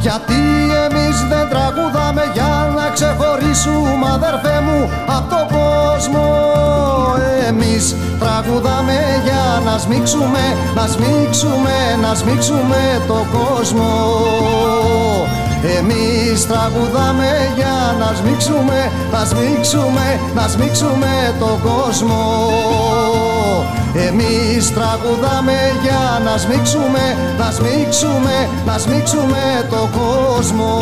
Γιατί 0.01 0.41
εμείς 0.87 1.17
δεν 1.29 1.49
τραγουδάμε 1.49 2.23
για 2.35 2.73
να 2.77 2.89
ξεχωρίσουμε 2.95 4.07
αδερφέ 4.15 4.61
μου 4.67 4.91
από 5.17 5.29
τον 5.35 5.47
κόσμο. 5.59 6.25
Εμείς 7.49 7.95
τραγουδάμε 8.19 8.99
για 9.25 9.63
να 9.65 9.79
σμίξουμε, 9.79 10.45
να 10.75 10.87
σμίξουμε, 10.87 11.77
να 12.03 12.15
σμίξουμε 12.15 12.81
τον 13.07 13.25
κόσμο 13.37 13.89
εμείς 15.63 16.47
τραγουδάμε 16.47 17.53
για 17.57 17.97
να 17.99 18.15
σμίξουμε, 18.15 18.91
να 19.13 19.25
σμίξουμε, 19.25 20.21
να 20.35 20.49
σμίξουμε 20.49 21.35
τον 21.39 21.61
κόσμο. 21.61 22.51
Εμείς 24.09 24.73
τραγουδάμε 24.75 25.59
για 25.83 26.23
να 26.25 26.39
σμίξουμε, 26.39 27.17
να 27.39 27.51
σμίξουμε, 27.51 28.49
να 28.67 28.79
σμίξουμε 28.79 29.67
τον 29.71 29.91
κόσμο 29.91 30.79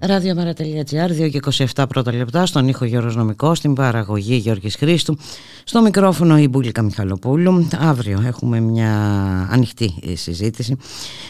Ραδιομέρα.gr, 0.00 1.10
2 1.26 1.30
και 1.30 1.40
27 1.74 1.84
πρώτα 1.88 2.12
λεπτά, 2.12 2.46
στον 2.46 2.68
ήχο 2.68 2.84
Γιώργος 2.84 3.16
Νομικός, 3.16 3.58
στην 3.58 3.74
παραγωγή 3.74 4.34
Γιώργης 4.34 4.76
Χρήστου, 4.76 5.18
στο 5.64 5.82
μικρόφωνο 5.82 6.38
η 6.38 6.48
Μπουλίκα 6.48 6.82
Μιχαλοπούλου. 6.82 7.68
Αύριο 7.78 8.22
έχουμε 8.26 8.60
μια 8.60 8.92
ανοιχτή 9.50 9.94
συζήτηση 10.14 10.76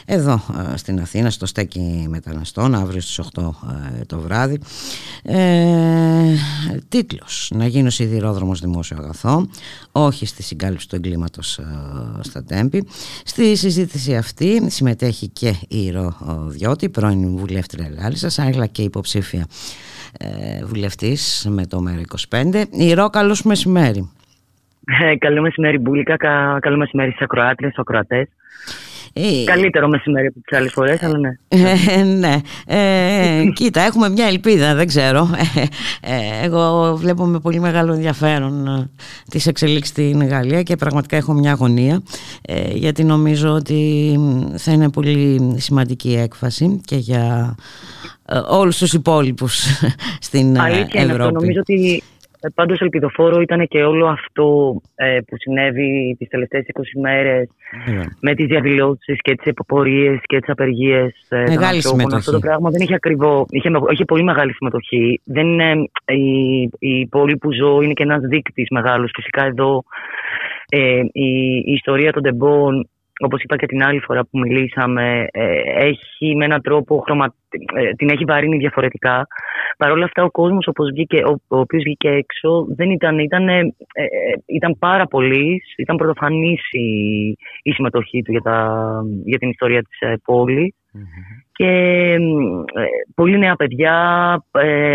εδώ 0.05 0.43
ε, 0.73 0.77
στην 0.77 1.01
Αθήνα, 1.01 1.31
στο 1.31 1.47
στέκι 1.47 2.07
μεταναστών, 2.09 2.75
αύριο 2.75 3.01
στις 3.01 3.21
8 3.35 3.51
ε, 4.01 4.05
το 4.05 4.21
βράδυ. 4.21 4.59
Ε, 5.23 6.35
τίτλος, 6.89 7.51
να 7.55 7.67
γίνει 7.67 7.87
ο 7.87 7.91
σιδηρόδρομος 7.91 8.61
δημόσιο 8.61 8.97
αγαθό, 9.01 9.49
όχι 9.93 10.27
στη 10.27 10.43
συγκάλυψη 10.43 10.89
του 10.89 10.97
εγκλήματος 10.97 11.59
ε, 11.59 11.65
στα 12.21 12.45
Τέμπη. 12.45 12.87
Στη 13.25 13.57
συζήτηση 13.57 14.17
αυτή 14.17 14.63
συμμετέχει 14.71 15.29
και 15.29 15.55
η 15.69 15.91
Ροδιώτη, 15.91 16.89
πρώην 16.89 17.37
βουλεύτρια 17.37 17.91
Λάλισσας, 18.01 18.39
αλλά 18.39 18.67
και 18.73 18.83
υποψήφια 18.83 19.47
ε, 20.19 20.65
βουλευτής 20.65 21.47
με 21.51 21.67
το 21.67 21.83
ΜΕΡΑ25. 21.87 22.65
Η 22.71 22.93
Ρο, 22.95 23.11
καλώς 23.11 23.43
μεσημέρι. 23.43 24.11
Ε, 25.01 25.17
καλό 25.17 25.41
μεσημέρι 25.41 25.79
Μπούλικα, 25.79 26.17
κα, 26.17 26.59
καλό 26.61 26.77
μεσημέρι 26.77 27.11
στις 27.11 27.23
ακροάτριες, 27.23 27.73
στους 27.73 27.83
ακροατές. 27.83 28.29
Ε, 29.13 29.45
Καλύτερο 29.45 29.89
μεσημέρι 29.89 30.27
από 30.27 30.41
τις 30.41 30.59
άλλες 30.59 30.73
φορές, 30.73 31.03
αλλά 31.03 31.19
ναι. 31.19 31.31
Ε, 31.49 32.03
ναι. 32.03 32.37
Ε, 32.67 33.45
κοίτα, 33.55 33.81
έχουμε 33.81 34.09
μια 34.09 34.27
ελπίδα, 34.27 34.75
δεν 34.75 34.87
ξέρω. 34.87 35.31
Ε, 36.01 36.45
εγώ 36.45 36.97
βλέπω 36.97 37.25
με 37.25 37.41
πολύ 37.41 37.61
μεγάλο 37.61 37.93
ενδιαφέρον 37.93 38.67
ε, 38.67 38.91
τις 39.31 39.47
εξελίξεις 39.47 39.89
στην 39.89 40.29
Γαλλία 40.29 40.63
και 40.63 40.77
πραγματικά 40.77 41.17
έχω 41.17 41.33
μια 41.33 41.53
αγωνία 41.53 42.03
γιατί 42.75 43.05
νομίζω 43.05 43.53
ότι 43.53 44.13
θα 44.57 44.73
είναι 44.73 44.91
πολύ 44.91 45.55
σημαντική 45.57 46.17
έκφαση 46.17 46.81
και 46.85 46.97
για 46.97 47.55
όλους 48.49 48.79
τους 48.79 48.93
υπόλοιπους 48.93 49.65
στην 50.29 50.61
Αλήθεια 50.61 51.01
Ευρώπη. 51.01 51.23
Είναι 51.23 51.33
Νομίζω 51.33 51.61
ότι 51.61 52.03
ε, 52.03 52.18
Πάντως 52.55 52.81
ελπιδοφόρο 52.81 53.41
ήταν 53.41 53.67
και 53.67 53.85
όλο 53.85 54.07
αυτό 54.07 54.81
ε, 54.95 55.19
που 55.27 55.37
συνέβη 55.39 56.17
τις 56.19 56.29
τελευταίες 56.29 56.65
20 56.75 56.81
μέρες 57.01 57.49
ναι. 57.87 58.03
με 58.21 58.35
τις 58.35 58.47
διαδηλώσεις 58.47 59.19
και 59.21 59.35
τις 59.35 59.47
εποπορίες 59.47 60.21
και 60.23 60.39
τις 60.39 60.49
απεργίες. 60.49 61.27
Ε, 61.29 61.45
μεγάλη 61.49 61.83
συμμετοχή. 61.83 62.17
Αυτό 62.17 62.33
το 62.33 62.39
πράγμα 62.39 62.71
δεν 62.71 62.81
είχε 62.81 62.95
ακριβώ. 62.95 63.47
Είχε, 63.51 63.71
είχε 63.93 64.05
πολύ 64.05 64.23
μεγάλη 64.23 64.53
συμμετοχή. 64.53 65.21
Δεν 65.25 65.47
είναι, 65.47 65.89
η, 66.07 66.63
η 66.79 67.07
πόλη 67.07 67.37
που 67.37 67.53
ζω 67.53 67.81
είναι 67.81 67.93
και 67.93 68.03
ένας 68.03 68.21
δείκτης 68.21 68.67
μεγάλος. 68.71 69.11
Φυσικά 69.15 69.45
εδώ 69.45 69.85
ε, 70.69 71.01
η, 71.13 71.57
η 71.65 71.73
ιστορία 71.73 72.13
των 72.13 72.23
τεμπών 72.23 72.89
όπως 73.19 73.43
είπα 73.43 73.57
και 73.57 73.67
την 73.67 73.83
άλλη 73.83 74.01
φορά 74.01 74.23
που 74.25 74.39
μιλήσαμε, 74.39 75.27
ε, 75.31 75.61
έχει 75.65 76.37
με 76.37 76.45
έναν 76.45 76.63
τρόπο 76.63 77.03
χρωμα... 77.05 77.35
Ε, 77.75 77.93
την 77.93 78.09
έχει 78.09 78.25
βαρύνει 78.25 78.57
διαφορετικά. 78.57 79.27
Παρ' 79.77 79.91
όλα 79.91 80.05
αυτά 80.05 80.23
ο 80.23 80.31
κόσμος 80.31 80.67
όπως 80.67 80.91
βγήκε, 80.91 81.23
ο, 81.25 81.41
ο 81.49 81.59
οποίος 81.59 81.83
βγήκε 81.83 82.09
έξω 82.09 82.67
δεν 82.77 82.91
ήταν, 82.91 83.19
ήταν, 83.19 83.49
ε, 83.49 83.63
ήταν 84.47 84.77
πάρα 84.79 85.07
πολύς, 85.07 85.75
ήταν 85.77 85.97
πρωτοφανής 85.97 86.61
η, 86.71 87.29
η 87.63 87.73
συμμετοχή 87.73 88.23
του 88.23 88.31
για, 88.31 88.41
τα, 88.41 88.79
για 89.25 89.39
την 89.39 89.49
ιστορία 89.49 89.83
της 89.83 89.99
πολης 90.25 90.75
και 91.53 92.17
πολύ 93.15 93.39
νέα 93.39 93.55
παιδιά, 93.57 93.95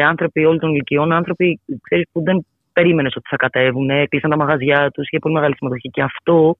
άνθρωποι 0.07 0.45
όλων 0.45 0.59
των 0.59 0.69
ηλικιών, 0.69 1.11
άνθρωποι 1.11 1.59
ξέρεις, 1.81 2.05
που 2.11 2.23
δεν 2.23 2.45
περίμενες 2.73 3.15
ότι 3.15 3.27
θα 3.29 3.35
κατέβουν, 3.35 3.89
κλείσαν 4.09 4.29
τα 4.29 4.37
μαγαζιά 4.37 4.89
τους, 4.93 5.05
είχε 5.05 5.19
πολύ 5.19 5.33
μεγάλη 5.33 5.55
συμμετοχή. 5.55 5.89
Και 5.89 6.01
αυτό 6.01 6.55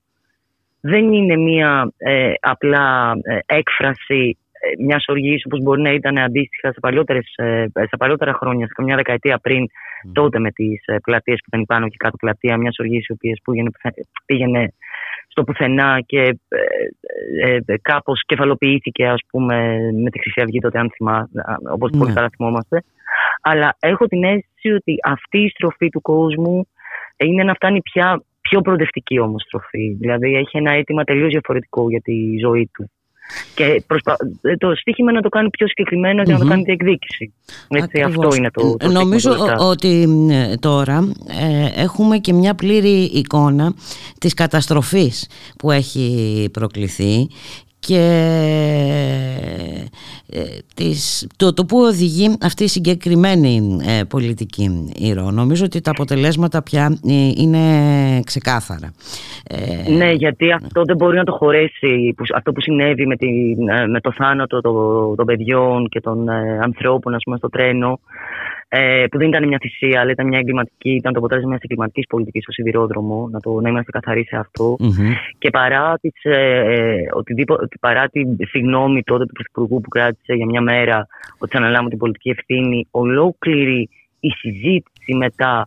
δεν 0.86 1.12
είναι 1.12 1.36
μια 1.36 1.92
ε, 1.96 2.32
απλά 2.40 3.12
ε, 3.22 3.38
έκφραση 3.46 4.38
ε, 4.52 4.82
μιας 4.84 5.04
οργής 5.08 5.44
όπως 5.46 5.60
μπορεί 5.62 5.82
να 5.82 5.92
ήταν 5.92 6.18
αντίστοιχα 6.18 6.72
σε, 6.72 6.80
ε, 7.34 7.66
σε 7.72 7.96
παλιότερα 7.98 8.32
χρόνια, 8.32 8.66
σε 8.66 8.72
καμιά 8.76 8.96
δεκαετία 8.96 9.38
πριν, 9.38 9.66
τότε 10.12 10.38
με 10.38 10.50
τις 10.50 10.82
ε, 10.86 10.96
πλατείες 11.02 11.38
που 11.38 11.48
ήταν 11.52 11.64
πάνω 11.64 11.88
και 11.88 11.96
κάτω 11.98 12.16
πλατεία, 12.16 12.56
μιας 12.56 12.76
οργής 12.78 13.06
η 13.06 13.12
οποία 13.12 13.36
πήγαινε, 13.44 13.70
πήγαινε 14.26 14.72
στο 15.28 15.44
πουθενά 15.44 16.00
και 16.06 16.38
ε, 17.42 17.58
ε, 17.66 17.76
κάπως 17.82 18.22
κεφαλοποιήθηκε 18.26 19.06
ας 19.06 19.20
πούμε 19.30 19.78
με 20.02 20.10
τη 20.10 20.20
Χρυσή 20.20 20.40
Αυγή 20.40 20.58
τότε 20.58 20.78
αν 20.78 20.90
θυμά, 20.96 21.28
όπως 21.72 21.90
ναι. 21.90 21.98
πολύ 21.98 22.12
καλά 22.12 22.28
θυμόμαστε. 22.36 22.82
Αλλά 23.40 23.76
έχω 23.80 24.06
την 24.06 24.24
αίσθηση 24.24 24.70
ότι 24.70 24.94
αυτή 25.04 25.38
η 25.38 25.48
στροφή 25.48 25.88
του 25.88 26.00
κόσμου 26.00 26.68
είναι 27.16 27.44
να 27.44 27.54
φτάνει 27.54 27.80
πια 27.82 28.22
πιο 28.48 28.60
προοδευτική 28.60 29.18
όμως 29.18 29.42
στροφή. 29.42 29.96
Δηλαδή 30.00 30.34
έχει 30.34 30.56
ένα 30.56 30.72
αίτημα 30.72 31.04
τελείως 31.04 31.30
διαφορετικό 31.30 31.90
για 31.90 32.00
τη 32.00 32.38
ζωή 32.40 32.70
του. 32.72 32.90
Και 33.54 33.82
προσπα... 33.86 34.16
Ε, 34.42 34.56
το 34.56 34.74
στίχημα 34.74 35.12
να 35.12 35.20
το 35.20 35.28
κάνει 35.28 35.50
πιο 35.50 35.68
συγκεκριμένο 35.68 36.22
για 36.22 36.32
να 36.32 36.38
το 36.40 36.46
κάνει 36.46 36.62
διεκδίκηση. 36.62 37.34
Έτσι, 37.68 38.00
αυτό 38.00 38.34
είναι 38.34 38.50
το, 38.50 38.76
το 38.76 38.90
Νομίζω 38.90 39.36
ότι 39.58 40.08
ε, 40.30 40.54
τώρα 40.56 41.12
ε, 41.40 41.82
έχουμε 41.82 42.18
και 42.18 42.32
μια 42.32 42.54
πλήρη 42.54 43.02
εικόνα 43.02 43.74
της 44.18 44.34
καταστροφής 44.34 45.28
που 45.58 45.70
έχει 45.70 46.48
προκληθεί 46.52 47.28
και 47.86 48.02
ε, 50.30 50.40
της, 50.74 51.28
το, 51.36 51.54
το 51.54 51.64
που 51.64 51.78
οδηγεί 51.78 52.36
αυτή 52.42 52.64
η 52.64 52.68
συγκεκριμένη 52.68 53.78
ε, 53.86 54.02
πολιτική 54.08 54.92
ήρω. 54.96 55.30
Νομίζω 55.30 55.64
ότι 55.64 55.80
τα 55.80 55.90
αποτελέσματα 55.90 56.62
πια 56.62 56.98
ε, 57.08 57.30
είναι 57.36 57.60
ξεκάθαρα. 58.24 58.92
Ναι, 59.96 60.12
γιατί 60.12 60.52
αυτό 60.52 60.82
δεν 60.84 60.96
μπορεί 60.96 61.16
να 61.16 61.24
το 61.24 61.32
χωρέσει. 61.32 62.14
Αυτό 62.34 62.52
που 62.52 62.60
συνέβη 62.60 63.06
με, 63.06 63.16
τη, 63.16 63.28
με 63.88 64.00
το 64.00 64.12
θάνατο 64.12 64.60
των, 64.60 65.16
των 65.16 65.26
παιδιών 65.26 65.88
και 65.88 66.00
των 66.00 66.28
ανθρώπων 66.62 67.14
ας 67.14 67.22
πούμε, 67.22 67.36
στο 67.36 67.48
τρένο 67.48 68.00
ε, 68.76 69.06
που 69.10 69.18
δεν 69.18 69.28
ήταν 69.28 69.48
μια 69.48 69.58
θυσία, 69.60 70.00
αλλά 70.00 70.10
ήταν 70.10 70.26
μια 70.26 70.38
εγκληματική, 70.38 70.90
ήταν 70.90 71.12
το 71.12 71.18
αποτέλεσμα 71.18 71.50
μιας 71.50 71.60
εγκληματικής 71.62 72.06
πολιτικής 72.06 72.42
στο 72.42 72.52
σιδηρόδρομο, 72.52 73.28
να, 73.32 73.40
το, 73.40 73.60
να 73.60 73.68
είμαστε 73.68 73.90
καθαροί 73.90 74.24
σε 74.24 74.36
αυτό. 74.36 74.76
Mm-hmm. 74.80 75.12
Και 75.38 75.50
παρά, 75.50 75.98
τις, 76.00 76.22
ε, 76.22 77.06
παρά 77.80 78.08
τη 78.08 78.20
συγγνώμη 78.48 79.02
τότε 79.02 79.24
του 79.26 79.32
Πρωθυπουργού 79.32 79.80
που 79.80 79.88
κράτησε 79.88 80.32
για 80.32 80.46
μια 80.46 80.60
μέρα 80.60 81.06
ότι 81.38 81.52
θα 81.52 81.58
αναλάβουμε 81.58 81.90
την 81.90 81.98
πολιτική 81.98 82.28
ευθύνη, 82.28 82.86
ολόκληρη 82.90 83.88
η 84.20 84.28
συζήτηση 84.28 85.14
μετά 85.14 85.66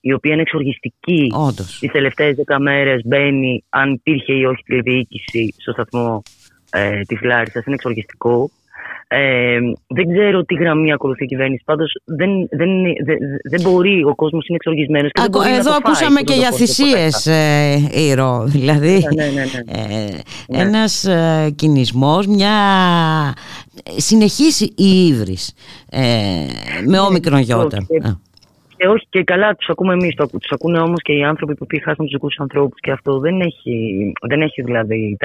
η 0.00 0.12
οποία 0.12 0.32
είναι 0.32 0.42
εξοργιστική 0.42 1.32
τις 1.80 1.90
τελευταίες 1.90 2.36
δέκα 2.36 2.58
μέρες 2.58 3.00
μπαίνει 3.04 3.64
αν 3.68 3.92
υπήρχε 3.92 4.32
ή 4.32 4.44
όχι 4.44 4.62
τηλεδιοίκηση 4.62 5.54
στο 5.58 5.72
σταθμό 5.72 6.22
ε, 6.70 7.00
της 7.00 7.22
Λάρισας. 7.22 7.64
Είναι 7.64 7.74
εξοργιστικό. 7.74 8.50
Ε, 9.12 9.58
δεν 9.86 10.12
ξέρω 10.12 10.44
τι 10.44 10.54
γραμμή 10.54 10.92
ακολουθεί 10.92 11.24
η 11.24 11.26
κυβέρνηση. 11.26 11.62
Πάντως 11.64 11.92
δεν, 12.04 12.30
δεν, 12.50 12.68
δεν, 13.04 13.18
δεν 13.50 13.60
μπορεί, 13.60 14.04
ο 14.04 14.14
κόσμος 14.14 14.46
είναι 14.46 14.56
εξοργισμένος. 14.56 15.10
Εδώ 15.58 15.72
ακούσαμε 15.72 16.20
και 16.20 16.32
για 16.32 16.50
θυσίες, 16.50 17.26
ε, 17.26 17.88
Ήρο. 17.92 18.44
Δηλαδή, 18.46 19.06
ναι, 19.14 19.24
ναι, 19.24 19.30
ναι, 19.30 19.40
ναι. 19.40 19.94
Ε, 19.94 20.22
ναι. 20.48 20.62
ένας 20.62 21.04
ε, 21.04 21.52
κινησμός, 21.56 22.26
μια 22.26 22.54
συνεχής 23.96 24.60
η 24.60 24.72
ύβρις 25.08 25.54
ε, 25.90 26.00
με 26.86 26.98
όμικρον 26.98 27.40
γιώτα. 27.40 27.86
Και 28.80 28.88
όχι 28.88 29.06
και 29.08 29.22
καλά, 29.22 29.54
τους 29.54 29.68
ακούμε 29.68 29.92
εμείς. 29.92 30.14
Τους 30.14 30.50
ακούνε 30.50 30.78
όμως 30.78 31.02
και 31.02 31.12
οι 31.12 31.22
άνθρωποι 31.22 31.54
που 31.54 31.66
χάσαν 31.82 32.04
τους 32.04 32.12
δικούς 32.12 32.34
τους 32.34 32.40
ανθρώπους. 32.40 32.80
Και 32.80 32.90
αυτό 32.90 33.18
δεν 33.18 33.40
έχει, 33.40 34.12
δεν 34.28 34.42
έχει 34.42 34.62
δηλαδή. 34.62 35.16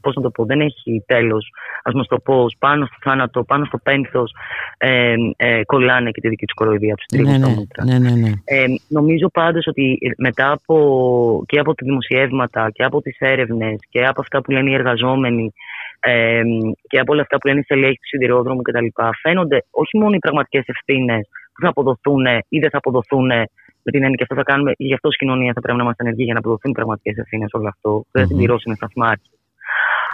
Πώς 0.00 0.14
να 0.14 0.22
το 0.22 0.30
πω, 0.30 0.44
δεν 0.44 0.60
έχει 0.60 1.02
τέλος. 1.06 1.50
Α 1.82 1.90
μας 1.94 2.06
το 2.06 2.18
πω, 2.18 2.46
πάνω 2.58 2.86
στο 2.86 2.96
θάνατο, 3.00 3.44
πάνω 3.44 3.64
στο 3.64 3.78
πένθος, 3.78 4.34
ε, 4.78 5.14
ε, 5.36 5.64
κολλάνε 5.64 6.10
και 6.10 6.20
τη 6.20 6.28
δική 6.28 6.44
τους 6.46 6.54
κοροϊδία 6.54 6.94
τους. 6.94 7.20
Ναι, 7.20 7.38
ναι, 7.38 7.54
ναι, 7.84 7.98
ναι, 7.98 8.10
ναι. 8.10 8.32
Ε, 8.44 8.64
νομίζω 8.88 9.28
πάντως 9.28 9.66
ότι 9.66 9.98
μετά 10.16 10.50
από, 10.50 11.44
και 11.46 11.58
από 11.58 11.74
τα 11.74 11.86
δημοσιεύματα 11.86 12.70
και 12.70 12.84
από 12.84 13.00
τις 13.02 13.16
έρευνες 13.18 13.78
και 13.88 14.06
από 14.06 14.20
αυτά 14.20 14.42
που 14.42 14.50
λένε 14.50 14.70
οι 14.70 14.74
εργαζόμενοι 14.74 15.52
ε, 16.00 16.42
και 16.88 16.98
από 16.98 17.12
όλα 17.12 17.22
αυτά 17.22 17.38
που 17.38 17.46
λένε 17.46 17.58
οι 17.60 17.62
στελέχοι 17.62 17.96
του 17.96 18.06
σιδηρόδρομου 18.06 18.62
κτλ. 18.62 18.86
Φαίνονται 19.22 19.64
όχι 19.70 19.98
μόνο 19.98 20.14
οι 20.14 20.18
πραγματικές 20.18 20.64
ευθύνες 20.66 21.28
που 21.52 21.60
θα 21.62 21.68
αποδοθούν 21.68 22.24
ή 22.48 22.58
δεν 22.58 22.70
θα 22.70 22.78
αποδοθούν 22.78 23.26
Με 23.84 23.90
την 23.92 24.02
έννοια 24.02 24.16
και 24.16 24.22
αυτό 24.22 24.34
θα 24.34 24.42
κάνουμε, 24.42 24.72
γι' 24.76 24.94
αυτό 24.94 25.08
η 25.08 25.16
κοινωνία 25.16 25.52
θα 25.54 25.60
πρέπει 25.60 25.78
να 25.78 25.84
είμαστε 25.84 26.02
ενεργοί 26.04 26.24
για 26.24 26.32
να 26.32 26.38
αποδοθούν 26.38 26.72
πραγματικές 26.72 27.16
ευθύνες 27.16 27.50
όλο 27.52 27.68
αυτό. 27.68 28.04
Δεν 28.10 28.22
θα 28.22 28.28
συμπληρώσουν 28.28 28.74
σταθμάρχη. 28.74 29.30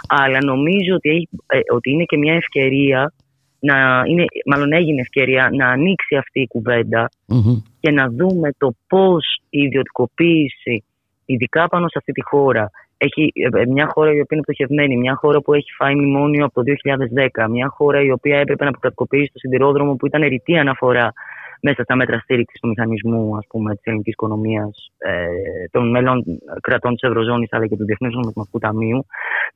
Αλλά 0.07 0.37
νομίζω 0.43 0.95
ότι, 0.95 1.29
ε, 1.47 1.59
ότι 1.73 1.91
είναι 1.91 2.03
και 2.03 2.17
μια 2.17 2.33
ευκαιρία 2.33 3.13
να 3.59 4.03
είναι, 4.05 4.25
μάλλον 4.45 4.71
έγινε 4.71 5.01
ευκαιρία 5.01 5.49
να 5.51 5.67
ανοίξει 5.67 6.15
αυτή 6.15 6.41
η 6.41 6.47
κουβεντα 6.47 7.09
και 7.79 7.91
να 7.91 8.09
δούμε 8.09 8.49
το 8.57 8.73
πώς 8.87 9.41
η 9.49 9.61
ιδιωτικοποίηση, 9.61 10.83
ειδικά 11.25 11.67
πάνω 11.67 11.87
σε 11.87 11.97
αυτή 11.97 12.11
τη 12.11 12.23
χώρα, 12.23 12.69
έχει 13.05 13.31
ε, 13.33 13.61
ε, 13.61 13.65
μια 13.65 13.87
χώρα 13.93 14.09
η 14.09 14.19
οποία 14.19 14.27
είναι 14.37 14.41
πτωχευμένη, 14.41 14.97
μια 14.97 15.15
χώρα 15.15 15.41
που 15.41 15.53
έχει 15.53 15.71
φάει 15.77 15.95
μνημόνιο 15.95 16.45
από 16.45 16.53
το 16.53 16.71
2010, 17.43 17.49
μια 17.49 17.67
χώρα 17.67 18.01
η 18.01 18.11
οποία 18.11 18.39
έπρεπε 18.39 18.63
να 18.63 18.69
αποκρατικοποιήσει 18.69 19.31
το 19.33 19.39
σιδηρόδρομο 19.39 19.95
που 19.95 20.05
ήταν 20.05 20.21
ρητή 20.21 20.57
αναφορά 20.57 21.13
μέσα 21.61 21.83
στα 21.83 21.95
μέτρα 21.95 22.19
στήριξης 22.19 22.59
του 22.59 22.67
μηχανισμού 22.67 23.37
ας 23.37 23.45
πούμε, 23.49 23.75
της 23.75 23.83
ελληνικής 23.83 24.13
οικονομίας 24.13 24.91
ε, 24.97 25.25
των 25.71 25.89
μέλων 25.89 26.23
κρατών 26.61 26.93
της 26.93 27.09
Ευρωζώνης 27.09 27.47
αλλά 27.51 27.67
και 27.67 27.75
του 27.75 27.85
Διεθνούς 27.85 28.13
Νομισματικού 28.13 28.59
Ταμείου 28.59 29.05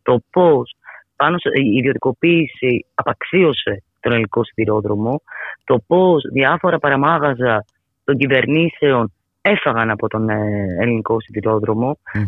το 0.02 0.22
πώς 0.32 0.76
πάνω 1.16 1.38
σε, 1.38 1.50
η 1.54 1.78
ιδιωτικοποίηση 1.78 2.86
απαξίωσε 2.94 3.84
τον 4.00 4.12
ελληνικό 4.12 4.44
σιδηρόδρομο 4.44 5.22
το 5.64 5.84
πώς 5.88 6.24
διάφορα 6.32 6.80
παραμάγαζα 6.80 7.66
των 8.04 8.18
κυβερνήσεων 8.18 9.12
έφαγαν 9.46 9.90
από 9.90 10.08
τον 10.08 10.30
ε, 10.30 10.66
ελληνικό 10.80 11.18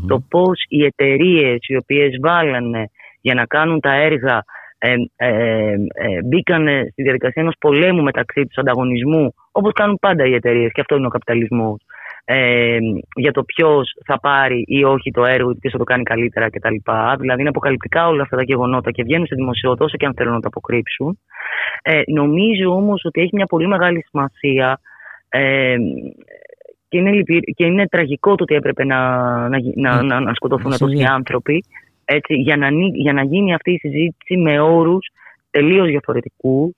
το 0.07 0.23
πώς 0.29 0.65
οι 0.67 0.85
εταιρείες 0.85 1.57
οι 1.67 1.75
οποίες 1.75 2.17
βάλανε 2.21 2.89
για 3.21 3.33
να 3.33 3.45
κάνουν 3.45 3.79
τα 3.79 3.93
έργα 3.93 4.43
ε, 4.77 4.93
ε, 5.15 5.73
ε, 5.93 6.21
μπήκαν 6.23 6.67
στη 6.91 7.01
διαδικασία 7.03 7.41
ενός 7.41 7.55
πολέμου 7.59 8.01
μεταξύ 8.01 8.45
τους 8.45 8.57
ανταγωνισμού 8.57 9.33
όπως 9.51 9.71
κάνουν 9.73 9.97
πάντα 10.01 10.25
οι 10.25 10.33
εταιρείες 10.33 10.71
και 10.71 10.81
αυτό 10.81 10.95
είναι 10.95 11.05
ο 11.05 11.09
καπιταλισμός 11.09 11.85
ε, 12.25 12.77
για 13.15 13.31
το 13.31 13.43
ποιος 13.43 13.93
θα 14.05 14.19
πάρει 14.19 14.63
ή 14.67 14.83
όχι 14.83 15.11
το 15.11 15.25
έργο 15.25 15.49
ή 15.51 15.55
ποιος 15.55 15.71
θα 15.71 15.77
το 15.77 15.83
κάνει 15.83 16.03
καλύτερα 16.03 16.49
κτλ. 16.49 16.75
Δηλαδή 17.19 17.39
είναι 17.39 17.49
αποκαλυπτικά 17.49 18.07
όλα 18.07 18.21
αυτά 18.21 18.35
τα 18.35 18.43
γεγονότα 18.43 18.91
και 18.91 19.03
βγαίνουν 19.03 19.25
στη 19.25 19.35
δημοσιότητα 19.35 19.85
όσο 19.85 19.97
και 19.97 20.05
αν 20.05 20.13
θέλουν 20.15 20.33
να 20.33 20.39
τα 20.39 20.47
αποκρύψουν. 20.47 21.19
Ε, 21.81 22.01
νομίζω 22.05 22.75
όμως 22.75 23.05
ότι 23.05 23.21
έχει 23.21 23.35
μια 23.35 23.45
πολύ 23.45 23.67
μεγάλη 23.67 24.05
σημασία 24.09 24.79
ε, 25.29 25.75
και 26.95 27.01
είναι, 27.01 27.21
και 27.55 27.65
είναι 27.65 27.87
τραγικό 27.87 28.35
το 28.35 28.43
ότι 28.43 28.55
έπρεπε 28.55 28.85
να, 28.85 28.99
να, 29.49 29.57
να, 29.75 30.03
να, 30.03 30.19
να 30.19 30.33
σκοτωθούν 30.33 30.77
τόσοι 30.77 31.03
άνθρωποι. 31.03 31.63
Έτσι, 32.05 32.33
για, 32.33 32.57
να, 32.57 32.67
για 32.93 33.13
να 33.13 33.23
γίνει 33.23 33.53
αυτή 33.53 33.71
η 33.71 33.77
συζήτηση 33.77 34.37
με 34.37 34.59
όρους 34.59 35.07
τελείως 35.49 35.87
διαφορετικούς 35.87 36.73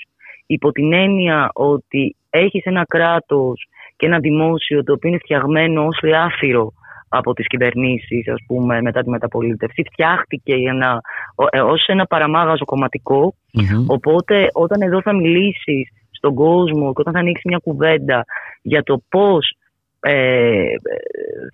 υπό 0.45 0.72
την 0.72 0.94
έννοια 0.94 1.49
ότι 1.53 2.15
έχεις 2.30 2.64
ένα 2.65 2.84
κράτος 2.88 3.68
και 3.95 4.06
ένα 4.06 4.19
δημόσιο 4.19 4.84
το 4.84 4.94
οποίο 4.94 5.10
είναι 5.10 5.19
φτιαγμένο 5.23 5.85
ως 5.85 5.99
λάφυρο 6.03 6.73
από 7.10 7.34
τις 7.34 7.48
κυβερνήσεις 7.48 8.27
ας 8.30 8.39
πούμε 8.48 8.81
μετά 8.81 9.02
τη 9.02 9.10
μεταπολίτευση. 9.10 9.84
Φτιάχτηκε 9.91 10.56
για 10.56 10.73
να, 10.73 11.02
ε, 11.49 11.61
ως 11.61 11.85
ένα 11.88 12.06
παραμάγαζο 12.06 12.64
οπότε 13.88 14.48
όταν 14.53 14.81
εδώ 14.81 15.02
θα 15.02 15.14
μιλήσεις 15.14 15.89
στον 16.11 16.34
κόσμο 16.34 16.94
και 16.94 17.02
όταν 17.02 17.14
θα 17.14 17.19
ανοίξεις 17.19 17.45
μια 17.45 17.60
κουβέντα 17.64 18.26
για 18.61 18.84
το 18.84 19.02
πώς 19.10 19.57
ε, 19.99 20.65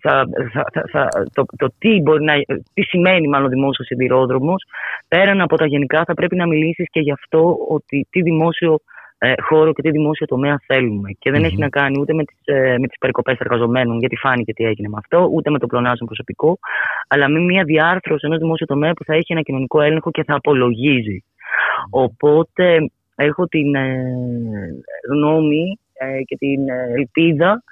θα, 0.02 0.26
θα, 0.52 0.86
θα, 0.91 1.07
το, 1.34 1.45
το 1.57 1.68
τι, 1.78 2.02
μπορεί 2.02 2.24
να, 2.24 2.34
τι 2.74 2.82
σημαίνει 2.82 3.28
μάλλον 3.28 3.49
δημόσιος 3.49 3.88
σιδηρόδρομος 3.88 4.64
πέραν 5.07 5.41
από 5.41 5.57
τα 5.57 5.65
γενικά 5.65 6.03
θα 6.03 6.14
πρέπει 6.14 6.36
να 6.36 6.48
μιλήσεις 6.48 6.88
και 6.90 6.99
γι' 6.99 7.11
αυτό 7.11 7.57
ότι 7.70 8.07
τι 8.10 8.22
δημόσιο 8.22 8.80
ε, 9.18 9.34
χώρο 9.41 9.74
και 9.74 9.82
τι 9.82 9.91
δημόσιο 9.91 10.26
τομέα 10.26 10.61
θέλουμε. 10.65 11.11
Και 11.20 11.32
δεν 11.32 11.44
έχει 11.44 11.57
να 11.57 11.70
κάνει 11.70 11.99
ούτε 11.99 12.14
με 12.14 12.24
τις, 12.24 12.38
ε, 12.44 12.78
με 12.78 12.88
τις 12.88 12.98
περικοπές 12.98 13.38
εργαζομένων 13.40 13.99
γιατί 13.99 14.15
φάνηκε 14.15 14.53
τι 14.53 14.64
έγινε 14.64 14.88
με 14.88 14.95
αυτό 14.98 15.30
ούτε 15.34 15.49
με 15.49 15.60
το 15.60 15.68
πλονάζον 15.68 16.07
προσωπικό 16.07 16.60
αλλά 17.07 17.30
με 17.30 17.40
μια 17.40 17.64
διάρθρωση 17.64 18.26
ενός 18.26 18.40
δημόσιου 18.40 18.65
τομέα 18.65 18.94
που 18.94 19.03
θα 19.03 19.14
έχει 19.14 19.32
ένα 19.34 19.41
κοινωνικό 19.41 19.82
έλεγχο 19.82 20.11
και 20.11 20.24
θα 20.24 20.36
απολογίζει. 20.36 21.24
Οπότε 21.90 22.91
έχω 23.15 23.48
την 23.48 23.76
ε, 23.76 24.03
γνώμη 25.11 25.80
ε, 25.94 26.22
και 26.22 26.36
την 26.36 26.70
ελπίδα 26.98 27.64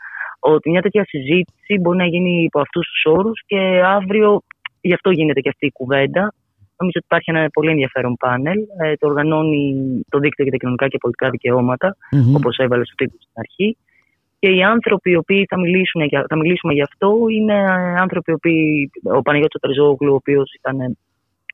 ότι 0.41 0.69
μια 0.69 0.81
τέτοια 0.81 1.05
συζήτηση 1.05 1.77
μπορεί 1.81 1.97
να 1.97 2.05
γίνει 2.05 2.43
υπό 2.43 2.59
αυτούς 2.59 2.87
τους 2.87 3.11
όρους 3.13 3.41
και 3.45 3.81
αύριο 3.85 4.41
γι' 4.81 4.93
αυτό 4.93 5.09
γίνεται 5.11 5.39
και 5.39 5.49
αυτή 5.49 5.65
η 5.65 5.71
κουβέντα. 5.71 6.33
Νομίζω 6.77 6.99
ότι 6.99 7.05
υπάρχει 7.05 7.29
ένα 7.29 7.49
πολύ 7.53 7.69
ενδιαφέρον 7.69 8.15
πάνελ. 8.19 8.59
Ε, 8.81 8.93
το 8.95 9.07
οργανώνει 9.07 9.63
το 10.09 10.19
Δίκτυο 10.19 10.43
για 10.43 10.53
τα 10.53 10.57
Κοινωνικά 10.57 10.87
και 10.87 10.97
Πολιτικά 10.97 11.29
Δικαιώματα, 11.29 11.95
mm-hmm. 11.97 12.35
όπως 12.37 12.57
έβαλε 12.57 12.85
στο 12.85 12.95
τίτλο 12.95 13.17
στην 13.19 13.33
αρχή. 13.35 13.77
Και 14.39 14.49
οι 14.49 14.63
άνθρωποι 14.63 15.09
οι 15.11 15.15
οποίοι 15.15 15.45
θα, 15.49 15.59
μιλήσουν, 15.59 16.01
θα 16.29 16.37
μιλήσουμε 16.37 16.73
γι' 16.73 16.81
αυτό 16.81 17.17
είναι 17.37 17.57
άνθρωποι 17.97 18.31
οι 18.31 18.33
οποίοι, 18.33 18.91
ο 19.17 19.21
Παναγιώτης 19.21 19.61
Τερζόγλου, 19.61 20.11
ο 20.11 20.15
οποίος 20.15 20.53
ήταν 20.53 20.97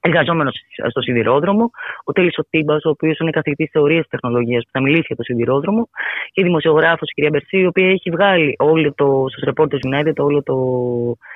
εργαζόμενος 0.08 0.56
στο 0.90 1.02
σιδηρόδρομο, 1.02 1.72
ο 2.04 2.12
Τέλης 2.12 2.38
Οτίμπα, 2.38 2.74
ο 2.74 2.90
οποίος 2.96 3.18
είναι 3.20 3.32
καθηγητής 3.32 3.70
θεωρίας 3.72 4.08
τεχνολογίας 4.08 4.64
που 4.64 4.70
θα 4.72 4.82
μιλήσει 4.82 5.06
για 5.08 5.16
το 5.16 5.24
σιδηρόδρομο, 5.24 5.90
και 6.32 6.42
η 6.42 6.44
δημοσιογράφος 6.44 7.10
η 7.10 7.14
κυρία 7.14 7.30
Μπερσί, 7.34 7.58
η 7.58 7.66
οποία 7.66 7.90
έχει 7.90 8.10
βγάλει 8.10 8.56
όλο 8.58 8.94
το, 8.94 9.26
στους 9.30 9.44
Reporters 9.50 9.84
United 9.90 10.16
όλο 10.18 10.44
το, 10.44 10.58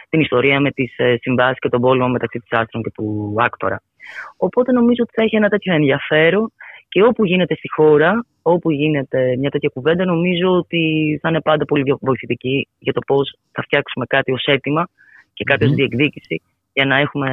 την 0.10 0.20
ιστορία 0.20 0.60
με 0.60 0.72
τις 0.72 0.94
ε, 0.98 1.18
συμβάσεις 1.22 1.60
και 1.60 1.70
τον 1.70 1.82
πόλεμο 1.82 2.08
μεταξύ 2.08 2.40
της 2.40 2.52
Άστρων 2.60 2.84
και 2.84 2.92
του 2.94 3.36
Άκτορα. 3.38 3.82
Οπότε 4.38 4.72
νομίζω 4.72 5.04
ότι 5.04 5.14
θα 5.16 5.24
έχει 5.24 5.36
ένα 5.36 5.50
τέτοιο 5.50 5.74
ενδιαφέρον 5.74 6.52
και 6.88 7.04
όπου 7.04 7.26
γίνεται 7.26 7.56
στη 7.56 7.70
χώρα, 7.70 8.26
όπου 8.42 8.72
γίνεται 8.72 9.36
μια 9.40 9.50
τέτοια 9.50 9.70
κουβέντα, 9.74 10.06
νομίζω 10.06 10.48
ότι 10.52 10.82
θα 11.22 11.30
είναι 11.30 11.42
πάντα 11.42 11.66
πολύ 11.66 11.84
βοηθητική 12.02 12.68
για 12.80 12.94
το 12.94 13.02
πώς 13.08 13.36
θα 13.52 13.62
φτιάξουμε 13.62 14.06
κάτι 14.06 14.32
ως 14.32 14.44
αίτημα 14.46 14.88
και 15.34 15.44
κάτι 15.44 15.66
mm-hmm. 15.66 15.72
ω 15.72 15.74
διεκδίκηση 15.74 16.42
για 16.74 16.86
να 16.86 17.00
έχουμε... 17.00 17.28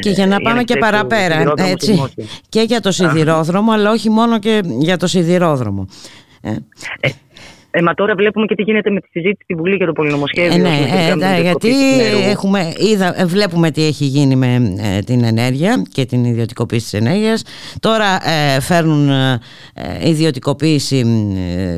Και 0.00 0.10
για 0.10 0.26
να 0.26 0.40
πάμε 0.40 0.62
και 0.62 0.76
παραπέρα, 0.76 1.52
έτσι, 1.56 2.04
και 2.48 2.60
για 2.60 2.80
το 2.80 2.92
σιδηρόδρομο, 2.92 3.72
αλλά 3.72 3.90
όχι 3.90 4.10
μόνο 4.10 4.38
και 4.38 4.62
για 4.64 4.96
το 4.96 5.06
σιδηρόδρομο. 5.06 5.86
Ε. 6.40 6.56
Ε, 7.72 7.78
ε, 7.78 7.82
μα 7.82 7.94
τώρα 7.94 8.14
βλέπουμε 8.14 8.46
και 8.46 8.54
τι 8.54 8.62
γίνεται 8.62 8.90
με 8.90 9.00
τη 9.00 9.08
συζήτηση 9.10 9.42
στη 9.44 9.54
Βουλή 9.54 9.76
για 9.76 9.86
το 9.86 9.92
πολυνομοσχέδιο. 9.92 10.52
Ε, 10.52 10.56
ναι, 10.56 10.78
ε, 11.10 11.14
ναι, 11.14 11.40
γιατί 11.40 11.70
έχουμε, 12.30 12.72
είδα, 12.76 13.20
ε, 13.20 13.24
βλέπουμε 13.24 13.70
τι 13.70 13.84
έχει 13.84 14.04
γίνει 14.04 14.36
με 14.36 14.74
ε, 14.78 14.98
την 14.98 15.24
ενέργεια 15.24 15.82
και 15.92 16.04
την 16.04 16.24
ιδιωτικοποίηση 16.24 16.90
της 16.90 17.00
ενέργειας. 17.00 17.44
Τώρα 17.80 18.18
ε, 18.28 18.60
φέρνουν 18.60 19.10
ιδιωτικοποίηση 20.04 21.04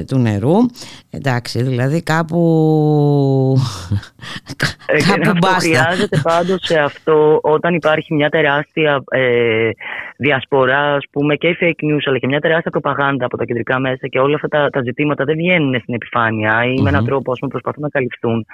του 0.08 0.18
νερού. 0.18 0.56
Εντάξει, 1.10 1.62
δηλαδή 1.62 2.02
κάπου... 2.02 2.40
Ε, 4.86 4.96
κάπου 5.08 5.30
αυτό 5.30 5.46
χρειάζεται 5.58 6.20
πάντως 6.22 6.58
σε 6.62 6.78
αυτό 6.78 7.38
όταν 7.42 7.74
υπάρχει 7.74 8.14
μια 8.14 8.28
τεράστια 8.28 9.04
διασπορά 10.16 10.94
ας 10.94 11.04
πούμε, 11.10 11.34
και 11.34 11.56
fake 11.60 11.84
news 11.84 12.02
αλλά 12.04 12.18
και 12.18 12.26
μια 12.26 12.40
τεράστια 12.40 12.70
προπαγάνδα 12.70 13.24
από 13.24 13.36
τα 13.36 13.44
κεντρικά 13.44 13.78
μέσα 13.78 14.06
και 14.06 14.18
όλα 14.18 14.34
αυτά 14.34 14.48
τα, 14.48 14.70
τα 14.70 14.80
ζητήματα 14.82 15.24
δεν 15.24 15.36
βγαίνουν 15.36 15.74
στην 15.84 15.94
επιφάνεια 15.94 16.64
ή 16.64 16.80
με 16.82 16.88
έναν 16.88 17.04
τρόπο 17.04 17.32
ας 17.32 17.38
πούμε, 17.38 17.50
προσπαθούν 17.50 17.82
να 17.82 17.88
καλυφθούν. 17.88 18.46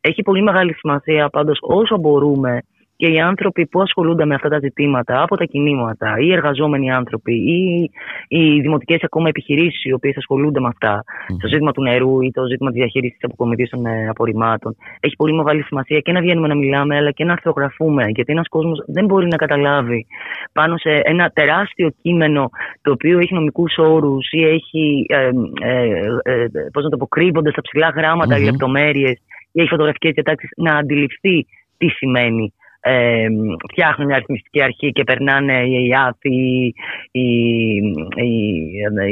Έχει 0.00 0.22
πολύ 0.22 0.42
μεγάλη 0.42 0.72
σημασία 0.74 1.28
πάντως 1.28 1.58
όσο 1.60 1.98
μπορούμε 1.98 2.62
και 2.96 3.06
οι 3.06 3.20
άνθρωποι 3.20 3.66
που 3.66 3.80
ασχολούνται 3.80 4.24
με 4.24 4.34
αυτά 4.34 4.48
τα 4.48 4.58
ζητήματα 4.58 5.22
από 5.22 5.36
τα 5.36 5.44
κινήματα, 5.44 6.18
ή 6.18 6.26
οι 6.28 6.32
εργαζόμενοι 6.32 6.90
άνθρωποι, 6.92 7.34
ή 7.34 7.90
οι 8.28 8.60
δημοτικές 8.60 9.02
ακόμα 9.02 9.28
επιχειρήσεις 9.28 9.84
οι 9.84 9.92
οποίες 9.92 10.16
ασχολούνται 10.16 10.60
με 10.60 10.68
αυτά, 10.68 11.04
mm. 11.04 11.36
το 11.40 11.48
ζήτημα 11.48 11.72
του 11.72 11.82
νερού 11.82 12.20
ή 12.20 12.30
το 12.30 12.46
ζήτημα 12.46 12.70
της 12.70 12.78
διαχείρισης 12.78 13.18
της 13.18 13.24
αποκομιδής 13.24 13.70
των 13.70 13.86
ε, 13.86 14.08
απορριμμάτων, 14.08 14.76
έχει 15.00 15.16
πολύ 15.16 15.32
μεγάλη 15.34 15.62
σημασία 15.62 16.00
και 16.00 16.12
να 16.12 16.20
βγαίνουμε 16.20 16.48
να 16.48 16.54
μιλάμε, 16.54 16.96
αλλά 16.96 17.10
και 17.10 17.24
να 17.24 17.32
αρθρογραφούμε. 17.32 18.04
Γιατί 18.08 18.32
ένας 18.32 18.48
κόσμος 18.48 18.84
δεν 18.86 19.04
μπορεί 19.04 19.26
να 19.26 19.36
καταλάβει 19.36 20.06
πάνω 20.52 20.76
σε 20.76 21.00
ένα 21.04 21.30
τεράστιο 21.30 21.90
κείμενο 22.02 22.50
το 22.82 22.90
οποίο 22.92 23.18
έχει 23.18 23.34
νομικούς 23.34 23.74
όρους 23.78 24.28
ή 24.30 24.44
έχει, 24.44 25.06
ε, 25.08 25.30
ε, 25.60 25.88
ε, 26.22 26.46
πώς 26.72 26.84
να 26.84 26.90
το 26.90 26.96
πω, 26.96 27.06
κρύβονται 27.06 27.50
στα 27.50 27.62
ψηλά 27.62 27.88
γράμματα 27.88 28.36
mm-hmm. 28.36 28.44
λεπτομέρειες 28.44 29.20
ή 29.52 29.60
έχει 29.60 29.68
φωτογραφικές 29.68 30.12
διατάξεις 30.12 30.50
να 30.56 30.74
αντιληφθεί 30.74 31.46
τι 31.78 31.88
σημαίνει 31.88 32.52
ε, 32.88 33.26
φτιάχνουν 33.70 34.06
μια 34.06 34.16
αριθμιστική 34.16 34.62
αρχή 34.62 34.92
και 34.92 35.04
περνάνε 35.04 35.62
η 35.66 35.86
ΕΙΑΦ, 35.86 36.16
η, 36.20 36.74
η, 37.10 37.26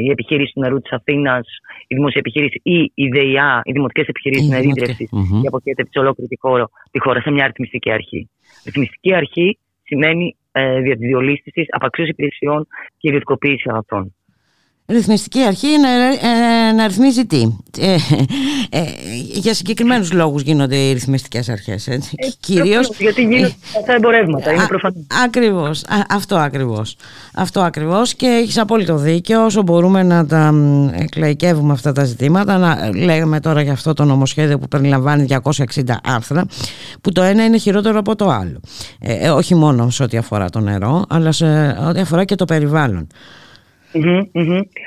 η, 0.03 0.09
επιχείρηση 0.11 0.53
του 0.53 0.59
νερού 0.59 0.81
της 0.81 0.91
Αθήνας, 0.91 1.47
η 1.87 1.95
δημόσια 1.95 2.19
επιχείρηση 2.19 2.59
ή 2.63 2.91
η 2.93 3.07
ΔΕΙΑ, 3.07 3.61
οι 3.63 3.71
δημοτικές 3.71 4.07
επιχειρήσεις 4.07 4.49
νερίδρευση 4.49 5.09
mm-hmm. 5.11 5.41
και 5.41 5.47
αποχέτευση 5.47 5.99
ολόκληρη 5.99 6.29
τη 6.29 6.39
χώρα, 6.39 6.69
τη 6.91 6.99
χώρα 6.99 7.21
σε 7.21 7.31
μια 7.31 7.43
αριθμιστική 7.43 7.91
αρχή. 7.91 8.29
Αριθμιστική 8.61 9.13
αρχή 9.13 9.57
σημαίνει 9.83 10.35
ε, 10.51 10.79
δια 10.79 10.97
τη 10.97 11.05
διολίστηση, 11.05 11.65
απαξίωση 11.69 12.09
υπηρεσιών 12.09 12.67
και 12.97 13.07
ιδιωτικοποίηση 13.07 13.63
αγαθών. 13.69 14.15
Ρυθμιστική 14.87 15.43
αρχή 15.43 15.67
να, 15.79 15.89
ε, 15.89 16.71
να 16.71 16.87
ρυθμίζει 16.87 17.25
τι. 17.25 17.55
Ε, 17.79 17.93
ε, 18.69 18.83
για 19.33 19.53
συγκεκριμένους 19.53 20.11
λόγους 20.11 20.41
γίνονται 20.41 20.75
οι 20.75 20.93
ρυθμιστικές 20.93 21.49
αρχές. 21.49 21.87
Έτσι. 21.87 22.09
Ε, 22.15 22.27
κυρίως... 22.39 22.89
Γιατί 22.97 23.21
γίνονται 23.21 23.55
αυτά 23.77 23.93
εμπορεύματα, 23.93 24.51
είναι 24.51 24.65
προφανές. 24.67 25.05
Ακριβώς, 25.23 25.83
αυτό 26.09 26.35
ακριβώς. 26.35 26.95
Αυτό 27.33 27.61
ακριβώς 27.61 28.15
και 28.15 28.25
έχεις 28.25 28.57
απόλυτο 28.57 28.97
δίκιο 28.97 29.45
όσο 29.45 29.61
μπορούμε 29.61 30.03
να 30.03 30.25
τα 30.25 30.53
εκλαϊκεύουμε 30.91 31.73
αυτά 31.73 31.91
τα 31.91 32.03
ζητήματα. 32.03 32.57
Να 32.57 32.89
λέγαμε 32.95 33.39
τώρα 33.39 33.61
για 33.61 33.71
αυτό 33.71 33.93
το 33.93 34.03
νομοσχέδιο 34.03 34.59
που 34.59 34.67
περιλαμβάνει 34.67 35.27
260 35.29 35.95
άρθρα 36.03 36.45
που 37.01 37.11
το 37.11 37.21
ένα 37.21 37.45
είναι 37.45 37.57
χειρότερο 37.57 37.99
από 37.99 38.15
το 38.15 38.29
άλλο. 38.29 38.59
Ε, 38.99 39.29
όχι 39.29 39.55
μόνο 39.55 39.89
σε 39.89 40.03
ό,τι 40.03 40.17
αφορά 40.17 40.49
το 40.49 40.59
νερό 40.59 41.05
αλλά 41.09 41.31
σε 41.31 41.77
ό,τι 41.87 41.99
αφορά 41.99 42.23
και 42.23 42.35
το 42.35 42.45
περιβάλλον. 42.45 43.07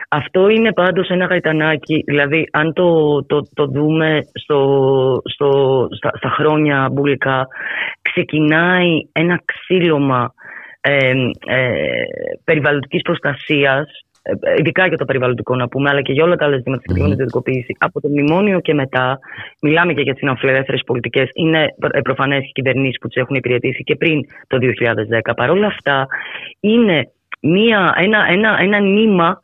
Αυτό 0.09 0.49
είναι 0.49 0.73
πάντως 0.73 1.09
ένα 1.09 1.25
γαϊτανάκι, 1.25 2.03
δηλαδή 2.07 2.49
αν 2.53 2.73
το, 2.73 3.23
το, 3.25 3.43
το 3.55 3.67
δούμε 3.67 4.21
στο, 4.35 5.23
στο, 5.25 5.89
στα, 5.97 6.11
στα 6.17 6.29
χρόνια 6.29 6.89
μπουλικά, 6.93 7.47
ξεκινάει 8.03 9.09
ένα 9.13 9.41
ξύλωμα 9.45 10.33
ε, 10.81 11.11
ε, 11.47 11.71
περιβαλλοντικής 12.45 13.03
προστασίας, 13.03 13.87
ε, 14.23 14.33
ειδικά 14.59 14.87
για 14.87 14.97
το 14.97 15.05
περιβαλλοντικό 15.05 15.57
να 15.57 15.69
πούμε, 15.69 15.91
αλλά 15.91 16.03
και 16.03 16.13
για 16.13 16.25
όλα 16.25 16.37
τα 16.37 16.45
άλλα 16.45 16.57
ζητήματα 16.57 16.83
που 16.87 16.93
mm-hmm. 16.93 17.13
ιδιωτικοποίηση. 17.13 17.77
Από 17.79 18.01
το 18.01 18.09
μνημόνιο 18.09 18.61
και 18.61 18.75
μετά, 18.75 19.19
μιλάμε 19.63 19.93
και 19.93 20.01
για 20.01 20.13
τις 20.15 20.23
νεοφιλελεύθερε 20.23 20.77
πολιτικές. 20.87 21.29
Είναι 21.35 21.75
ε, 21.91 22.01
προφανές 22.01 22.45
οι 22.45 22.53
κυβερνήσεις 22.53 22.99
που 22.99 23.09
τις 23.09 23.17
έχουν 23.17 23.37
υπηρετήσει 23.37 23.83
και 23.83 23.97
πριν 23.97 24.21
το 24.47 24.59
2010. 25.31 25.33
Παρ' 25.37 25.51
όλα 25.51 25.67
αυτά, 25.67 26.07
είναι 26.61 27.11
μία, 27.41 27.95
ένα, 27.97 28.27
ένα, 28.29 28.57
ένα 28.61 28.79
νήμα 28.79 29.39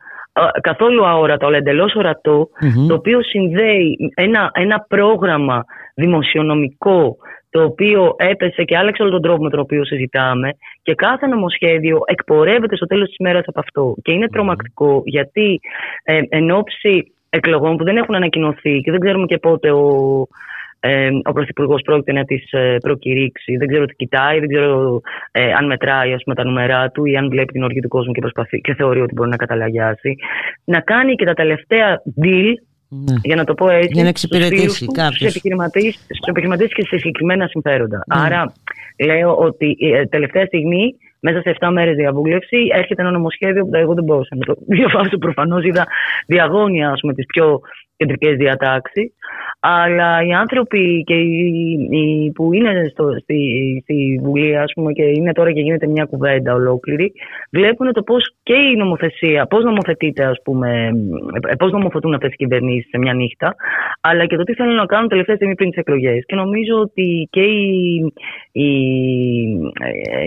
καθόλου 0.61 1.05
αόρατο, 1.05 1.45
αλλά 1.45 1.57
εντελώς 1.57 1.93
το 2.87 2.93
οποίο 2.93 3.23
συνδέει 3.23 3.97
ένα, 4.15 4.49
ένα 4.53 4.85
πρόγραμμα 4.87 5.65
δημοσιονομικό 5.95 7.17
το 7.49 7.63
οποίο 7.63 8.15
έπεσε 8.17 8.63
και 8.63 8.77
άλλαξε 8.77 9.01
όλο 9.01 9.11
τον 9.11 9.21
τρόπο 9.21 9.43
με 9.43 9.49
τον 9.49 9.59
οποίο 9.59 9.85
συζητάμε 9.85 10.49
και 10.81 10.95
κάθε 10.95 11.27
νομοσχέδιο 11.27 11.99
εκπορεύεται 12.05 12.75
στο 12.75 12.85
τέλος 12.85 13.07
της 13.07 13.17
μέρας 13.19 13.43
από 13.45 13.59
αυτό. 13.59 13.95
Και 14.01 14.11
είναι 14.11 14.29
τρομακτικό 14.29 15.01
γιατί 15.05 15.59
ε, 16.03 16.19
εν 16.29 16.51
ώψη 16.51 17.13
εκλογών 17.29 17.77
που 17.77 17.83
δεν 17.83 17.97
έχουν 17.97 18.15
ανακοινωθεί 18.15 18.79
και 18.79 18.91
δεν 18.91 18.99
ξέρουμε 18.99 19.25
και 19.25 19.37
πότε 19.37 19.71
ο, 19.71 20.27
ε, 20.79 21.09
ο 21.23 21.31
Πρωθυπουργός 21.33 21.81
πρόκειται 21.81 22.11
να 22.11 22.23
τις 22.23 22.51
ε, 22.51 22.77
προκηρύξει. 22.81 23.57
Δεν 23.57 23.67
ξέρω 23.67 23.85
τι 23.85 23.95
κοιτάει, 23.95 24.39
δεν 24.39 24.49
ξέρω 24.49 25.01
ε, 25.31 25.53
αν 25.53 25.65
μετράει 25.65 26.13
ας 26.13 26.23
πούμε, 26.23 26.35
τα 26.35 26.43
νούμερά 26.43 26.89
του 26.89 27.05
ή 27.05 27.17
αν 27.17 27.29
βλέπει 27.29 27.51
την 27.51 27.63
οργή 27.63 27.79
του 27.79 27.87
κόσμου 27.87 28.11
και, 28.11 28.21
προσπαθεί, 28.21 28.61
και 28.61 28.73
θεωρεί 28.73 29.01
ότι 29.01 29.13
μπορεί 29.13 29.29
να 29.29 29.35
καταλαγιάσει. 29.35 30.15
Να 30.63 30.79
κάνει 30.79 31.15
και 31.15 31.25
τα 31.25 31.33
τελευταία 31.33 32.01
deal 32.21 32.53
ναι. 32.89 33.15
Για 33.23 33.35
να 33.35 33.43
το 33.43 33.53
πω 33.53 33.69
έτσι, 33.69 33.91
για 33.93 34.03
να 34.03 34.09
εξυπηρετήσει 34.09 34.85
Στους 34.85 36.27
επιχειρηματίες 36.27 36.73
και 36.73 36.81
σε 36.81 36.97
συγκεκριμένα 36.97 37.47
συμφέροντα. 37.47 38.03
Ναι. 38.07 38.21
Άρα, 38.25 38.53
λέω 38.99 39.35
ότι 39.35 39.77
ε, 39.79 40.05
τελευταία 40.05 40.45
στιγμή, 40.45 40.95
μέσα 41.19 41.41
σε 41.41 41.55
7 41.59 41.69
μέρες 41.71 41.95
διαβούλευση, 41.95 42.57
έρχεται 42.73 43.01
ένα 43.01 43.11
νομοσχέδιο 43.11 43.65
που 43.65 43.75
εγώ 43.75 43.93
δεν 43.93 44.03
μπορούσα 44.03 44.35
να 44.35 44.45
το 44.45 44.55
διαβάσω. 44.75 45.17
Προφανώς 45.17 45.63
είδα 45.63 45.87
διαγώνια 46.27 46.93
τις 47.15 47.25
πιο 47.25 47.59
κεντρικές 47.97 48.37
διατάξεις 48.37 49.13
αλλά 49.59 50.25
οι 50.25 50.33
άνθρωποι 50.33 51.03
και 51.05 51.13
οι, 51.13 52.31
που 52.35 52.53
είναι 52.53 52.87
στο, 52.91 53.05
στη, 53.21 53.39
στη 53.83 54.19
Βουλή 54.23 54.57
ας 54.57 54.71
πούμε, 54.75 54.91
και 54.91 55.03
είναι 55.03 55.31
τώρα 55.31 55.51
και 55.51 55.61
γίνεται 55.61 55.87
μια 55.87 56.05
κουβέντα 56.05 56.53
ολόκληρη 56.53 57.11
βλέπουν 57.51 57.93
το 57.93 58.01
πώς 58.01 58.33
και 58.43 58.53
η 58.53 58.75
νομοθεσία, 58.75 59.45
πώς 59.45 59.63
νομοθετείται 59.63 60.23
ας 60.23 60.41
πούμε, 60.43 60.89
πώς 61.57 61.71
νομοθετούν 61.71 62.13
αυτές 62.13 62.31
οι 62.31 62.35
κυβερνήσεις 62.35 62.89
σε 62.89 62.97
μια 62.97 63.13
νύχτα 63.13 63.55
αλλά 64.01 64.25
και 64.25 64.35
το 64.35 64.43
τι 64.43 64.53
θέλουν 64.53 64.75
να 64.75 64.85
κάνουν 64.85 65.07
τελευταία 65.07 65.35
στιγμή 65.35 65.55
πριν 65.55 65.69
τις 65.69 65.79
εκλογές. 65.79 66.23
Και 66.25 66.35
νομίζω 66.35 66.75
ότι 66.79 67.27
και 67.29 67.41
οι, 67.41 68.13
οι, 68.51 68.69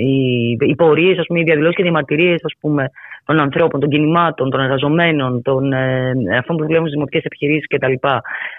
οι, 0.00 0.56
οι 0.66 0.74
πορείες, 0.74 1.18
ας 1.18 1.26
πούμε, 1.26 1.40
οι 1.40 1.42
διαδηλώσεις 1.42 1.74
και 1.74 1.82
οι 1.82 1.84
διαμαρτυρίες 1.84 2.40
ας 2.44 2.52
πούμε, 2.60 2.90
των 3.28 3.40
ανθρώπων, 3.40 3.80
των 3.80 3.88
κινημάτων, 3.88 4.50
των 4.50 4.60
εργαζομένων, 4.60 5.42
των, 5.42 5.72
ε, 5.72 6.12
αυτών 6.38 6.56
που 6.56 6.64
δουλεύουν 6.64 6.86
στις 6.86 6.92
δημοτικές 6.92 7.22
επιχειρήσεις 7.24 7.66
κτλ. 7.66 7.92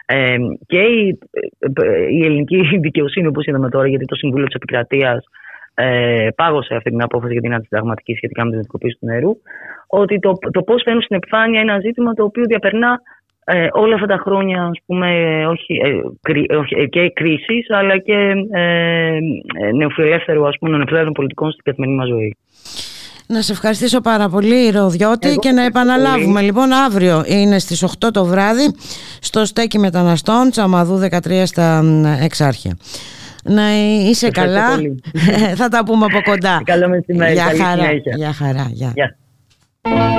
Ε, 0.06 0.38
και 0.66 0.80
η, 0.80 1.20
ε, 1.60 2.08
η 2.10 2.26
ελληνική 2.26 2.60
δικαιοσύνη, 2.86 3.28
όπως 3.28 3.46
είδαμε 3.46 3.70
τώρα, 3.70 3.88
γιατί 3.88 4.06
το 4.06 4.16
Συμβούλιο 4.16 4.46
της 4.46 4.56
Επικρατείας 4.56 5.24
ε, 5.74 6.28
πάγωσε 6.36 6.76
αυτή 6.76 6.90
την 6.90 7.02
απόφαση 7.02 7.32
για 7.32 7.42
την 7.42 7.54
αντισυνταγματική 7.54 8.14
σχετικά 8.14 8.44
με 8.44 8.50
την 8.50 8.60
ιδιωτικοποίηση 8.60 8.98
του 9.00 9.06
νερού, 9.06 9.32
ότι 9.88 10.20
το, 10.20 10.32
το 10.52 10.62
πώς 10.62 10.82
φαίνουν 10.86 11.02
στην 11.02 11.16
επιφάνεια 11.16 11.62
είναι 11.62 11.72
ένα 11.72 11.82
ζήτημα 11.82 12.14
το 12.14 12.24
οποίο 12.24 12.44
διαπερνά 12.44 13.00
ε, 13.52 13.68
όλα 13.72 13.94
αυτά 13.94 14.08
τα 14.08 14.18
χρόνια, 14.18 14.64
ας 14.64 14.80
πούμε, 14.86 15.08
όχι, 15.48 15.74
ε, 15.84 16.56
όχι 16.56 16.76
ε, 16.78 16.86
και 16.86 17.10
κρίση, 17.10 17.66
αλλά 17.68 17.98
και 17.98 18.34
ε, 18.52 19.20
νεοφιλελεύθερου, 19.76 20.48
ας 20.48 20.56
πούμε, 20.60 20.70
νεοφιλελεύθερων 20.70 21.14
πολιτικών 21.14 21.52
στην 21.52 21.64
καθημερινή 21.64 21.98
μας 21.98 22.08
ζωή. 22.08 22.38
Να 23.32 23.42
σε 23.42 23.52
ευχαριστήσω 23.52 24.02
πάρα 24.02 24.30
πολύ 24.30 24.70
Ροδιώτη 24.70 25.36
και 25.36 25.52
να 25.52 25.64
επαναλάβουμε. 25.64 26.42
Λοιπόν 26.42 26.72
αύριο 26.72 27.24
είναι 27.28 27.60
στις 27.60 27.84
8 27.84 28.10
το 28.14 28.26
βράδυ 28.26 28.72
στο 29.20 29.46
στέκι 29.46 29.80
μεταναστών 29.80 30.50
Τσαμαδού 30.52 31.08
13 31.12 31.42
στα 31.46 31.84
Εξάρχεια. 32.22 32.78
Να 33.44 33.64
είσαι 34.10 34.30
καλά, 34.30 34.68
θα 35.60 35.68
τα 35.70 35.84
πούμε 35.86 36.06
από 36.06 36.22
κοντά. 36.22 36.62
Καλό 36.64 36.90
μεσημέρι, 36.90 37.34
Γεια 37.34 37.54
χαρά, 37.66 37.92
Γεια 38.16 38.34
χαρά, 38.34 38.68
γεια. 38.72 38.94
Μέρα 39.90 40.19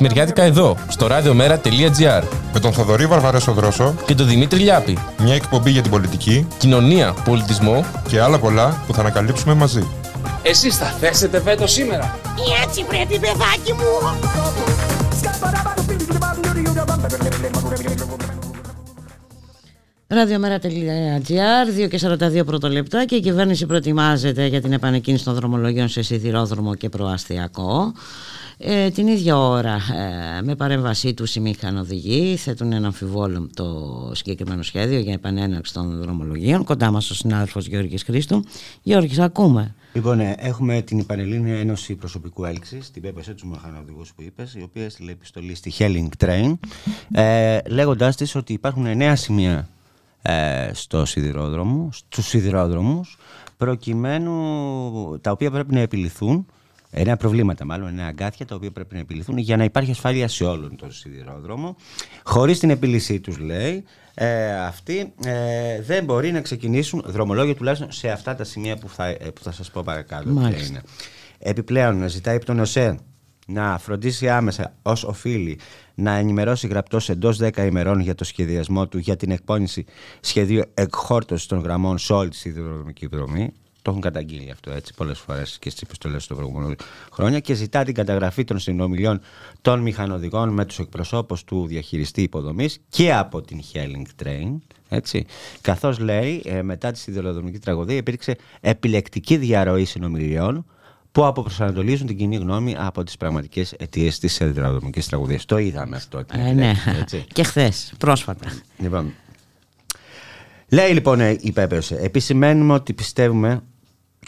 μεσημεριάτικα 0.00 0.42
εδώ, 0.42 0.76
στο 0.88 1.06
radiomera.gr 1.10 2.22
με 2.52 2.60
τον 2.60 2.72
Θοδωρή 2.72 3.06
Βαρβαρέσο 3.06 3.52
Δρόσο 3.52 3.94
και 4.06 4.14
τον 4.14 4.28
Δημήτρη 4.28 4.58
Λιάπη. 4.58 4.98
Μια 5.18 5.34
εκπομπή 5.34 5.70
για 5.70 5.82
την 5.82 5.90
πολιτική, 5.90 6.46
κοινωνία, 6.58 7.14
πολιτισμό 7.24 7.84
και 8.08 8.20
άλλα 8.20 8.38
πολλά 8.38 8.82
που 8.86 8.94
θα 8.94 9.00
ανακαλύψουμε 9.00 9.54
μαζί. 9.54 9.88
Εσείς 10.42 10.76
θα 10.76 10.86
θέσετε 10.86 11.40
βέτο 11.40 11.66
σήμερα. 11.66 12.18
Έτσι 12.64 12.84
πρέπει 12.84 13.18
παιδάκι 13.18 13.72
μου. 13.72 13.84
Ραδιομέρα.gr, 20.06 21.84
2 21.84 21.88
και 21.88 22.00
42 22.02 22.46
πρωτολεπτά 22.46 23.04
και 23.04 23.14
η 23.14 23.20
κυβέρνηση 23.20 23.66
προετοιμάζεται 23.66 24.46
για 24.46 24.60
την 24.60 24.72
επανεκκίνηση 24.72 25.24
των 25.24 25.34
δρομολογίων 25.34 25.88
σε 25.88 26.02
σιδηρόδρομο 26.02 26.74
και 26.74 26.88
προαστιακό. 26.88 27.92
Ε, 28.58 28.90
την 28.90 29.06
ίδια 29.06 29.38
ώρα 29.38 29.74
ε, 29.74 30.42
με 30.42 30.54
παρέμβασή 30.54 31.14
τους 31.14 31.34
οι 31.34 31.40
μηχανοδηγοί 31.40 32.36
θέτουν 32.36 32.72
ένα 32.72 32.86
αμφιβόλο 32.86 33.48
το 33.54 34.10
συγκεκριμένο 34.14 34.62
σχέδιο 34.62 34.98
για 34.98 35.12
επανέναρξη 35.12 35.72
των 35.72 36.00
δρομολογίων. 36.00 36.64
Κοντά 36.64 36.90
μας 36.90 37.10
ο 37.10 37.14
συνάδελφος 37.14 37.66
Γιώργης 37.66 38.02
Χρήστου. 38.02 38.44
Γιώργης, 38.82 39.18
ακούμε. 39.18 39.74
Λοιπόν, 39.92 40.16
ναι, 40.16 40.34
έχουμε 40.36 40.82
την 40.82 41.06
Πανελλήνια 41.06 41.58
Ένωση 41.58 41.94
Προσωπικού 41.94 42.44
Έλξης, 42.44 42.90
την 42.90 43.02
πέπεσε 43.02 43.34
του 43.34 43.48
μηχανοδηγού 43.48 44.02
που 44.16 44.22
είπες, 44.22 44.54
η 44.54 44.62
οποία 44.62 44.84
έστειλε 44.84 45.10
επιστολή 45.10 45.54
στη 45.54 45.72
Helling 45.78 46.24
Train, 46.24 46.54
ε, 47.12 47.58
λέγοντάς 47.68 48.16
της 48.16 48.34
ότι 48.34 48.52
υπάρχουν 48.52 48.96
νέα 48.96 49.16
σημεία 49.16 49.68
ε, 50.22 50.70
στο 50.72 51.04
σιδηρόδρομο, 51.04 51.88
στους 51.92 52.26
σιδηρόδρομους 52.26 53.18
προκειμένου 53.56 55.18
τα 55.20 55.30
οποία 55.30 55.50
πρέπει 55.50 55.74
να 55.74 55.80
επιληθούν 55.80 56.46
νέα 57.04 57.16
προβλήματα 57.16 57.64
μάλλον, 57.64 57.94
νέα 57.94 58.06
αγκάθια 58.06 58.46
τα 58.46 58.54
οποία 58.54 58.70
πρέπει 58.70 58.94
να 58.94 59.00
επιληθούν 59.00 59.38
για 59.38 59.56
να 59.56 59.64
υπάρχει 59.64 59.90
ασφάλεια 59.90 60.28
σε 60.28 60.44
όλον 60.44 60.76
τον 60.76 60.92
σιδηρόδρομο. 60.92 61.76
Χωρίς 62.24 62.58
την 62.58 62.70
επίλυσή 62.70 63.20
τους 63.20 63.38
λέει, 63.38 63.84
ε, 64.14 64.54
αυτοί 64.54 65.12
ε, 65.24 65.80
δεν 65.82 66.04
μπορεί 66.04 66.32
να 66.32 66.40
ξεκινήσουν 66.40 67.04
δρομολόγια 67.06 67.54
τουλάχιστον 67.54 67.92
σε 67.92 68.08
αυτά 68.10 68.34
τα 68.34 68.44
σημεία 68.44 68.76
που 68.76 68.88
θα, 68.88 69.06
ε, 69.06 69.16
που 69.34 69.42
θα 69.42 69.52
σας 69.52 69.70
πω 69.70 69.82
παρακάτω. 69.84 70.30
Είναι. 70.30 70.82
Επιπλέον 71.38 72.08
ζητάει 72.08 72.36
από 72.36 72.44
τον 72.44 72.60
ΟΣΕ 72.60 72.98
να 73.46 73.78
φροντίσει 73.78 74.28
άμεσα 74.28 74.74
ως 74.82 75.04
οφείλει 75.04 75.58
να 75.94 76.16
ενημερώσει 76.16 76.66
γραπτός 76.66 77.08
εντός 77.08 77.38
10 77.38 77.64
ημερών 77.66 78.00
για 78.00 78.14
το 78.14 78.24
σχεδιασμό 78.24 78.88
του 78.88 78.98
για 78.98 79.16
την 79.16 79.30
εκπόνηση 79.30 79.84
σχεδίου 80.20 80.62
εκχόρτωσης 80.74 81.46
των 81.46 81.58
γραμμών 81.58 81.98
σε 81.98 82.12
όλη 82.12 82.28
τη 82.28 82.36
σιδηροδρομική 82.36 83.06
δρομή. 83.06 83.52
Το 83.86 83.92
έχουν 83.92 84.04
καταγγείλει 84.04 84.50
αυτό 84.50 84.70
έτσι 84.70 84.94
πολλές 84.94 85.18
φορές 85.18 85.58
και 85.60 85.70
στις 85.70 85.82
επιστολές 85.82 86.26
των 86.26 86.36
προηγούμενων 86.36 86.76
χρόνια 87.12 87.40
και 87.40 87.54
ζητά 87.54 87.84
την 87.84 87.94
καταγραφή 87.94 88.44
των 88.44 88.58
συνομιλιών 88.58 89.20
των 89.60 89.80
μηχανοδηγών 89.80 90.48
με 90.48 90.64
τους 90.64 90.78
εκπροσώπους 90.78 91.44
του 91.44 91.66
διαχειριστή 91.66 92.22
υποδομής 92.22 92.78
και 92.88 93.14
από 93.14 93.40
την 93.40 93.60
Helling 93.72 94.24
Train. 94.24 94.56
Έτσι. 94.88 95.26
Καθώς 95.60 95.98
λέει, 95.98 96.42
ε, 96.44 96.62
μετά 96.62 96.90
τη 96.90 96.98
σιδηροδρομική 96.98 97.58
τραγωδία 97.58 97.96
υπήρξε 97.96 98.36
επιλεκτική 98.60 99.36
διαρροή 99.36 99.84
συνομιλιών 99.84 100.66
που 101.12 101.26
αποπροσανατολίζουν 101.26 102.06
την 102.06 102.16
κοινή 102.16 102.36
γνώμη 102.36 102.74
από 102.78 103.04
τις 103.04 103.16
πραγματικές 103.16 103.72
αιτίες 103.72 104.18
της 104.18 104.32
σιδηροδρομικής 104.32 105.06
τραγωδίας. 105.06 105.44
Το 105.44 105.58
είδαμε 105.58 105.96
αυτό. 105.96 106.24
Ε, 106.32 106.52
ναι, 106.52 106.72
έτσι. 107.00 107.24
και 107.32 107.42
χθες, 107.42 107.92
πρόσφατα. 107.98 108.46
Λοιπόν, 108.78 109.12
λέει 110.68 110.92
λοιπόν 110.92 111.20
η 111.20 111.52
Πέπερσε, 111.54 111.96
επισημαίνουμε 111.96 112.72
ότι 112.72 112.92
πιστεύουμε 112.92 113.62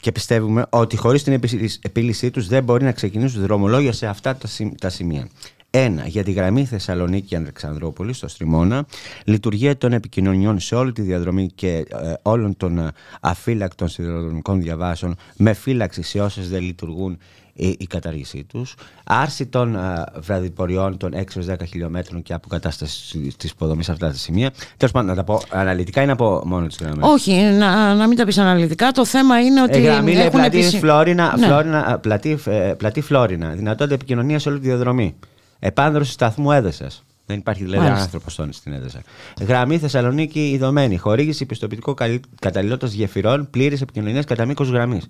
και 0.00 0.12
πιστεύουμε 0.12 0.66
ότι 0.70 0.96
χωρίς 0.96 1.22
την 1.22 1.40
επίλυσή 1.82 2.30
τους 2.30 2.46
δεν 2.46 2.64
μπορεί 2.64 2.84
να 2.84 2.92
ξεκινήσουν 2.92 3.42
δρομολόγια 3.42 3.92
σε 3.92 4.06
αυτά 4.06 4.38
τα 4.78 4.88
σημεία. 4.88 5.28
Ένα, 5.70 6.06
για 6.06 6.24
τη 6.24 6.32
γραμμή 6.32 6.64
Θεσσαλονίκη-Αλεξανδρόπολη 6.64 8.12
στο 8.12 8.28
Στριμώνα, 8.28 8.86
λειτουργία 9.24 9.76
των 9.76 9.92
επικοινωνιών 9.92 10.60
σε 10.60 10.74
όλη 10.74 10.92
τη 10.92 11.02
διαδρομή 11.02 11.50
και 11.54 11.76
ε, 11.76 12.12
όλων 12.22 12.56
των 12.56 12.78
ε, 12.78 12.90
αφύλακτων 13.20 13.88
σιδηροδρομικών 13.88 14.60
διαβάσεων 14.60 15.16
με 15.36 15.52
φύλαξη 15.52 16.02
σε 16.02 16.20
όσες 16.20 16.48
δεν 16.50 16.62
λειτουργούν 16.62 17.18
η, 17.58 17.76
η 17.78 17.86
καταργήσή 17.86 18.44
τους. 18.44 18.74
Άρση 19.04 19.46
των 19.46 19.76
ε, 19.76 20.04
βραδιποριών 20.20 20.96
των 20.96 21.12
6-10 21.14 21.54
χιλιόμετρων 21.68 22.22
και 22.22 22.32
αποκατάσταση 22.32 23.18
της 23.36 23.50
υποδομής 23.50 23.84
σε 23.84 23.92
αυτά 23.92 24.06
τα 24.06 24.14
σημεία. 24.14 24.50
Τέλος 24.76 24.92
πάντων, 24.92 25.08
να 25.08 25.14
τα 25.14 25.24
πω 25.24 25.40
αναλυτικά 25.50 26.02
ή 26.02 26.06
να 26.06 26.16
πω 26.16 26.42
μόνο 26.44 26.66
τις 26.66 26.76
γραμμές; 26.80 27.10
Όχι, 27.10 27.32
να, 27.32 27.94
να 27.94 28.06
μην 28.06 28.16
τα 28.16 28.24
πεις 28.24 28.38
αναλυτικά. 28.38 28.90
Το 28.90 29.04
θέμα 29.04 29.40
είναι 29.40 29.62
ότι. 29.62 29.78
Ε, 29.78 29.80
γραμμή 29.80 30.14
λέει 30.14 30.30
πλατή, 30.30 30.62
Φλόρινα, 30.62 31.36
ναι. 31.38 31.46
Φλόρινα, 31.46 31.98
πλατή, 32.02 32.38
πλατή 32.76 33.00
Φλόρινα. 33.00 33.48
Δυνατότητα 33.48 33.94
επικοινωνίας 33.94 34.42
σε 34.42 34.48
όλη 34.48 34.58
τη 34.58 34.66
διαδρομή. 34.66 35.14
Επάνδρωση 35.58 36.12
σταθμού 36.12 36.52
έδεσας. 36.52 37.02
Δεν 37.26 37.38
υπάρχει 37.38 37.64
δηλαδή 37.64 37.86
άνθρωπος 37.86 38.40
στην 38.50 38.72
έδεσα. 38.72 39.02
Γραμμή 39.46 39.78
Θεσσαλονίκη 39.78 40.50
ειδωμένη. 40.50 40.96
Χορήγηση 40.96 41.46
πιστοποιητικό 41.46 41.94
καταλληλότητας 42.40 42.92
γεφυρών 42.92 43.48
πλήρης 43.50 43.80
επικοινωνίας 43.80 44.24
κατά 44.24 44.44
μήκος 44.44 44.68
γραμμής. 44.68 45.06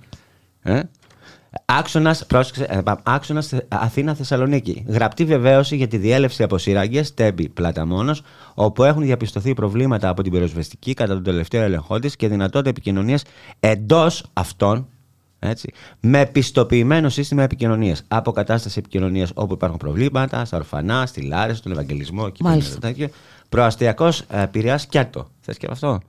Ε; 0.62 0.81
Άξονας 1.64 2.26
άξονας 3.02 3.52
Αθήνα-Θεσσαλονίκη. 3.68 4.85
Γραπτή 4.89 5.24
βεβαίωση 5.24 5.76
για 5.76 5.89
τη 5.89 5.97
διέλευση 5.97 6.43
από 6.43 6.59
σειράγγε 6.59 7.02
Τέμπη 7.14 7.48
Πλαταμόνος, 7.48 8.22
όπου 8.55 8.85
έχουν 8.85 9.02
διαπιστωθεί 9.02 9.55
προβλήματα 9.55 10.09
από 10.09 10.22
την 10.22 10.32
πυροσβεστική 10.32 10.94
κατά 10.94 11.14
τον 11.14 11.22
τελευταίο 11.22 11.62
έλεγχό 11.62 11.98
της 11.98 12.16
και 12.16 12.28
δυνατότητα 12.28 12.70
επικοινωνίας 12.70 13.22
εντός 13.60 14.24
αυτών 14.32 14.86
έτσι, 15.39 15.72
με 16.01 16.26
πιστοποιημένο 16.26 17.09
σύστημα 17.09 17.43
επικοινωνίας. 17.43 18.02
Αποκατάσταση 18.09 18.78
επικοινωνίας 18.78 19.30
όπου 19.35 19.52
υπάρχουν 19.52 19.78
προβλήματα, 19.78 20.44
στα 20.44 20.56
ορφανά, 20.56 21.06
στη 21.06 21.20
Λάρες, 21.20 21.59
στον 21.59 21.72
Ευαγγελισμό 21.72 22.30
και 22.30 22.43
τέτοιο. 22.80 23.09
Προαστιακός 23.48 24.20
ε, 24.20 24.47
Πειραιά 24.51 24.80
Κιάτο. 24.89 25.30
Θες 25.40 25.56
και 25.56 25.66
αυτό; 25.70 26.01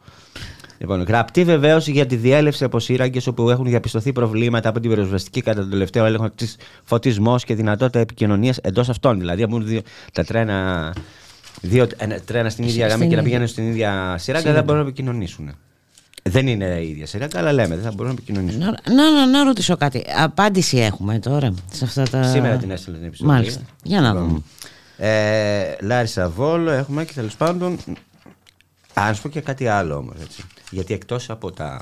Λοιπόν, 0.81 1.01
γραπτή 1.01 1.43
βεβαίωση 1.43 1.91
για 1.91 2.05
τη 2.05 2.15
διέλευση 2.15 2.63
από 2.63 2.79
σύραγγες 2.79 3.27
όπου 3.27 3.49
έχουν 3.49 3.65
διαπιστωθεί 3.65 4.11
προβλήματα 4.11 4.69
από 4.69 4.79
την 4.79 4.89
πυροσβεστική 4.89 5.41
κατά 5.41 5.61
τον 5.61 5.69
τελευταίο 5.69 6.05
έλεγχο 6.05 6.29
της 6.29 6.55
φωτισμός 6.83 7.43
και 7.43 7.55
δυνατότητα 7.55 7.99
επικοινωνίας 7.99 8.57
εντός 8.57 8.89
αυτών. 8.89 9.19
Δηλαδή, 9.19 9.43
από 9.43 9.63
τα 10.13 10.23
τρένα, 10.23 10.93
δύο 11.61 11.87
τρένα 12.25 12.49
στην 12.49 12.63
ίδια 12.63 12.87
γραμμή 12.87 13.07
και 13.07 13.15
να 13.15 13.23
πηγαίνουν 13.23 13.47
στην 13.47 13.67
ίδια 13.67 14.15
σύραγγα, 14.17 14.53
δεν 14.53 14.63
μπορούν 14.63 14.81
να 14.81 14.87
επικοινωνήσουν. 14.87 15.55
Δεν 16.23 16.47
είναι 16.47 16.65
η 16.65 16.89
ίδια 16.89 17.05
σειρά, 17.05 17.27
αλλά 17.35 17.53
λέμε, 17.53 17.75
δεν 17.75 17.83
θα 17.83 17.91
μπορούμε 17.91 18.07
να 18.07 18.21
επικοινωνήσουμε. 18.21 18.65
Να, 18.65 19.11
να, 19.11 19.25
να, 19.27 19.43
ρωτήσω 19.43 19.77
κάτι. 19.77 20.05
Απάντηση 20.17 20.77
έχουμε 20.77 21.19
τώρα 21.19 21.53
σε 21.71 21.85
αυτά 21.85 22.03
τα. 22.03 22.23
Σήμερα 22.23 22.57
την 22.57 22.71
έστειλε 22.71 22.97
την 22.97 23.05
επιστολή. 23.05 23.31
Μάλιστα. 23.31 23.61
Για 23.83 24.01
να 24.01 24.13
δούμε. 24.15 24.41
Ε, 24.97 25.75
Λάρισα 25.81 26.29
Βόλο 26.29 26.71
έχουμε 26.71 27.05
και 27.05 27.13
τέλος 27.13 27.35
πάντων. 27.35 27.77
Α 28.93 29.13
πω 29.21 29.29
και 29.29 29.41
κάτι 29.41 29.67
άλλο 29.67 29.95
όμως. 29.95 30.15
Γιατί 30.69 30.93
εκτός 30.93 31.29
από 31.29 31.51
τα 31.51 31.81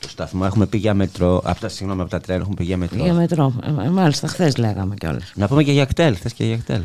το 0.00 0.08
σταθμό 0.08 0.42
έχουμε 0.46 0.66
πει 0.66 0.78
για 0.78 0.94
μετρό. 0.94 1.42
Από 1.44 1.60
τα, 1.60 1.68
συγγνώμη, 1.68 2.00
από 2.00 2.10
τα 2.10 2.20
τρένα 2.20 2.40
έχουμε 2.40 2.54
πει 2.54 2.64
για 2.64 2.76
μετρό. 2.76 3.04
Για 3.04 3.14
μετρό. 3.14 3.54
Ε, 3.84 3.88
μάλιστα, 3.88 4.28
χθες 4.28 4.56
λέγαμε 4.56 4.94
κιόλας. 4.94 5.32
Να 5.34 5.48
πούμε 5.48 5.62
και 5.62 5.72
για 5.72 5.84
κτέλ. 5.84 6.16
Θες 6.20 6.32
και 6.32 6.44
για 6.44 6.56
κτέλ. 6.56 6.82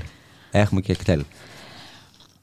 Έχουμε 0.51 0.81
και 0.81 0.95
κτέλ. 0.95 1.23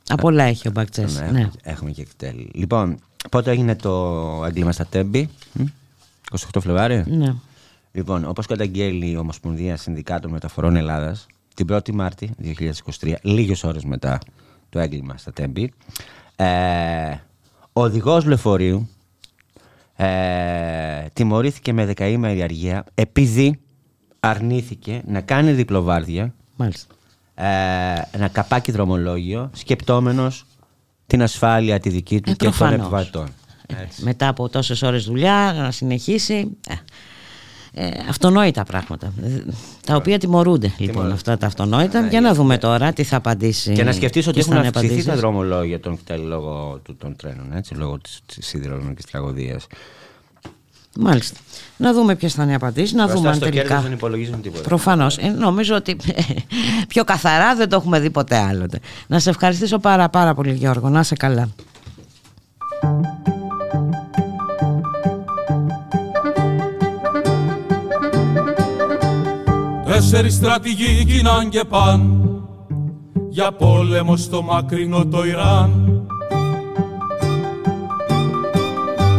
Από 0.09 0.23
πολλά 0.23 0.45
έχει 0.45 0.69
ο 0.69 0.71
Μπακτσές. 0.71 1.21
Ναι, 1.21 1.31
ναι. 1.31 1.51
Έχουμε 1.63 1.91
και 1.91 2.05
κτέλ. 2.05 2.49
Λοιπόν, 2.53 2.99
Πότε 3.31 3.51
έγινε 3.51 3.75
το 3.75 4.43
έγκλημα 4.47 4.73
στα 4.73 4.87
Τέμπη, 4.87 5.29
28 6.31 6.61
Φλεβάρι; 6.61 7.05
Ναι. 7.07 7.35
Λοιπόν, 7.93 8.25
όπως 8.25 8.47
καταγγέλει 8.47 9.11
η 9.11 9.17
Ομοσπονδία 9.17 9.77
Συνδικάτων 9.77 10.31
Μεταφορών 10.31 10.77
Ελλάδας, 10.77 11.27
την 11.55 11.67
1η 11.71 11.91
Μάρτη 11.93 12.31
2023, 13.01 13.15
λίγες 13.23 13.65
ώρες 13.65 13.85
μετά 13.85 14.19
το 14.19 14.33
το 14.69 14.79
έγκλημα 14.79 15.17
στα 15.17 15.33
Τέμπη. 15.33 15.73
Ε, 16.37 16.47
ο 17.77 17.83
οδηγός 17.83 18.25
λεωφορείου 18.25 18.89
ε, 19.97 20.07
τιμωρήθηκε 21.13 21.73
με 21.73 21.87
δεκαήμερη 21.87 22.43
αργία 22.43 22.85
επειδή 22.95 23.61
αρνήθηκε 24.21 25.03
να 25.07 25.21
κάνει 25.21 25.53
διπλοβάρδια 25.53 26.35
Μάλιστα. 26.57 26.95
Ε, 27.35 27.45
ένα 28.11 28.29
καπάκι 28.29 28.73
δρομολόγιο 28.73 29.51
σκεπτόμενος 29.55 30.47
την 31.07 31.23
ασφάλεια 31.23 31.81
τη 31.81 31.89
δική 31.89 32.21
του 32.21 32.31
Ε, 32.31 32.35
και 32.35 32.45
των 32.45 32.53
προφανώς. 32.55 32.81
επιβατών. 32.87 33.29
Μετά 34.01 34.29
από 34.29 34.49
τόσες 34.49 34.83
ώρες 34.83 35.05
δουλειά 35.05 35.53
να 35.57 35.71
συνεχίσει. 35.71 36.57
Ε, 37.79 37.87
ε, 37.87 37.91
αυτονόητα 38.09 38.65
πράγματα. 38.65 39.13
Ε, 39.25 39.29
Τα 39.87 39.97
οποία 39.97 40.19
τιμωρούνται 40.19 40.73
λοιπόν 40.79 41.13
αυτά 41.13 41.37
τα 41.39 41.47
αυτονόητα. 41.47 42.07
Για 42.07 42.21
να 42.21 42.35
δούμε 42.35 42.59
τώρα 42.59 42.93
τι 42.93 43.03
θα 43.03 43.17
απαντήσει. 43.17 43.73
Και 43.73 43.85
να 43.85 43.93
σκεφτείς 43.93 44.27
ότι 44.27 44.35
ποιες 44.35 44.47
θα 44.47 44.53
έχουν 44.55 44.65
είναι 44.65 44.73
οι 44.75 44.79
αυξηθεί 44.79 45.05
τα 45.05 45.13
απαντήσεις. 45.13 45.21
δρομολόγια 45.21 45.81
των 45.81 45.99
κτέλ 45.99 46.27
λόγω 46.27 46.81
του, 46.85 46.97
των 46.97 47.17
τρένων, 47.17 47.53
έτσι, 47.55 47.75
λόγω 47.75 47.99
της, 47.99 48.21
της 48.27 48.47
σιδηροδρομικής 48.47 49.05
τραγωδίας. 49.05 49.67
Μάλιστα. 50.99 51.39
Να 51.77 51.93
δούμε 51.93 52.15
ποιες 52.17 52.35
θα 52.35 52.43
είναι 52.43 52.53
οι 52.53 52.55
απαντήσεις, 52.55 52.93
να 52.93 52.99
Μπροστά 53.03 53.17
δούμε 53.17 53.29
αν 53.29 53.35
στο 53.35 53.45
κέρδος 53.45 53.63
τελικά. 53.63 53.83
δεν 53.83 53.93
υπολογίζουν 53.93 54.41
τίποτα. 54.43 54.63
Προφανώς. 54.63 55.19
νομίζω 55.39 55.75
ότι 55.75 55.97
πιο 56.89 57.05
καθαρά 57.05 57.55
δεν 57.55 57.69
το 57.69 57.77
έχουμε 57.77 58.01
δει 58.01 58.11
ποτέ 58.11 58.37
άλλοτε. 58.37 58.81
Να 59.07 59.19
σε 59.19 59.31
ευχαριστήσω 59.31 59.79
πάρα 59.79 60.09
πάρα 60.09 60.35
πολύ 60.35 60.53
Γιώργο. 60.53 60.89
Να 60.89 61.01
είσαι 61.01 61.15
καλά. 61.15 61.49
Τέσσερις 70.11 70.35
στρατηγοί 70.35 71.05
γίναν 71.07 71.49
και 71.49 71.65
παν. 71.69 72.01
Για 73.29 73.53
πόλεμο 73.53 74.17
στο 74.17 74.43
μακρινό 74.43 75.07
το 75.07 75.25
Ιράν. 75.25 75.71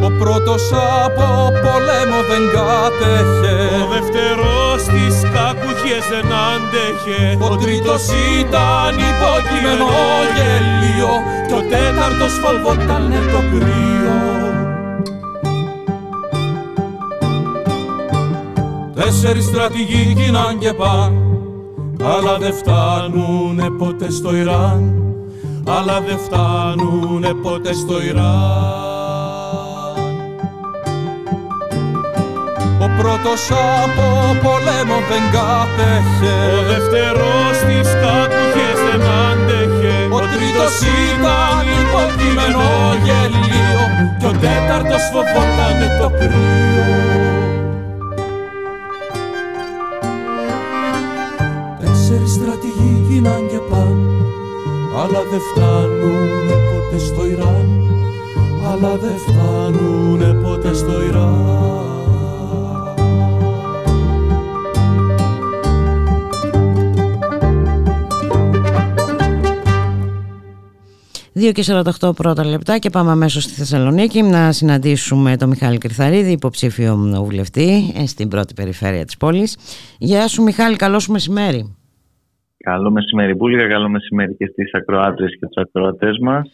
Ο 0.04 0.10
πρώτος 0.20 0.72
από 1.04 1.28
πόλεμο 1.64 2.20
δεν 2.30 2.44
κάτεχε. 2.56 3.56
Ο 3.84 3.88
δεύτερος 3.94 4.80
τις 4.94 5.16
κακουχίες 5.36 6.06
δεν 6.12 6.28
άντεχε. 6.50 7.38
Ο 7.52 7.56
τρίτος 7.56 8.04
ήταν 8.40 8.94
υποκείμενο 9.12 9.88
γελίο 10.36 11.14
Κι 11.48 11.54
ο 11.54 11.62
τέταρτος 11.72 12.34
φοβότανε 12.44 13.20
το 13.32 13.40
κρύο 13.52 13.98
Τέσσερις 18.98 19.46
στρατηγοί 19.46 20.14
γίναν 20.18 20.58
και 20.60 20.74
παν 20.74 21.12
Αλλά 22.04 22.38
δεν 22.38 22.54
φτάνουνε 22.54 23.70
ποτέ 23.78 24.12
στο 24.12 24.36
Ιράν. 24.36 24.94
Αλλά 25.68 26.02
δεν 26.08 26.18
φτάνουνε 26.18 27.34
ποτέ 27.34 27.74
στο 27.74 28.02
Ιράν. 28.02 28.28
Ο 32.86 32.88
πρώτος 32.98 33.42
από 33.84 34.08
πολέμο 34.44 34.98
δεν 35.10 35.24
κάτεχε. 35.36 36.36
Ο 36.58 36.62
δεύτερος 36.72 37.56
τις 37.68 37.90
κακουχίες 38.04 38.80
δεν 38.88 39.02
άντεχε. 39.26 39.96
Ο 40.18 40.20
τρίτος 40.34 40.76
ήταν 41.06 41.64
υποκείμενο 41.82 42.66
γελίο. 43.06 43.82
Κι 44.20 44.26
ο 44.26 44.32
τέταρτος 44.42 45.04
φοβότανε 45.12 45.88
το 46.00 46.08
κρύο 46.20 47.07
Τέσσερις 52.18 52.36
στρατηγοί 52.36 53.06
γίναν 53.10 53.48
και 53.48 53.58
παν 53.70 53.98
Αλλά 55.04 55.22
δεν 55.32 55.40
φτάνουνε 55.40 56.56
ποτέ 56.72 56.98
στο 57.06 57.26
Ιράν 57.28 57.70
Αλλά 58.72 58.98
δεν 58.98 59.18
φτάνουνε 59.18 60.34
ποτέ 60.34 60.74
στο 60.74 61.04
Ιράν 61.04 61.66
2 71.36 71.52
και 71.54 71.66
48 72.00 72.16
πρώτα 72.16 72.46
λεπτά 72.46 72.78
και 72.78 72.90
πάμε 72.90 73.12
αμέσως 73.12 73.44
στη 73.44 73.54
Θεσσαλονίκη 73.54 74.22
να 74.22 74.52
συναντήσουμε 74.52 75.38
τον 75.38 75.50
Μιχάλη 75.50 75.78
Κρυθαρίδη, 75.78 76.32
υποψήφιο 76.32 76.96
βουλευτή 77.24 77.94
ε, 77.98 78.06
στην 78.06 78.28
πρώτη 78.28 78.54
περιφέρεια 78.54 79.06
της 79.06 79.18
πόλης. 79.18 79.58
Γεια 79.98 80.28
σου 80.28 80.44
Μιχάλη, 80.44 80.76
καλό 80.76 81.00
σου 81.00 81.12
μεσημέρι. 81.12 81.77
Καλό 82.72 82.92
μεσημέρι 82.92 83.34
Μπούλγα, 83.34 83.68
καλό 83.68 83.90
μεσημέρι 83.90 84.36
και 84.36 84.46
στις 84.52 84.74
ακροάτρες 84.74 85.38
και 85.40 85.46
τους 85.46 85.64
ακροατές 85.64 86.18
μας. 86.22 86.50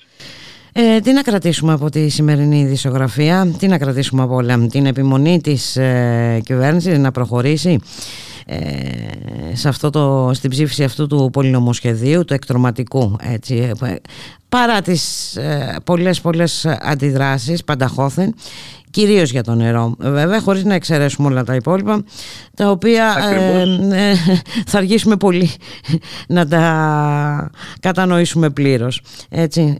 Ε, 0.73 0.99
τι 0.99 1.13
να 1.13 1.21
κρατήσουμε 1.21 1.73
από 1.73 1.89
τη 1.89 2.09
σημερινή 2.09 2.59
ειδησιογραφία, 2.59 3.53
τι 3.59 3.67
να 3.67 3.77
κρατήσουμε 3.77 4.21
από 4.21 4.35
όλα, 4.35 4.67
την 4.67 4.85
επιμονή 4.85 5.41
της 5.41 5.75
ε, 5.77 6.41
κυβέρνησης 6.43 6.97
να 6.97 7.11
προχωρήσει 7.11 7.79
ε, 8.45 9.55
σε 9.55 9.67
αυτό 9.67 9.89
το, 9.89 10.31
στην 10.33 10.49
ψήφιση 10.49 10.83
αυτού 10.83 11.07
του 11.07 11.29
πολυνομοσχεδίου, 11.31 12.25
του 12.25 12.33
εκτροματικού 12.33 13.15
έτσι, 13.21 13.71
ε, 13.83 13.95
παρά 14.49 14.81
τις 14.81 15.35
ε, 15.35 15.75
πολλές 15.83 16.21
πολλές 16.21 16.65
αντιδράσεις 16.65 17.63
πανταχώθεν 17.63 18.33
κυρίως 18.93 19.31
για 19.31 19.43
το 19.43 19.55
νερό 19.55 19.95
βέβαια 19.99 20.39
χωρίς 20.39 20.63
να 20.63 20.73
εξαιρέσουμε 20.73 21.27
όλα 21.27 21.43
τα 21.43 21.55
υπόλοιπα 21.55 22.03
τα 22.55 22.69
οποία 22.69 23.15
ε, 23.31 23.61
ε, 23.61 24.13
θα 24.69 24.77
αργήσουμε 24.77 25.17
πολύ 25.17 25.49
να 26.27 26.47
τα 26.47 27.51
κατανοήσουμε 27.79 28.49
πλήρως 28.49 29.01
έτσι 29.29 29.77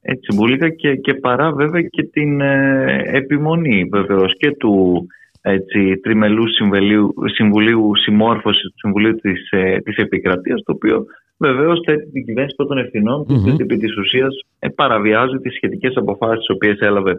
Έτσι 0.00 0.34
Μπούλγα 0.34 0.68
και, 0.68 0.94
και 0.94 1.14
παρά 1.14 1.52
βέβαια 1.52 1.82
και 1.82 2.02
την 2.02 2.40
ε, 2.40 3.02
επιμονή 3.04 3.88
βεβαίως 3.92 4.36
και 4.38 4.50
του 4.50 5.06
έτσι, 5.48 5.96
τριμελού 6.02 6.48
συμβουλίου, 6.48 7.14
συμβουλίου 7.24 7.90
συμμόρφωσης 7.96 8.62
του 8.62 8.78
Συμβουλίου 8.78 9.14
της, 9.14 9.50
ε, 9.50 9.78
της 9.84 9.96
Επικρατείας 9.96 10.62
το 10.64 10.72
οποίο 10.72 11.04
βεβαίως 11.36 11.80
θέτει 11.84 12.10
την 12.10 12.24
κυβέρνηση 12.24 12.56
πρώτων 12.56 12.78
ευθυνών 12.78 13.20
mm-hmm. 13.22 13.42
διότι 13.44 13.62
επί 13.62 13.76
της 13.76 13.96
ουσίας 13.96 14.34
ε, 14.58 14.68
παραβιάζει 14.68 15.36
τις 15.36 15.54
σχετικές 15.54 15.96
αποφάσεις 15.96 16.38
τις 16.38 16.50
οποίες 16.50 16.78
έλαβε 16.78 17.12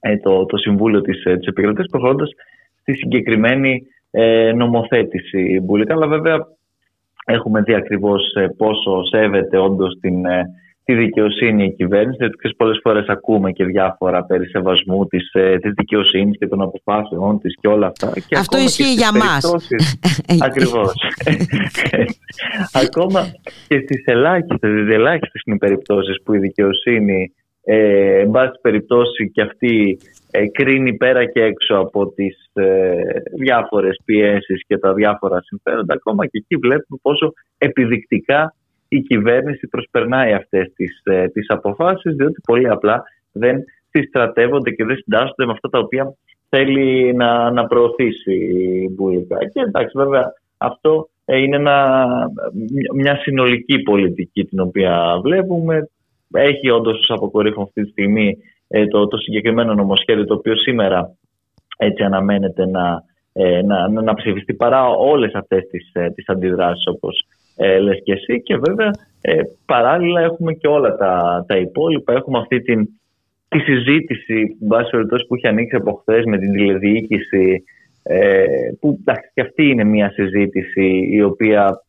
ε, 0.00 0.16
το, 0.16 0.46
το 0.46 0.56
Συμβούλιο 0.56 1.00
της, 1.00 1.24
ε, 1.24 1.36
της 1.36 1.46
Επικρατείας 1.46 1.86
προχωρώντας 1.90 2.28
στη 2.80 2.94
συγκεκριμένη 2.94 3.82
ε, 4.10 4.52
νομοθέτηση 4.52 5.60
Μπουλικά 5.62 5.94
αλλά 5.94 6.06
βέβαια 6.06 6.46
έχουμε 7.26 7.62
δει 7.62 7.74
ακριβώς 7.74 8.34
ε, 8.34 8.46
πόσο 8.56 9.04
σέβεται 9.04 9.58
όντως 9.58 9.98
την 10.00 10.24
τη 10.86 10.94
δικαιοσύνη 10.94 11.64
η 11.64 11.74
κυβέρνηση, 11.74 12.16
διότι 12.18 12.54
πολλές 12.56 12.78
φορές 12.82 13.06
ακούμε 13.06 13.52
και 13.52 13.64
διάφορα 13.64 14.24
περί 14.24 14.46
σεβασμού 14.48 15.06
της 15.06 15.30
της 15.60 15.72
δικαιοσύνης 15.76 16.38
και 16.38 16.46
των 16.46 16.62
αποφάσεων 16.62 17.38
της 17.38 17.54
και 17.60 17.68
όλα 17.68 17.86
αυτά. 17.86 18.12
Και 18.26 18.36
Αυτό 18.36 18.58
ισχύει 18.58 18.92
για 18.92 19.12
μας. 19.12 19.54
Ακριβώς. 20.48 20.92
ακόμα 22.84 23.26
και 23.68 23.80
στις 23.84 24.04
ελάχιστες, 24.04 24.70
δηλαδή 24.70 24.92
ελάχιστες 24.92 25.42
είναι 25.44 25.56
οι 25.56 25.58
περιπτώσεις 25.58 26.22
που 26.24 26.34
η 26.34 26.38
δικαιοσύνη, 26.38 27.32
ε, 27.68 28.20
εν 28.20 28.30
πάση 28.30 28.58
περιπτώσει, 28.60 29.30
και 29.30 29.42
αυτή 29.42 29.98
ε, 30.30 30.46
κρίνει 30.46 30.96
πέρα 30.96 31.24
και 31.24 31.42
έξω 31.42 31.74
από 31.74 32.08
τις 32.08 32.50
ε, 32.52 33.02
διάφορες 33.36 34.00
πιέσεις 34.04 34.62
και 34.66 34.78
τα 34.78 34.94
διάφορα 34.94 35.42
συμφέροντα 35.42 35.94
ακόμα 35.94 36.26
και 36.26 36.38
εκεί 36.38 36.56
βλέπουμε 36.56 36.98
πόσο 37.02 37.32
επιδεικτικά 37.58 38.54
η 38.88 39.00
κυβέρνηση 39.00 39.68
προσπερνάει 39.68 40.32
αυτές 40.32 40.72
τις, 40.76 41.00
ε, 41.04 41.28
τις 41.28 41.50
αποφάσεις 41.50 42.14
διότι 42.14 42.40
πολύ 42.46 42.68
απλά 42.68 43.02
δεν 43.32 43.64
συστρατεύονται 43.90 44.70
και 44.70 44.84
δεν 44.84 44.96
συντάσσονται 44.96 45.46
με 45.46 45.52
αυτά 45.52 45.68
τα 45.68 45.78
οποία 45.78 46.14
θέλει 46.48 47.14
να, 47.14 47.50
να 47.50 47.66
προωθήσει 47.66 48.34
η 48.34 48.88
Μπουλικά. 48.94 49.38
Και 49.38 49.60
εντάξει 49.60 49.98
βέβαια 49.98 50.32
αυτό 50.56 51.08
είναι 51.24 51.56
ένα, 51.56 52.06
μια 52.94 53.16
συνολική 53.16 53.82
πολιτική 53.82 54.44
την 54.44 54.60
οποία 54.60 55.20
βλέπουμε. 55.22 55.88
Έχει 56.32 56.70
όντως 56.70 56.98
τους 56.98 57.10
αποκορύφων 57.10 57.62
αυτή 57.62 57.82
τη 57.82 57.90
στιγμή 57.90 58.36
ε, 58.68 58.86
το, 58.86 59.06
το 59.06 59.16
συγκεκριμένο 59.16 59.74
νομοσχέδιο 59.74 60.24
το 60.24 60.34
οποίο 60.34 60.56
σήμερα 60.56 61.16
έτσι 61.76 62.02
αναμένεται 62.02 62.66
να, 62.66 63.02
ε, 63.32 63.62
να, 63.62 63.88
να, 63.88 64.02
να 64.02 64.14
ψηφιστεί 64.14 64.54
παρά 64.54 64.88
όλες 64.88 65.34
αυτές 65.34 65.66
τις, 65.66 65.90
ε, 65.92 66.10
τις 66.10 66.28
αντιδράσεις 66.28 66.86
όπως 66.86 67.26
ε, 67.56 67.78
λες 67.78 68.00
και 68.04 68.12
εσύ 68.12 68.42
και 68.42 68.56
βέβαια 68.56 68.90
ε, 69.20 69.40
παράλληλα 69.66 70.20
έχουμε 70.20 70.52
και 70.52 70.68
όλα 70.68 70.96
τα, 70.96 71.44
τα 71.48 71.56
υπόλοιπα. 71.56 72.12
Έχουμε 72.12 72.38
αυτή 72.38 72.60
την, 72.60 72.88
τη 73.48 73.58
συζήτηση 73.58 74.56
βάση 74.60 74.90
περιπτώσει 74.90 75.26
που 75.26 75.34
έχει 75.34 75.46
ανοίξει 75.46 75.76
από 75.76 75.92
χθες 75.92 76.24
με 76.24 76.38
την 76.38 76.52
τηλεδιοίκηση 76.52 77.64
ε, 78.02 78.44
που 78.80 78.98
εντάξει, 79.00 79.30
και 79.34 79.40
αυτή 79.40 79.68
είναι 79.68 79.84
μια 79.84 80.10
συζήτηση 80.10 81.08
η 81.10 81.22
οποία 81.22 81.82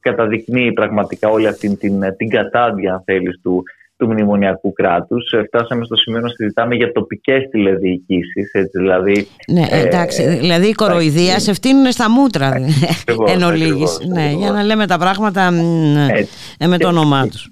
καταδεικνύει 0.00 0.72
πραγματικά 0.72 1.28
όλη 1.28 1.46
αυτή 1.46 1.76
την, 1.76 1.78
την, 1.78 2.16
την 2.16 2.28
κατάδια 2.28 2.92
αν 2.92 3.02
θέλεις 3.04 3.40
του, 3.42 3.62
του 4.00 4.06
μνημονιακού 4.12 4.72
κράτους. 4.72 5.34
Φτάσαμε 5.46 5.84
στο 5.84 5.96
σημείο 5.96 6.20
να 6.20 6.28
συζητάμε 6.28 6.74
για 6.74 6.92
τοπικές 6.92 7.48
τηλεδιοικήσεις. 7.50 8.52
Έτσι, 8.52 8.78
δηλαδή, 8.78 9.26
ναι, 9.52 9.66
εντάξει, 9.70 10.22
ε, 10.22 10.36
δηλαδή 10.36 10.68
η 10.68 10.72
κοροϊδίας 10.72 11.42
σε 11.42 11.52
φτύνουν 11.52 11.92
στα 11.92 12.10
μούτρα 12.10 12.46
ακριβώς, 13.00 13.30
εν 13.32 13.42
ολίγης. 13.42 13.68
ακριβώς, 13.70 14.06
ναι, 14.06 14.22
ακριβώς. 14.22 14.42
για 14.42 14.52
να 14.52 14.62
λέμε 14.62 14.86
τα 14.86 14.98
πράγματα 14.98 15.50
ε, 16.58 16.66
με 16.66 16.78
το 16.78 16.88
όνομά 16.88 17.28
τους. 17.28 17.50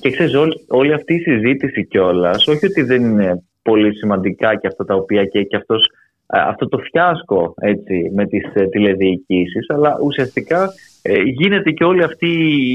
Και 0.00 0.10
ξέρεις, 0.10 0.34
όλη, 0.34 0.64
όλη 0.68 0.92
αυτή 0.92 1.14
η 1.14 1.18
συζήτηση 1.18 1.86
κιόλας, 1.86 2.46
όχι 2.46 2.66
ότι 2.66 2.82
δεν 2.82 3.02
είναι 3.02 3.42
πολύ 3.62 3.96
σημαντικά 3.96 4.54
και 4.56 4.66
αυτά 4.66 4.84
τα 4.84 4.94
οποία 4.94 5.24
και, 5.24 5.42
και 5.42 5.56
αυτός, 5.56 5.90
αυτό 6.26 6.68
το 6.68 6.78
φιάσκο 6.78 7.54
έτσι, 7.60 8.10
με 8.14 8.26
τις 8.26 8.44
ε, 8.54 8.66
τηλεδιοικήσεις, 8.66 9.70
αλλά 9.70 9.98
ουσιαστικά 10.02 10.68
ε, 11.02 11.22
γίνεται 11.22 11.70
και 11.70 11.84
όλη 11.84 12.02
αυτή 12.02 12.28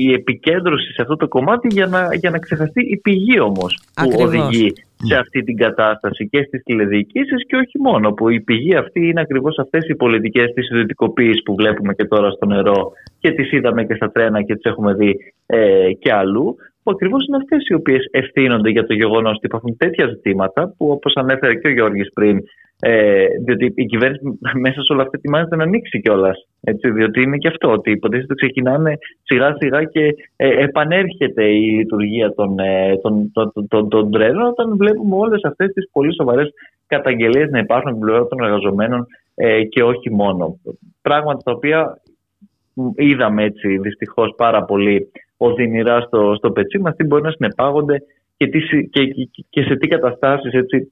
η 0.06 0.14
επικέντρωση 0.14 0.93
σε 0.93 1.02
αυτό 1.02 1.15
το 1.15 1.27
κομμάτι 1.27 1.68
για 1.72 1.88
να, 1.88 2.10
για 2.14 2.30
να 2.30 2.39
ξεχαστεί 2.39 2.81
η 2.81 2.97
πηγή 2.97 3.39
όμως 3.39 3.80
που 3.93 4.10
οδηγεί 4.19 4.73
σε 4.97 5.15
αυτή 5.15 5.43
την 5.43 5.57
κατάσταση 5.57 6.27
και 6.30 6.43
στις 6.47 6.64
τηλεδιοικήσεις 6.64 7.45
και 7.47 7.56
όχι 7.56 7.80
μόνο 7.80 8.11
που 8.11 8.30
η 8.30 8.41
πηγή 8.41 8.76
αυτή 8.76 9.07
είναι 9.07 9.22
ακριβώς 9.22 9.57
αυτές 9.60 9.88
οι 9.88 9.95
πολιτικές 9.95 10.53
της 10.53 10.69
ιδιωτικοποίησης 10.69 11.43
που 11.43 11.56
βλέπουμε 11.56 11.93
και 11.93 12.06
τώρα 12.06 12.31
στο 12.31 12.45
νερό 12.45 12.91
και 13.19 13.31
τις 13.31 13.52
είδαμε 13.52 13.84
και 13.85 13.95
στα 13.95 14.11
τρένα 14.11 14.41
και 14.41 14.53
τις 14.53 14.64
έχουμε 14.64 14.93
δει 14.93 15.15
ε, 15.45 15.91
και 15.99 16.14
αλλού 16.14 16.56
που 16.84 16.91
ακριβώς 16.91 17.27
είναι 17.27 17.38
αυτές 17.38 17.68
οι 17.68 17.73
οποίες 17.73 18.07
ευθύνονται 18.11 18.69
για 18.69 18.85
το 18.85 18.93
γεγονός 18.93 19.35
ότι 19.35 19.45
υπάρχουν 19.45 19.77
τέτοια 19.77 20.07
ζητήματα 20.07 20.73
που, 20.77 20.89
όπως 20.91 21.14
ανέφερε 21.15 21.56
και 21.56 21.68
ο 21.68 21.72
Γιώργης 21.72 22.14
πριν, 22.14 22.39
ε, 22.80 23.26
διότι 23.45 23.73
η 23.76 23.85
κυβέρνηση 23.85 24.22
μέσα 24.60 24.81
σε 24.81 24.93
όλα 24.93 25.02
αυτά 25.02 25.18
ετοιμάζεται 25.18 25.56
να 25.56 25.64
ανοίξει 25.64 26.02
κιόλας. 26.02 26.47
Διότι 26.93 27.21
είναι 27.21 27.37
και 27.37 27.47
αυτό, 27.47 27.71
ότι 27.71 27.91
υποτίθεται 27.91 28.33
ξεκινάνε 28.33 28.97
σιγά 29.23 29.55
σιγά 29.59 29.83
και 29.83 30.15
ε, 30.35 30.63
επανέρχεται 30.63 31.43
η 31.43 31.59
λειτουργία 31.59 32.33
των, 32.33 32.59
ε, 32.59 32.97
των, 33.01 33.31
των, 33.31 33.67
των, 33.67 33.89
των 33.89 34.11
τρένων 34.11 34.47
όταν 34.47 34.77
βλέπουμε 34.77 35.15
όλες 35.15 35.43
αυτές 35.43 35.71
τις 35.73 35.89
πολύ 35.91 36.13
σοβαρές 36.13 36.53
καταγγελίες 36.87 37.49
να 37.49 37.59
υπάρχουν 37.59 37.89
από 37.89 37.97
την 37.97 38.07
πλευρά 38.07 38.27
των 38.27 38.43
εργαζομένων 38.43 39.07
ε, 39.35 39.63
και 39.63 39.83
όχι 39.83 40.11
μόνο. 40.11 40.59
Πράγματα 41.01 41.39
τα 41.43 41.51
οποία 41.51 42.01
είδαμε 42.95 43.43
έτσι 43.43 43.77
δυστυχώς 43.77 44.33
πάρα 44.37 44.63
πολύ 44.63 45.11
οδυνηρά 45.37 46.01
στο, 46.01 46.33
στο 46.37 46.51
πετσί 46.51 46.77
μας, 46.79 46.95
τι 46.95 47.03
μπορεί 47.03 47.21
να 47.21 47.31
συνεπάγονται 47.31 48.01
και, 48.37 48.47
τι, 48.47 48.87
και, 48.89 49.01
και 49.49 49.61
σε 49.61 49.75
τι 49.75 49.87
καταστάσεις 49.87 50.53
έτσι 50.53 50.91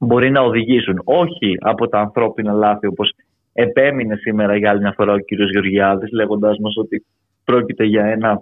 μπορεί 0.00 0.30
να 0.30 0.40
οδηγήσουν. 0.40 1.00
Όχι 1.04 1.56
από 1.60 1.88
τα 1.88 1.98
ανθρώπινα 1.98 2.52
λάθη 2.52 2.86
όπως 2.86 3.12
επέμεινε 3.56 4.16
σήμερα 4.16 4.56
για 4.56 4.70
άλλη 4.70 4.80
μια 4.80 4.92
φορά 4.96 5.12
ο 5.12 5.18
κύριος 5.18 5.50
Γεωργιάδης 5.50 6.10
λέγοντας 6.12 6.58
μας 6.58 6.76
ότι 6.76 7.06
πρόκειται 7.44 7.84
για 7.84 8.04
ένα 8.04 8.40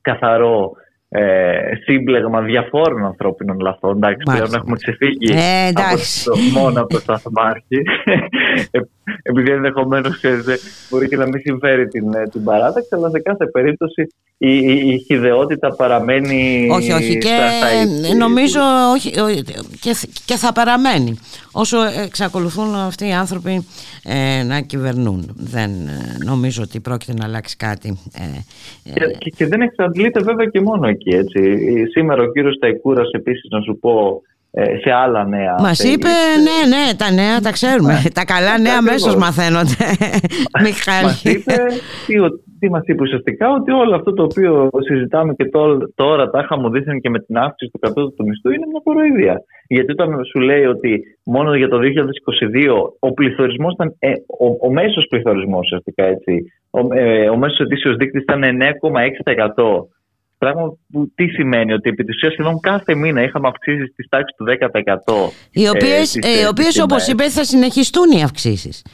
καθαρό 0.00 0.72
ε, 1.08 1.58
σύμπλεγμα 1.82 2.42
διαφόρων 2.42 3.04
ανθρώπινων 3.04 3.58
λαθών. 3.58 3.96
Εντάξει, 3.96 4.22
πλέον 4.32 4.54
έχουμε 4.54 4.76
ξεφύγει 4.76 5.32
ε, 5.32 5.68
από 5.68 5.96
το, 6.24 6.60
μόνο 6.60 6.80
από 6.80 6.88
το 6.88 7.00
σταθμάρχη. 7.00 7.82
Ε, 9.22 9.30
επειδή 9.30 9.50
ενδεχομένως 9.50 10.20
μπορεί 10.90 11.08
και 11.08 11.16
να 11.16 11.26
μην 11.26 11.40
συμφέρει 11.40 11.88
την, 11.88 12.14
ε, 12.14 12.28
την 12.28 12.44
παράταξη, 12.44 12.88
αλλά 12.92 13.10
σε 13.10 13.20
κάθε 13.20 13.46
περίπτωση 13.46 14.06
η, 14.38 14.56
η, 14.56 14.92
η 14.92 14.98
χιδεότητα 14.98 15.74
παραμένει. 15.74 16.68
Όχι, 16.70 16.92
όχι. 16.92 17.18
Και 17.18 17.38
νομίζω 18.18 18.60
όχι, 18.94 19.10
και, 19.80 19.94
και 20.24 20.36
θα 20.36 20.52
παραμένει 20.52 21.18
όσο 21.52 21.78
εξακολουθούν 22.04 22.74
αυτοί 22.74 23.06
οι 23.06 23.12
άνθρωποι 23.12 23.66
ε, 24.04 24.42
να 24.42 24.60
κυβερνούν. 24.60 25.30
Δεν 25.36 25.70
ε, 25.70 26.24
νομίζω 26.24 26.62
ότι 26.62 26.80
πρόκειται 26.80 27.14
να 27.14 27.24
αλλάξει 27.24 27.56
κάτι. 27.56 27.98
Ε, 28.14 29.00
και, 29.18 29.30
και, 29.36 29.46
δεν 29.46 29.60
εξαντλείται 29.60 30.20
βέβαια 30.20 30.46
και 30.46 30.60
μόνο 30.60 30.88
εκεί. 30.88 31.10
Έτσι. 31.10 31.40
Σήμερα 31.90 32.22
ο 32.22 32.32
κύριος 32.32 32.58
Ταϊκούρας 32.58 33.10
επίσης 33.10 33.50
να 33.50 33.60
σου 33.60 33.78
πω 33.78 34.22
σε 34.82 34.90
άλλα 34.90 35.24
νέα. 35.24 35.54
Μας 35.60 35.84
είπε, 35.84 36.08
ναι, 36.46 36.76
ναι, 36.76 36.94
τα 36.96 37.10
νέα 37.10 37.40
τα 37.40 37.52
ξέρουμε. 37.52 37.92
Ναι. 37.92 38.10
τα 38.10 38.24
καλά 38.24 38.58
νέα 38.58 38.76
αμέσως 38.78 39.16
μαθαίνονται. 39.16 39.84
Μιχάλη. 40.64 41.04
Μας 41.04 41.24
είπε 41.24 41.54
τι 42.58 42.70
μας 42.70 42.82
είπε 42.84 43.02
ουσιαστικά, 43.02 43.50
ότι 43.50 43.70
όλο 43.72 43.94
αυτό 43.94 44.12
το 44.12 44.22
οποίο 44.22 44.68
συζητάμε 44.78 45.34
και 45.34 45.48
τώρα 45.94 46.30
τα 46.30 46.40
είχαμε 46.44 46.80
και 47.00 47.10
με 47.10 47.18
την 47.18 47.36
αύξηση 47.36 47.70
του 47.70 47.78
κατώτατου 47.78 48.26
μισθού 48.26 48.50
είναι 48.50 48.66
μια 48.66 48.80
κοροϊδία. 48.84 49.42
Γιατί 49.66 49.92
όταν 49.92 50.24
σου 50.24 50.40
λέει 50.40 50.64
ότι 50.64 51.02
μόνο 51.24 51.54
για 51.54 51.68
το 51.68 51.78
2022 51.78 52.68
ο 52.98 53.12
πληθωρισμός 53.12 53.72
ήταν, 53.72 53.94
ε, 53.98 54.12
ο, 54.38 54.66
ο 54.66 54.72
μέσος 54.72 55.06
πληθωρισμός 55.08 55.60
ουσιαστικά 55.60 56.04
έτσι, 56.04 56.44
ο, 56.70 56.94
ε, 56.94 57.28
ο 57.28 57.36
μέσος 57.36 57.58
ετήσιος 57.58 57.96
δείκτης 57.96 58.22
ήταν 58.22 58.42
9,6%. 58.42 59.88
Πράγμα 60.38 60.76
που 60.92 61.12
τι 61.14 61.26
σημαίνει, 61.28 61.72
ότι 61.72 61.88
επί 61.88 62.04
της 62.04 62.16
ουσίας 62.16 62.32
σχεδόν 62.32 62.60
κάθε 62.60 62.94
μήνα 62.94 63.22
είχαμε 63.22 63.48
αυξήσεις 63.48 63.90
στη 63.92 64.08
τάξη 64.08 64.34
του 64.36 64.44
10%. 64.44 65.32
Οι 65.50 65.68
οποίες, 65.68 66.16
ε, 66.16 66.40
ε, 66.40 66.82
όπως 66.82 67.06
είπες, 67.06 67.32
θα 67.32 67.44
συνεχιστούν 67.44 68.10
οι 68.10 68.22
αυξήσεις. 68.22 68.84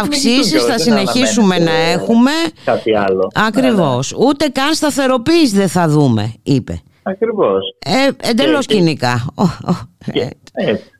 Αυξήσεις 0.00 0.64
θα 0.64 0.78
συνεχίσουμε 0.78 1.58
να 1.58 1.72
έχουμε. 1.72 2.30
Κάτι 2.64 2.96
άλλο. 2.96 3.30
Ακριβώς. 3.34 4.14
Ούτε 4.18 4.48
καν 4.48 4.74
σταθεροποίηση 4.74 5.56
δεν 5.56 5.68
θα 5.68 5.88
δούμε, 5.88 6.34
είπε. 6.42 6.82
Ακριβώς. 7.02 7.76
Ε, 7.78 8.28
Εντελώς 8.30 8.66
κοινικά. 8.66 9.34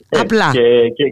απλά. 0.09 0.51
Και, 0.53 0.89
και, 0.97 1.05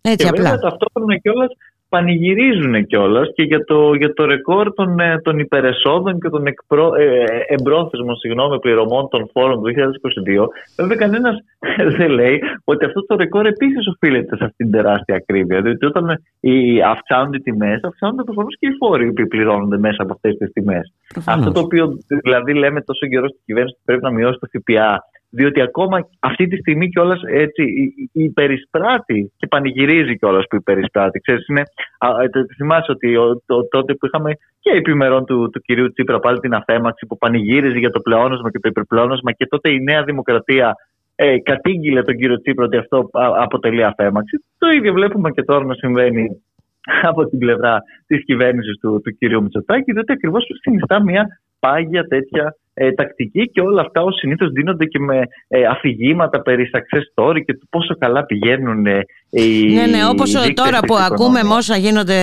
έτσι, 0.00 0.16
και 0.16 0.28
απλά. 0.28 0.42
βέβαια 0.42 0.58
ταυτόχρονα 0.58 1.16
κιόλας 1.18 1.50
πανηγυρίζουν 1.94 2.86
κιόλας 2.86 3.28
και 3.34 3.42
για 3.42 3.64
το, 3.64 3.94
για 3.94 4.12
το 4.12 4.24
ρεκόρ 4.24 4.72
των, 4.74 5.00
ε, 5.00 5.20
των 5.24 5.38
υπερεσόδων 5.38 6.20
και 6.20 6.28
των 6.28 6.46
εκπρο, 6.46 6.94
ε, 6.94 7.24
εμπρόθεσμων 7.46 8.16
συγγνώμη, 8.16 8.58
πληρωμών 8.58 9.08
των 9.08 9.30
φόρων 9.32 9.56
του 9.62 9.68
2022. 9.68 10.48
Βέβαια, 10.76 10.96
κανένας 10.96 11.36
δεν 11.98 12.10
λέει 12.10 12.40
ότι 12.64 12.84
αυτό 12.84 13.06
το 13.06 13.16
ρεκόρ 13.16 13.46
επίσης 13.46 13.86
οφείλεται 13.86 14.36
σε 14.36 14.44
αυτήν 14.44 14.70
την 14.70 14.70
τεράστια 14.76 15.16
ακρίβεια. 15.16 15.60
Διότι 15.60 15.86
όταν 15.86 16.04
οι, 16.40 16.82
αυξάνονται 16.82 17.36
οι 17.36 17.40
τιμές, 17.40 17.80
αυξάνονται 17.82 18.22
προφανώς 18.22 18.56
και 18.58 18.66
οι 18.66 18.76
φόροι 18.78 19.12
που 19.12 19.26
πληρώνονται 19.28 19.78
μέσα 19.78 20.02
από 20.02 20.12
αυτές 20.12 20.36
τις 20.36 20.52
τιμές. 20.52 20.92
Αυτό 21.26 21.52
το 21.52 21.60
οποίο 21.60 21.98
δηλαδή 22.22 22.52
λέμε 22.54 22.80
τόσο 22.80 23.06
καιρό 23.06 23.28
στην 23.28 23.42
κυβέρνηση 23.44 23.74
ότι 23.74 23.84
πρέπει 23.84 24.02
να 24.02 24.12
μειώσει 24.12 24.38
το 24.38 24.48
ΦΠΑ 24.52 25.02
διότι 25.34 25.60
ακόμα 25.60 26.08
αυτή 26.20 26.46
τη 26.46 26.56
στιγμή 26.56 26.88
κιόλας 26.88 27.20
έτσι 27.26 27.64
υπερισπράττει 28.12 29.32
και 29.36 29.46
πανηγυρίζει 29.46 30.16
κιόλας 30.18 30.44
που 30.50 30.56
υπερισπράττει. 30.56 31.20
Ξέρεις, 31.20 31.46
είναι, 31.48 31.62
α, 31.98 32.08
θυμάσαι 32.56 32.90
ότι 32.92 33.16
ο, 33.16 33.42
το, 33.46 33.68
τότε 33.68 33.94
που 33.94 34.06
είχαμε 34.06 34.32
και 34.60 34.70
επιμερών 34.70 35.24
του, 35.24 35.50
του 35.50 35.60
κυρίου 35.60 35.92
Τσίπρα 35.92 36.18
πάλι 36.18 36.38
την 36.38 36.54
αφέμαξη 36.54 37.06
που 37.06 37.18
πανηγύριζε 37.18 37.78
για 37.78 37.90
το 37.90 38.00
πλεόνασμα 38.00 38.50
και 38.50 38.58
το 38.58 38.68
υπερπλεόνασμα 38.68 39.32
και 39.32 39.46
τότε 39.46 39.70
η 39.70 39.80
Νέα 39.80 40.02
Δημοκρατία 40.02 40.74
ε, 41.14 41.38
κατήγγειλε 41.38 42.02
τον 42.02 42.16
κύριο 42.16 42.40
Τσίπρα 42.40 42.64
ότι 42.64 42.76
αυτό 42.76 43.08
αποτελεί 43.38 43.84
αφέμαξη. 43.84 44.44
Το 44.58 44.68
ίδιο 44.68 44.92
βλέπουμε 44.92 45.30
και 45.30 45.42
τώρα 45.42 45.64
να 45.64 45.74
συμβαίνει 45.74 46.42
από 47.10 47.26
την 47.26 47.38
πλευρά 47.38 47.82
της 48.06 48.24
κυβέρνησης 48.24 48.78
του, 48.80 49.00
του 49.04 49.16
κυρίου 49.18 49.42
Μητσοτάκη, 49.42 49.92
διότι 49.92 50.12
ακριβώς 50.12 50.46
συνιστά 50.60 51.02
μια 51.02 51.26
πάγια 51.60 52.04
τέτοια 52.04 52.54
ε, 52.74 52.92
τακτική 52.92 53.50
και 53.50 53.60
όλα 53.60 53.80
αυτά 53.80 54.02
ως 54.02 54.14
συνήθως 54.14 54.50
δίνονται 54.50 54.84
και 54.84 54.98
με 54.98 55.22
ε, 55.48 55.64
αφηγήματα 55.64 56.42
περί 56.42 56.70
success 56.74 57.22
story 57.22 57.44
και 57.44 57.54
του 57.54 57.66
πόσο 57.70 57.96
καλά 57.98 58.24
πηγαίνουν 58.24 58.86
ε, 58.86 59.04
οι 59.30 59.72
Ναι, 59.72 59.86
ναι, 59.86 60.06
όπως 60.10 60.32
τώρα 60.54 60.78
που 60.86 60.94
ακούμε 60.94 61.42
με 61.42 61.54
όσα 61.54 61.76
γίνονται 61.76 62.16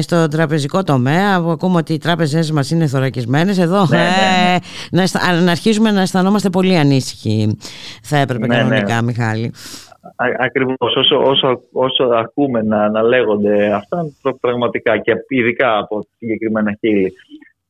στο 0.00 0.28
τραπεζικό 0.28 0.82
τομέα, 0.82 1.42
που 1.42 1.50
ακούμε 1.50 1.76
ότι 1.76 1.92
οι 1.92 1.98
τράπεζες 1.98 2.50
μας 2.50 2.70
είναι 2.70 2.86
θωρακισμένες, 2.86 3.58
εδώ 3.58 3.86
ναι, 3.86 3.96
ναι, 3.96 4.58
ναι. 4.90 5.02
Να, 5.22 5.42
να, 5.42 5.50
αρχίσουμε 5.50 5.90
να 5.90 6.00
αισθανόμαστε 6.00 6.50
πολύ 6.50 6.76
ανήσυχοι 6.76 7.56
θα 8.02 8.16
έπρεπε 8.16 8.46
ναι, 8.46 8.56
κανονικά, 8.56 8.94
ναι. 8.94 9.02
Μιχάλη. 9.02 9.52
Ακριβώς, 10.38 10.96
όσο, 10.96 11.22
όσο, 11.22 11.62
όσο 11.72 12.04
ακούμε 12.04 12.62
να, 12.62 12.90
να 12.90 13.02
λέγονται 13.02 13.72
αυτά, 13.72 14.06
πραγματικά 14.40 14.98
και 14.98 15.12
ειδικά 15.28 15.78
από 15.78 16.06
συγκεκριμένα 16.18 16.76
χείλη 16.80 17.12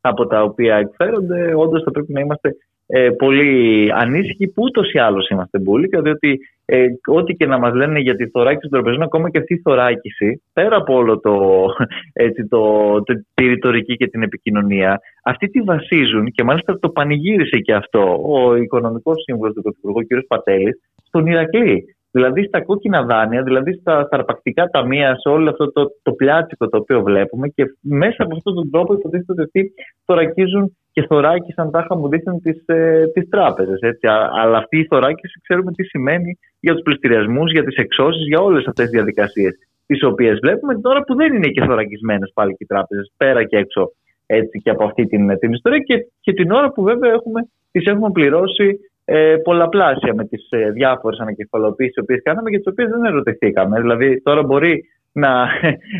από 0.00 0.26
τα 0.26 0.42
οποία 0.42 0.76
εκφέρονται, 0.76 1.54
όντως 1.54 1.82
θα 1.82 1.90
πρέπει 1.90 2.12
να 2.12 2.20
είμαστε 2.20 2.56
ε, 2.90 3.10
πολύ 3.10 3.90
ανήσυχοι, 3.94 4.48
που 4.48 4.62
ούτως 4.62 4.92
ή 4.92 4.98
άλλως 4.98 5.28
είμαστε 5.28 5.58
μπουλικα, 5.58 6.02
διότι 6.02 6.38
ε, 6.64 6.86
ό,τι 7.06 7.34
και 7.34 7.46
να 7.46 7.58
μας 7.58 7.74
λένε 7.74 7.98
για 7.98 8.16
τη 8.16 8.28
θωράκιση 8.28 8.68
των 8.68 8.70
τραπεζών, 8.70 9.02
ακόμα 9.02 9.30
και 9.30 9.38
αυτή 9.38 9.54
η 9.54 9.60
θωράκιση, 9.64 10.42
πέρα 10.52 10.76
από 10.76 10.94
όλο 10.94 11.20
το, 11.20 11.64
έτσι, 12.26 12.46
το, 12.48 12.92
το, 13.02 13.14
τη 13.34 13.46
ρητορική 13.46 13.96
και 13.96 14.06
την 14.06 14.22
επικοινωνία, 14.22 15.00
αυτοί 15.24 15.48
τη 15.48 15.60
βασίζουν 15.60 16.30
και 16.30 16.44
μάλιστα 16.44 16.78
το 16.78 16.88
πανηγύρισε 16.88 17.58
και 17.58 17.74
αυτό 17.74 18.20
ο 18.22 18.56
οικονομικός 18.56 19.22
σύμβουλος 19.22 19.54
του 19.54 19.62
Πρωθυπουργού, 19.62 20.00
κ. 20.00 20.26
Πατέλης, 20.26 20.80
στον 21.06 21.26
Ηρακλή. 21.26 21.96
Δηλαδή 22.10 22.42
στα 22.44 22.64
κόκκινα 22.64 23.02
δάνεια, 23.02 23.42
δηλαδή 23.42 23.72
στα, 23.72 24.04
στα 24.04 24.16
αρπακτικά 24.16 24.66
ταμεία, 24.66 25.16
σε 25.18 25.28
όλο 25.28 25.50
αυτό 25.50 25.72
το, 25.72 25.90
το 26.02 26.12
πλιάτσικο 26.12 26.68
το 26.68 26.76
οποίο 26.76 27.02
βλέπουμε 27.02 27.48
και 27.48 27.64
μέσα 27.80 28.22
από 28.22 28.36
αυτόν 28.36 28.54
τον 28.54 28.70
τρόπο 28.70 28.94
υποτίθεται 28.94 29.32
ότι 29.32 29.42
αυτοί 29.42 29.72
θωρακίζουν 30.04 30.76
και 30.92 31.06
θωράκισαν 31.06 31.70
τα 31.70 31.86
μου 31.96 32.08
δείχνουν 32.08 32.40
τις, 32.40 32.62
ε, 32.66 33.04
τις 33.14 33.28
τράπεζες. 33.28 33.80
Έτσι. 33.80 34.06
Αλλά 34.42 34.58
αυτή 34.58 34.78
η 34.78 34.86
θωράκιση 34.86 35.40
ξέρουμε 35.42 35.72
τι 35.72 35.84
σημαίνει 35.84 36.38
για 36.60 36.72
τους 36.72 36.82
πληστηριασμούς, 36.82 37.52
για 37.52 37.64
τις 37.64 37.76
εξώσεις, 37.76 38.26
για 38.26 38.40
όλες 38.40 38.66
αυτές 38.66 38.84
τις 38.84 38.94
διαδικασίες 38.94 39.58
τις 39.88 40.02
οποίες 40.02 40.38
βλέπουμε 40.38 40.80
τώρα 40.80 41.02
που 41.02 41.14
δεν 41.14 41.34
είναι 41.34 41.48
και 41.48 41.64
θωρακισμένες 41.64 42.30
πάλι 42.34 42.50
και 42.50 42.64
οι 42.64 42.66
τράπεζες 42.66 43.12
πέρα 43.16 43.44
και 43.44 43.56
έξω 43.56 43.92
έτσι 44.26 44.58
και 44.62 44.70
από 44.70 44.84
αυτή 44.84 45.06
την, 45.06 45.38
την 45.38 45.52
ιστορία 45.52 45.78
και, 45.78 46.06
και 46.20 46.32
την 46.32 46.50
ώρα 46.50 46.72
που 46.72 46.82
βέβαια 46.82 47.12
έχουμε, 47.12 47.40
τις 47.70 47.86
έχουμε 47.86 48.10
πληρώσει 48.10 48.78
ε, 49.10 49.36
πολλαπλάσια 49.36 50.14
με 50.14 50.24
τις 50.24 50.46
ε, 50.50 50.70
διάφορες 50.70 51.18
ανακεφαλοποιήσεις 51.18 51.92
τις 51.94 52.02
οποίες 52.02 52.20
κάναμε 52.22 52.50
και 52.50 52.56
τις 52.56 52.66
οποίες 52.66 52.88
δεν 52.88 53.04
ερωτηθήκαμε. 53.04 53.80
Δηλαδή 53.80 54.22
τώρα 54.22 54.42
μπορεί 54.42 54.84
να, 55.12 55.48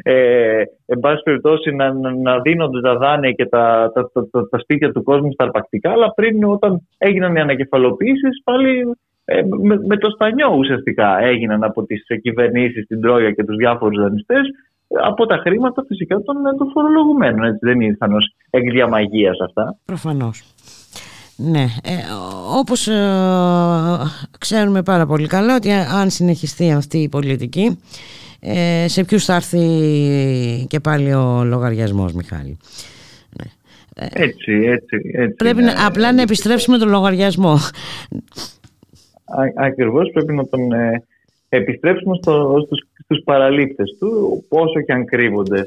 ε, 0.02 0.62
εν 0.86 0.98
πάση 1.00 1.22
περιπτώσει, 1.22 1.70
να, 1.70 1.92
να 2.22 2.40
δίνονται 2.40 2.80
τα 2.80 2.96
δάνεια 2.96 3.32
και 3.32 3.46
τα, 3.46 3.90
τα, 3.94 4.10
τα, 4.12 4.48
τα, 4.50 4.58
σπίτια 4.58 4.92
του 4.92 5.02
κόσμου 5.02 5.32
στα 5.32 5.44
αρπακτικά, 5.44 5.90
αλλά 5.90 6.12
πριν 6.14 6.44
όταν 6.44 6.88
έγιναν 6.98 7.36
οι 7.36 7.40
ανακεφαλοποιήσεις 7.40 8.42
πάλι 8.44 8.90
ε, 9.24 9.42
με, 9.62 9.78
με, 9.86 9.96
το 9.96 10.10
στανιό 10.10 10.54
ουσιαστικά 10.56 11.18
έγιναν 11.22 11.64
από 11.64 11.84
τις 11.84 12.02
κυβερνήσεις, 12.22 12.86
την 12.86 13.00
Τρόγια 13.00 13.30
και 13.30 13.44
τους 13.44 13.56
διάφορους 13.56 14.02
δανειστές 14.02 14.48
από 15.02 15.26
τα 15.26 15.36
χρήματα 15.36 15.84
φυσικά 15.88 16.16
των, 16.16 16.36
των 16.58 16.70
φορολογουμένων. 16.72 17.44
Έτσι, 17.44 17.58
δεν 17.62 17.80
ήρθαν 17.80 18.14
ως 18.14 18.34
εκ 18.50 18.70
διαμαγείας 18.70 19.38
αυτά. 19.40 19.76
Προφανώς. 19.84 20.54
Ναι, 21.40 21.66
ε, 21.82 21.92
όπως 22.58 22.88
ε, 22.88 22.92
ξέρουμε 24.38 24.82
πάρα 24.82 25.06
πολύ 25.06 25.26
καλά 25.26 25.54
ότι 25.54 25.70
αν 25.72 26.10
συνεχιστεί 26.10 26.70
αυτή 26.70 26.98
η 26.98 27.08
πολιτική 27.08 27.78
ε, 28.40 28.88
σε 28.88 29.04
ποιους 29.04 29.24
θα 29.24 29.34
έρθει 29.34 30.66
και 30.68 30.80
πάλι 30.80 31.12
ο 31.12 31.44
λογαριασμός 31.44 32.12
Μιχάλη. 32.12 32.56
Ναι. 33.38 33.50
Έτσι, 34.12 34.52
έτσι, 34.52 35.10
έτσι. 35.12 35.34
Πρέπει 35.34 35.62
να, 35.62 35.86
απλά 35.86 36.12
να 36.12 36.22
επιστρέψουμε 36.22 36.78
τον 36.78 36.88
λογαριασμό. 36.88 37.52
Α, 39.24 39.42
ακριβώς 39.54 40.10
πρέπει 40.12 40.34
να 40.34 40.46
τον 40.46 40.72
ε, 40.72 41.04
επιστρέψουμε 41.48 42.16
στο, 42.22 42.62
στους, 42.64 42.86
στους 43.04 43.22
παραλήπτες 43.24 43.96
του 43.98 44.44
όσο 44.48 44.80
και 44.80 44.92
αν 44.92 45.04
κρύβονται 45.04 45.66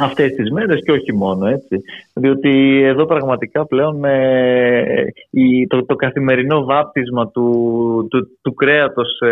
αυτές 0.00 0.32
τις 0.32 0.50
μέρες 0.50 0.80
και 0.84 0.92
όχι 0.92 1.14
μόνο 1.14 1.46
έτσι. 1.46 1.76
Διότι 2.12 2.82
εδώ 2.84 3.06
πραγματικά 3.06 3.66
πλέον 3.66 4.04
ε, 4.04 5.04
το, 5.68 5.84
το 5.84 5.94
καθημερινό 5.94 6.64
βάπτισμα 6.64 7.28
του, 7.30 8.06
του, 8.10 8.38
του 8.42 8.54
κρέατος 8.54 9.08
σε, 9.16 9.28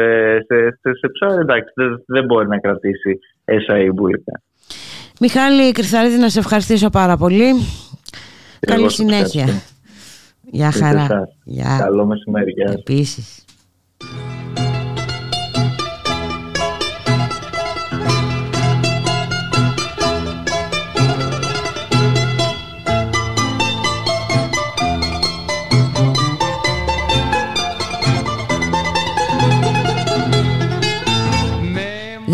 σε, 0.46 0.92
σε, 1.00 1.08
ψάρι 1.12 1.40
εντάξει 1.40 1.72
δεν, 1.74 2.02
δεν 2.06 2.24
μπορεί 2.24 2.48
να 2.48 2.58
κρατήσει 2.58 3.18
έσα 3.44 3.78
ή 3.78 3.90
μπουλικά. 3.90 4.42
Μιχάλη 5.20 5.72
Κρυθαρίδη 5.72 6.18
να 6.18 6.28
σε 6.28 6.38
ευχαριστήσω 6.38 6.90
πάρα 6.90 7.16
πολύ. 7.16 7.46
Καλή 8.60 8.90
συνέχεια. 8.90 9.46
Γεια 10.50 10.70
χαρά. 10.70 11.28
Καλό 11.78 12.06
μεσημέρι. 12.06 12.54
Επίσης. 12.56 13.44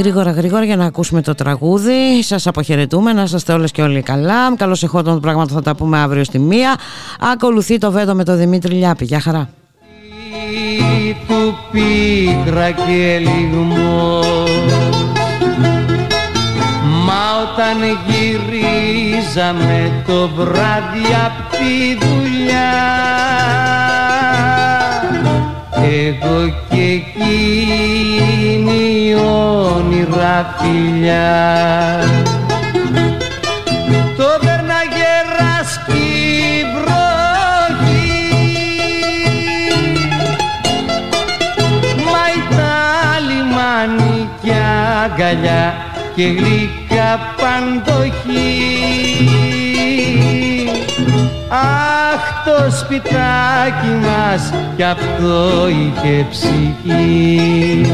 Γρήγορα 0.05 0.31
γρήγορα 0.31 0.65
για 0.65 0.77
να 0.77 0.85
ακούσουμε 0.85 1.23
το 1.23 1.35
τραγούδι. 1.35 2.23
Σας 2.23 2.47
αποχαιρετούμε 2.47 3.13
να 3.13 3.23
είστε 3.23 3.53
όλες 3.53 3.71
και 3.71 3.83
όλοι 3.83 4.03
καλά. 4.03 4.57
Καλώς 4.57 4.83
εχόταν 4.83 5.15
το 5.15 5.21
πράγμα 5.21 5.47
θα 5.47 5.63
τα 5.63 5.75
πούμε 5.75 5.99
αύριο 5.99 6.25
στη 6.25 6.39
μία. 6.39 6.75
Ακολουθεί 7.33 7.79
το 7.79 7.91
βέτο 7.91 8.15
με 8.15 8.25
τον 8.25 8.37
Δημήτρη 8.37 8.75
Λιάπη. 8.75 9.05
Γεια 9.05 9.21
χαρά. 9.21 9.49
Του 11.27 11.55
πίκρα 11.71 12.71
και 12.71 13.19
λιγμό. 13.19 14.21
Μα 17.07 17.23
όταν 17.43 17.99
γυρίζαμε 18.07 20.03
το 20.07 20.29
βράδυ 20.29 21.05
απ' 21.25 21.51
τη 21.51 22.07
δουλειά 22.07 23.84
εγώ 25.85 26.55
και 26.71 26.83
εκείνη 27.01 27.65
όνειρα 29.15 30.55
φιλιά. 30.59 31.99
Το 34.17 34.29
βέρναγε 34.43 35.13
ράσκει 35.39 36.65
βροχή. 36.75 38.15
Μα 42.05 42.25
ήταν 42.41 43.19
λιμάνι 43.29 44.29
και 44.43 44.53
αγκαλιά 45.05 45.75
και 46.17 46.25
γλυκά 46.25 47.11
παντοχή 47.37 48.55
Αχ 51.55 52.25
το 52.45 52.71
σπιτάκι 52.71 53.95
μας 54.03 54.53
κι 54.77 54.83
αυτό 54.83 55.69
είχε 55.69 56.27
ψυχή. 56.31 57.87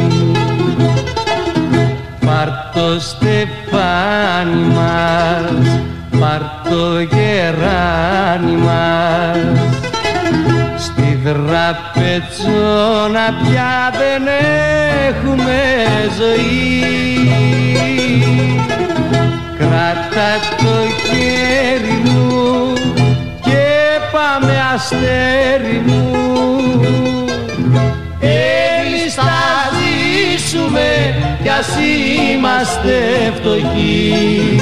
Πάρ 2.27 2.49
το 2.74 3.01
στεφάνι 3.01 4.65
μας, 4.74 5.78
πάρ 6.20 6.41
το 6.70 7.01
γεράνι 7.01 8.57
μας. 8.57 9.39
Στη 10.77 11.20
δραπετσόνα 11.24 13.27
πια 13.43 13.74
δεν 13.93 14.23
έχουμε 15.09 15.61
ζωή. 16.19 16.59
Κράτα 19.59 20.31
το 20.57 20.74
χέρι 21.07 21.95
μου 21.99 21.99
με 24.43 24.62
αστέρι 24.75 25.83
μου. 25.87 26.11
Εμείς 28.21 29.15
θα 29.15 29.33
ζήσουμε 29.77 31.15
κι 31.43 31.49
ας 31.49 31.69
είμαστε 32.33 32.93
φτωχοί. 33.35 34.61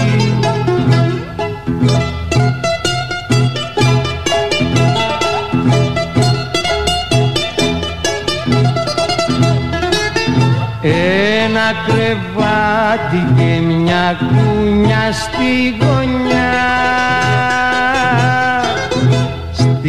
Ένα 10.82 11.72
κρεβάτι 11.86 13.32
και 13.36 13.60
μια 13.66 14.18
κούνια 14.18 15.12
στη 15.12 15.76
γωνιά 15.80 16.58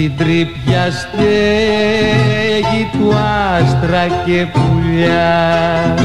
στην 0.10 0.26
τρύπια 0.26 0.92
στέγη 0.92 2.84
του 2.92 3.14
άστρα 3.16 4.08
και 4.26 4.46
πουλιά. 4.46 5.96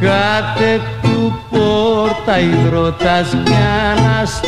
Κάτε 0.00 0.80
του 1.02 1.38
πόρτα 1.50 2.38
υδρότας 2.40 3.36
κι 3.44 3.58
αναστεναγμός. 3.90 4.42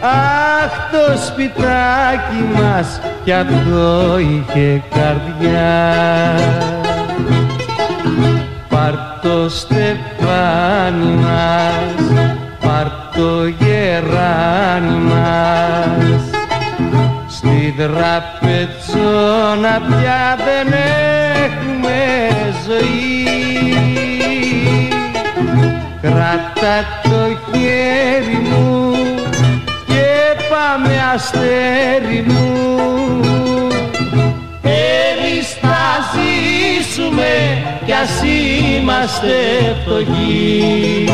Αχ 0.00 0.72
το 0.92 1.04
σπιτάκι 1.26 2.42
μας 2.56 3.00
κι 3.24 3.32
αυτό 3.32 4.18
είχε 4.18 4.82
καρδιά. 4.94 5.84
Πάρ 8.68 8.94
το 9.22 9.48
στεφάνι 9.48 11.12
μας, 11.22 12.02
πάρ 12.60 12.86
το 13.16 13.46
γεράνι 13.58 14.96
μας. 14.96 16.22
Στη 17.28 17.74
δραπετσόνα 17.78 19.74
πια 19.86 20.36
δεν 20.44 20.72
έχουμε 20.72 21.63
ζωή. 22.74 23.26
Κράτα 26.02 27.00
το 27.02 27.36
χέρι 27.52 28.38
μου 28.48 28.94
και 29.86 30.44
πάμε 30.50 30.92
αστέρι 31.14 32.24
μου. 32.26 32.68
Εμείς 34.62 35.56
θα 35.60 35.84
ζήσουμε 36.14 37.62
κι 37.84 37.92
ας 37.92 38.22
είμαστε 38.22 39.34
φτωχοί 39.82 41.04